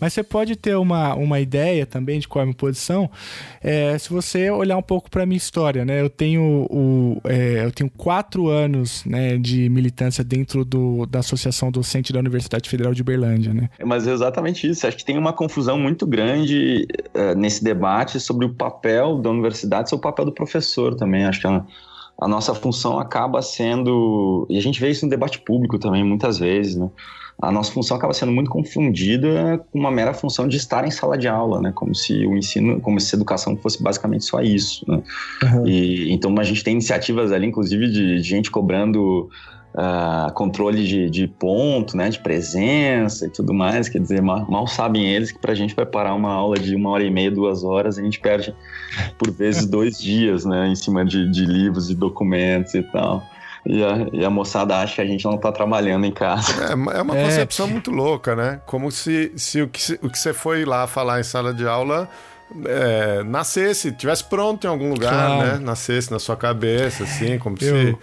Mas 0.00 0.14
você 0.14 0.22
pode 0.22 0.56
ter 0.56 0.76
uma, 0.76 1.14
uma 1.14 1.40
ideia 1.40 1.84
também 1.84 2.18
de 2.18 2.26
qual 2.26 2.40
é 2.40 2.44
a 2.44 2.46
minha 2.46 2.54
posição, 2.54 3.10
é, 3.62 3.96
se 3.98 4.08
você 4.08 4.50
olhar 4.50 4.76
um 4.76 4.82
pouco 4.82 5.10
para 5.10 5.26
minha 5.26 5.36
história, 5.36 5.84
né? 5.84 6.00
Eu 6.00 6.08
tenho, 6.08 6.29
o, 6.38 7.20
é, 7.24 7.64
eu 7.64 7.72
tenho 7.72 7.90
quatro 7.90 8.48
anos 8.48 9.04
né, 9.04 9.36
de 9.36 9.68
militância 9.68 10.22
dentro 10.22 10.64
do, 10.64 11.06
da 11.06 11.20
Associação 11.20 11.70
Docente 11.70 12.12
da 12.12 12.18
Universidade 12.18 12.68
Federal 12.68 12.92
de 12.92 13.02
Uberlândia, 13.02 13.52
né? 13.52 13.70
Mas 13.84 14.06
é 14.06 14.12
exatamente 14.12 14.68
isso. 14.68 14.86
Acho 14.86 14.96
que 14.96 15.04
tem 15.04 15.18
uma 15.18 15.32
confusão 15.32 15.78
muito 15.78 16.06
grande 16.06 16.86
uh, 17.14 17.38
nesse 17.38 17.62
debate 17.62 18.18
sobre 18.20 18.46
o 18.46 18.54
papel 18.54 19.18
da 19.18 19.30
universidade, 19.30 19.90
sobre 19.90 20.06
o 20.06 20.10
papel 20.10 20.24
do 20.24 20.32
professor 20.32 20.94
também. 20.94 21.24
Acho 21.24 21.40
que 21.40 21.46
é 21.46 21.50
uma 21.50 21.66
a 22.20 22.28
nossa 22.28 22.54
função 22.54 22.98
acaba 23.00 23.40
sendo, 23.40 24.46
e 24.50 24.58
a 24.58 24.60
gente 24.60 24.78
vê 24.78 24.90
isso 24.90 25.06
no 25.06 25.10
debate 25.10 25.40
público 25.40 25.78
também 25.78 26.04
muitas 26.04 26.38
vezes, 26.38 26.76
né? 26.76 26.90
A 27.42 27.50
nossa 27.50 27.72
função 27.72 27.96
acaba 27.96 28.12
sendo 28.12 28.32
muito 28.32 28.50
confundida 28.50 29.64
com 29.72 29.78
uma 29.78 29.90
mera 29.90 30.12
função 30.12 30.46
de 30.46 30.56
estar 30.56 30.86
em 30.86 30.90
sala 30.90 31.16
de 31.16 31.26
aula, 31.26 31.60
né? 31.60 31.72
Como 31.74 31.94
se 31.94 32.26
o 32.26 32.36
ensino, 32.36 32.80
como 32.80 33.00
se 33.00 33.14
a 33.14 33.16
educação 33.16 33.56
fosse 33.56 33.82
basicamente 33.82 34.24
só 34.24 34.40
isso, 34.40 34.84
né? 34.86 35.02
Uhum. 35.42 35.66
E, 35.66 36.12
então 36.12 36.34
a 36.38 36.44
gente 36.44 36.62
tem 36.62 36.74
iniciativas 36.74 37.32
ali, 37.32 37.46
inclusive, 37.46 37.88
de, 37.88 38.16
de 38.16 38.22
gente 38.22 38.50
cobrando 38.50 39.30
uh, 39.74 40.32
controle 40.32 40.84
de, 40.84 41.10
de, 41.10 41.26
ponto, 41.26 41.96
né, 41.96 42.08
de 42.08 42.18
presença 42.18 43.26
e 43.26 43.30
tudo 43.30 43.54
mais. 43.54 43.88
Quer 43.88 44.00
dizer, 44.00 44.20
mal, 44.20 44.48
mal 44.50 44.66
sabem 44.66 45.06
eles 45.06 45.32
que 45.32 45.38
para 45.38 45.52
a 45.52 45.54
gente 45.54 45.74
preparar 45.74 46.14
uma 46.14 46.32
aula 46.32 46.58
de 46.58 46.74
uma 46.74 46.90
hora 46.90 47.04
e 47.04 47.10
meia, 47.10 47.30
duas 47.30 47.64
horas, 47.64 47.98
a 47.98 48.02
gente 48.02 48.20
perde 48.20 48.54
por 49.18 49.30
vezes 49.30 49.66
dois 49.66 49.98
dias, 49.98 50.44
né, 50.44 50.68
em 50.68 50.74
cima 50.74 51.04
de, 51.04 51.30
de 51.30 51.44
livros 51.44 51.90
e 51.90 51.94
documentos 51.94 52.74
e 52.74 52.82
tal. 52.82 53.22
E 53.64 53.84
a, 53.84 54.08
e 54.12 54.24
a, 54.24 54.30
moçada 54.30 54.78
acha 54.78 54.96
que 54.96 55.00
a 55.02 55.06
gente 55.06 55.24
não 55.24 55.34
está 55.34 55.52
trabalhando 55.52 56.06
em 56.06 56.12
casa. 56.12 56.64
É, 56.64 56.72
é 56.72 57.02
uma 57.02 57.16
é. 57.16 57.24
concepção 57.24 57.68
muito 57.68 57.90
louca, 57.90 58.34
né? 58.34 58.60
Como 58.66 58.90
se, 58.90 59.32
se 59.36 59.60
o 59.60 59.68
que 59.68 59.98
o 60.02 60.08
que 60.08 60.18
você 60.18 60.32
foi 60.32 60.64
lá 60.64 60.86
falar 60.86 61.20
em 61.20 61.22
sala 61.22 61.52
de 61.52 61.66
aula 61.66 62.08
é, 62.64 63.22
nascesse, 63.22 63.92
tivesse 63.92 64.24
pronto 64.24 64.66
em 64.66 64.70
algum 64.70 64.90
lugar, 64.90 65.12
claro. 65.12 65.52
né? 65.52 65.58
Nascesse 65.58 66.10
na 66.10 66.18
sua 66.18 66.36
cabeça, 66.36 67.04
assim, 67.04 67.38
como 67.38 67.56
eu... 67.60 67.92
se. 67.92 67.98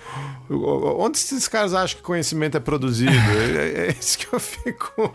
Onde 0.50 1.18
esses 1.18 1.48
caras 1.48 1.74
acham 1.74 1.98
que 1.98 2.04
conhecimento 2.04 2.56
é 2.56 2.60
produzido? 2.60 3.12
é, 3.12 3.88
é, 3.88 3.96
isso 4.00 4.18
que 4.18 4.34
eu 4.34 4.40
fico. 4.40 5.14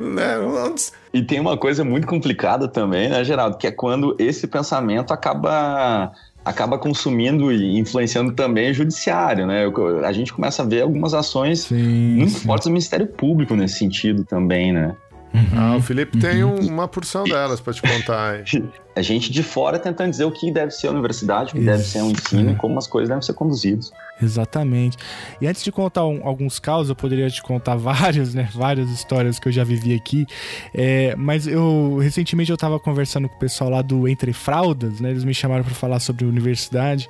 Né? 0.00 0.38
Onde... 0.38 0.82
E 1.12 1.22
tem 1.22 1.38
uma 1.38 1.56
coisa 1.56 1.84
muito 1.84 2.06
complicada 2.06 2.66
também, 2.66 3.08
né, 3.08 3.22
Geraldo? 3.22 3.56
Que 3.56 3.68
é 3.68 3.70
quando 3.70 4.16
esse 4.18 4.48
pensamento 4.48 5.12
acaba 5.12 6.10
acaba 6.44 6.78
consumindo 6.78 7.50
e 7.50 7.78
influenciando 7.78 8.32
também 8.32 8.70
o 8.70 8.74
judiciário, 8.74 9.46
né? 9.46 9.64
A 10.04 10.12
gente 10.12 10.32
começa 10.32 10.62
a 10.62 10.66
ver 10.66 10.82
algumas 10.82 11.14
ações 11.14 11.60
sim, 11.60 12.16
muito 12.16 12.32
sim. 12.32 12.46
fortes 12.46 12.66
do 12.66 12.70
Ministério 12.70 13.06
Público 13.06 13.56
nesse 13.56 13.78
sentido 13.78 14.24
também, 14.24 14.72
né? 14.72 14.94
Uhum, 15.32 15.46
ah, 15.56 15.76
o 15.76 15.80
Felipe 15.80 16.16
uhum. 16.16 16.22
tem 16.22 16.44
um, 16.44 16.56
uma 16.68 16.86
porção 16.86 17.24
delas 17.24 17.60
para 17.60 17.72
te 17.72 17.82
contar. 17.82 18.34
Aí. 18.34 18.44
A 18.96 19.02
gente 19.02 19.32
de 19.32 19.42
fora 19.42 19.78
tentando 19.78 20.10
dizer 20.10 20.24
o 20.24 20.30
que 20.30 20.52
deve 20.52 20.70
ser 20.70 20.88
a 20.88 20.90
universidade, 20.90 21.50
o 21.50 21.52
que 21.52 21.58
Isso. 21.58 21.66
deve 21.66 21.82
ser 21.82 22.02
o 22.02 22.10
ensino 22.10 22.52
e 22.52 22.56
como 22.56 22.78
as 22.78 22.86
coisas 22.86 23.08
devem 23.08 23.22
ser 23.22 23.32
conduzidas. 23.34 23.92
Exatamente. 24.22 24.96
E 25.40 25.46
antes 25.46 25.64
de 25.64 25.72
contar 25.72 26.06
um, 26.06 26.26
alguns 26.26 26.60
casos, 26.60 26.88
eu 26.88 26.94
poderia 26.94 27.28
te 27.28 27.42
contar 27.42 27.74
vários, 27.76 28.34
né? 28.34 28.48
Várias 28.54 28.88
histórias 28.90 29.38
que 29.38 29.48
eu 29.48 29.52
já 29.52 29.64
vivi 29.64 29.94
aqui. 29.94 30.26
É, 30.72 31.14
mas 31.16 31.46
eu 31.46 31.98
recentemente 32.00 32.50
eu 32.50 32.54
estava 32.54 32.78
conversando 32.78 33.28
com 33.28 33.34
o 33.36 33.38
pessoal 33.38 33.70
lá 33.70 33.82
do 33.82 34.06
Entre 34.06 34.32
Fraldas, 34.32 35.00
né? 35.00 35.10
Eles 35.10 35.24
me 35.24 35.34
chamaram 35.34 35.64
para 35.64 35.74
falar 35.74 35.98
sobre 35.98 36.24
universidade. 36.24 37.08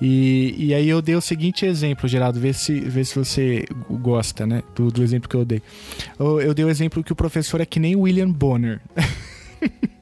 E, 0.00 0.54
e 0.56 0.74
aí 0.74 0.88
eu 0.88 1.02
dei 1.02 1.16
o 1.16 1.20
seguinte 1.20 1.66
exemplo, 1.66 2.08
Geraldo, 2.08 2.38
vê 2.38 2.52
se, 2.52 2.78
vê 2.80 3.04
se 3.04 3.14
você 3.14 3.64
gosta, 3.90 4.46
né? 4.46 4.62
Do, 4.74 4.90
do 4.90 5.02
exemplo 5.02 5.28
que 5.28 5.36
eu 5.36 5.44
dei. 5.44 5.60
Eu, 6.18 6.40
eu 6.40 6.54
dei 6.54 6.64
o 6.64 6.70
exemplo 6.70 7.02
que 7.02 7.12
o 7.12 7.16
professor 7.16 7.60
é 7.60 7.66
que 7.66 7.80
nem 7.80 7.96
William 7.96 8.30
Bonner. 8.30 8.80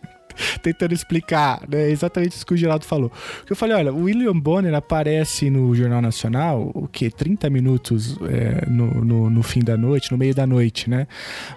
tentando 0.62 0.92
explicar, 0.92 1.62
né? 1.68 1.90
Exatamente 1.90 2.36
isso 2.36 2.46
que 2.46 2.54
o 2.54 2.56
Geraldo 2.56 2.84
falou. 2.84 3.10
Eu 3.48 3.56
falei, 3.56 3.76
olha, 3.76 3.92
o 3.92 4.04
William 4.04 4.38
Bonner 4.38 4.74
aparece 4.74 5.50
no 5.50 5.74
Jornal 5.74 6.02
Nacional, 6.02 6.70
o 6.74 6.88
quê? 6.88 7.10
30 7.10 7.50
minutos 7.50 8.16
é, 8.22 8.66
no, 8.68 9.04
no, 9.04 9.30
no, 9.30 9.42
fim 9.42 9.60
da 9.60 9.76
noite, 9.76 10.10
no 10.12 10.18
meio 10.18 10.34
da 10.34 10.46
noite, 10.46 10.88
né? 10.88 11.06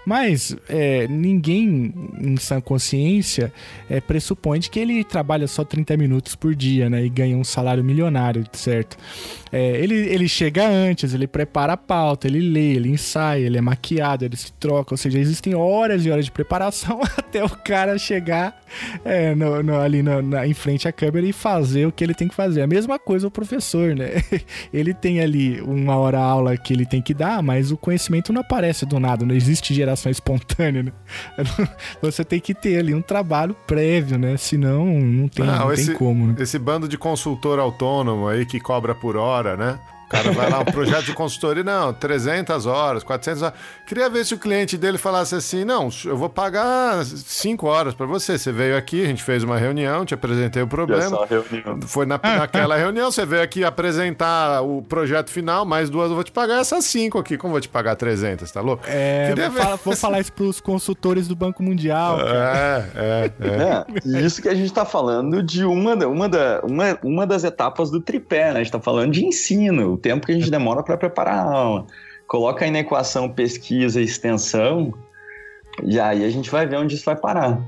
Mas 0.06 0.56
é, 0.68 1.08
ninguém 1.08 1.94
em 2.20 2.38
sã 2.38 2.60
consciência 2.60 3.52
é, 3.90 4.00
pressupõe 4.00 4.60
que 4.60 4.80
ele 4.80 5.04
trabalha 5.04 5.48
só 5.48 5.64
30 5.64 5.98
minutos 5.98 6.36
por 6.36 6.56
dia, 6.56 6.90
né? 6.90 7.06
E 7.06 7.10
ganha 7.10 7.38
um 7.38 7.44
salário 7.44 7.84
milionário, 7.84 8.46
certo? 8.54 8.98
É, 9.56 9.78
ele, 9.78 9.96
ele 9.96 10.28
chega 10.28 10.68
antes, 10.68 11.14
ele 11.14 11.28
prepara 11.28 11.72
a 11.74 11.78
pauta, 11.78 12.28
ele 12.28 12.42
lê, 12.42 12.74
ele 12.74 12.90
ensaia, 12.90 13.46
ele 13.46 13.58
é 13.58 13.62
maquiado, 13.62 14.26
ele 14.26 14.36
se 14.36 14.52
troca, 14.52 14.94
ou 14.94 14.98
seja, 14.98 15.18
existem 15.18 15.56
horas 15.56 16.06
e 16.06 16.12
horas 16.12 16.26
de 16.26 16.32
preparação 16.32 17.00
até 17.18 17.42
o 17.42 17.50
cara 17.50 17.98
chegar 17.98 18.62
é, 19.04 19.34
no, 19.34 19.64
no, 19.64 19.80
ali 19.80 20.02
no, 20.04 20.22
na, 20.22 20.46
em 20.46 20.54
frente 20.54 20.88
à 20.88 20.92
câmera 20.92 21.26
e 21.26 21.34
fazer 21.34 21.86
o 21.86 21.92
que 21.92 22.04
ele 22.04 22.14
tem 22.14 22.28
que 22.28 22.36
fazer. 22.36 22.64
A 22.64 22.68
mesma 22.68 23.00
coisa 23.00 23.28
o 23.28 23.32
professor, 23.32 23.96
né? 23.96 24.22
Ele 24.74 24.94
tem 24.94 25.22
ali 25.22 25.62
uma 25.62 25.96
hora 25.96 26.20
aula 26.20 26.58
que 26.58 26.74
ele 26.74 26.86
tem 26.86 27.02
que 27.02 27.14
dar, 27.14 27.42
mas 27.42 27.72
o 27.72 27.78
conhecimento 27.78 28.34
não 28.34 28.42
aparece 28.42 28.86
do 28.86 29.00
nada, 29.00 29.26
não 29.26 29.34
existe 29.34 29.74
geração 29.74 30.12
espontânea, 30.12 30.84
né? 30.84 30.92
Você 32.02 32.24
tem 32.24 32.40
que 32.40 32.54
ter 32.54 32.78
ali 32.78 32.94
um 32.94 33.02
trabalho 33.02 33.56
prévio, 33.66 34.18
né? 34.18 34.38
Senão 34.38 34.86
não 34.86 35.28
tem, 35.28 35.46
não, 35.46 35.60
não 35.60 35.74
esse, 35.74 35.88
tem 35.88 35.96
como. 35.96 36.28
Né? 36.28 36.36
Esse 36.40 36.60
bando 36.60 36.88
de 36.88 36.98
consultor 36.98 37.60
autônomo 37.60 38.28
aí 38.28 38.46
que 38.46 38.60
cobra 38.60 38.94
por 38.94 39.16
hora, 39.16 39.45
né? 39.56 39.80
O 40.06 40.08
cara 40.08 40.32
vai 40.32 40.50
lá, 40.52 40.60
um 40.60 40.66
projeto 40.66 41.06
de 41.06 41.14
consultoria, 41.14 41.64
não, 41.64 41.92
300 41.92 42.68
horas, 42.68 43.04
400 43.04 43.42
horas. 43.42 43.58
Queria 43.88 44.08
ver 44.08 44.24
se 44.24 44.36
o 44.36 44.38
cliente 44.38 44.78
dele 44.78 45.00
falasse 45.00 45.34
assim: 45.34 45.66
não, 45.66 45.90
eu 46.06 46.16
vou 46.16 46.30
pagar 46.30 47.04
5 47.04 47.66
horas 47.66 47.96
para 47.96 48.06
você. 48.06 48.38
Você 48.38 48.52
veio 48.52 48.78
aqui, 48.78 49.04
a 49.04 49.08
gente 49.08 49.24
fez 49.24 49.44
uma 49.44 49.58
reunião, 49.58 50.06
te 50.06 50.14
apresentei 50.14 50.62
o 50.62 50.68
problema. 50.68 51.28
Foi 51.88 52.06
na, 52.06 52.20
naquela 52.24 52.76
reunião, 52.76 53.12
você 53.12 53.26
veio 53.26 53.42
aqui 53.42 53.64
apresentar 53.64 54.62
o 54.62 54.84
projeto 54.84 55.32
final, 55.32 55.66
mais 55.66 55.90
duas 55.90 56.10
eu 56.10 56.16
vou 56.16 56.24
te 56.24 56.32
pagar 56.32 56.62
essas 56.62 56.86
5 56.86 57.18
aqui. 57.18 57.36
Como 57.36 57.52
vou 57.52 57.62
te 57.62 57.70
pagar 57.70 57.96
300, 57.96 58.52
tá 58.52 58.62
louco? 58.62 58.84
É, 58.88 59.34
vou, 59.34 59.52
falar, 59.52 59.76
vou 59.78 59.96
falar 59.96 60.20
isso 60.20 60.34
pros 60.34 60.62
consultores 60.62 61.28
do 61.28 61.36
Banco 61.36 61.64
Mundial. 61.64 62.20
É, 62.22 62.86
é, 62.96 63.32
é, 63.40 64.20
é. 64.20 64.22
Isso 64.22 64.40
que 64.40 64.50
a 64.50 64.54
gente 64.54 64.72
tá 64.72 64.86
falando 64.86 65.42
de 65.42 65.66
uma, 65.66 65.96
uma, 66.06 66.30
da, 66.30 66.62
uma, 66.64 66.98
uma 67.02 67.26
das 67.26 67.44
etapas 67.44 67.90
do 67.90 68.00
tripé, 68.00 68.54
né? 68.54 68.60
A 68.60 68.64
gente 68.64 68.72
tá 68.72 68.80
falando 68.80 69.12
de 69.12 69.26
ensino 69.26 69.95
o 69.96 69.98
tempo 69.98 70.26
que 70.26 70.32
a 70.32 70.36
gente 70.36 70.52
demora 70.52 70.84
para 70.84 70.98
preparar 70.98 71.40
a 71.40 71.52
aula. 71.52 71.88
Coloca 72.28 72.66
aí 72.66 72.72
na 72.72 72.80
equação 72.80 73.30
pesquisa 73.30 74.02
e 74.02 74.04
extensão, 74.04 74.94
e 75.84 76.00
aí 76.00 76.24
a 76.24 76.30
gente 76.30 76.50
vai 76.50 76.66
ver 76.66 76.78
onde 76.78 76.96
isso 76.96 77.06
vai 77.06 77.16
parar. 77.16 77.60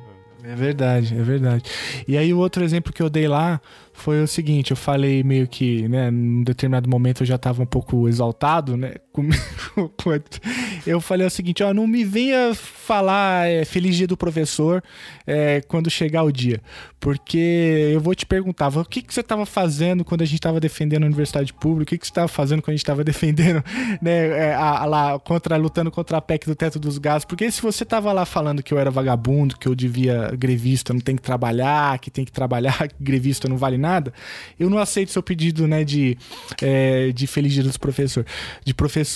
É 0.43 0.55
verdade, 0.55 1.17
é 1.17 1.21
verdade. 1.21 1.63
E 2.07 2.17
aí 2.17 2.33
o 2.33 2.37
outro 2.37 2.63
exemplo 2.63 2.93
que 2.93 3.01
eu 3.01 3.09
dei 3.09 3.27
lá 3.27 3.59
foi 3.91 4.21
o 4.21 4.27
seguinte, 4.27 4.71
eu 4.71 4.77
falei 4.77 5.23
meio 5.23 5.47
que, 5.47 5.87
né, 5.87 6.09
num 6.09 6.43
determinado 6.43 6.89
momento 6.89 7.23
eu 7.23 7.27
já 7.27 7.35
estava 7.35 7.61
um 7.61 7.65
pouco 7.65 8.07
exaltado, 8.07 8.77
né, 8.77 8.93
eu 10.85 11.01
falei 11.01 11.27
o 11.27 11.29
seguinte, 11.29 11.63
ó, 11.63 11.73
não 11.73 11.87
me 11.87 12.03
venha 12.03 12.53
falar 12.53 13.49
é, 13.49 13.65
feliz 13.65 13.95
dia 13.95 14.07
do 14.07 14.15
professor 14.15 14.83
é, 15.25 15.61
quando 15.67 15.89
chegar 15.89 16.23
o 16.23 16.31
dia, 16.31 16.61
porque 16.99 17.91
eu 17.93 17.99
vou 17.99 18.15
te 18.15 18.25
perguntar, 18.25 18.69
o 18.69 18.85
que, 18.85 19.01
que 19.01 19.13
você 19.13 19.21
estava 19.21 19.45
fazendo 19.45 20.05
quando 20.05 20.21
a 20.21 20.25
gente 20.25 20.35
estava 20.35 20.59
defendendo 20.59 21.03
a 21.03 21.07
universidade 21.07 21.53
pública, 21.53 21.89
o 21.89 21.91
que, 21.91 21.97
que 21.97 22.05
você 22.05 22.11
estava 22.11 22.27
fazendo 22.27 22.61
quando 22.61 22.69
a 22.69 22.75
gente 22.75 22.83
estava 22.83 23.03
defendendo, 23.03 23.63
né, 24.01 24.27
é, 24.27 24.53
a, 24.53 24.79
a, 24.79 24.85
lá, 24.85 25.19
contra, 25.19 25.57
lutando 25.57 25.91
contra 25.91 26.17
a 26.17 26.21
PEC 26.21 26.45
do 26.45 26.55
teto 26.55 26.79
dos 26.79 26.97
gastos, 26.97 27.25
porque 27.25 27.49
se 27.51 27.61
você 27.61 27.83
estava 27.83 28.13
lá 28.13 28.25
falando 28.25 28.63
que 28.63 28.73
eu 28.73 28.79
era 28.79 28.89
vagabundo, 28.89 29.57
que 29.57 29.67
eu 29.67 29.75
devia, 29.75 30.31
grevista 30.37 30.93
não 30.93 31.01
tem 31.01 31.15
que 31.15 31.21
trabalhar, 31.21 31.97
que 31.99 32.09
tem 32.09 32.23
que 32.23 32.31
trabalhar, 32.31 32.87
que 32.87 32.95
grevista 32.99 33.49
não 33.49 33.57
vale 33.57 33.77
nada, 33.77 33.87
nada, 33.87 34.13
eu 34.59 34.69
não 34.69 34.77
aceito 34.77 35.11
seu 35.11 35.23
pedido, 35.23 35.67
né, 35.67 35.83
de, 35.83 36.17
é, 36.61 37.11
de 37.11 37.25
feliz 37.25 37.53
dia 37.53 37.63
dos 37.63 37.77
professor, 37.77 38.25
de 38.63 38.73
professor. 38.73 39.06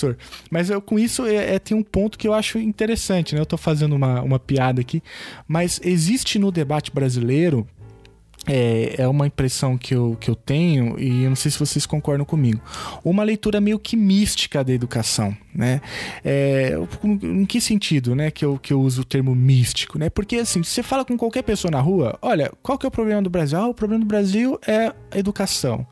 Mas 0.50 0.70
eu, 0.70 0.80
com 0.80 0.98
isso 0.98 1.24
é, 1.26 1.54
é, 1.54 1.58
tem 1.58 1.76
um 1.76 1.82
ponto 1.82 2.18
que 2.18 2.26
eu 2.26 2.34
acho 2.34 2.58
interessante, 2.58 3.34
né? 3.34 3.40
Eu 3.40 3.46
tô 3.46 3.56
fazendo 3.56 3.94
uma, 3.94 4.22
uma 4.22 4.38
piada 4.38 4.80
aqui, 4.80 5.02
mas 5.46 5.80
existe 5.82 6.38
no 6.38 6.50
debate 6.50 6.90
brasileiro 6.92 7.66
é, 8.46 8.96
é 8.98 9.08
uma 9.08 9.26
impressão 9.26 9.78
que 9.78 9.94
eu, 9.94 10.16
que 10.20 10.28
eu 10.28 10.34
tenho, 10.34 10.98
e 10.98 11.24
eu 11.24 11.28
não 11.28 11.36
sei 11.36 11.50
se 11.50 11.58
vocês 11.58 11.86
concordam 11.86 12.24
comigo, 12.24 12.60
uma 13.04 13.22
leitura 13.22 13.60
meio 13.60 13.78
que 13.78 13.96
mística 13.96 14.64
da 14.64 14.72
educação, 14.72 15.36
né? 15.54 15.80
É, 16.24 16.76
em 17.22 17.44
que 17.44 17.60
sentido, 17.60 18.14
né, 18.14 18.30
que 18.30 18.44
eu, 18.44 18.58
que 18.58 18.72
eu 18.72 18.80
uso 18.80 19.02
o 19.02 19.04
termo 19.04 19.34
místico, 19.34 19.98
né? 19.98 20.08
Porque, 20.08 20.36
assim, 20.36 20.62
se 20.62 20.70
você 20.70 20.82
fala 20.82 21.04
com 21.04 21.16
qualquer 21.16 21.42
pessoa 21.42 21.70
na 21.70 21.80
rua, 21.80 22.18
olha, 22.22 22.50
qual 22.62 22.78
que 22.78 22.86
é 22.86 22.88
o 22.88 22.90
problema 22.90 23.22
do 23.22 23.30
Brasil? 23.30 23.58
Ah, 23.58 23.68
o 23.68 23.74
problema 23.74 24.04
do 24.04 24.08
Brasil 24.08 24.58
é 24.66 24.92
a 25.10 25.18
educação. 25.18 25.86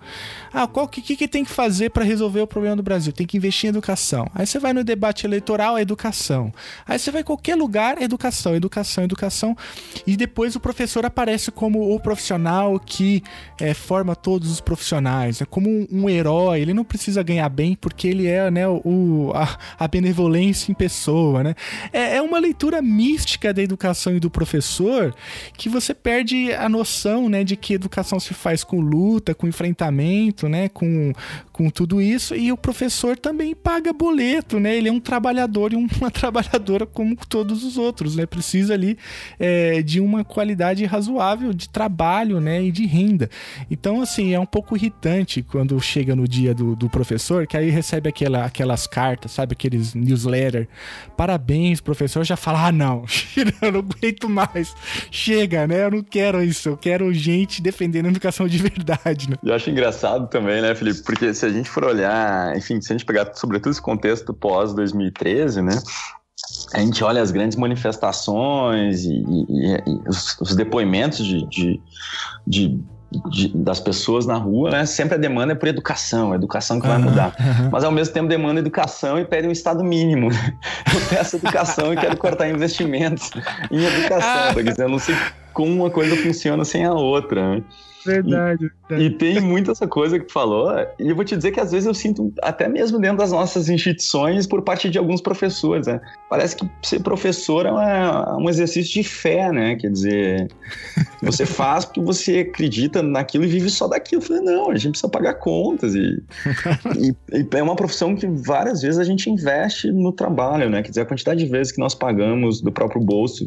Ah, 0.53 0.67
qual 0.67 0.89
que, 0.89 1.01
que, 1.01 1.17
que 1.17 1.29
tem 1.29 1.45
que 1.45 1.51
fazer 1.51 1.91
para 1.91 2.05
resolver 2.05 2.41
o 2.41 2.47
problema 2.47 2.77
do 2.77 2.83
Brasil? 2.83 3.13
Tem 3.13 3.27
que 3.27 3.37
investir 3.37 3.69
em 3.69 3.71
educação. 3.71 4.29
Aí 4.35 4.47
você 4.47 4.59
vai 4.59 4.73
no 4.73 4.83
debate 4.83 5.27
eleitoral, 5.27 5.79
é 5.79 5.83
educação. 5.83 6.53
Aí 6.87 6.99
você 6.99 7.11
vai 7.11 7.21
em 7.21 7.25
qualquer 7.25 7.55
lugar, 7.55 7.99
é 7.99 8.05
educação, 8.05 8.55
educação, 8.55 9.05
educação. 9.05 9.57
E 10.07 10.17
depois 10.17 10.57
o 10.57 10.61
professor 10.61 11.05
aparece 11.05 11.51
como 11.51 11.95
o 11.95 12.01
profissional 12.01 12.79
que 12.81 13.23
é, 13.61 13.75
forma 13.75 14.17
todos 14.17 14.51
os 14.51 14.61
profissionais. 14.61 15.41
É 15.41 15.45
como 15.45 15.69
um, 15.69 15.87
um, 15.91 16.09
herói. 16.09 16.61
Ele 16.61 16.75
não 16.75 16.85
precisa 16.85 17.23
ganhar 17.23 17.49
bem 17.49 17.75
porque 17.75 18.09
ele 18.09 18.27
é 18.27 18.51
né, 18.51 18.67
o, 18.69 19.33
a, 19.35 19.50
a 19.79 19.89
benevolência 19.89 20.71
em 20.71 20.75
pessoa. 20.75 21.43
Né? 21.43 21.55
É, 21.93 22.17
é 22.17 22.23
uma 22.23 22.39
leitura 22.39 22.83
mística 22.83 23.53
da 23.53 23.63
educação 23.63 24.17
e 24.17 24.21
do 24.21 24.31
professor 24.31 25.15
que 25.57 25.69
você 25.69 25.95
perde 25.95 26.53
a 26.53 26.69
noção 26.69 27.29
né, 27.29 27.45
de 27.45 27.57
que 27.57 27.75
educação 27.75 28.21
se 28.21 28.35
faz 28.35 28.65
com 28.65 28.81
luta, 28.81 29.35
com 29.35 29.47
enfrentamento 29.47 30.41
né? 30.49 30.69
Com, 30.69 31.13
com 31.61 31.69
tudo 31.69 32.01
isso 32.01 32.35
e 32.35 32.51
o 32.51 32.57
professor 32.57 33.19
também 33.19 33.55
paga 33.55 33.93
boleto, 33.93 34.59
né? 34.59 34.75
Ele 34.75 34.89
é 34.89 34.93
um 34.93 34.99
trabalhador 34.99 35.75
e 35.75 35.77
uma 35.77 35.89
trabalhadora 36.11 36.87
como 36.87 37.15
todos 37.29 37.63
os 37.65 37.77
outros, 37.77 38.17
né? 38.17 38.25
Precisa 38.25 38.73
ali 38.73 38.97
é, 39.39 39.83
de 39.83 40.01
uma 40.01 40.25
qualidade 40.25 40.87
razoável 40.87 41.53
de 41.53 41.69
trabalho, 41.69 42.41
né? 42.41 42.63
E 42.63 42.73
de 42.73 42.87
renda. 42.87 43.29
Então, 43.71 44.01
assim, 44.01 44.33
é 44.33 44.41
um 44.41 44.47
pouco 44.47 44.75
irritante 44.75 45.43
quando 45.43 45.79
chega 45.83 46.17
no 46.17 46.27
dia 46.27 46.55
do, 46.55 46.75
do 46.75 46.89
professor, 46.89 47.47
que 47.47 47.59
aí 47.59 47.69
recebe 47.69 48.09
aquela, 48.09 48.47
aquelas 48.47 48.87
cartas, 48.87 49.33
sabe? 49.33 49.53
Aqueles 49.53 49.93
newsletter. 49.93 50.67
Parabéns, 51.15 51.79
professor. 51.79 52.25
Já 52.25 52.39
fala, 52.39 52.69
ah, 52.69 52.73
não, 52.73 53.05
eu 53.37 53.71
não 53.71 53.81
aguento 53.81 54.31
mais. 54.31 54.75
Chega, 55.11 55.67
né? 55.67 55.85
Eu 55.85 55.91
não 55.91 56.03
quero 56.03 56.43
isso. 56.43 56.71
Eu 56.71 56.77
quero 56.79 57.13
gente 57.13 57.61
defendendo 57.61 58.07
a 58.07 58.09
educação 58.09 58.49
de 58.49 58.57
verdade, 58.57 59.29
né? 59.29 59.37
Eu 59.45 59.53
acho 59.53 59.69
engraçado 59.69 60.27
também, 60.27 60.63
né, 60.63 60.75
Felipe? 60.75 61.03
Porque 61.03 61.35
se 61.35 61.50
a 61.51 61.55
gente 61.55 61.71
for 61.71 61.85
olhar, 61.85 62.57
enfim, 62.57 62.81
se 62.81 62.93
a 62.93 62.97
gente 62.97 63.05
pegar 63.05 63.33
sobretudo 63.35 63.73
esse 63.73 63.83
contexto 63.83 64.33
pós-2013, 64.33 65.63
né? 65.63 65.81
A 66.73 66.79
gente 66.79 67.03
olha 67.05 67.21
as 67.21 67.31
grandes 67.31 67.57
manifestações 67.57 69.05
e, 69.05 69.13
e, 69.13 69.75
e 69.87 70.09
os, 70.09 70.41
os, 70.41 70.57
depoimentos 70.57 71.25
de, 71.25 71.47
de, 71.49 71.81
de 72.47 72.81
de, 73.31 73.49
das 73.49 73.81
pessoas 73.81 74.25
na 74.25 74.37
rua, 74.37 74.71
né? 74.71 74.87
Sempre 74.87 75.17
a 75.17 75.19
demanda 75.19 75.53
é 75.53 75.57
por 75.57 75.69
educação, 75.69 76.35
educação 76.35 76.81
que 76.81 76.87
vai 76.87 76.99
mudar. 76.99 77.35
Mas 77.71 77.83
ao 77.83 77.91
mesmo 77.91 78.15
tempo 78.15 78.29
demanda 78.29 78.61
educação 78.61 79.19
e 79.19 79.25
pede 79.25 79.49
um 79.49 79.51
estado 79.51 79.83
mínimo. 79.83 80.31
Né? 80.31 80.55
Eu 80.95 81.01
peço 81.09 81.37
educação 81.37 81.93
e 81.93 81.97
quero 81.97 82.17
cortar 82.17 82.49
investimentos 82.49 83.31
em 83.71 83.83
educação. 83.83 84.55
Porque 84.55 84.81
eu 84.81 84.89
não 84.89 84.99
sei 84.99 85.17
como 85.61 85.75
uma 85.75 85.91
coisa 85.91 86.17
funciona 86.17 86.65
sem 86.65 86.87
a 86.87 86.95
outra. 86.95 87.57
Né? 87.57 87.63
Verdade, 88.07 88.71
verdade. 88.89 89.05
E 89.05 89.11
tem 89.11 89.41
muito 89.41 89.71
essa 89.71 89.87
coisa 89.87 90.19
que 90.19 90.33
falou, 90.33 90.71
e 90.99 91.11
eu 91.11 91.15
vou 91.15 91.23
te 91.23 91.37
dizer 91.37 91.51
que 91.51 91.61
às 91.61 91.71
vezes 91.71 91.87
eu 91.87 91.93
sinto, 91.93 92.33
até 92.43 92.67
mesmo 92.67 92.99
dentro 92.99 93.19
das 93.19 93.31
nossas 93.31 93.69
instituições, 93.69 94.47
por 94.47 94.63
parte 94.63 94.89
de 94.89 94.97
alguns 94.97 95.21
professores, 95.21 95.87
né? 95.87 96.01
Parece 96.31 96.57
que 96.57 96.67
ser 96.83 97.01
professor 97.01 97.67
é 97.67 97.71
uma, 97.71 98.39
um 98.39 98.49
exercício 98.49 98.91
de 98.91 99.07
fé, 99.07 99.53
né? 99.53 99.77
Quer 99.77 99.91
dizer, 99.91 100.49
você 101.23 101.45
faz 101.45 101.85
porque 101.85 102.01
você 102.01 102.39
acredita 102.39 103.03
naquilo 103.03 103.45
e 103.45 103.49
vive 103.49 103.69
só 103.69 103.87
daquilo. 103.87 104.23
Eu 104.23 104.27
falei, 104.27 104.43
não, 104.43 104.71
a 104.71 104.77
gente 104.77 104.93
precisa 104.93 105.11
pagar 105.11 105.35
contas. 105.35 105.95
E, 105.95 106.23
e, 106.99 107.15
e, 107.37 107.47
é 107.53 107.63
uma 107.63 107.77
profissão 107.77 108.17
que 108.17 108.27
várias 108.27 108.81
vezes 108.81 108.99
a 108.99 109.05
gente 109.05 109.29
investe 109.29 109.93
no 109.93 110.11
trabalho, 110.11 110.71
né? 110.71 110.83
Quer 110.83 110.89
dizer, 110.89 111.03
a 111.03 111.07
quantidade 111.07 111.45
de 111.45 111.51
vezes 111.51 111.71
que 111.71 111.81
nós 111.81 111.95
pagamos 111.95 112.63
do 112.63 112.73
próprio 112.73 113.03
bolso 113.03 113.45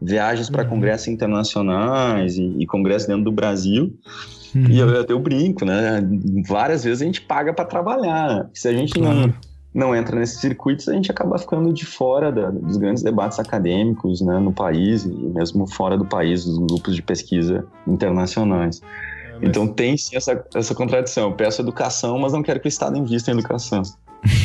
viagens 0.00 0.50
para 0.50 0.62
uhum. 0.62 0.70
congressos 0.70 1.08
internacionais 1.46 2.36
e, 2.36 2.56
e 2.58 2.66
congressos 2.66 3.06
dentro 3.06 3.24
do 3.24 3.32
Brasil. 3.32 3.94
Uhum. 4.54 4.66
E 4.68 4.78
eu, 4.78 4.88
eu 4.88 5.18
brinco, 5.18 5.64
né? 5.64 6.00
Várias 6.48 6.84
vezes 6.84 7.02
a 7.02 7.04
gente 7.04 7.20
paga 7.20 7.52
para 7.52 7.64
trabalhar. 7.64 8.48
Se 8.54 8.68
a 8.68 8.72
gente 8.72 8.98
não, 8.98 9.32
não 9.74 9.94
entra 9.94 10.18
nesses 10.18 10.40
circuitos, 10.40 10.88
a 10.88 10.94
gente 10.94 11.10
acaba 11.10 11.38
ficando 11.38 11.72
de 11.72 11.84
fora 11.84 12.32
da, 12.32 12.50
dos 12.50 12.76
grandes 12.76 13.02
debates 13.02 13.38
acadêmicos 13.38 14.20
né, 14.20 14.38
no 14.38 14.52
país 14.52 15.04
e 15.04 15.08
mesmo 15.08 15.66
fora 15.66 15.98
do 15.98 16.04
país, 16.04 16.44
dos 16.44 16.58
grupos 16.58 16.94
de 16.94 17.02
pesquisa 17.02 17.66
internacionais. 17.86 18.80
É, 18.80 19.32
mas... 19.34 19.42
Então 19.42 19.66
tem 19.66 19.96
sim 19.96 20.16
essa, 20.16 20.42
essa 20.54 20.74
contradição. 20.74 21.30
Eu 21.30 21.32
peço 21.32 21.60
educação, 21.60 22.18
mas 22.18 22.32
não 22.32 22.42
quero 22.42 22.60
que 22.60 22.66
o 22.66 22.70
Estado 22.70 22.96
invista 22.96 23.30
em 23.30 23.34
educação. 23.34 23.82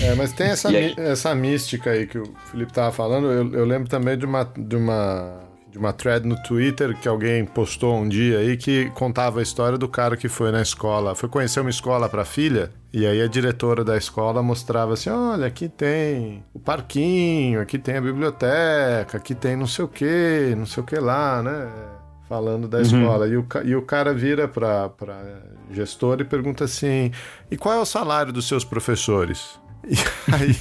É, 0.04 0.14
mas 0.16 0.34
tem 0.34 0.48
essa, 0.52 0.70
essa 0.76 1.34
mística 1.34 1.92
aí 1.92 2.06
que 2.06 2.18
o 2.18 2.24
Felipe 2.52 2.72
estava 2.72 2.92
falando. 2.92 3.32
Eu, 3.32 3.54
eu, 3.54 3.66
lembro 3.66 3.88
também 3.88 4.18
de 4.18 4.26
uma, 4.26 4.44
de, 4.44 4.76
uma, 4.76 5.40
de 5.72 5.78
uma 5.78 5.94
thread 5.94 6.28
no 6.28 6.36
Twitter 6.44 6.96
que 7.00 7.08
alguém 7.08 7.46
postou 7.46 7.96
um 7.96 8.08
dia 8.08 8.40
aí 8.40 8.58
que 8.58 8.90
contava 8.92 9.40
a 9.40 9.44
história 9.44 9.78
do 9.78 9.88
cara 9.88 10.18
que 10.18 10.28
foi 10.28 10.52
na 10.52 10.62
escola, 10.62 11.16
foi 11.16 11.30
conhecer 11.30 11.62
uma 11.62 11.70
escola 11.70 12.10
para 12.10 12.26
filha. 12.26 12.72
E 12.94 13.06
aí 13.06 13.22
a 13.22 13.28
diretora 13.28 13.84
da 13.84 13.96
escola 13.96 14.44
mostrava 14.44 14.94
assim: 14.94 15.10
olha, 15.10 15.48
aqui 15.48 15.70
tem 15.70 16.44
o 16.54 16.60
parquinho, 16.60 17.62
aqui 17.62 17.80
tem 17.80 17.96
a 17.96 18.02
biblioteca, 18.02 19.18
aqui 19.18 19.34
tem 19.34 19.56
não 19.56 19.66
sei 19.66 19.86
o 19.86 19.88
que, 19.88 20.54
não 20.58 20.66
sei 20.66 20.84
o 20.84 20.86
que 20.86 21.00
lá, 21.00 21.42
né? 21.42 21.70
falando 22.28 22.66
da 22.66 22.78
uhum. 22.78 22.84
escola. 22.84 23.28
E 23.28 23.36
o, 23.36 23.46
e 23.66 23.76
o 23.76 23.82
cara 23.82 24.14
vira 24.14 24.48
para 24.48 24.90
gestor 25.70 26.22
e 26.22 26.24
pergunta 26.24 26.64
assim: 26.64 27.12
e 27.50 27.58
qual 27.58 27.76
é 27.76 27.80
o 27.80 27.86
salário 27.86 28.32
dos 28.32 28.48
seus 28.48 28.64
professores? 28.64 29.60
E 29.84 29.96
aí 30.32 30.56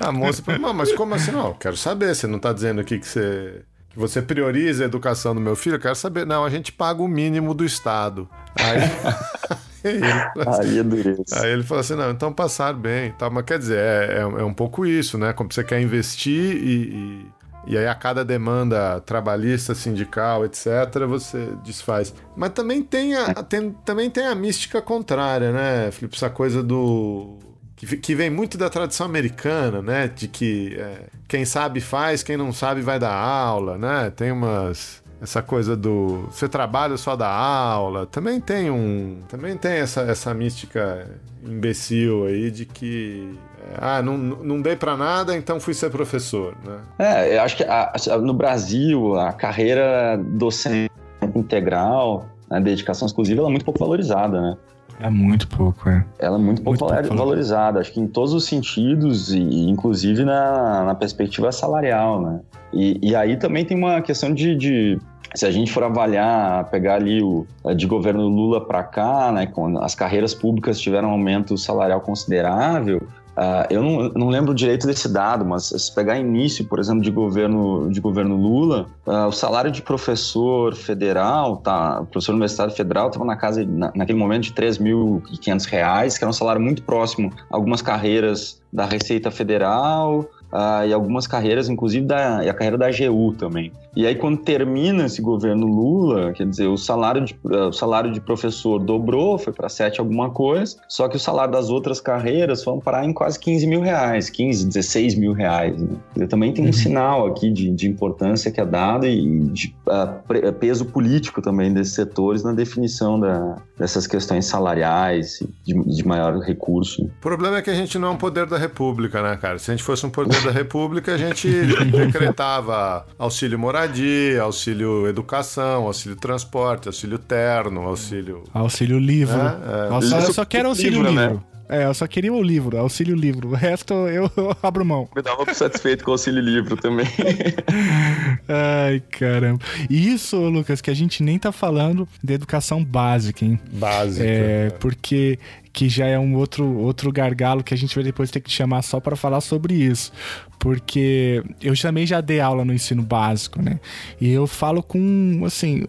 a, 0.00 0.08
a 0.08 0.12
moça 0.12 0.42
fala, 0.42 0.72
mas 0.72 0.92
como 0.92 1.14
assim? 1.14 1.32
Não, 1.32 1.52
quero 1.52 1.76
saber, 1.76 2.14
você 2.14 2.26
não 2.26 2.36
está 2.36 2.52
dizendo 2.52 2.80
aqui 2.80 2.98
que 2.98 3.06
você, 3.06 3.62
você 3.96 4.22
prioriza 4.22 4.84
a 4.84 4.86
educação 4.86 5.34
do 5.34 5.40
meu 5.40 5.56
filho? 5.56 5.76
Eu 5.76 5.80
quero 5.80 5.94
saber. 5.94 6.26
Não, 6.26 6.44
a 6.44 6.50
gente 6.50 6.72
paga 6.72 7.02
o 7.02 7.08
mínimo 7.08 7.54
do 7.54 7.64
Estado. 7.64 8.28
Aí... 8.54 9.56
Aí 9.86 10.78
ele, 10.78 11.00
assim, 11.14 11.36
é 11.36 11.44
aí 11.44 11.52
ele 11.52 11.62
falou 11.62 11.80
assim: 11.80 11.94
não, 11.94 12.10
então 12.10 12.32
passar 12.32 12.74
bem. 12.74 13.12
Tá, 13.12 13.30
mas 13.30 13.44
quer 13.44 13.56
dizer, 13.56 13.78
é, 13.78 14.14
é, 14.14 14.20
é, 14.20 14.44
um 14.44 14.52
pouco 14.52 14.84
isso, 14.84 15.16
né? 15.16 15.32
Como 15.32 15.52
você 15.52 15.62
quer 15.62 15.80
investir 15.80 16.56
e, 16.56 16.92
e 16.92 17.26
e 17.66 17.76
aí 17.76 17.88
a 17.88 17.94
cada 17.96 18.24
demanda 18.24 19.00
trabalhista, 19.00 19.74
sindical, 19.74 20.44
etc., 20.44 21.04
você 21.08 21.52
desfaz. 21.64 22.14
Mas 22.36 22.50
também 22.50 22.80
tem 22.80 23.16
a, 23.16 23.34
tem, 23.42 23.72
também 23.84 24.08
tem 24.08 24.24
a 24.24 24.34
mística 24.36 24.80
contrária, 24.80 25.50
né, 25.50 25.90
Felipe? 25.90 26.16
Essa 26.16 26.30
coisa 26.30 26.62
do. 26.62 27.38
Que, 27.76 28.14
vem 28.14 28.30
muito 28.30 28.56
da 28.56 28.70
tradição 28.70 29.06
americana, 29.06 29.82
né? 29.82 30.08
De 30.08 30.26
que 30.26 30.74
é, 30.78 31.02
quem 31.28 31.44
sabe 31.44 31.80
faz, 31.80 32.22
quem 32.22 32.36
não 32.36 32.52
sabe 32.52 32.80
vai 32.80 32.98
dar 32.98 33.12
aula, 33.14 33.76
né? 33.76 34.10
Tem 34.16 34.32
umas 34.32 35.04
essa 35.20 35.42
coisa 35.42 35.74
do 35.74 36.26
você 36.30 36.46
trabalha 36.46 36.96
só 36.98 37.16
da 37.16 37.28
aula 37.28 38.04
também 38.04 38.38
tem 38.38 38.70
um 38.70 39.22
também 39.26 39.56
tem 39.56 39.78
essa, 39.78 40.02
essa 40.02 40.34
mística 40.34 41.08
imbecil 41.42 42.26
aí 42.26 42.50
de 42.50 42.66
que 42.66 43.34
ah, 43.78 44.02
não, 44.02 44.16
não 44.16 44.60
dei 44.60 44.76
para 44.76 44.96
nada, 44.96 45.36
então 45.36 45.58
fui 45.58 45.74
ser 45.74 45.90
professor, 45.90 46.54
né? 46.64 46.80
É, 46.98 47.36
eu 47.36 47.42
acho 47.42 47.56
que 47.56 47.64
a, 47.64 47.92
no 48.20 48.32
Brasil 48.32 49.18
a 49.18 49.32
carreira 49.32 50.16
docente 50.16 50.92
integral, 51.34 52.28
a 52.48 52.60
dedicação 52.60 53.06
exclusiva, 53.06 53.40
ela 53.40 53.48
é 53.48 53.50
muito 53.50 53.64
pouco 53.64 53.80
valorizada, 53.80 54.40
né? 54.40 54.56
É 55.00 55.10
muito 55.10 55.46
pouco, 55.48 55.88
é. 55.88 56.04
Ela 56.18 56.36
é 56.36 56.40
muito 56.40 56.62
pouco, 56.62 56.84
muito 56.84 57.00
pouco 57.00 57.16
valorizada, 57.16 57.80
acho 57.80 57.92
que 57.92 58.00
em 58.00 58.06
todos 58.06 58.32
os 58.32 58.44
sentidos, 58.44 59.30
e 59.30 59.68
inclusive 59.68 60.24
na, 60.24 60.84
na 60.84 60.94
perspectiva 60.94 61.52
salarial, 61.52 62.20
né? 62.20 62.40
E, 62.72 62.98
e 63.02 63.14
aí 63.14 63.36
também 63.36 63.64
tem 63.64 63.76
uma 63.76 64.00
questão 64.00 64.32
de, 64.32 64.54
de 64.56 64.98
se 65.34 65.44
a 65.44 65.50
gente 65.50 65.70
for 65.70 65.82
avaliar, 65.82 66.64
pegar 66.70 66.94
ali 66.94 67.22
o 67.22 67.46
de 67.74 67.86
governo 67.86 68.26
Lula 68.26 68.66
para 68.66 68.82
cá, 68.82 69.30
né, 69.32 69.46
quando 69.46 69.78
as 69.80 69.94
carreiras 69.94 70.34
públicas 70.34 70.80
tiveram 70.80 71.08
um 71.08 71.12
aumento 71.12 71.58
salarial 71.58 72.00
considerável, 72.00 73.06
Uh, 73.36 73.66
eu 73.68 73.82
não, 73.82 74.08
não, 74.08 74.28
lembro 74.30 74.54
direito 74.54 74.86
desse 74.86 75.12
dado, 75.12 75.44
mas 75.44 75.64
se 75.64 75.94
pegar 75.94 76.18
início, 76.18 76.64
por 76.64 76.78
exemplo, 76.78 77.02
de 77.02 77.10
governo, 77.10 77.90
de 77.90 78.00
governo 78.00 78.34
Lula, 78.34 78.86
uh, 79.06 79.26
o 79.26 79.32
salário 79.32 79.70
de 79.70 79.82
professor 79.82 80.74
federal, 80.74 81.58
tá, 81.58 82.02
professor 82.10 82.32
universitário 82.32 82.72
federal, 82.72 83.08
estava 83.08 83.26
na 83.26 83.36
casa, 83.36 83.62
na, 83.62 83.92
naquele 83.94 84.18
momento, 84.18 84.44
de 84.44 84.50
R$ 84.58 84.68
3.500, 84.68 85.68
que 85.68 86.24
era 86.24 86.30
um 86.30 86.32
salário 86.32 86.62
muito 86.62 86.82
próximo 86.82 87.30
a 87.50 87.56
algumas 87.56 87.82
carreiras 87.82 88.58
da 88.72 88.86
Receita 88.86 89.30
Federal, 89.30 90.26
uh, 90.52 90.86
e 90.86 90.92
algumas 90.92 91.26
carreiras, 91.26 91.68
inclusive 91.68 92.06
da, 92.06 92.44
e 92.44 92.48
a 92.48 92.54
carreira 92.54 92.78
da 92.78 92.86
AGU 92.86 93.32
também. 93.34 93.72
E 93.94 94.06
aí, 94.06 94.14
quando 94.14 94.38
termina 94.38 95.06
esse 95.06 95.22
governo 95.22 95.66
Lula, 95.66 96.32
quer 96.32 96.46
dizer, 96.46 96.66
o 96.66 96.76
salário 96.76 97.24
de, 97.24 97.34
uh, 97.44 97.68
o 97.68 97.72
salário 97.72 98.12
de 98.12 98.20
professor 98.20 98.78
dobrou, 98.78 99.38
foi 99.38 99.52
para 99.52 99.68
7 99.68 100.00
alguma 100.00 100.30
coisa, 100.30 100.76
só 100.88 101.08
que 101.08 101.16
o 101.16 101.20
salário 101.20 101.52
das 101.52 101.70
outras 101.70 102.00
carreiras 102.00 102.62
foi 102.62 102.78
parar 102.80 103.04
em 103.04 103.12
quase 103.12 103.38
15 103.38 103.66
mil 103.66 103.80
reais, 103.80 104.28
15, 104.28 104.66
16 104.66 105.14
mil 105.14 105.32
reais. 105.32 105.80
Né? 105.80 105.96
Dizer, 106.12 106.28
também 106.28 106.52
tem 106.52 106.64
um 106.64 106.68
uhum. 106.68 106.72
sinal 106.72 107.26
aqui 107.26 107.50
de, 107.50 107.70
de, 107.70 107.88
importância 107.88 108.50
que 108.50 108.60
é 108.60 108.66
dado 108.66 109.06
e 109.06 109.40
de 109.48 109.74
uh, 109.86 110.52
peso 110.52 110.84
político 110.84 111.40
também 111.40 111.72
desses 111.72 111.94
setores 111.94 112.42
na 112.42 112.52
definição 112.52 113.18
da, 113.18 113.56
dessas 113.78 114.06
questões 114.06 114.44
salariais 114.44 115.38
de, 115.64 115.74
de 115.74 116.06
maior 116.06 116.38
recurso. 116.40 117.04
O 117.04 117.20
problema 117.20 117.58
é 117.58 117.62
que 117.62 117.70
a 117.70 117.74
gente 117.74 117.98
não 117.98 118.08
é 118.08 118.10
um 118.10 118.16
poder 118.16 118.46
da 118.46 118.58
República, 118.58 119.22
né, 119.22 119.36
cara? 119.36 119.58
Se 119.58 119.70
a 119.70 119.74
gente 119.74 119.82
fosse 119.82 120.04
um 120.04 120.10
poder 120.10 120.35
da 120.44 120.50
República, 120.50 121.14
a 121.14 121.18
gente 121.18 121.48
decretava 121.90 123.06
auxílio 123.18 123.58
moradia, 123.58 124.42
auxílio 124.42 125.06
educação, 125.06 125.84
auxílio 125.84 126.16
transporte, 126.16 126.88
auxílio 126.88 127.18
terno, 127.18 127.82
auxílio. 127.82 128.44
Auxílio 128.52 128.98
livro. 128.98 129.38
É, 129.38 129.86
é. 129.86 129.90
Nossa, 129.90 130.16
eu 130.18 130.32
só 130.32 130.44
quero 130.44 130.68
auxílio 130.68 131.02
livro. 131.02 131.20
livro. 131.20 131.34
Né? 131.34 131.55
É, 131.68 131.84
eu 131.84 131.94
só 131.94 132.06
queria 132.06 132.32
o 132.32 132.42
livro, 132.42 132.78
auxílio 132.78 133.14
livro. 133.14 133.48
O 133.50 133.54
resto 133.54 133.94
eu, 134.08 134.30
eu 134.36 134.56
abro 134.62 134.84
mão. 134.84 135.08
Me 135.14 135.22
dava 135.22 135.52
satisfeito 135.52 136.04
com 136.04 136.10
o 136.10 136.14
auxílio 136.14 136.40
livro 136.40 136.76
também. 136.76 137.06
Ai, 138.48 139.02
caramba. 139.10 139.60
Isso, 139.90 140.36
Lucas, 140.36 140.80
que 140.80 140.90
a 140.90 140.94
gente 140.94 141.22
nem 141.22 141.38
tá 141.38 141.50
falando 141.50 142.08
de 142.22 142.34
educação 142.34 142.84
básica, 142.84 143.44
hein? 143.44 143.58
Básica. 143.72 144.24
É, 144.24 144.66
é. 144.66 144.70
porque 144.70 145.38
que 145.76 145.90
já 145.90 146.06
é 146.06 146.18
um 146.18 146.34
outro, 146.36 146.66
outro 146.78 147.12
gargalo 147.12 147.62
que 147.62 147.74
a 147.74 147.76
gente 147.76 147.94
vai 147.94 148.02
depois 148.02 148.30
ter 148.30 148.40
que 148.40 148.50
chamar 148.50 148.80
só 148.80 148.98
para 148.98 149.14
falar 149.14 149.42
sobre 149.42 149.74
isso. 149.74 150.10
Porque 150.58 151.42
eu 151.62 151.74
também 151.80 152.06
já 152.06 152.20
dei 152.20 152.40
aula 152.40 152.64
no 152.64 152.72
ensino 152.72 153.02
básico, 153.02 153.62
né? 153.62 153.78
E 154.20 154.30
eu 154.30 154.46
falo 154.46 154.82
com, 154.82 155.42
assim, 155.44 155.84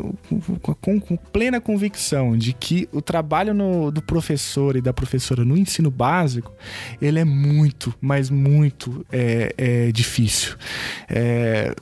com, 0.82 1.00
com 1.00 1.18
plena 1.18 1.60
convicção 1.60 2.38
de 2.38 2.54
que 2.54 2.88
o 2.92 3.02
trabalho 3.02 3.54
no, 3.54 3.92
do 3.92 4.02
professor 4.02 4.76
e 4.76 4.82
da 4.82 4.94
professora 4.94 5.44
no 5.44 5.58
ensino 5.58 5.90
básico, 5.90 6.54
ele 7.02 7.20
é 7.20 7.26
muito, 7.26 7.94
mas 8.02 8.30
muito 8.30 9.06
é, 9.12 9.54
é 9.58 9.92
difícil. 9.92 10.56
É, 11.10 11.74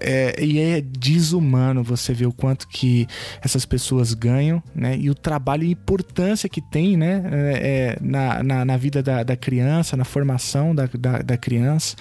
é, 0.00 0.42
e 0.42 0.58
é 0.58 0.80
desumano 0.80 1.82
você 1.82 2.12
ver 2.12 2.26
o 2.26 2.32
quanto 2.32 2.68
que 2.68 3.06
essas 3.40 3.64
pessoas 3.64 4.12
ganham, 4.14 4.62
né? 4.74 4.96
E 4.96 5.08
o 5.08 5.14
trabalho 5.14 5.64
e 5.64 5.70
importância 5.70 6.48
que 6.48 6.60
tem, 6.60 6.96
né? 6.96 7.22
É, 7.32 7.68
é, 7.68 7.98
na, 8.00 8.42
na, 8.42 8.64
na, 8.64 8.76
vida 8.76 9.02
da, 9.02 9.22
da, 9.22 9.36
criança, 9.36 9.96
na 9.96 10.04
formação 10.04 10.74
da, 10.74 10.88
da, 10.98 11.18
da 11.18 11.36
criança. 11.36 11.96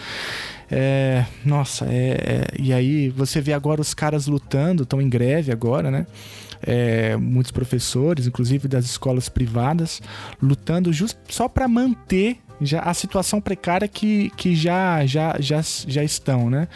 É, 0.69 1.25
nossa, 1.45 1.85
é, 1.85 2.17
é, 2.17 2.47
e 2.59 2.73
aí 2.73 3.09
você 3.09 3.39
vê 3.39 3.53
agora 3.53 3.79
os 3.79 3.93
caras 3.93 4.27
lutando, 4.27 4.83
estão 4.83 5.01
em 5.01 5.09
greve 5.09 5.51
agora, 5.51 5.89
né? 5.89 6.05
É, 6.61 7.15
muitos 7.15 7.51
professores, 7.51 8.25
inclusive 8.25 8.67
das 8.67 8.85
escolas 8.85 9.29
privadas, 9.29 10.01
lutando 10.41 10.91
just, 10.91 11.15
só 11.29 11.47
para 11.47 11.67
manter 11.67 12.39
já 12.61 12.79
a 12.79 12.93
situação 12.93 13.41
precária 13.41 13.87
que, 13.87 14.29
que 14.31 14.55
já, 14.55 15.05
já, 15.05 15.35
já, 15.39 15.61
já 15.61 16.03
estão, 16.03 16.49
né? 16.49 16.67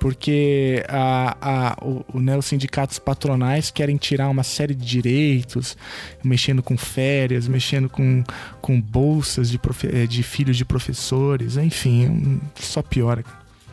Porque 0.00 0.84
a, 0.88 1.36
a, 1.40 1.76
o, 1.84 2.04
o, 2.14 2.20
né, 2.20 2.36
os 2.36 2.46
sindicatos 2.46 2.98
patronais 2.98 3.70
querem 3.70 3.96
tirar 3.96 4.28
uma 4.28 4.42
série 4.42 4.74
de 4.74 4.84
direitos, 4.84 5.76
mexendo 6.22 6.62
com 6.62 6.76
férias, 6.76 7.48
mexendo 7.48 7.88
com, 7.88 8.22
com 8.60 8.80
bolsas 8.80 9.50
de, 9.50 9.58
profe, 9.58 9.88
eh, 9.88 10.06
de 10.06 10.22
filhos 10.22 10.56
de 10.56 10.64
professores, 10.64 11.56
enfim, 11.56 12.40
só 12.54 12.82
piora. 12.82 13.24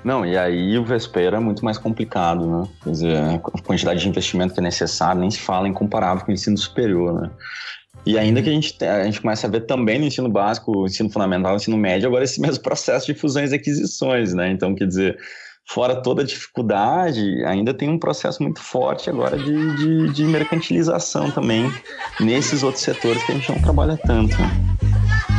Não, 0.03 0.25
e 0.25 0.37
aí 0.37 0.77
o 0.77 0.83
Vespera 0.83 1.37
é 1.37 1.39
muito 1.39 1.63
mais 1.63 1.77
complicado, 1.77 2.45
né? 2.45 2.67
Quer 2.83 2.91
dizer, 2.91 3.17
a 3.17 3.39
quantidade 3.39 4.01
de 4.01 4.09
investimento 4.09 4.53
que 4.53 4.59
é 4.59 4.63
necessário 4.63 5.21
nem 5.21 5.31
se 5.31 5.39
fala 5.39 5.67
em 5.67 5.73
comparável 5.73 6.25
com 6.25 6.31
o 6.31 6.33
ensino 6.33 6.57
superior, 6.57 7.21
né? 7.21 7.31
E 8.05 8.17
ainda 8.17 8.41
que 8.41 8.49
a 8.49 8.51
gente, 8.51 8.83
a 8.83 9.03
gente 9.05 9.21
a 9.25 9.47
ver 9.47 9.61
também 9.61 9.97
no 9.97 10.05
ensino 10.05 10.27
básico, 10.27 10.85
ensino 10.85 11.09
fundamental, 11.09 11.55
ensino 11.55 11.77
médio, 11.77 12.07
agora 12.07 12.25
esse 12.25 12.41
mesmo 12.41 12.61
processo 12.63 13.05
de 13.05 13.13
fusões 13.13 13.51
e 13.51 13.55
aquisições, 13.55 14.33
né? 14.33 14.51
Então, 14.51 14.75
quer 14.75 14.87
dizer, 14.87 15.17
fora 15.65 16.01
toda 16.01 16.21
a 16.21 16.25
dificuldade, 16.25 17.43
ainda 17.45 17.73
tem 17.73 17.89
um 17.89 17.97
processo 17.97 18.41
muito 18.43 18.59
forte 18.59 19.09
agora 19.09 19.37
de, 19.37 19.75
de, 19.75 20.13
de 20.13 20.23
mercantilização 20.25 21.31
também 21.31 21.71
nesses 22.19 22.63
outros 22.63 22.83
setores 22.83 23.23
que 23.23 23.31
a 23.31 23.35
gente 23.35 23.49
não 23.49 23.61
trabalha 23.61 23.97
tanto. 23.97 24.37
Né? 24.39 25.32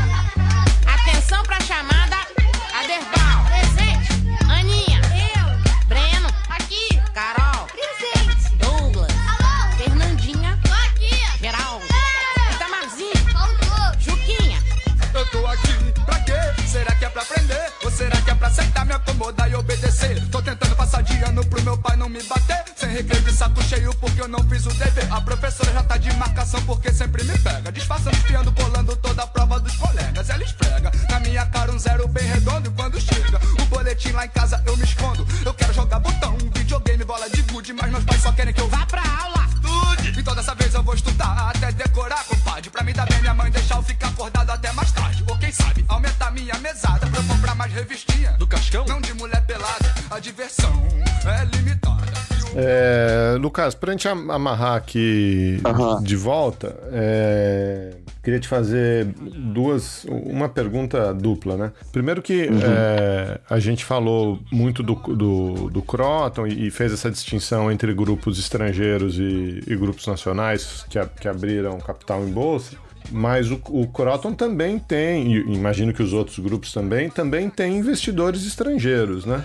Recreio 22.94 23.24
de 23.24 23.32
saco 23.32 23.60
cheio 23.64 23.92
porque 23.94 24.20
eu 24.20 24.28
não 24.28 24.38
fiz 24.48 24.64
o 24.66 24.68
dever. 24.70 25.12
A 25.12 25.20
professora 25.20 25.72
já 25.72 25.82
tá 25.82 25.96
de 25.96 26.12
marcação 26.14 26.62
porque 26.62 26.92
sempre 26.92 27.24
me 27.24 27.36
pega. 27.38 27.72
Disfarçando, 27.72 28.16
espiando, 28.16 28.52
colando 28.52 28.96
toda 28.96 29.22
a 29.22 29.26
prova 29.26 29.58
dos 29.58 29.74
colegas. 29.76 30.30
Ela 30.30 30.44
esfrega 30.44 30.92
na 31.10 31.20
minha 31.20 31.44
cara 31.46 31.72
um 31.72 31.78
zero 31.78 32.06
bem 32.06 32.24
redondo. 32.24 32.68
E 32.68 32.72
quando 32.72 33.00
chega 33.00 33.40
o 33.60 33.64
boletim 33.66 34.12
lá 34.12 34.26
em 34.26 34.28
casa 34.28 34.62
eu 34.64 34.76
me 34.76 34.84
escondo. 34.84 35.26
Eu 35.44 35.52
quero 35.54 35.74
jogar 35.74 35.98
botão, 35.98 36.36
videogame, 36.54 37.04
bola 37.04 37.28
de 37.28 37.42
gude. 37.42 37.72
Mas 37.72 37.90
meus 37.90 38.04
pais 38.04 38.22
só 38.22 38.32
querem 38.32 38.54
que 38.54 38.60
eu 38.60 38.68
vá 38.68 38.86
pra 38.86 39.02
aula. 39.02 39.43
Estude! 39.74 40.20
Então 40.20 40.34
dessa 40.34 40.54
vez 40.54 40.74
eu 40.74 40.82
vou 40.82 40.94
estudar 40.94 41.50
até 41.50 41.72
decorar, 41.72 42.24
compadre. 42.24 42.70
Pra 42.70 42.82
me 42.82 42.92
dar 42.92 43.06
bem 43.06 43.20
minha 43.20 43.34
mãe 43.34 43.50
deixar 43.50 43.76
eu 43.76 43.82
ficar 43.82 44.08
acordado 44.08 44.50
até 44.50 44.72
mais 44.72 44.92
tarde. 44.92 45.24
Ou 45.28 45.36
quem 45.38 45.52
sabe 45.52 45.84
aumentar 45.88 46.30
minha 46.30 46.54
mesada 46.58 47.06
pra 47.06 47.20
eu 47.20 47.24
comprar 47.24 47.54
mais 47.54 47.72
revistinha. 47.72 48.32
Do 48.32 48.46
Cascão? 48.46 48.84
Não 48.86 49.00
de 49.00 49.12
mulher 49.14 49.44
pelada. 49.46 49.94
A 50.10 50.18
diversão 50.18 50.88
é 51.24 51.44
limitada. 51.56 52.23
É, 52.56 53.36
Lucas, 53.38 53.74
pra 53.74 53.92
gente 53.92 54.06
amarrar 54.06 54.76
aqui 54.76 55.60
uhum. 55.66 56.02
de 56.02 56.16
volta, 56.16 56.76
é, 56.92 57.94
queria 58.22 58.38
te 58.38 58.48
fazer 58.48 59.06
duas, 59.06 60.04
uma 60.08 60.48
pergunta 60.48 61.12
dupla, 61.12 61.56
né? 61.56 61.72
Primeiro 61.92 62.22
que 62.22 62.46
uhum. 62.46 62.60
é, 62.62 63.38
a 63.50 63.58
gente 63.58 63.84
falou 63.84 64.38
muito 64.52 64.82
do, 64.82 64.94
do, 64.94 65.70
do 65.70 65.82
Croton 65.82 66.46
e 66.46 66.70
fez 66.70 66.92
essa 66.92 67.10
distinção 67.10 67.70
entre 67.70 67.92
grupos 67.92 68.38
estrangeiros 68.38 69.18
e, 69.18 69.62
e 69.66 69.76
grupos 69.76 70.06
nacionais 70.06 70.86
que, 70.88 70.98
que 71.20 71.28
abriram 71.28 71.78
capital 71.78 72.22
em 72.22 72.30
bolsa. 72.30 72.76
Mas 73.10 73.50
o, 73.50 73.60
o 73.68 73.86
Croton 73.88 74.32
também 74.32 74.78
tem, 74.78 75.34
e 75.34 75.54
imagino 75.54 75.92
que 75.92 76.02
os 76.02 76.12
outros 76.14 76.38
grupos 76.38 76.72
também, 76.72 77.10
também 77.10 77.50
tem 77.50 77.76
investidores 77.76 78.46
estrangeiros, 78.46 79.26
né? 79.26 79.44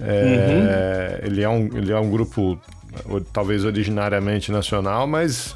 É, 0.00 1.20
uhum. 1.20 1.26
ele, 1.26 1.42
é 1.42 1.48
um, 1.48 1.76
ele 1.76 1.92
é 1.92 1.98
um 1.98 2.10
grupo 2.10 2.60
talvez 3.32 3.64
originariamente 3.64 4.50
nacional, 4.52 5.06
mas 5.06 5.54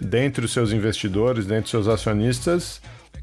dentre 0.00 0.44
os 0.44 0.52
seus 0.52 0.72
investidores, 0.72 1.46
dentre 1.46 1.64
os 1.64 1.70
seus 1.70 1.88
acionistas, 1.88 2.80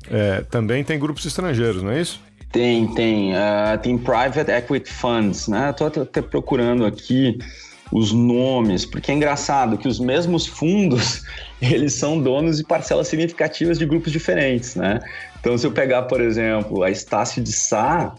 é, 0.09 0.41
também 0.49 0.83
tem 0.83 0.97
grupos 0.97 1.25
estrangeiros, 1.25 1.83
não 1.83 1.91
é 1.91 2.01
isso? 2.01 2.21
Tem, 2.51 2.87
tem. 2.95 3.33
Uh, 3.33 3.77
tem 3.81 3.97
private 3.97 4.49
equity 4.49 4.91
funds, 4.91 5.47
né? 5.47 5.69
Estou 5.69 5.87
até 5.87 6.21
procurando 6.21 6.83
aqui 6.83 7.37
os 7.91 8.11
nomes, 8.11 8.85
porque 8.85 9.11
é 9.11 9.15
engraçado 9.15 9.77
que 9.77 9.87
os 9.87 9.99
mesmos 9.99 10.47
fundos, 10.47 11.23
eles 11.61 11.93
são 11.93 12.19
donos 12.19 12.57
de 12.57 12.63
parcelas 12.63 13.07
significativas 13.07 13.77
de 13.77 13.85
grupos 13.85 14.11
diferentes, 14.11 14.75
né? 14.75 14.99
Então, 15.39 15.57
se 15.57 15.65
eu 15.65 15.71
pegar, 15.71 16.03
por 16.03 16.21
exemplo, 16.21 16.83
a 16.83 16.89
Estácio 16.89 17.41
de 17.41 17.51
Sá, 17.51 18.15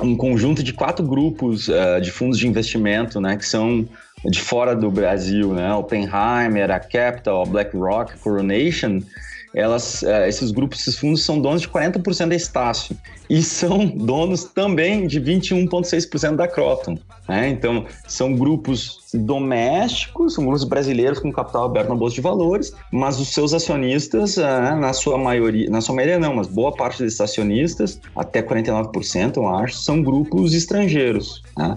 um 0.00 0.16
conjunto 0.16 0.62
de 0.62 0.72
quatro 0.72 1.06
grupos 1.06 1.68
uh, 1.68 2.00
de 2.00 2.10
fundos 2.10 2.38
de 2.38 2.46
investimento, 2.46 3.20
né, 3.20 3.36
que 3.36 3.46
são 3.46 3.86
de 4.24 4.40
fora 4.40 4.74
do 4.74 4.90
Brasil, 4.90 5.52
né, 5.52 5.74
Oppenheimer, 5.74 6.70
a 6.70 6.80
Capital, 6.80 7.42
a 7.42 7.46
BlackRock, 7.46 8.12
a 8.12 8.16
Coronation, 8.16 9.00
elas, 9.54 10.02
uh, 10.02 10.24
esses 10.26 10.50
grupos, 10.50 10.80
esses 10.80 10.96
fundos 10.96 11.22
são 11.24 11.40
donos 11.40 11.62
de 11.62 11.68
40% 11.68 12.28
da 12.28 12.34
Estácio 12.34 12.96
e 13.28 13.42
são 13.42 13.86
donos 13.86 14.44
também 14.44 15.06
de 15.06 15.20
21,6% 15.20 16.36
da 16.36 16.48
Croton. 16.48 16.98
Né? 17.28 17.50
Então, 17.50 17.84
são 18.06 18.34
grupos 18.34 18.98
domésticos, 19.14 20.34
são 20.34 20.44
grupos 20.44 20.64
brasileiros 20.64 21.18
com 21.18 21.30
capital 21.30 21.64
aberto 21.64 21.90
na 21.90 21.94
Bolsa 21.94 22.14
de 22.14 22.20
Valores, 22.20 22.72
mas 22.90 23.20
os 23.20 23.28
seus 23.28 23.52
acionistas, 23.52 24.36
uh, 24.36 24.76
na 24.80 24.92
sua 24.92 25.18
maioria, 25.18 25.68
na 25.70 25.80
sua 25.80 25.94
maioria 25.94 26.18
não, 26.18 26.34
mas 26.34 26.46
boa 26.46 26.74
parte 26.74 27.02
desses 27.02 27.20
acionistas, 27.20 28.00
até 28.16 28.42
49%, 28.42 29.36
eu 29.36 29.48
acho, 29.48 29.76
são 29.76 30.02
grupos 30.02 30.54
estrangeiros. 30.54 31.42
Né? 31.56 31.76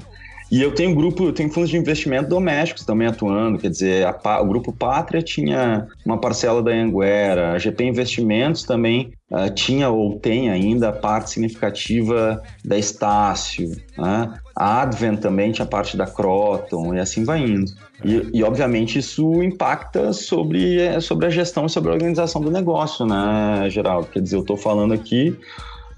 E 0.52 0.62
eu 0.62 0.74
tenho 0.74 0.94
grupo, 0.94 1.26
eu 1.26 1.34
tenho 1.34 1.50
fundos 1.50 1.70
de 1.70 1.78
investimento 1.78 2.30
domésticos 2.30 2.86
também 2.86 3.08
atuando, 3.08 3.58
quer 3.58 3.70
dizer, 3.70 4.06
a, 4.06 4.42
o 4.42 4.46
grupo 4.46 4.72
Pátria 4.72 5.22
tinha 5.22 5.88
uma 6.06 6.20
parcela 6.20 6.62
da 6.62 6.72
Anguera, 6.72 7.54
a 7.54 7.58
GP 7.58 7.84
Investimentos 7.86 8.64
também 8.64 9.12
uh, 9.32 9.52
tinha 9.54 9.90
ou 9.90 10.20
tem 10.20 10.52
ainda 10.52 10.94
parte 10.94 11.32
significativa 11.32 12.42
da 12.64 12.78
Estácio, 12.78 13.72
né? 13.98 14.40
a 14.56 14.84
Advent 14.84 15.20
também 15.20 15.52
tinha 15.52 15.66
parte 15.66 15.98
da 15.98 16.06
Croton 16.06 16.94
e 16.94 17.00
assim 17.00 17.24
vai 17.24 17.42
indo. 17.42 17.72
E, 18.04 18.30
e, 18.34 18.44
obviamente 18.44 19.00
isso 19.00 19.42
impacta 19.42 20.14
sobre, 20.14 20.80
eh, 20.80 21.00
sobre 21.00 21.26
a 21.26 21.30
gestão 21.30 21.66
e 21.66 21.70
sobre 21.70 21.90
a 21.90 21.94
organização 21.94 22.42
do 22.42 22.52
negócio, 22.52 23.06
né, 23.06 23.68
Geraldo? 23.70 24.08
Quer 24.08 24.22
dizer, 24.22 24.36
eu 24.36 24.42
estou 24.42 24.58
falando 24.58 24.94
aqui 24.94 25.36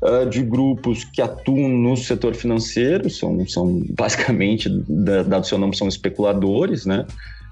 uh, 0.02 0.30
de 0.30 0.42
grupos 0.42 1.04
que 1.04 1.22
atuam 1.22 1.70
no 1.70 1.96
setor 1.96 2.36
financeiro, 2.36 3.10
são, 3.10 3.48
são 3.48 3.82
basicamente, 3.92 4.70
dado 4.88 5.44
o 5.44 5.46
seu 5.46 5.58
nome, 5.58 5.76
são 5.76 5.88
especuladores, 5.88 6.86
né? 6.86 7.06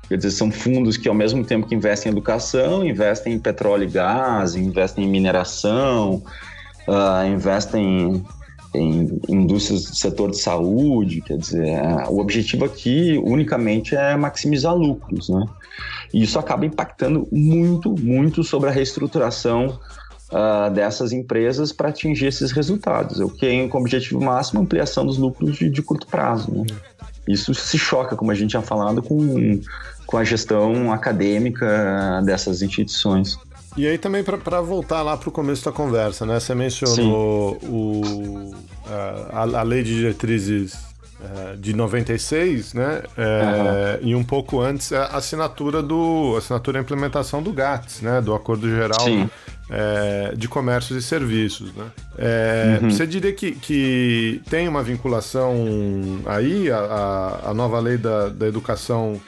Quer 0.08 0.18
dizer, 0.18 0.32
são 0.32 0.52
fundos 0.52 0.98
que, 0.98 1.10
ao 1.10 1.16
mesmo 1.16 1.44
tempo 1.44 1.68
que 1.68 1.74
investem 1.74 2.12
em 2.12 2.14
educação, 2.14 2.86
investem 2.86 3.34
em 3.34 3.40
petróleo 3.40 3.86
e 3.86 3.88
gás, 3.88 4.56
investem 4.56 5.06
em 5.06 5.10
mineração, 5.10 6.22
uh, 6.88 7.28
investem 7.28 8.24
em, 8.76 9.20
em 9.28 9.42
indústrias 9.42 9.86
do 9.86 9.96
setor 9.96 10.30
de 10.30 10.38
saúde. 10.38 11.22
Quer 11.22 11.38
dizer, 11.38 11.82
uh, 11.82 12.12
o 12.12 12.20
objetivo 12.20 12.66
aqui, 12.66 13.20
unicamente, 13.24 13.96
é 13.96 14.16
maximizar 14.16 14.76
lucros, 14.76 15.30
né? 15.30 15.44
E 16.14 16.22
isso 16.22 16.38
acaba 16.38 16.68
impactando 16.68 17.28
muito, 17.32 17.96
muito 18.00 18.44
sobre 18.44 18.70
a 18.70 18.72
reestruturação 18.72 19.80
uh, 20.32 20.72
dessas 20.74 21.12
empresas 21.12 21.72
para 21.72 21.90
atingir 21.90 22.28
esses 22.28 22.52
resultados. 22.52 23.20
Eu 23.20 23.30
tenho 23.30 23.70
como 23.70 23.84
objetivo 23.84 24.24
máximo 24.24 24.62
ampliação 24.62 25.06
dos 25.06 25.18
lucros 25.18 25.58
de, 25.58 25.70
de 25.70 25.82
curto 25.82 26.08
prazo. 26.08 26.52
Né? 26.52 26.66
Isso 27.28 27.54
se 27.54 27.78
choca, 27.78 28.16
como 28.16 28.32
a 28.32 28.36
gente 28.36 28.54
já 28.54 28.62
falado, 28.62 29.02
com, 29.02 29.60
com 30.06 30.18
a 30.18 30.24
gestão 30.24 30.92
acadêmica 30.92 32.22
dessas 32.24 32.62
instituições. 32.62 33.38
E 33.78 33.86
aí 33.86 33.98
também 33.98 34.24
para 34.24 34.62
voltar 34.62 35.02
lá 35.02 35.18
para 35.18 35.28
o 35.28 35.32
começo 35.32 35.66
da 35.66 35.72
conversa, 35.72 36.26
né? 36.26 36.40
Você 36.40 36.56
mencionou 36.56 37.58
o, 37.64 38.56
a, 39.34 39.60
a 39.60 39.64
lei 39.64 39.84
de 39.84 39.96
diretrizes 39.96 40.95
é, 41.22 41.56
de 41.56 41.74
96, 41.74 42.74
né? 42.74 43.04
É, 43.18 44.00
uhum. 44.02 44.10
E 44.10 44.16
um 44.16 44.24
pouco 44.24 44.60
antes 44.60 44.92
a 44.92 45.06
assinatura 45.08 45.82
do 45.82 46.36
assinatura 46.38 46.78
e 46.78 46.82
implementação 46.82 47.42
do 47.42 47.54
GATS, 47.54 48.02
né? 48.02 48.22
Do 48.22 48.36
Acordo 48.36 48.70
Geral 48.70 49.08
é, 49.70 50.34
de 50.36 50.48
Comércios 50.50 51.04
e 51.04 51.08
Serviços, 51.08 51.74
né? 51.74 51.86
É, 52.18 52.80
uhum. 52.82 52.90
Você 52.92 53.08
diria 53.08 53.32
que, 53.32 53.54
que 53.54 54.42
tem 54.50 54.68
uma 54.68 54.84
vinculação 54.84 55.56
aí 56.26 56.70
a, 56.70 57.40
a, 57.46 57.54
nova 57.54 57.80
lei 57.80 57.98
da, 57.98 58.28
da 58.28 58.48
educação 58.48 59.20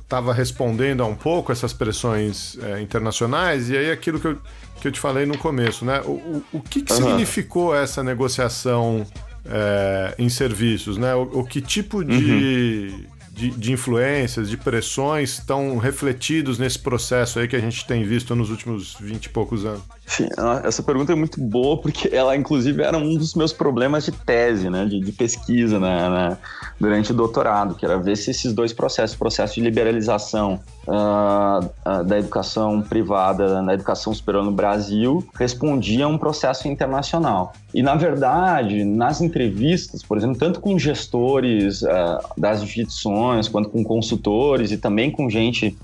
estava 0.00 0.30
é, 0.30 0.34
respondendo 0.34 1.02
a 1.02 1.06
um 1.06 1.16
pouco 1.16 1.50
essas 1.50 1.72
pressões 1.72 2.56
internacionais 2.80 3.70
e 3.70 3.76
aí 3.76 3.90
aquilo 3.90 4.20
que 4.20 4.28
eu, 4.28 4.38
que 4.80 4.86
eu 4.86 4.92
te 4.92 5.00
falei 5.00 5.26
no 5.26 5.36
começo, 5.36 5.84
né? 5.84 6.00
O, 6.04 6.12
o, 6.12 6.44
o 6.52 6.60
que, 6.60 6.80
que 6.80 6.92
uhum. 6.92 6.98
significou 6.98 7.74
essa 7.74 8.04
negociação 8.04 9.04
é, 9.50 10.14
em 10.18 10.28
serviços, 10.28 10.96
né? 10.96 11.14
O, 11.14 11.40
o 11.40 11.44
que 11.44 11.60
tipo 11.60 12.04
de, 12.04 12.14
uhum. 12.14 13.04
de, 13.32 13.50
de, 13.50 13.72
influências, 13.72 14.48
de 14.48 14.56
pressões 14.56 15.34
estão 15.34 15.76
refletidos 15.78 16.58
nesse 16.58 16.78
processo 16.78 17.38
aí 17.38 17.48
que 17.48 17.56
a 17.56 17.60
gente 17.60 17.86
tem 17.86 18.04
visto 18.04 18.34
nos 18.34 18.50
últimos 18.50 18.96
20 19.00 19.26
e 19.26 19.28
poucos 19.28 19.64
anos? 19.64 19.82
Sim, 20.06 20.28
essa 20.62 20.84
pergunta 20.84 21.12
é 21.12 21.16
muito 21.16 21.40
boa 21.40 21.78
porque 21.78 22.14
ela, 22.14 22.36
inclusive, 22.36 22.80
era 22.80 22.96
um 22.96 23.16
dos 23.16 23.34
meus 23.34 23.52
problemas 23.52 24.04
de 24.04 24.12
tese, 24.12 24.70
né, 24.70 24.86
de, 24.86 25.00
de 25.00 25.10
pesquisa 25.10 25.80
né, 25.80 26.38
durante 26.78 27.10
o 27.10 27.14
doutorado, 27.14 27.74
que 27.74 27.84
era 27.84 27.98
ver 27.98 28.16
se 28.16 28.30
esses 28.30 28.52
dois 28.54 28.72
processos, 28.72 29.16
o 29.16 29.18
processo 29.18 29.56
de 29.56 29.62
liberalização 29.62 30.60
uh, 30.86 31.64
uh, 31.64 32.04
da 32.04 32.18
educação 32.20 32.80
privada 32.82 33.60
na 33.60 33.74
educação 33.74 34.14
superior 34.14 34.44
no 34.44 34.52
Brasil, 34.52 35.26
respondia 35.34 36.04
a 36.04 36.08
um 36.08 36.16
processo 36.16 36.68
internacional. 36.68 37.52
E, 37.74 37.82
na 37.82 37.96
verdade, 37.96 38.84
nas 38.84 39.20
entrevistas, 39.20 40.04
por 40.04 40.16
exemplo, 40.16 40.38
tanto 40.38 40.60
com 40.60 40.78
gestores 40.78 41.82
uh, 41.82 42.18
das 42.38 42.62
instituições, 42.62 43.48
quanto 43.48 43.68
com 43.70 43.82
consultores 43.82 44.70
e 44.70 44.78
também 44.78 45.10
com 45.10 45.28
gente 45.28 45.76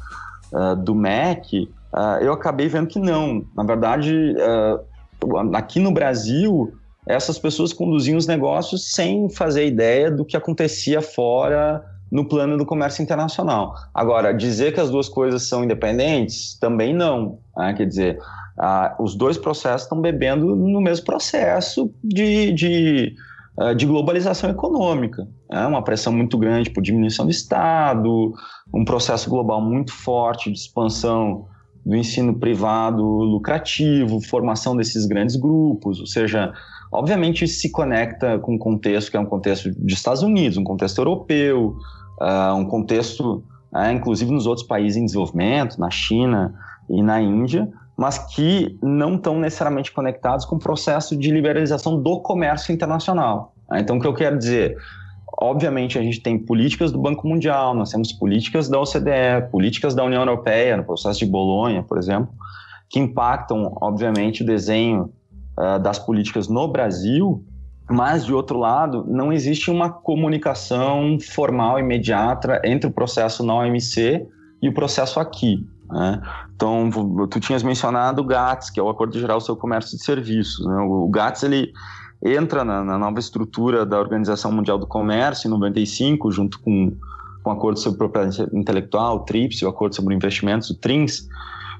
do 0.84 0.94
MEC, 0.94 1.66
uh, 1.94 2.22
eu 2.22 2.32
acabei 2.32 2.68
vendo 2.68 2.86
que 2.86 2.98
não. 2.98 3.44
Na 3.56 3.62
verdade, 3.62 4.34
uh, 4.34 5.56
aqui 5.56 5.78
no 5.78 5.92
Brasil, 5.92 6.72
essas 7.06 7.38
pessoas 7.38 7.72
conduziam 7.72 8.16
os 8.16 8.26
negócios 8.26 8.92
sem 8.92 9.28
fazer 9.30 9.66
ideia 9.66 10.10
do 10.10 10.24
que 10.24 10.36
acontecia 10.36 11.00
fora 11.00 11.84
no 12.10 12.28
plano 12.28 12.58
do 12.58 12.66
comércio 12.66 13.02
internacional. 13.02 13.74
Agora, 13.94 14.32
dizer 14.32 14.74
que 14.74 14.80
as 14.80 14.90
duas 14.90 15.08
coisas 15.08 15.48
são 15.48 15.64
independentes, 15.64 16.58
também 16.58 16.94
não. 16.94 17.38
Né? 17.56 17.72
Quer 17.74 17.86
dizer, 17.86 18.18
uh, 18.58 19.02
os 19.02 19.14
dois 19.14 19.38
processos 19.38 19.82
estão 19.82 20.00
bebendo 20.00 20.54
no 20.54 20.80
mesmo 20.80 21.06
processo 21.06 21.92
de, 22.04 22.52
de, 22.52 23.14
de 23.76 23.86
globalização 23.86 24.50
econômica. 24.50 25.26
Né? 25.50 25.66
Uma 25.66 25.82
pressão 25.82 26.12
muito 26.12 26.36
grande 26.36 26.68
por 26.68 26.82
diminuição 26.82 27.24
do 27.24 27.30
Estado, 27.30 28.34
um 28.74 28.84
processo 28.84 29.30
global 29.30 29.62
muito 29.62 29.92
forte 29.92 30.50
de 30.52 30.58
expansão 30.58 31.46
do 31.84 31.96
ensino 31.96 32.34
privado 32.34 33.02
lucrativo, 33.02 34.20
formação 34.20 34.76
desses 34.76 35.04
grandes 35.06 35.36
grupos, 35.36 36.00
ou 36.00 36.06
seja, 36.06 36.52
obviamente 36.92 37.44
isso 37.44 37.60
se 37.60 37.70
conecta 37.70 38.38
com 38.38 38.54
um 38.54 38.58
contexto 38.58 39.10
que 39.10 39.16
é 39.16 39.20
um 39.20 39.26
contexto 39.26 39.70
de 39.70 39.94
Estados 39.94 40.22
Unidos, 40.22 40.56
um 40.56 40.64
contexto 40.64 40.98
europeu, 40.98 41.76
uh, 42.20 42.54
um 42.54 42.64
contexto, 42.64 43.42
uh, 43.72 43.90
inclusive 43.92 44.30
nos 44.30 44.46
outros 44.46 44.66
países 44.66 44.96
em 44.96 45.04
desenvolvimento, 45.04 45.78
na 45.78 45.90
China 45.90 46.54
e 46.88 47.02
na 47.02 47.20
Índia, 47.20 47.68
mas 47.96 48.18
que 48.34 48.78
não 48.82 49.16
estão 49.16 49.38
necessariamente 49.38 49.92
conectados 49.92 50.44
com 50.44 50.56
o 50.56 50.58
processo 50.58 51.16
de 51.16 51.30
liberalização 51.30 52.00
do 52.00 52.20
comércio 52.20 52.72
internacional. 52.72 53.54
Então, 53.74 53.96
o 53.96 54.00
que 54.00 54.06
eu 54.06 54.14
quero 54.14 54.38
dizer? 54.38 54.76
Obviamente, 55.42 55.98
a 55.98 56.02
gente 56.02 56.20
tem 56.20 56.38
políticas 56.38 56.92
do 56.92 56.98
Banco 56.98 57.26
Mundial, 57.26 57.74
nós 57.74 57.90
temos 57.90 58.12
políticas 58.12 58.68
da 58.68 58.78
OCDE, 58.78 59.50
políticas 59.50 59.94
da 59.94 60.04
União 60.04 60.22
Europeia, 60.22 60.76
no 60.76 60.84
processo 60.84 61.18
de 61.18 61.26
Bolonha, 61.26 61.82
por 61.82 61.98
exemplo, 61.98 62.32
que 62.88 63.00
impactam, 63.00 63.76
obviamente, 63.80 64.42
o 64.42 64.46
desenho 64.46 65.12
uh, 65.58 65.78
das 65.80 65.98
políticas 65.98 66.48
no 66.48 66.68
Brasil, 66.68 67.44
mas, 67.90 68.24
de 68.24 68.32
outro 68.32 68.58
lado, 68.58 69.04
não 69.08 69.32
existe 69.32 69.70
uma 69.70 69.90
comunicação 69.90 71.18
formal 71.20 71.78
imediata 71.78 72.60
entre 72.64 72.88
o 72.88 72.92
processo 72.92 73.44
na 73.44 73.54
OMC 73.54 74.24
e 74.62 74.68
o 74.68 74.72
processo 74.72 75.18
aqui. 75.18 75.66
Né? 75.90 76.22
Então, 76.54 76.88
tu 77.28 77.40
tinhas 77.40 77.62
mencionado 77.62 78.22
o 78.22 78.24
GATS, 78.24 78.70
que 78.70 78.78
é 78.78 78.82
o 78.82 78.88
Acordo 78.88 79.18
Geral 79.18 79.40
sobre 79.40 79.58
o 79.58 79.60
Comércio 79.60 79.98
de 79.98 80.04
Serviços. 80.04 80.64
Né? 80.64 80.76
O 80.76 81.08
GATS, 81.08 81.42
ele 81.42 81.72
entra 82.22 82.64
na, 82.64 82.84
na, 82.84 82.98
nova 82.98 83.18
estrutura 83.18 83.84
da 83.84 83.98
Organização 83.98 84.52
Mundial 84.52 84.78
do 84.78 84.86
Comércio 84.86 85.48
em 85.48 85.50
95, 85.50 86.30
junto 86.30 86.60
com, 86.60 86.92
com 87.42 87.50
o 87.50 87.52
Acordo 87.52 87.78
sobre 87.78 87.98
Propriedade 87.98 88.48
Intelectual, 88.52 89.16
o 89.16 89.20
TRIPS, 89.20 89.62
o 89.62 89.68
Acordo 89.68 89.96
sobre 89.96 90.14
Investimentos, 90.14 90.70
o 90.70 90.74
TRINS, 90.74 91.28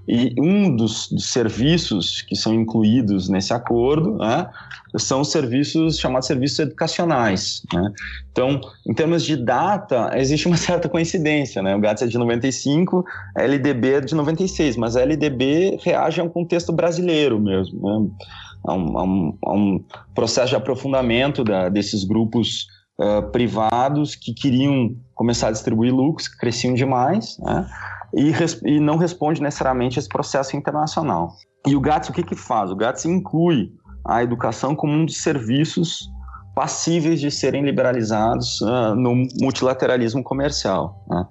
e 0.07 0.35
um 0.37 0.75
dos, 0.75 1.09
dos 1.11 1.27
serviços 1.27 2.23
que 2.23 2.35
são 2.35 2.53
incluídos 2.53 3.29
nesse 3.29 3.53
acordo 3.53 4.17
né, 4.17 4.49
são 4.97 5.21
os 5.21 5.31
serviços 5.31 5.97
chamados 5.97 6.27
serviços 6.27 6.59
educacionais. 6.59 7.63
Né? 7.73 7.93
Então, 8.33 8.61
em 8.87 8.93
termos 8.93 9.23
de 9.23 9.37
data, 9.37 10.11
existe 10.17 10.49
uma 10.49 10.57
certa 10.59 10.89
coincidência. 10.89 11.63
Né? 11.63 11.77
O 11.77 11.81
GATS 11.81 12.03
é 12.03 12.07
de 12.07 12.19
95, 12.19 13.05
a 13.37 13.43
LDB 13.43 13.93
é 13.93 14.01
de 14.01 14.15
96, 14.15 14.77
mas 14.77 14.97
a 14.97 15.03
LDB 15.03 15.79
reage 15.83 16.21
a 16.21 16.25
um 16.25 16.29
contexto 16.29 16.73
brasileiro 16.73 17.39
mesmo. 17.39 17.81
Né? 17.81 18.11
A 18.65 18.75
um, 18.75 18.99
a 18.99 19.03
um, 19.03 19.39
a 19.45 19.53
um 19.53 19.85
processo 20.15 20.51
de 20.51 20.57
aprofundamento 20.57 21.45
da, 21.45 21.69
desses 21.69 22.05
grupos 22.05 22.67
uh, 22.99 23.31
privados 23.31 24.15
que 24.15 24.33
queriam 24.33 24.95
começar 25.15 25.49
a 25.49 25.53
distribuir 25.53 25.95
lucros, 25.95 26.29
que 26.29 26.37
cresciam 26.39 26.75
demais, 26.75 27.37
né? 27.41 27.67
e, 28.15 28.33
e, 28.65 28.81
não 28.81 28.97
responde 28.97 29.43
necessariamente 29.43 29.99
a 29.99 30.01
esse 30.01 30.09
processo 30.09 30.57
internacional. 30.57 31.33
E 31.67 31.77
o 31.77 31.81
GATS 31.81 32.09
o 32.09 32.13
que, 32.13 32.23
que 32.23 32.37
faz? 32.37 32.71
O 32.71 32.77
GATS 32.77 33.05
inclui 33.05 33.73
a 34.07 34.23
educação 34.23 34.75
como 34.75 34.93
um 34.93 35.07
dos 35.07 35.23
serviços 35.23 36.11
passíveis 36.55 37.21
de 37.21 37.31
serem 37.31 37.65
liberalizados 37.65 38.61
uh, 38.61 38.95
no 38.95 39.15
multilateralismo 39.41 40.23
comercial. 40.23 41.03
Né? 41.09 41.27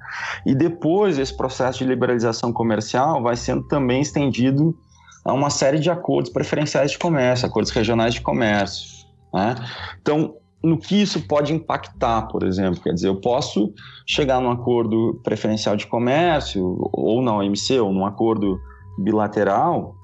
E 0.48 0.56
depois 0.56 1.20
esse 1.20 1.36
processo 1.36 1.80
de 1.80 1.86
liberalização 1.86 2.52
comercial 2.52 3.22
vai 3.22 3.36
sendo 3.36 3.68
também 3.68 4.02
estendido 4.02 4.76
a 5.24 5.34
uma 5.34 5.50
série 5.50 5.80
de 5.80 5.90
acordos 5.90 6.32
preferenciais 6.32 6.92
de 6.92 7.00
comércio, 7.00 7.48
acordos 7.48 7.72
regionais 7.72 8.14
de 8.14 8.22
comércio. 8.22 9.06
Né? 9.34 9.56
Então, 10.02 10.36
no 10.64 10.78
que 10.78 11.02
isso 11.02 11.22
pode 11.28 11.54
impactar, 11.54 12.24
por 12.28 12.44
exemplo? 12.44 12.82
Quer 12.82 12.94
dizer, 12.94 13.08
eu 13.08 13.20
posso 13.20 13.74
chegar 14.08 14.40
num 14.40 14.52
acordo 14.52 15.20
preferencial 15.24 15.76
de 15.76 15.88
comércio, 15.88 16.78
ou 16.94 17.22
na 17.22 17.36
OMC, 17.36 17.80
ou 17.80 17.92
num 17.92 18.06
acordo 18.06 18.60
bilateral, 19.00 19.96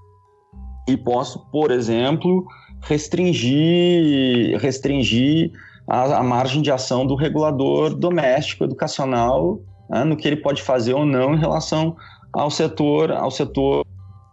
e 0.87 0.97
posso, 0.97 1.45
por 1.51 1.69
exemplo, 1.69 2.45
restringir, 2.81 4.57
restringir 4.59 5.51
a, 5.87 6.17
a 6.17 6.23
margem 6.23 6.61
de 6.61 6.71
ação 6.71 7.05
do 7.05 7.15
regulador 7.15 7.93
doméstico 7.93 8.63
educacional 8.63 9.59
né, 9.89 10.03
no 10.03 10.15
que 10.15 10.27
ele 10.27 10.37
pode 10.37 10.61
fazer 10.61 10.93
ou 10.93 11.05
não 11.05 11.33
em 11.33 11.39
relação 11.39 11.95
ao 12.33 12.49
setor, 12.49 13.11
ao 13.11 13.31
setor 13.31 13.85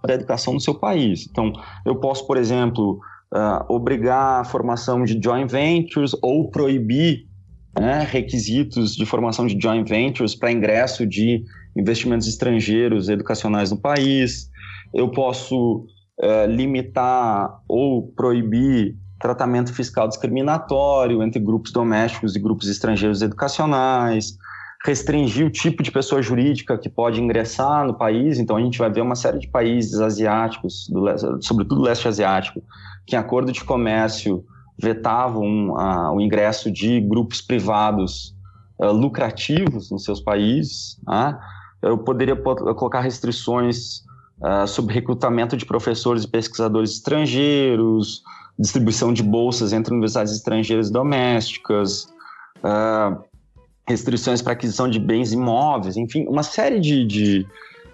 da 0.06 0.14
educação 0.14 0.54
no 0.54 0.60
seu 0.60 0.74
país. 0.74 1.26
Então, 1.30 1.52
eu 1.84 1.96
posso, 1.96 2.26
por 2.26 2.36
exemplo, 2.36 2.98
uh, 3.32 3.72
obrigar 3.72 4.40
a 4.40 4.44
formação 4.44 5.04
de 5.04 5.18
joint 5.22 5.50
ventures 5.50 6.12
ou 6.22 6.50
proibir 6.50 7.26
né, 7.78 8.06
requisitos 8.08 8.94
de 8.94 9.04
formação 9.04 9.46
de 9.46 9.58
joint 9.60 9.88
ventures 9.88 10.34
para 10.34 10.52
ingresso 10.52 11.06
de 11.06 11.42
investimentos 11.76 12.28
estrangeiros 12.28 13.08
educacionais 13.08 13.70
no 13.70 13.78
país. 13.78 14.48
Eu 14.92 15.10
posso 15.10 15.86
uh, 16.20 16.46
limitar 16.48 17.60
ou 17.68 18.08
proibir 18.14 18.96
tratamento 19.18 19.72
fiscal 19.72 20.06
discriminatório 20.06 21.22
entre 21.22 21.40
grupos 21.40 21.72
domésticos 21.72 22.36
e 22.36 22.38
grupos 22.38 22.68
estrangeiros 22.68 23.22
educacionais 23.22 24.36
restringir 24.84 25.46
o 25.46 25.50
tipo 25.50 25.82
de 25.82 25.90
pessoa 25.90 26.20
jurídica 26.20 26.76
que 26.76 26.90
pode 26.90 27.20
ingressar 27.20 27.86
no 27.86 27.94
país. 27.94 28.38
Então, 28.38 28.56
a 28.56 28.60
gente 28.60 28.78
vai 28.78 28.90
ver 28.90 29.00
uma 29.00 29.16
série 29.16 29.38
de 29.38 29.48
países 29.48 29.98
asiáticos, 29.98 30.88
do 30.90 31.42
sobretudo 31.42 31.80
o 31.80 31.84
leste 31.84 32.06
asiático, 32.06 32.62
que 33.06 33.16
em 33.16 33.18
acordo 33.18 33.50
de 33.50 33.64
comércio 33.64 34.44
vetavam 34.78 35.70
uh, 35.70 36.12
o 36.14 36.20
ingresso 36.20 36.70
de 36.70 37.00
grupos 37.00 37.40
privados 37.40 38.36
uh, 38.78 38.92
lucrativos 38.92 39.90
nos 39.90 40.04
seus 40.04 40.20
países. 40.20 40.98
Uh. 41.08 41.34
Eu 41.80 41.98
poderia 41.98 42.36
colocar 42.36 43.00
restrições 43.00 44.04
ah, 44.42 44.66
sobre 44.66 44.94
recrutamento 44.94 45.54
de 45.54 45.66
professores 45.66 46.24
e 46.24 46.28
pesquisadores 46.28 46.92
estrangeiros, 46.92 48.22
distribuição 48.58 49.12
de 49.12 49.22
bolsas 49.22 49.74
entre 49.74 49.92
universidades 49.92 50.32
estrangeiras 50.32 50.88
e 50.88 50.92
domésticas, 50.92 52.08
restrições 53.86 54.40
para 54.40 54.52
aquisição 54.54 54.88
de 54.88 54.98
bens 54.98 55.32
imóveis, 55.32 55.96
enfim, 55.96 56.26
uma 56.26 56.42
série 56.42 56.80
de, 56.80 57.04
de, 57.04 57.46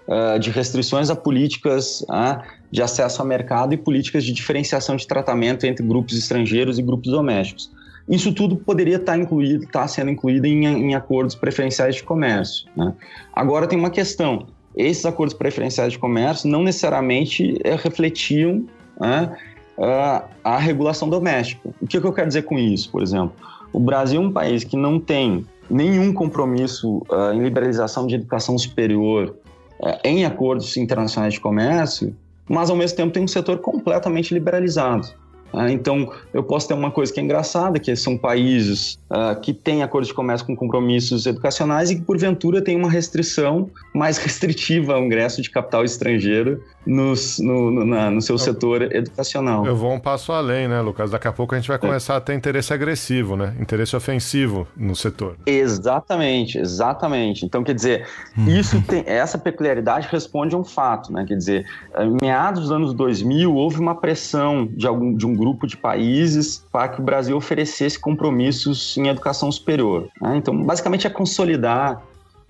uh, 0.07 0.39
de 0.39 0.49
restrições 0.49 1.09
a 1.09 1.15
políticas 1.15 2.01
uh, 2.01 2.41
de 2.71 2.81
acesso 2.81 3.21
ao 3.21 3.27
mercado 3.27 3.73
e 3.73 3.77
políticas 3.77 4.23
de 4.23 4.31
diferenciação 4.31 4.95
de 4.95 5.05
tratamento 5.05 5.65
entre 5.65 5.85
grupos 5.85 6.17
estrangeiros 6.17 6.79
e 6.79 6.81
grupos 6.81 7.11
domésticos. 7.11 7.71
Isso 8.09 8.33
tudo 8.33 8.55
poderia 8.55 8.95
estar 8.95 9.17
incluído, 9.17 9.65
estar 9.65 9.87
sendo 9.87 10.11
incluído 10.11 10.47
em, 10.47 10.65
em 10.65 10.95
acordos 10.95 11.35
preferenciais 11.35 11.95
de 11.95 12.03
comércio. 12.03 12.67
Né? 12.75 12.93
Agora 13.33 13.67
tem 13.67 13.77
uma 13.77 13.89
questão: 13.89 14.47
esses 14.75 15.05
acordos 15.05 15.35
preferenciais 15.35 15.93
de 15.93 15.99
comércio 15.99 16.49
não 16.49 16.63
necessariamente 16.63 17.57
é, 17.63 17.75
refletiam 17.75 18.65
né, 18.99 19.37
a, 19.77 20.23
a 20.43 20.57
regulação 20.57 21.09
doméstica. 21.09 21.69
O 21.81 21.87
que, 21.87 21.99
que 21.99 22.07
eu 22.07 22.13
quero 22.13 22.27
dizer 22.27 22.43
com 22.43 22.57
isso, 22.57 22.89
por 22.89 23.03
exemplo? 23.03 23.33
O 23.71 23.79
Brasil 23.79 24.21
é 24.21 24.25
um 24.25 24.31
país 24.31 24.63
que 24.63 24.75
não 24.75 24.99
tem 24.99 25.45
nenhum 25.71 26.13
compromisso 26.13 26.97
uh, 27.09 27.33
em 27.33 27.41
liberalização 27.41 28.05
de 28.05 28.15
educação 28.15 28.57
superior 28.57 29.35
uh, 29.79 29.97
em 30.03 30.25
acordos 30.25 30.75
internacionais 30.75 31.33
de 31.33 31.39
comércio, 31.39 32.15
mas 32.49 32.69
ao 32.69 32.75
mesmo 32.75 32.97
tempo 32.97 33.13
tem 33.13 33.23
um 33.23 33.27
setor 33.27 33.59
completamente 33.59 34.33
liberalizado. 34.33 35.07
Ah, 35.53 35.69
então, 35.69 36.11
eu 36.33 36.43
posso 36.43 36.67
ter 36.67 36.73
uma 36.73 36.91
coisa 36.91 37.11
que 37.11 37.19
é 37.19 37.23
engraçada, 37.23 37.77
que 37.77 37.93
são 37.95 38.17
países 38.17 38.97
uh, 39.09 39.39
que 39.41 39.53
têm 39.53 39.83
acordos 39.83 40.07
de 40.07 40.13
comércio 40.13 40.47
com 40.47 40.55
compromissos 40.55 41.25
educacionais 41.25 41.91
e 41.91 41.95
que, 41.95 42.01
porventura, 42.01 42.61
têm 42.61 42.77
uma 42.77 42.89
restrição 42.89 43.69
mais 43.93 44.17
restritiva 44.23 44.93
ao 44.93 45.03
ingresso 45.03 45.41
de 45.41 45.49
capital 45.49 45.83
estrangeiro 45.83 46.63
nos, 46.85 47.39
no, 47.39 47.85
na, 47.85 48.09
no 48.09 48.21
seu 48.21 48.35
eu, 48.35 48.39
setor 48.39 48.81
educacional. 48.93 49.65
Eu 49.65 49.75
vou 49.75 49.91
um 49.91 49.99
passo 49.99 50.31
além, 50.31 50.67
né, 50.67 50.81
Lucas? 50.81 51.11
Daqui 51.11 51.27
a 51.27 51.31
pouco 51.31 51.53
a 51.53 51.57
gente 51.57 51.67
vai 51.67 51.77
começar 51.77 52.15
é. 52.15 52.17
a 52.17 52.21
ter 52.21 52.33
interesse 52.33 52.73
agressivo, 52.73 53.35
né? 53.35 53.55
Interesse 53.59 53.95
ofensivo 53.95 54.67
no 54.75 54.95
setor. 54.95 55.35
Exatamente, 55.45 56.57
exatamente. 56.57 57.45
Então, 57.45 57.63
quer 57.63 57.75
dizer, 57.75 58.07
uhum. 58.37 58.47
isso 58.47 58.81
tem, 58.81 59.03
essa 59.05 59.37
peculiaridade 59.37 60.07
responde 60.11 60.55
a 60.55 60.57
um 60.57 60.63
fato, 60.63 61.13
né? 61.13 61.23
Quer 61.27 61.35
dizer, 61.35 61.65
em 61.99 62.17
meados 62.21 62.61
dos 62.61 62.71
anos 62.71 62.93
2000, 62.93 63.53
houve 63.53 63.79
uma 63.79 63.95
pressão 63.95 64.65
de, 64.65 64.87
algum, 64.87 65.13
de 65.13 65.25
um 65.25 65.35
grupo 65.35 65.67
de 65.67 65.77
países 65.77 66.65
para 66.71 66.89
que 66.89 66.99
o 66.99 67.03
Brasil 67.03 67.37
oferecesse 67.37 67.99
compromissos 67.99 68.97
em 68.97 69.07
educação 69.07 69.51
superior. 69.51 70.07
Né? 70.19 70.37
Então, 70.37 70.63
basicamente 70.63 71.05
é 71.05 71.09
consolidar 71.09 72.01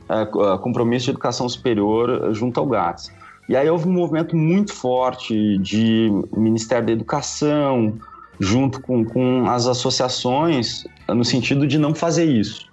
uh, 0.09 0.57
compromisso 0.59 1.05
de 1.05 1.11
educação 1.11 1.47
superior 1.47 2.33
junto 2.33 2.59
ao 2.59 2.65
GATS. 2.65 3.11
E 3.49 3.55
aí 3.55 3.69
houve 3.69 3.87
um 3.87 3.93
movimento 3.93 4.35
muito 4.35 4.73
forte 4.73 5.57
de 5.57 6.09
Ministério 6.35 6.85
da 6.85 6.93
Educação, 6.93 7.97
junto 8.39 8.81
com, 8.81 9.03
com 9.03 9.45
as 9.47 9.67
associações, 9.67 10.85
no 11.07 11.23
sentido 11.23 11.67
de 11.67 11.77
não 11.77 11.93
fazer 11.93 12.25
isso. 12.25 12.71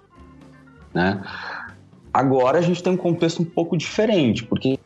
Né? 0.93 1.21
Agora 2.13 2.57
a 2.59 2.61
gente 2.61 2.81
tem 2.81 2.93
um 2.93 2.97
contexto 2.97 3.41
um 3.41 3.45
pouco 3.45 3.77
diferente, 3.77 4.43
porque 4.43 4.79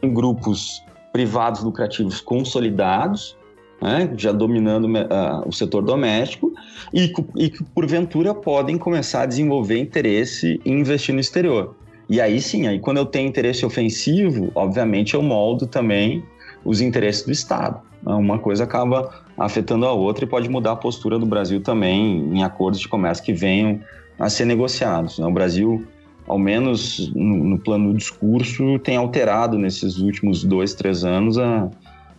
tem 0.00 0.12
grupos 0.12 0.82
privados 1.12 1.62
lucrativos 1.62 2.20
consolidados, 2.20 3.36
né, 3.80 4.12
já 4.16 4.32
dominando 4.32 4.86
uh, 4.86 5.46
o 5.46 5.52
setor 5.52 5.82
doméstico, 5.82 6.52
e, 6.92 7.12
e 7.36 7.50
que 7.50 7.62
porventura 7.62 8.34
podem 8.34 8.76
começar 8.76 9.22
a 9.22 9.26
desenvolver 9.26 9.78
interesse 9.78 10.60
em 10.64 10.80
investir 10.80 11.14
no 11.14 11.20
exterior. 11.20 11.76
E 12.08 12.20
aí 12.20 12.40
sim, 12.40 12.66
aí 12.66 12.78
quando 12.78 12.98
eu 12.98 13.06
tenho 13.06 13.28
interesse 13.28 13.64
ofensivo, 13.64 14.50
obviamente 14.54 15.14
eu 15.14 15.22
moldo 15.22 15.66
também 15.66 16.22
os 16.64 16.80
interesses 16.80 17.24
do 17.24 17.32
Estado. 17.32 17.80
Uma 18.04 18.38
coisa 18.38 18.64
acaba 18.64 19.10
afetando 19.36 19.86
a 19.86 19.92
outra 19.92 20.24
e 20.24 20.28
pode 20.28 20.48
mudar 20.48 20.72
a 20.72 20.76
postura 20.76 21.18
do 21.18 21.26
Brasil 21.26 21.60
também 21.60 22.18
em 22.32 22.42
acordos 22.42 22.80
de 22.80 22.88
comércio 22.88 23.24
que 23.24 23.32
venham 23.32 23.80
a 24.18 24.28
ser 24.28 24.44
negociados. 24.44 25.18
Né? 25.18 25.26
O 25.26 25.32
Brasil, 25.32 25.86
ao 26.26 26.38
menos 26.38 27.10
no, 27.14 27.58
plano 27.58 27.92
do 27.92 27.98
discurso, 27.98 28.78
tem 28.80 28.96
alterado 28.96 29.58
nesses 29.58 29.98
últimos 29.98 30.44
dois, 30.44 30.74
três 30.74 31.04
anos 31.04 31.38
a, 31.38 31.70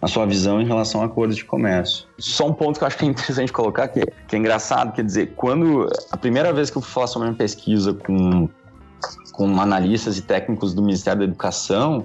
a 0.02 0.08
sua 0.08 0.26
visão 0.26 0.60
em 0.60 0.66
relação 0.66 1.02
a 1.02 1.06
acordos 1.06 1.36
de 1.36 1.46
comércio. 1.46 2.06
Só 2.18 2.48
um 2.48 2.54
ponto 2.54 2.80
que 2.80 2.84
eu 2.84 2.88
acho 2.88 2.98
que 2.98 3.06
é 3.06 3.08
interessante 3.08 3.52
colocar, 3.52 3.88
que, 3.88 4.04
que 4.28 4.36
é 4.36 4.40
engraçado, 4.40 4.94
quer 4.94 5.04
dizer, 5.04 5.34
quando 5.36 5.88
a 6.12 6.18
primeira 6.18 6.52
vez 6.52 6.70
que 6.70 6.78
eu 6.78 6.82
sobre 6.82 7.28
uma 7.28 7.36
pesquisa 7.36 7.94
com 7.94 8.50
com 9.36 9.60
analistas 9.60 10.18
e 10.18 10.22
técnicos 10.22 10.74
do 10.74 10.82
Ministério 10.82 11.20
da 11.20 11.26
Educação, 11.26 12.04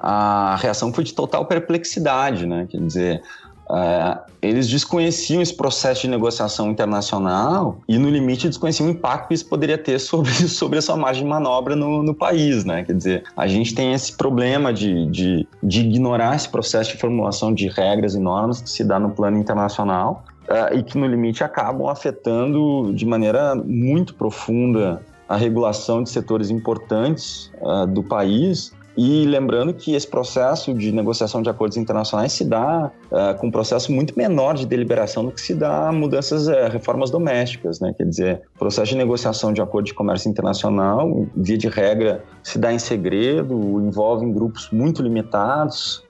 a 0.00 0.56
reação 0.56 0.92
foi 0.92 1.04
de 1.04 1.12
total 1.12 1.44
perplexidade, 1.44 2.46
né? 2.46 2.66
Quer 2.70 2.80
dizer, 2.80 3.22
é, 3.70 4.18
eles 4.40 4.68
desconheciam 4.68 5.42
esse 5.42 5.54
processo 5.54 6.02
de 6.02 6.08
negociação 6.08 6.70
internacional 6.70 7.78
e, 7.88 7.98
no 7.98 8.08
limite, 8.08 8.48
desconheciam 8.48 8.86
o 8.86 8.90
impacto 8.90 9.28
que 9.28 9.34
isso 9.34 9.46
poderia 9.48 9.76
ter 9.76 9.98
sobre, 9.98 10.30
sobre 10.48 10.78
a 10.78 10.82
sua 10.82 10.96
margem 10.96 11.24
de 11.24 11.28
manobra 11.28 11.74
no, 11.74 12.02
no 12.02 12.14
país, 12.14 12.64
né? 12.64 12.84
Quer 12.84 12.94
dizer, 12.94 13.24
a 13.36 13.46
gente 13.46 13.74
tem 13.74 13.92
esse 13.92 14.16
problema 14.16 14.72
de, 14.72 15.06
de, 15.10 15.48
de 15.62 15.80
ignorar 15.80 16.36
esse 16.36 16.48
processo 16.48 16.92
de 16.92 16.98
formulação 16.98 17.52
de 17.52 17.68
regras 17.68 18.14
e 18.14 18.20
normas 18.20 18.60
que 18.60 18.70
se 18.70 18.84
dá 18.84 18.98
no 18.98 19.10
plano 19.10 19.36
internacional 19.36 20.24
uh, 20.48 20.74
e 20.74 20.82
que, 20.82 20.96
no 20.96 21.06
limite, 21.06 21.42
acabam 21.42 21.88
afetando 21.88 22.92
de 22.94 23.04
maneira 23.04 23.54
muito 23.56 24.14
profunda 24.14 25.02
a 25.28 25.36
regulação 25.36 26.02
de 26.02 26.10
setores 26.10 26.50
importantes 26.50 27.50
uh, 27.60 27.86
do 27.86 28.02
país. 28.02 28.72
E 28.96 29.26
lembrando 29.26 29.74
que 29.74 29.94
esse 29.94 30.08
processo 30.08 30.72
de 30.72 30.90
negociação 30.90 31.42
de 31.42 31.50
acordos 31.50 31.76
internacionais 31.76 32.32
se 32.32 32.44
dá 32.44 32.90
uh, 33.10 33.38
com 33.38 33.48
um 33.48 33.50
processo 33.50 33.92
muito 33.92 34.16
menor 34.16 34.54
de 34.54 34.64
deliberação 34.64 35.26
do 35.26 35.32
que 35.32 35.40
se 35.40 35.54
dá 35.54 35.92
mudanças, 35.92 36.48
uh, 36.48 36.68
reformas 36.70 37.10
domésticas, 37.10 37.78
né? 37.78 37.92
Quer 37.94 38.06
dizer, 38.06 38.42
o 38.54 38.58
processo 38.58 38.92
de 38.92 38.96
negociação 38.96 39.52
de 39.52 39.60
acordo 39.60 39.86
de 39.86 39.94
comércio 39.94 40.30
internacional, 40.30 41.26
via 41.36 41.58
de 41.58 41.68
regra, 41.68 42.24
se 42.42 42.58
dá 42.58 42.72
em 42.72 42.78
segredo, 42.78 43.54
envolve 43.80 44.24
grupos 44.32 44.70
muito 44.70 45.02
limitados, 45.02 46.02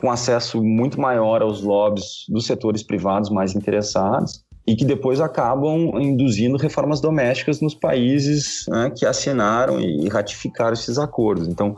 com 0.00 0.10
acesso 0.10 0.60
muito 0.64 1.00
maior 1.00 1.42
aos 1.42 1.62
lobbies 1.62 2.24
dos 2.28 2.44
setores 2.44 2.82
privados 2.82 3.30
mais 3.30 3.54
interessados 3.54 4.42
e 4.66 4.76
que 4.76 4.84
depois 4.84 5.20
acabam 5.20 6.00
induzindo 6.00 6.56
reformas 6.56 7.00
domésticas 7.00 7.60
nos 7.60 7.74
países 7.74 8.66
né, 8.68 8.92
que 8.94 9.04
assinaram 9.04 9.80
e 9.80 10.08
ratificaram 10.08 10.72
esses 10.72 10.98
acordos. 10.98 11.48
Então, 11.48 11.74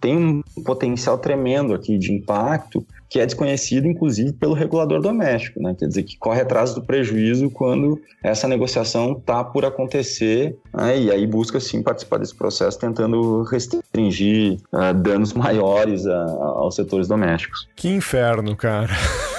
tem 0.00 0.16
um 0.16 0.42
potencial 0.62 1.16
tremendo 1.16 1.72
aqui 1.72 1.96
de 1.96 2.12
impacto 2.12 2.86
que 3.08 3.20
é 3.20 3.24
desconhecido, 3.24 3.86
inclusive, 3.86 4.32
pelo 4.32 4.52
regulador 4.52 5.00
doméstico, 5.00 5.62
né? 5.62 5.74
Quer 5.78 5.86
dizer, 5.86 6.02
que 6.02 6.18
corre 6.18 6.40
atrás 6.40 6.74
do 6.74 6.82
prejuízo 6.82 7.48
quando 7.48 8.00
essa 8.22 8.48
negociação 8.48 9.12
está 9.12 9.42
por 9.44 9.64
acontecer, 9.64 10.58
né? 10.74 10.98
e 10.98 11.10
aí 11.10 11.26
busca, 11.26 11.60
sim, 11.60 11.82
participar 11.82 12.18
desse 12.18 12.34
processo, 12.34 12.78
tentando 12.78 13.44
restringir 13.44 14.58
uh, 14.72 14.92
danos 14.92 15.32
maiores 15.34 16.06
a, 16.06 16.22
aos 16.24 16.74
setores 16.74 17.06
domésticos. 17.06 17.68
Que 17.76 17.88
inferno, 17.88 18.56
cara. 18.56 18.92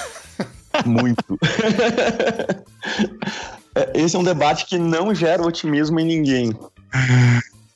Muito. 0.84 1.38
Esse 3.94 4.16
é 4.16 4.18
um 4.18 4.24
debate 4.24 4.66
que 4.66 4.78
não 4.78 5.14
gera 5.14 5.42
otimismo 5.42 6.00
em 6.00 6.04
ninguém. 6.04 6.52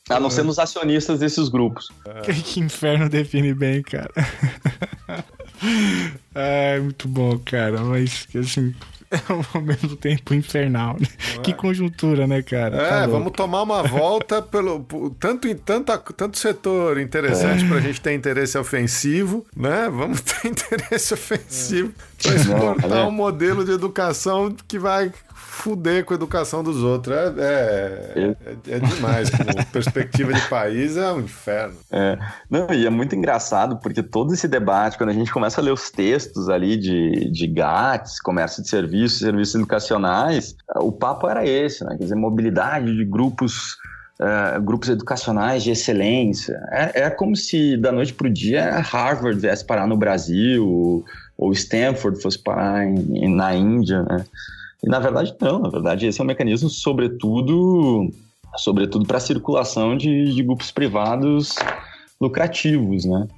A 0.09 0.19
não 0.19 0.31
ser 0.31 0.43
nos 0.43 0.59
acionistas 0.59 1.21
desses 1.21 1.49
grupos. 1.49 1.89
Que, 2.25 2.61
inferno 2.61 3.09
define 3.09 3.55
bem, 3.55 3.83
cara. 3.83 4.11
É 6.35 6.81
muito 6.81 7.07
bom, 7.07 7.39
cara. 7.39 7.81
Mas, 7.81 8.27
assim, 8.35 8.71
é 8.71 8.75
ao 9.55 9.61
mesmo 9.61 9.97
tempo 9.97 10.35
infernal. 10.35 10.97
Né? 10.99 11.07
Que 11.43 11.53
conjuntura, 11.53 12.27
né, 12.27 12.43
cara? 12.43 12.77
É, 12.77 12.89
tá 12.89 13.07
vamos 13.07 13.33
tomar 13.33 13.63
uma 13.63 13.83
volta 13.83 14.41
pelo 14.41 14.85
tanto 15.19 15.49
em 15.49 15.57
tanta, 15.57 15.99
tanto 15.99 16.39
setor 16.39 16.99
interessante 16.99 17.65
é. 17.65 17.69
pra 17.69 17.81
gente 17.81 18.01
ter 18.01 18.15
interesse 18.15 18.57
ofensivo, 18.57 19.45
né? 19.57 19.89
Vamos 19.91 20.21
ter 20.23 20.49
interesse 20.49 21.15
ofensivo 21.15 21.93
é. 22.19 22.23
para 22.23 22.35
exportar 22.35 22.99
é. 22.99 23.05
um 23.05 23.11
modelo 23.11 23.65
de 23.65 23.73
educação 23.73 24.55
que 24.69 24.79
vai 24.79 25.13
fuder 25.61 26.05
com 26.05 26.15
a 26.15 26.17
educação 26.17 26.63
dos 26.63 26.83
outros. 26.83 27.15
É, 27.17 27.35
é, 27.39 28.37
é, 28.47 28.77
é 28.77 28.79
demais. 28.79 29.31
Como 29.31 29.67
perspectiva 29.73 30.33
de 30.33 30.41
país 30.49 30.97
é 30.97 31.13
um 31.13 31.21
inferno. 31.21 31.77
É. 31.91 32.19
Não, 32.49 32.73
e 32.73 32.87
é 32.87 32.91
muito 32.91 33.15
engraçado, 33.15 33.77
porque 33.77 34.03
todo 34.03 34.33
esse 34.33 34.49
debate, 34.49 34.97
quando 34.97 35.11
a 35.11 35.15
gente 35.15 35.33
começa 35.33 35.61
a 35.61 35.65
ler 35.65 35.73
os 35.73 35.91
textos 35.91 36.49
ali 36.49 36.77
de, 36.77 37.31
de 37.31 37.47
GATS, 37.47 38.21
comércio 38.21 38.63
de 38.63 38.69
serviços, 38.69 39.19
serviços 39.19 39.55
educacionais, 39.55 40.57
o 40.77 40.91
papo 40.91 41.29
era 41.29 41.47
esse, 41.47 41.85
né? 41.85 41.97
Quer 41.97 42.05
dizer, 42.05 42.17
mobilidade 42.17 42.95
de 42.95 43.05
grupos. 43.05 43.79
Uh, 44.21 44.61
grupos 44.61 44.91
educacionais 44.91 45.63
de 45.63 45.71
excelência. 45.71 46.61
É, 46.71 47.05
é 47.05 47.11
como 47.11 47.35
se 47.35 47.75
da 47.79 47.91
noite 47.91 48.13
para 48.13 48.27
o 48.27 48.31
dia 48.31 48.79
Harvard 48.81 49.41
viesse 49.41 49.65
parar 49.65 49.87
no 49.87 49.97
Brasil, 49.97 51.03
ou 51.41 51.53
Stanford 51.55 52.21
fosse 52.21 52.39
parar 52.39 52.85
em, 52.85 53.35
na 53.35 53.55
Índia, 53.55 54.03
né? 54.03 54.27
E 54.85 54.89
na 54.89 54.99
verdade 54.99 55.35
não, 55.41 55.59
na 55.59 55.69
verdade 55.69 56.07
esse 56.07 56.21
é 56.21 56.25
um 56.25 56.27
mecanismo 56.27 56.69
sobretudo 56.69 58.11
sobretudo 58.57 59.07
para 59.07 59.21
circulação 59.21 59.97
de, 59.97 60.35
de, 60.35 60.43
grupos 60.43 60.71
privados 60.71 61.55
lucrativos, 62.21 63.05
né? 63.05 63.29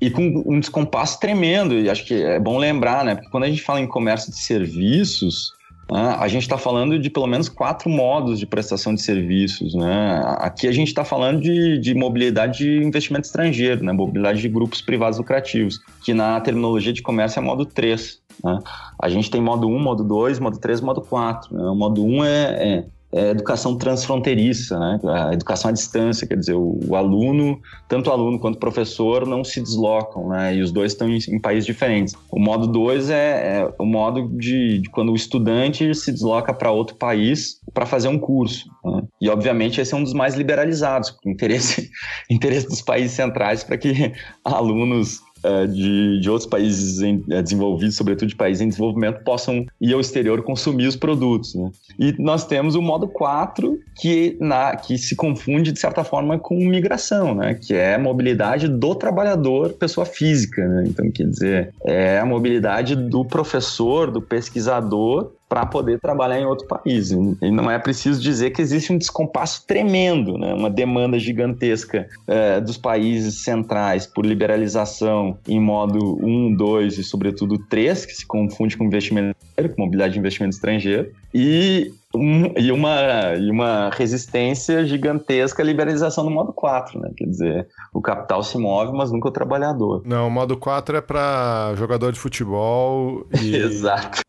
E 0.00 0.10
com 0.10 0.42
um 0.44 0.60
descompasso 0.60 1.18
tremendo, 1.18 1.74
e 1.74 1.88
acho 1.88 2.04
que 2.04 2.14
é 2.14 2.38
bom 2.38 2.58
lembrar, 2.58 3.04
né? 3.04 3.14
Porque 3.14 3.30
quando 3.30 3.44
a 3.44 3.48
gente 3.48 3.62
fala 3.62 3.80
em 3.80 3.86
comércio 3.86 4.30
de 4.30 4.38
serviços, 4.38 5.52
Ah, 5.88 6.20
a 6.20 6.26
gente 6.26 6.42
está 6.42 6.58
falando 6.58 6.98
de 6.98 7.08
pelo 7.08 7.28
menos 7.28 7.48
quatro 7.48 7.88
modos 7.88 8.40
de 8.40 8.46
prestação 8.46 8.92
de 8.92 9.00
serviços. 9.00 9.72
Né? 9.74 10.20
Aqui 10.38 10.66
a 10.66 10.72
gente 10.72 10.88
está 10.88 11.04
falando 11.04 11.40
de, 11.40 11.78
de 11.78 11.94
mobilidade 11.94 12.58
de 12.58 12.84
investimento 12.84 13.26
estrangeiro, 13.26 13.84
né? 13.84 13.92
mobilidade 13.92 14.40
de 14.40 14.48
grupos 14.48 14.82
privados 14.82 15.18
lucrativos, 15.18 15.78
que 16.04 16.12
na 16.12 16.40
terminologia 16.40 16.92
de 16.92 17.02
comércio 17.02 17.38
é 17.38 17.42
modo 17.42 17.64
3. 17.64 18.20
Né? 18.44 18.58
A 19.00 19.08
gente 19.08 19.30
tem 19.30 19.40
modo 19.40 19.68
1, 19.68 19.78
modo 19.78 20.04
2, 20.04 20.38
modo 20.38 20.58
3, 20.58 20.80
modo 20.80 21.00
4. 21.00 21.54
Né? 21.54 21.64
O 21.64 21.74
modo 21.74 22.04
1 22.04 22.24
é, 22.24 22.28
é 22.30 22.84
é, 23.12 23.30
educação 23.30 23.76
transfronteiriça, 23.76 24.78
né? 24.78 25.00
a 25.04 25.32
educação 25.32 25.70
à 25.70 25.72
distância, 25.72 26.26
quer 26.26 26.36
dizer, 26.36 26.54
o, 26.54 26.78
o, 26.86 26.96
aluno, 26.96 27.58
tanto 27.88 28.10
o 28.10 28.12
aluno 28.12 28.38
quanto 28.38 28.56
o 28.56 28.58
professor 28.58 29.26
não 29.26 29.44
se 29.44 29.60
deslocam, 29.60 30.28
né? 30.28 30.56
e 30.56 30.60
os 30.60 30.72
dois 30.72 30.92
estão 30.92 31.08
em, 31.08 31.18
em 31.28 31.40
países 31.40 31.64
diferentes. 31.64 32.14
O 32.30 32.38
modo 32.38 32.66
2 32.66 33.08
é, 33.08 33.14
é, 33.14 33.74
o 33.78 33.86
modo 33.86 34.28
de, 34.36 34.80
de, 34.80 34.90
quando 34.90 35.12
o 35.12 35.16
estudante 35.16 35.94
se 35.94 36.12
desloca 36.12 36.52
para 36.52 36.70
outro 36.70 36.96
país 36.96 37.60
para 37.72 37.86
fazer 37.86 38.08
um 38.08 38.18
curso. 38.18 38.68
Né? 38.84 39.02
E, 39.20 39.30
obviamente, 39.30 39.80
esse 39.80 39.94
é 39.94 39.96
um 39.96 40.02
dos 40.02 40.12
mais 40.12 40.34
liberalizados, 40.34 41.16
interesse, 41.24 41.88
interesse 42.28 42.68
dos 42.68 42.82
países 42.82 43.12
centrais 43.12 43.62
para 43.62 43.78
que 43.78 44.12
alunos 44.44 45.20
de, 45.66 46.20
de 46.20 46.30
outros 46.30 46.48
países 46.48 47.00
em, 47.00 47.22
é, 47.30 47.42
desenvolvidos, 47.42 47.96
sobretudo 47.96 48.28
de 48.28 48.36
países 48.36 48.60
em 48.60 48.68
desenvolvimento, 48.68 49.22
possam 49.24 49.66
ir 49.80 49.92
ao 49.92 50.00
exterior 50.00 50.42
consumir 50.42 50.86
os 50.86 50.96
produtos. 50.96 51.54
Né? 51.54 51.70
E 51.98 52.14
nós 52.18 52.46
temos 52.46 52.74
o 52.74 52.82
modo 52.82 53.08
4, 53.08 53.78
que, 53.96 54.36
na, 54.40 54.76
que 54.76 54.98
se 54.98 55.14
confunde, 55.14 55.72
de 55.72 55.78
certa 55.78 56.04
forma, 56.04 56.38
com 56.38 56.56
migração, 56.56 57.34
né? 57.34 57.54
que 57.54 57.74
é 57.74 57.94
a 57.94 57.98
mobilidade 57.98 58.68
do 58.68 58.94
trabalhador, 58.94 59.72
pessoa 59.74 60.06
física. 60.06 60.66
Né? 60.66 60.84
Então, 60.86 61.10
quer 61.10 61.28
dizer, 61.28 61.74
é 61.84 62.18
a 62.18 62.26
mobilidade 62.26 62.94
do 62.96 63.24
professor, 63.24 64.10
do 64.10 64.20
pesquisador, 64.20 65.32
para 65.48 65.64
poder 65.64 66.00
trabalhar 66.00 66.40
em 66.40 66.44
outro 66.44 66.66
país. 66.66 67.10
E 67.10 67.50
não 67.50 67.70
é 67.70 67.78
preciso 67.78 68.20
dizer 68.20 68.50
que 68.50 68.60
existe 68.60 68.92
um 68.92 68.98
descompasso 68.98 69.64
tremendo, 69.66 70.36
né? 70.36 70.52
uma 70.52 70.70
demanda 70.70 71.18
gigantesca 71.18 72.08
é, 72.26 72.60
dos 72.60 72.76
países 72.76 73.42
centrais 73.42 74.06
por 74.06 74.26
liberalização 74.26 75.38
em 75.46 75.60
modo 75.60 76.18
1, 76.24 76.54
2 76.54 76.98
e, 76.98 77.04
sobretudo, 77.04 77.58
3, 77.58 78.06
que 78.06 78.12
se 78.12 78.26
confunde 78.26 78.76
com 78.76 78.84
investimento, 78.84 79.36
com 79.56 79.82
mobilidade 79.82 80.14
de 80.14 80.18
investimento 80.18 80.56
estrangeiro, 80.56 81.12
e 81.32 81.92
um, 82.16 82.52
e, 82.56 82.72
uma, 82.72 83.34
e 83.34 83.50
uma 83.50 83.90
resistência 83.90 84.84
gigantesca 84.84 85.62
à 85.62 85.66
liberalização 85.66 86.24
do 86.24 86.30
modo 86.30 86.52
4, 86.52 87.00
né? 87.00 87.10
Quer 87.16 87.26
dizer, 87.26 87.68
o 87.92 88.00
capital 88.00 88.42
se 88.42 88.58
move, 88.58 88.96
mas 88.96 89.10
nunca 89.10 89.28
o 89.28 89.32
trabalhador. 89.32 90.02
Não, 90.04 90.28
o 90.28 90.30
modo 90.30 90.56
4 90.56 90.96
é 90.96 91.00
para 91.00 91.74
jogador 91.76 92.12
de 92.12 92.18
futebol 92.18 93.26
e, 93.40 93.60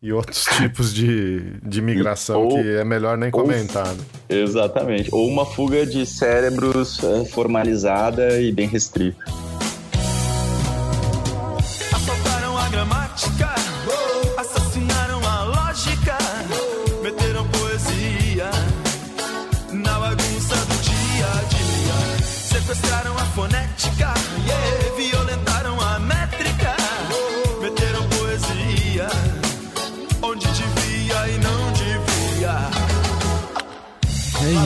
e 0.02 0.12
outros 0.12 0.44
tipos 0.56 0.92
de, 0.92 1.58
de 1.62 1.80
migração 1.80 2.44
ou, 2.44 2.48
que 2.48 2.76
é 2.76 2.84
melhor 2.84 3.16
nem 3.16 3.30
comentar. 3.30 3.88
Ou, 3.88 3.94
né? 3.94 4.04
Exatamente. 4.28 5.08
Ou 5.12 5.26
uma 5.26 5.44
fuga 5.44 5.86
de 5.86 6.04
cérebros 6.04 7.02
é, 7.02 7.24
formalizada 7.24 8.40
e 8.40 8.52
bem 8.52 8.68
restrita. 8.68 9.47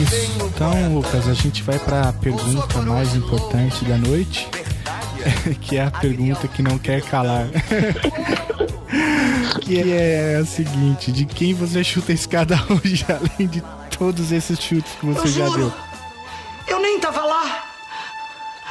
Isso. 0.01 0.45
Então, 0.45 0.93
Lucas, 0.93 1.27
a 1.27 1.33
gente 1.33 1.63
vai 1.63 1.79
para 1.79 2.09
a 2.09 2.13
pergunta 2.13 2.81
mais 2.81 3.15
importante 3.15 3.83
da 3.85 3.97
noite, 3.97 4.47
que 5.61 5.77
é 5.77 5.85
a 5.85 5.91
pergunta 5.91 6.47
que 6.47 6.61
não 6.61 6.77
quer 6.77 7.01
calar. 7.01 7.47
que 9.61 9.91
é 9.91 10.37
a 10.41 10.45
seguinte: 10.45 11.11
de 11.11 11.25
quem 11.25 11.53
você 11.53 11.83
chuta 11.83 12.11
a 12.11 12.15
escada 12.15 12.59
hoje, 12.69 13.05
além 13.07 13.47
de 13.47 13.63
todos 13.97 14.31
esses 14.31 14.59
chutes 14.59 14.91
que 14.99 15.05
você 15.05 15.27
já 15.27 15.47
deu? 15.49 15.71
Eu 16.67 16.81
nem 16.81 16.99
tava 16.99 17.23
lá. 17.23 17.63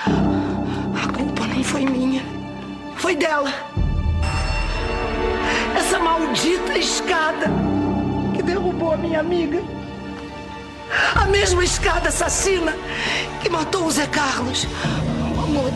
A 0.06 1.12
culpa 1.12 1.46
nem 1.46 1.62
foi 1.62 1.84
minha, 1.84 2.22
foi 2.96 3.16
dela. 3.16 3.52
Essa 5.76 5.98
maldita 5.98 6.78
escada 6.78 7.50
que 8.34 8.42
derrubou 8.42 8.92
a 8.92 8.96
minha 8.96 9.20
amiga. 9.20 9.62
A 11.14 11.27
mesma 11.27 11.64
escada 11.64 12.09
assassina 12.09 12.74
que 13.43 13.48
matou 13.48 13.86
o 13.86 13.90
Zé 13.90 14.06
Carlos. 14.06 14.66
O 15.36 15.40
amor. 15.40 15.73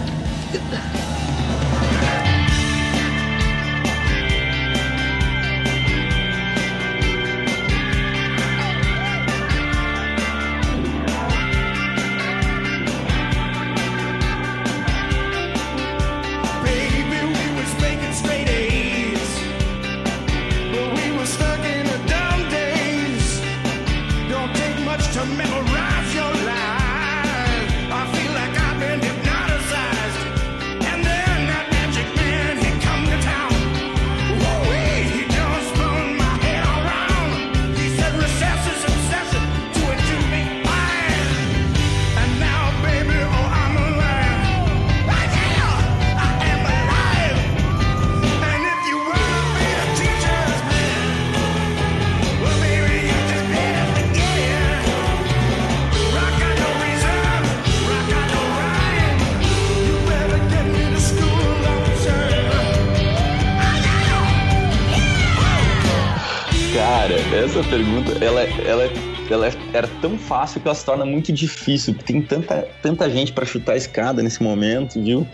Essa 67.58 67.68
pergunta, 67.68 68.12
ela, 68.24 68.42
ela, 68.64 68.90
ela 69.28 69.50
era 69.72 69.88
tão 69.88 70.18
fácil 70.18 70.60
que 70.60 70.68
ela 70.68 70.74
se 70.74 70.84
torna 70.84 71.04
muito 71.04 71.32
difícil, 71.32 71.94
porque 71.94 72.12
tem 72.12 72.22
tanta, 72.22 72.68
tanta 72.82 73.10
gente 73.10 73.32
para 73.32 73.46
chutar 73.46 73.72
a 73.72 73.76
escada 73.76 74.22
nesse 74.22 74.42
momento, 74.42 75.02
viu? 75.02 75.26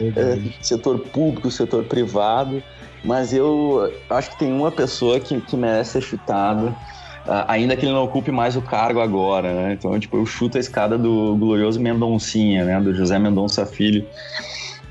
É, 0.00 0.38
setor 0.60 0.98
público, 0.98 1.50
setor 1.50 1.84
privado, 1.84 2.62
mas 3.04 3.32
eu 3.32 3.92
acho 4.10 4.30
que 4.30 4.38
tem 4.38 4.52
uma 4.52 4.70
pessoa 4.70 5.18
que, 5.18 5.40
que 5.40 5.56
merece 5.56 5.92
ser 5.92 6.02
chutada, 6.02 6.74
ainda 7.48 7.76
que 7.76 7.84
ele 7.84 7.92
não 7.92 8.04
ocupe 8.04 8.30
mais 8.30 8.56
o 8.56 8.62
cargo 8.62 9.00
agora, 9.00 9.52
né? 9.52 9.72
Então, 9.72 9.98
tipo, 9.98 10.16
eu 10.16 10.26
chuto 10.26 10.58
a 10.58 10.60
escada 10.60 10.98
do 10.98 11.36
glorioso 11.36 11.80
Mendoncinha, 11.80 12.64
né? 12.64 12.80
Do 12.80 12.94
José 12.94 13.18
Mendonça 13.18 13.64
Filho 13.66 14.06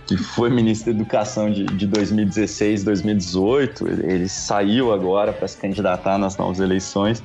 que 0.06 0.18
foi 0.18 0.50
ministro 0.50 0.94
da 0.94 1.00
Educação 1.00 1.52
de, 1.52 1.66
de 1.66 1.88
2016, 1.88 2.84
2018. 2.84 3.88
Ele, 3.88 4.14
ele 4.14 4.30
saiu 4.30 4.94
agora 4.94 5.34
para 5.34 5.48
se 5.48 5.58
candidatar 5.58 6.18
nas 6.18 6.38
novas 6.38 6.60
eleições, 6.60 7.24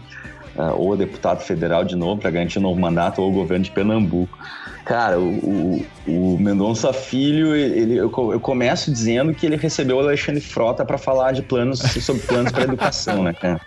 uh, 0.56 0.74
ou 0.76 0.96
deputado 0.96 1.40
federal 1.40 1.84
de 1.84 1.96
novo, 1.96 2.20
para 2.20 2.30
garantir 2.30 2.58
um 2.58 2.62
novo 2.62 2.80
mandato, 2.80 3.20
ou 3.20 3.30
o 3.30 3.32
governo 3.32 3.64
de 3.64 3.70
Pernambuco. 3.70 4.38
Cara, 4.84 5.20
o, 5.20 5.84
o, 6.08 6.34
o 6.34 6.38
Mendonça 6.40 6.92
Filho, 6.92 7.54
ele, 7.54 7.96
eu, 7.96 8.10
eu, 8.32 8.40
começo 8.40 8.90
dizendo 8.90 9.34
que 9.34 9.46
ele 9.46 9.56
recebeu 9.56 9.98
o 9.98 10.00
Alexandre 10.00 10.40
Frota 10.40 10.84
para 10.84 10.96
falar 10.96 11.32
de 11.32 11.42
planos 11.42 11.80
sobre 11.80 12.22
planos 12.22 12.50
para 12.50 12.64
educação, 12.64 13.22
né, 13.22 13.34
cara? 13.34 13.60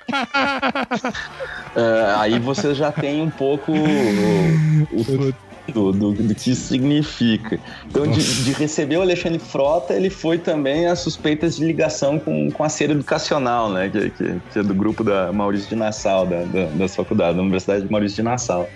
Uh, 1.75 2.17
aí 2.17 2.39
você 2.39 2.73
já 2.73 2.91
tem 2.91 3.21
um 3.21 3.29
pouco 3.29 3.71
o, 3.71 4.83
o, 4.91 5.33
do, 5.71 5.91
do, 5.91 6.11
do, 6.11 6.35
que 6.35 6.51
isso 6.51 6.67
significa. 6.67 7.59
Então, 7.87 8.05
de, 8.07 8.43
de, 8.43 8.51
receber 8.53 8.97
o 8.97 9.01
Alexandre 9.01 9.39
Frota, 9.39 9.93
ele 9.93 10.09
foi 10.09 10.37
também 10.37 10.87
as 10.87 10.99
suspeitas 10.99 11.55
de 11.55 11.65
ligação 11.65 12.19
com, 12.19 12.51
com 12.51 12.63
a 12.63 12.69
Ser 12.69 12.89
Educacional, 12.89 13.71
né? 13.71 13.89
Que, 13.89 14.09
que, 14.09 14.41
que, 14.51 14.59
é 14.59 14.63
do 14.63 14.73
grupo 14.73 15.03
da 15.03 15.31
Maurício 15.31 15.69
de 15.69 15.75
Nassau, 15.75 16.25
da, 16.25 16.43
da, 16.43 16.65
da 16.65 16.87
faculdade, 16.87 17.37
da 17.37 17.41
Universidade 17.41 17.85
de 17.85 17.91
Maurício 17.91 18.17
de 18.17 18.23
Nassau. 18.23 18.69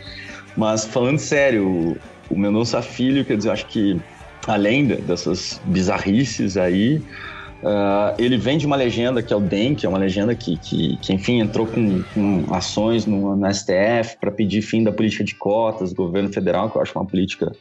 Mas, 0.55 0.85
falando 0.85 1.19
sério, 1.19 1.67
o, 1.67 1.97
o 2.29 2.37
Mendonça 2.37 2.81
Filho, 2.81 3.25
quer 3.25 3.37
dizer, 3.37 3.49
eu 3.49 3.53
acho 3.53 3.65
que 3.65 3.99
além 4.47 4.85
dessas 4.85 5.59
bizarrices 5.65 6.55
aí, 6.55 7.01
Uh, 7.63 8.13
ele 8.19 8.37
vem 8.37 8.57
de 8.57 8.67
uma 8.67 8.75
legenda 8.75 9.21
que 9.23 9.33
é 9.33 9.35
o 9.35 9.39
DEM, 9.39 9.73
que 9.73 9.85
é 9.85 9.89
uma 9.89 9.97
legenda 9.97 10.35
que, 10.35 10.57
que, 10.57 10.95
que 10.97 11.13
enfim, 11.13 11.39
entrou 11.39 11.65
com, 11.65 12.03
com 12.13 12.45
ações 12.53 13.05
no, 13.05 13.35
no 13.35 13.53
STF 13.53 14.17
para 14.21 14.31
pedir 14.31 14.61
fim 14.61 14.83
da 14.83 14.91
política 14.91 15.23
de 15.23 15.33
cotas 15.33 15.91
do 15.91 16.03
governo 16.03 16.31
federal, 16.31 16.69
que 16.69 16.77
eu 16.77 16.81
acho 16.81 16.97
uma 16.97 17.05
política 17.05 17.51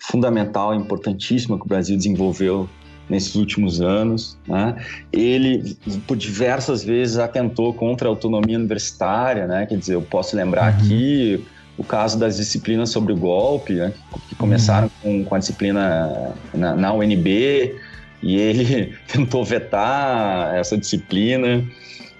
fundamental, 0.00 0.74
importantíssima 0.74 1.56
que 1.58 1.64
o 1.64 1.68
Brasil 1.68 1.96
desenvolveu 1.96 2.68
nesses 3.08 3.34
últimos 3.36 3.80
anos. 3.80 4.36
Né? 4.46 4.76
Ele, 5.12 5.76
por 6.06 6.16
diversas 6.16 6.82
vezes, 6.82 7.18
atentou 7.18 7.72
contra 7.72 8.08
a 8.08 8.10
autonomia 8.10 8.58
universitária, 8.58 9.46
né? 9.46 9.66
quer 9.66 9.78
dizer, 9.78 9.94
eu 9.94 10.02
posso 10.02 10.36
lembrar 10.36 10.72
uhum. 10.72 10.78
aqui 10.78 11.44
o 11.78 11.84
caso 11.84 12.18
das 12.18 12.36
disciplinas 12.36 12.90
sobre 12.90 13.12
o 13.12 13.16
golpe, 13.16 13.74
né? 13.74 13.92
que 14.28 14.34
começaram 14.34 14.90
uhum. 15.04 15.22
com, 15.22 15.24
com 15.24 15.34
a 15.34 15.38
disciplina 15.38 16.34
na, 16.52 16.74
na 16.74 16.92
UNB, 16.92 17.76
e 18.22 18.36
ele 18.36 18.94
tentou 19.06 19.44
vetar 19.44 20.54
essa 20.54 20.76
disciplina. 20.76 21.64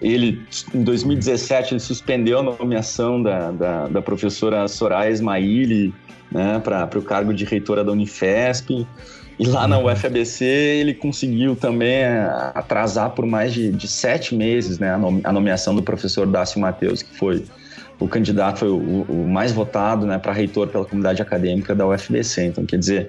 Ele, 0.00 0.42
em 0.74 0.82
2017, 0.82 1.74
ele 1.74 1.80
suspendeu 1.80 2.40
a 2.40 2.42
nomeação 2.42 3.22
da, 3.22 3.50
da, 3.50 3.88
da 3.88 4.02
professora 4.02 4.68
Soraya 4.68 5.10
Ismaili 5.10 5.94
né, 6.30 6.60
para 6.62 6.98
o 6.98 7.02
cargo 7.02 7.32
de 7.32 7.44
reitora 7.44 7.82
da 7.82 7.92
Unifesp. 7.92 8.86
E 9.38 9.46
lá 9.46 9.68
na 9.68 9.78
UFABC 9.78 10.44
ele 10.44 10.94
conseguiu 10.94 11.54
também 11.54 11.96
é, 11.96 12.26
atrasar 12.54 13.10
por 13.10 13.26
mais 13.26 13.52
de, 13.52 13.70
de 13.70 13.86
sete 13.86 14.34
meses 14.34 14.78
né, 14.78 14.94
a 15.24 15.32
nomeação 15.32 15.74
do 15.74 15.82
professor 15.82 16.26
Dácio 16.26 16.58
Mateus, 16.58 17.02
que 17.02 17.14
foi 17.16 17.44
o 17.98 18.08
candidato, 18.08 18.60
foi 18.60 18.68
o, 18.68 19.02
o 19.08 19.28
mais 19.28 19.52
votado 19.52 20.06
né, 20.06 20.18
para 20.18 20.32
reitor 20.32 20.68
pela 20.68 20.84
comunidade 20.84 21.20
acadêmica 21.20 21.74
da 21.74 21.86
UFBC. 21.86 22.46
Então, 22.46 22.64
quer 22.64 22.78
dizer, 22.78 23.08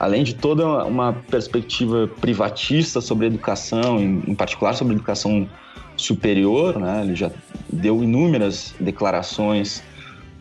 além 0.00 0.24
de 0.24 0.34
toda 0.34 0.66
uma 0.86 1.12
perspectiva 1.12 2.08
privatista 2.22 3.02
sobre 3.02 3.26
educação, 3.26 4.00
em, 4.00 4.34
particular 4.34 4.72
sobre 4.72 4.94
educação 4.94 5.46
superior, 5.94 6.78
né? 6.80 7.02
ele 7.04 7.14
já 7.14 7.30
deu 7.70 8.02
inúmeras 8.02 8.74
declarações 8.80 9.82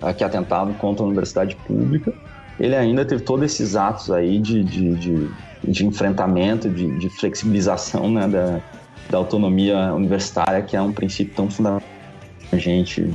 uh, 0.01 0.13
que 0.13 0.23
atentavam 0.23 0.73
contra 0.75 1.03
a 1.03 1.07
universidade 1.07 1.57
pública, 1.67 2.13
ele 2.57 2.73
ainda 2.73 3.03
teve 3.03 3.21
todos 3.21 3.43
esses 3.43 3.75
atos 3.75 4.09
aí 4.09 4.39
de, 4.39 4.63
de, 4.63 4.95
de, 4.95 5.29
de 5.65 5.85
enfrentamento, 5.85 6.69
de, 6.69 6.97
de 6.97 7.09
flexibilização 7.09 8.09
né? 8.09 8.29
da, 8.29 8.61
da 9.09 9.17
autonomia 9.17 9.93
universitária, 9.93 10.61
que 10.61 10.77
é 10.77 10.81
um 10.81 10.93
princípio 10.93 11.35
tão 11.35 11.51
fundamental 11.51 11.87
a 12.49 12.55
gente 12.55 13.13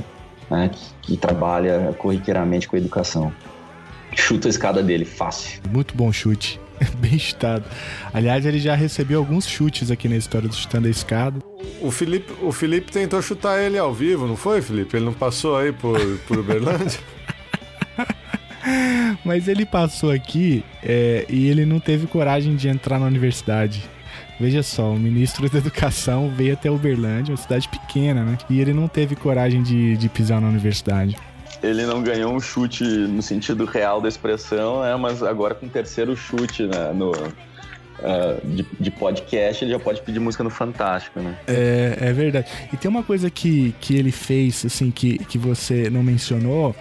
né? 0.51 0.69
que, 0.71 0.93
que 1.01 1.17
trabalha 1.17 1.95
corriqueiramente 1.97 2.67
com 2.67 2.75
a 2.75 2.79
educação 2.79 3.33
chuta 4.13 4.47
a 4.47 4.49
escada 4.49 4.83
dele, 4.83 5.05
fácil. 5.05 5.61
Muito 5.71 5.95
bom 5.95 6.11
chute. 6.11 6.59
Bem 6.99 7.17
chutado. 7.17 7.63
Aliás, 8.13 8.45
ele 8.45 8.59
já 8.59 8.75
recebeu 8.75 9.19
alguns 9.19 9.47
chutes 9.47 9.89
aqui 9.89 10.09
na 10.09 10.17
história 10.17 10.49
do 10.49 10.55
Chutando 10.55 10.87
a 10.87 10.91
Escada. 10.91 11.39
O 11.81 11.89
Felipe, 11.89 12.33
o 12.41 12.51
Felipe 12.51 12.91
tentou 12.91 13.21
chutar 13.21 13.61
ele 13.61 13.77
ao 13.77 13.93
vivo, 13.93 14.27
não 14.27 14.35
foi, 14.35 14.61
Felipe? 14.61 14.97
Ele 14.97 15.05
não 15.05 15.13
passou 15.13 15.57
aí 15.57 15.71
por, 15.71 15.99
por 16.27 16.37
Uberlândia? 16.37 16.99
Mas 19.23 19.47
ele 19.47 19.65
passou 19.65 20.11
aqui 20.11 20.63
é, 20.83 21.25
e 21.29 21.47
ele 21.47 21.65
não 21.65 21.79
teve 21.79 22.07
coragem 22.07 22.55
de 22.55 22.67
entrar 22.67 22.99
na 22.99 23.05
universidade. 23.05 23.83
Veja 24.39 24.61
só, 24.61 24.91
o 24.91 24.99
ministro 24.99 25.49
da 25.49 25.57
Educação 25.57 26.29
veio 26.29 26.53
até 26.53 26.69
Uberlândia, 26.69 27.31
uma 27.31 27.37
cidade 27.37 27.69
pequena, 27.69 28.23
né? 28.23 28.37
E 28.49 28.59
ele 28.59 28.73
não 28.73 28.87
teve 28.87 29.15
coragem 29.15 29.63
de, 29.63 29.95
de 29.95 30.09
pisar 30.09 30.41
na 30.41 30.49
universidade 30.49 31.15
ele 31.63 31.85
não 31.85 32.01
ganhou 32.01 32.33
um 32.33 32.39
chute 32.39 32.83
no 32.83 33.21
sentido 33.21 33.65
real 33.65 34.01
da 34.01 34.07
expressão, 34.07 34.81
né? 34.81 34.95
Mas 34.95 35.21
agora 35.23 35.55
com 35.55 35.65
o 35.65 35.69
terceiro 35.69 36.15
chute 36.15 36.63
né? 36.63 36.91
no, 36.93 37.11
uh, 37.11 38.41
de, 38.43 38.65
de, 38.79 38.91
podcast, 38.91 39.63
ele 39.63 39.71
já 39.71 39.79
pode 39.79 40.01
pedir 40.01 40.19
música 40.19 40.43
no 40.43 40.49
Fantástico, 40.49 41.19
né? 41.19 41.37
É, 41.47 41.97
é 41.99 42.13
verdade. 42.13 42.47
E 42.71 42.77
tem 42.77 42.89
uma 42.89 43.03
coisa 43.03 43.29
que, 43.29 43.73
que 43.79 43.95
ele 43.95 44.11
fez, 44.11 44.65
assim, 44.65 44.91
que, 44.91 45.17
que 45.25 45.37
você 45.37 45.89
não 45.89 46.03
mencionou, 46.03 46.75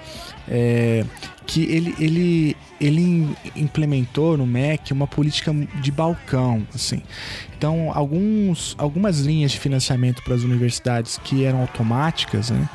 é, 0.48 1.04
que 1.46 1.62
ele, 1.64 1.94
ele, 1.98 2.56
ele 2.80 3.36
implementou 3.56 4.36
no 4.36 4.46
MEC 4.46 4.92
uma 4.92 5.06
política 5.06 5.52
de 5.80 5.90
balcão, 5.90 6.66
assim. 6.74 7.02
Então, 7.56 7.90
alguns, 7.94 8.74
algumas 8.78 9.20
linhas 9.20 9.52
de 9.52 9.58
financiamento 9.58 10.22
para 10.22 10.34
as 10.34 10.42
universidades 10.42 11.18
que 11.22 11.44
eram 11.44 11.60
automáticas, 11.60 12.50
né, 12.50 12.68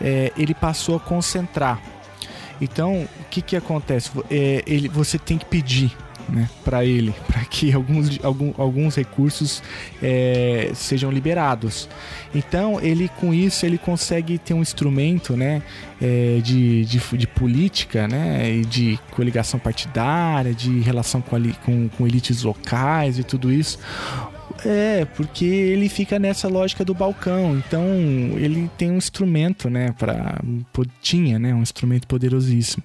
é, 0.00 0.32
ele 0.36 0.54
passou 0.54 0.96
a 0.96 1.00
concentrar. 1.00 1.80
Então, 2.60 3.08
o 3.20 3.24
que, 3.30 3.40
que 3.40 3.56
acontece? 3.56 4.10
É, 4.30 4.64
ele, 4.66 4.88
você 4.88 5.18
tem 5.18 5.38
que 5.38 5.44
pedir 5.44 5.96
né, 6.28 6.48
para 6.64 6.84
ele, 6.84 7.14
para 7.26 7.44
que 7.44 7.72
alguns, 7.72 8.22
algum, 8.22 8.52
alguns 8.56 8.96
recursos 8.96 9.62
é, 10.02 10.70
sejam 10.74 11.10
liberados. 11.10 11.88
Então, 12.34 12.80
ele 12.80 13.08
com 13.08 13.32
isso 13.32 13.64
ele 13.64 13.78
consegue 13.78 14.38
ter 14.38 14.54
um 14.54 14.62
instrumento 14.62 15.36
né, 15.36 15.62
é, 16.00 16.40
de, 16.42 16.84
de, 16.84 16.98
de, 16.98 17.26
política, 17.26 18.06
né, 18.06 18.50
e 18.50 18.64
de 18.64 18.98
coligação 19.10 19.58
partidária, 19.58 20.52
de 20.52 20.80
relação 20.80 21.20
com, 21.20 21.40
com, 21.64 21.88
com 21.88 22.06
elites 22.06 22.42
locais 22.42 23.18
e 23.18 23.24
tudo 23.24 23.52
isso, 23.52 23.78
é, 24.64 25.04
porque 25.16 25.44
ele 25.44 25.88
fica 25.88 26.18
nessa 26.18 26.48
lógica 26.48 26.84
do 26.84 26.94
balcão. 26.94 27.56
Então, 27.56 27.84
ele 28.36 28.70
tem 28.76 28.90
um 28.90 28.96
instrumento, 28.96 29.68
né, 29.70 29.94
para 29.98 30.40
tinha, 31.00 31.38
né, 31.38 31.54
um 31.54 31.62
instrumento 31.62 32.06
poderosíssimo. 32.06 32.82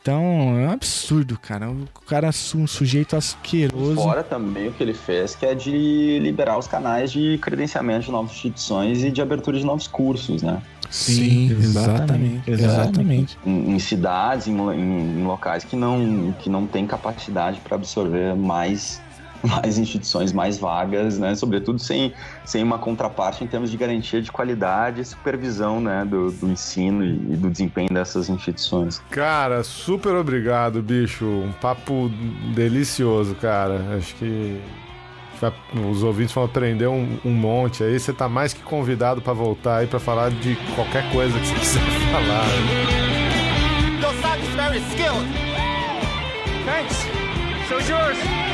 Então, 0.00 0.22
é 0.58 0.66
um 0.66 0.70
absurdo, 0.70 1.38
cara. 1.38 1.70
O 1.70 1.86
cara 2.06 2.28
é 2.28 2.56
um 2.56 2.66
sujeito 2.66 3.16
asqueroso. 3.16 3.94
Fora 3.94 4.22
também 4.22 4.68
o 4.68 4.72
que 4.72 4.82
ele 4.82 4.94
fez, 4.94 5.34
que 5.34 5.46
é 5.46 5.54
de 5.54 6.18
liberar 6.20 6.58
os 6.58 6.66
canais 6.66 7.12
de 7.12 7.38
credenciamento 7.38 8.06
de 8.06 8.10
novas 8.10 8.32
instituições 8.32 9.04
e 9.04 9.10
de 9.10 9.22
abertura 9.22 9.58
de 9.58 9.64
novos 9.64 9.86
cursos, 9.86 10.42
né? 10.42 10.60
Sim, 10.90 11.14
Sim 11.14 11.52
exatamente. 11.52 12.50
Exatamente. 12.50 13.38
Em, 13.46 13.74
em 13.74 13.78
cidades, 13.78 14.46
em, 14.46 14.52
em, 14.54 15.24
locais 15.24 15.64
que 15.64 15.74
não, 15.74 16.34
que 16.38 16.50
não 16.50 16.66
têm 16.66 16.86
capacidade 16.86 17.60
para 17.60 17.76
absorver 17.76 18.34
mais 18.34 19.00
mais 19.42 19.78
instituições 19.78 20.32
mais 20.32 20.58
vagas, 20.58 21.18
né? 21.18 21.34
Sobretudo 21.34 21.78
sem, 21.78 22.12
sem 22.44 22.62
uma 22.62 22.78
contraparte 22.78 23.42
em 23.42 23.46
termos 23.46 23.70
de 23.70 23.76
garantia 23.76 24.22
de 24.22 24.30
qualidade 24.30 25.00
e 25.00 25.04
supervisão, 25.04 25.80
né? 25.80 26.04
Do, 26.04 26.30
do 26.30 26.48
ensino 26.48 27.04
e, 27.04 27.36
do 27.36 27.50
desempenho 27.50 27.88
dessas 27.88 28.28
instituições. 28.28 29.02
Cara, 29.10 29.62
super 29.64 30.14
obrigado, 30.14 30.82
bicho. 30.82 31.24
Um 31.24 31.52
papo 31.52 32.10
delicioso, 32.54 33.34
cara. 33.34 33.96
Acho 33.96 34.14
que 34.16 34.60
os 35.90 36.02
ouvintes 36.02 36.32
vão 36.32 36.44
aprender 36.44 36.86
um, 36.86 37.18
um 37.24 37.32
monte 37.32 37.82
aí. 37.82 37.98
Você 37.98 38.12
tá 38.12 38.28
mais 38.28 38.52
que 38.52 38.62
convidado 38.62 39.20
para 39.20 39.32
voltar 39.32 39.78
aí 39.78 39.86
para 39.86 39.98
falar 39.98 40.30
de 40.30 40.56
qualquer 40.74 41.10
coisa 41.10 41.38
que 41.38 41.46
você 41.46 41.58
quiser 41.58 41.80
falar. 42.12 42.46
Your 44.00 44.14
song 44.20 44.40
is 44.40 44.54
very 44.54 44.78
skilled. 44.90 45.26
Thanks. 46.64 47.06
So 47.68 47.78
yours. 47.78 48.51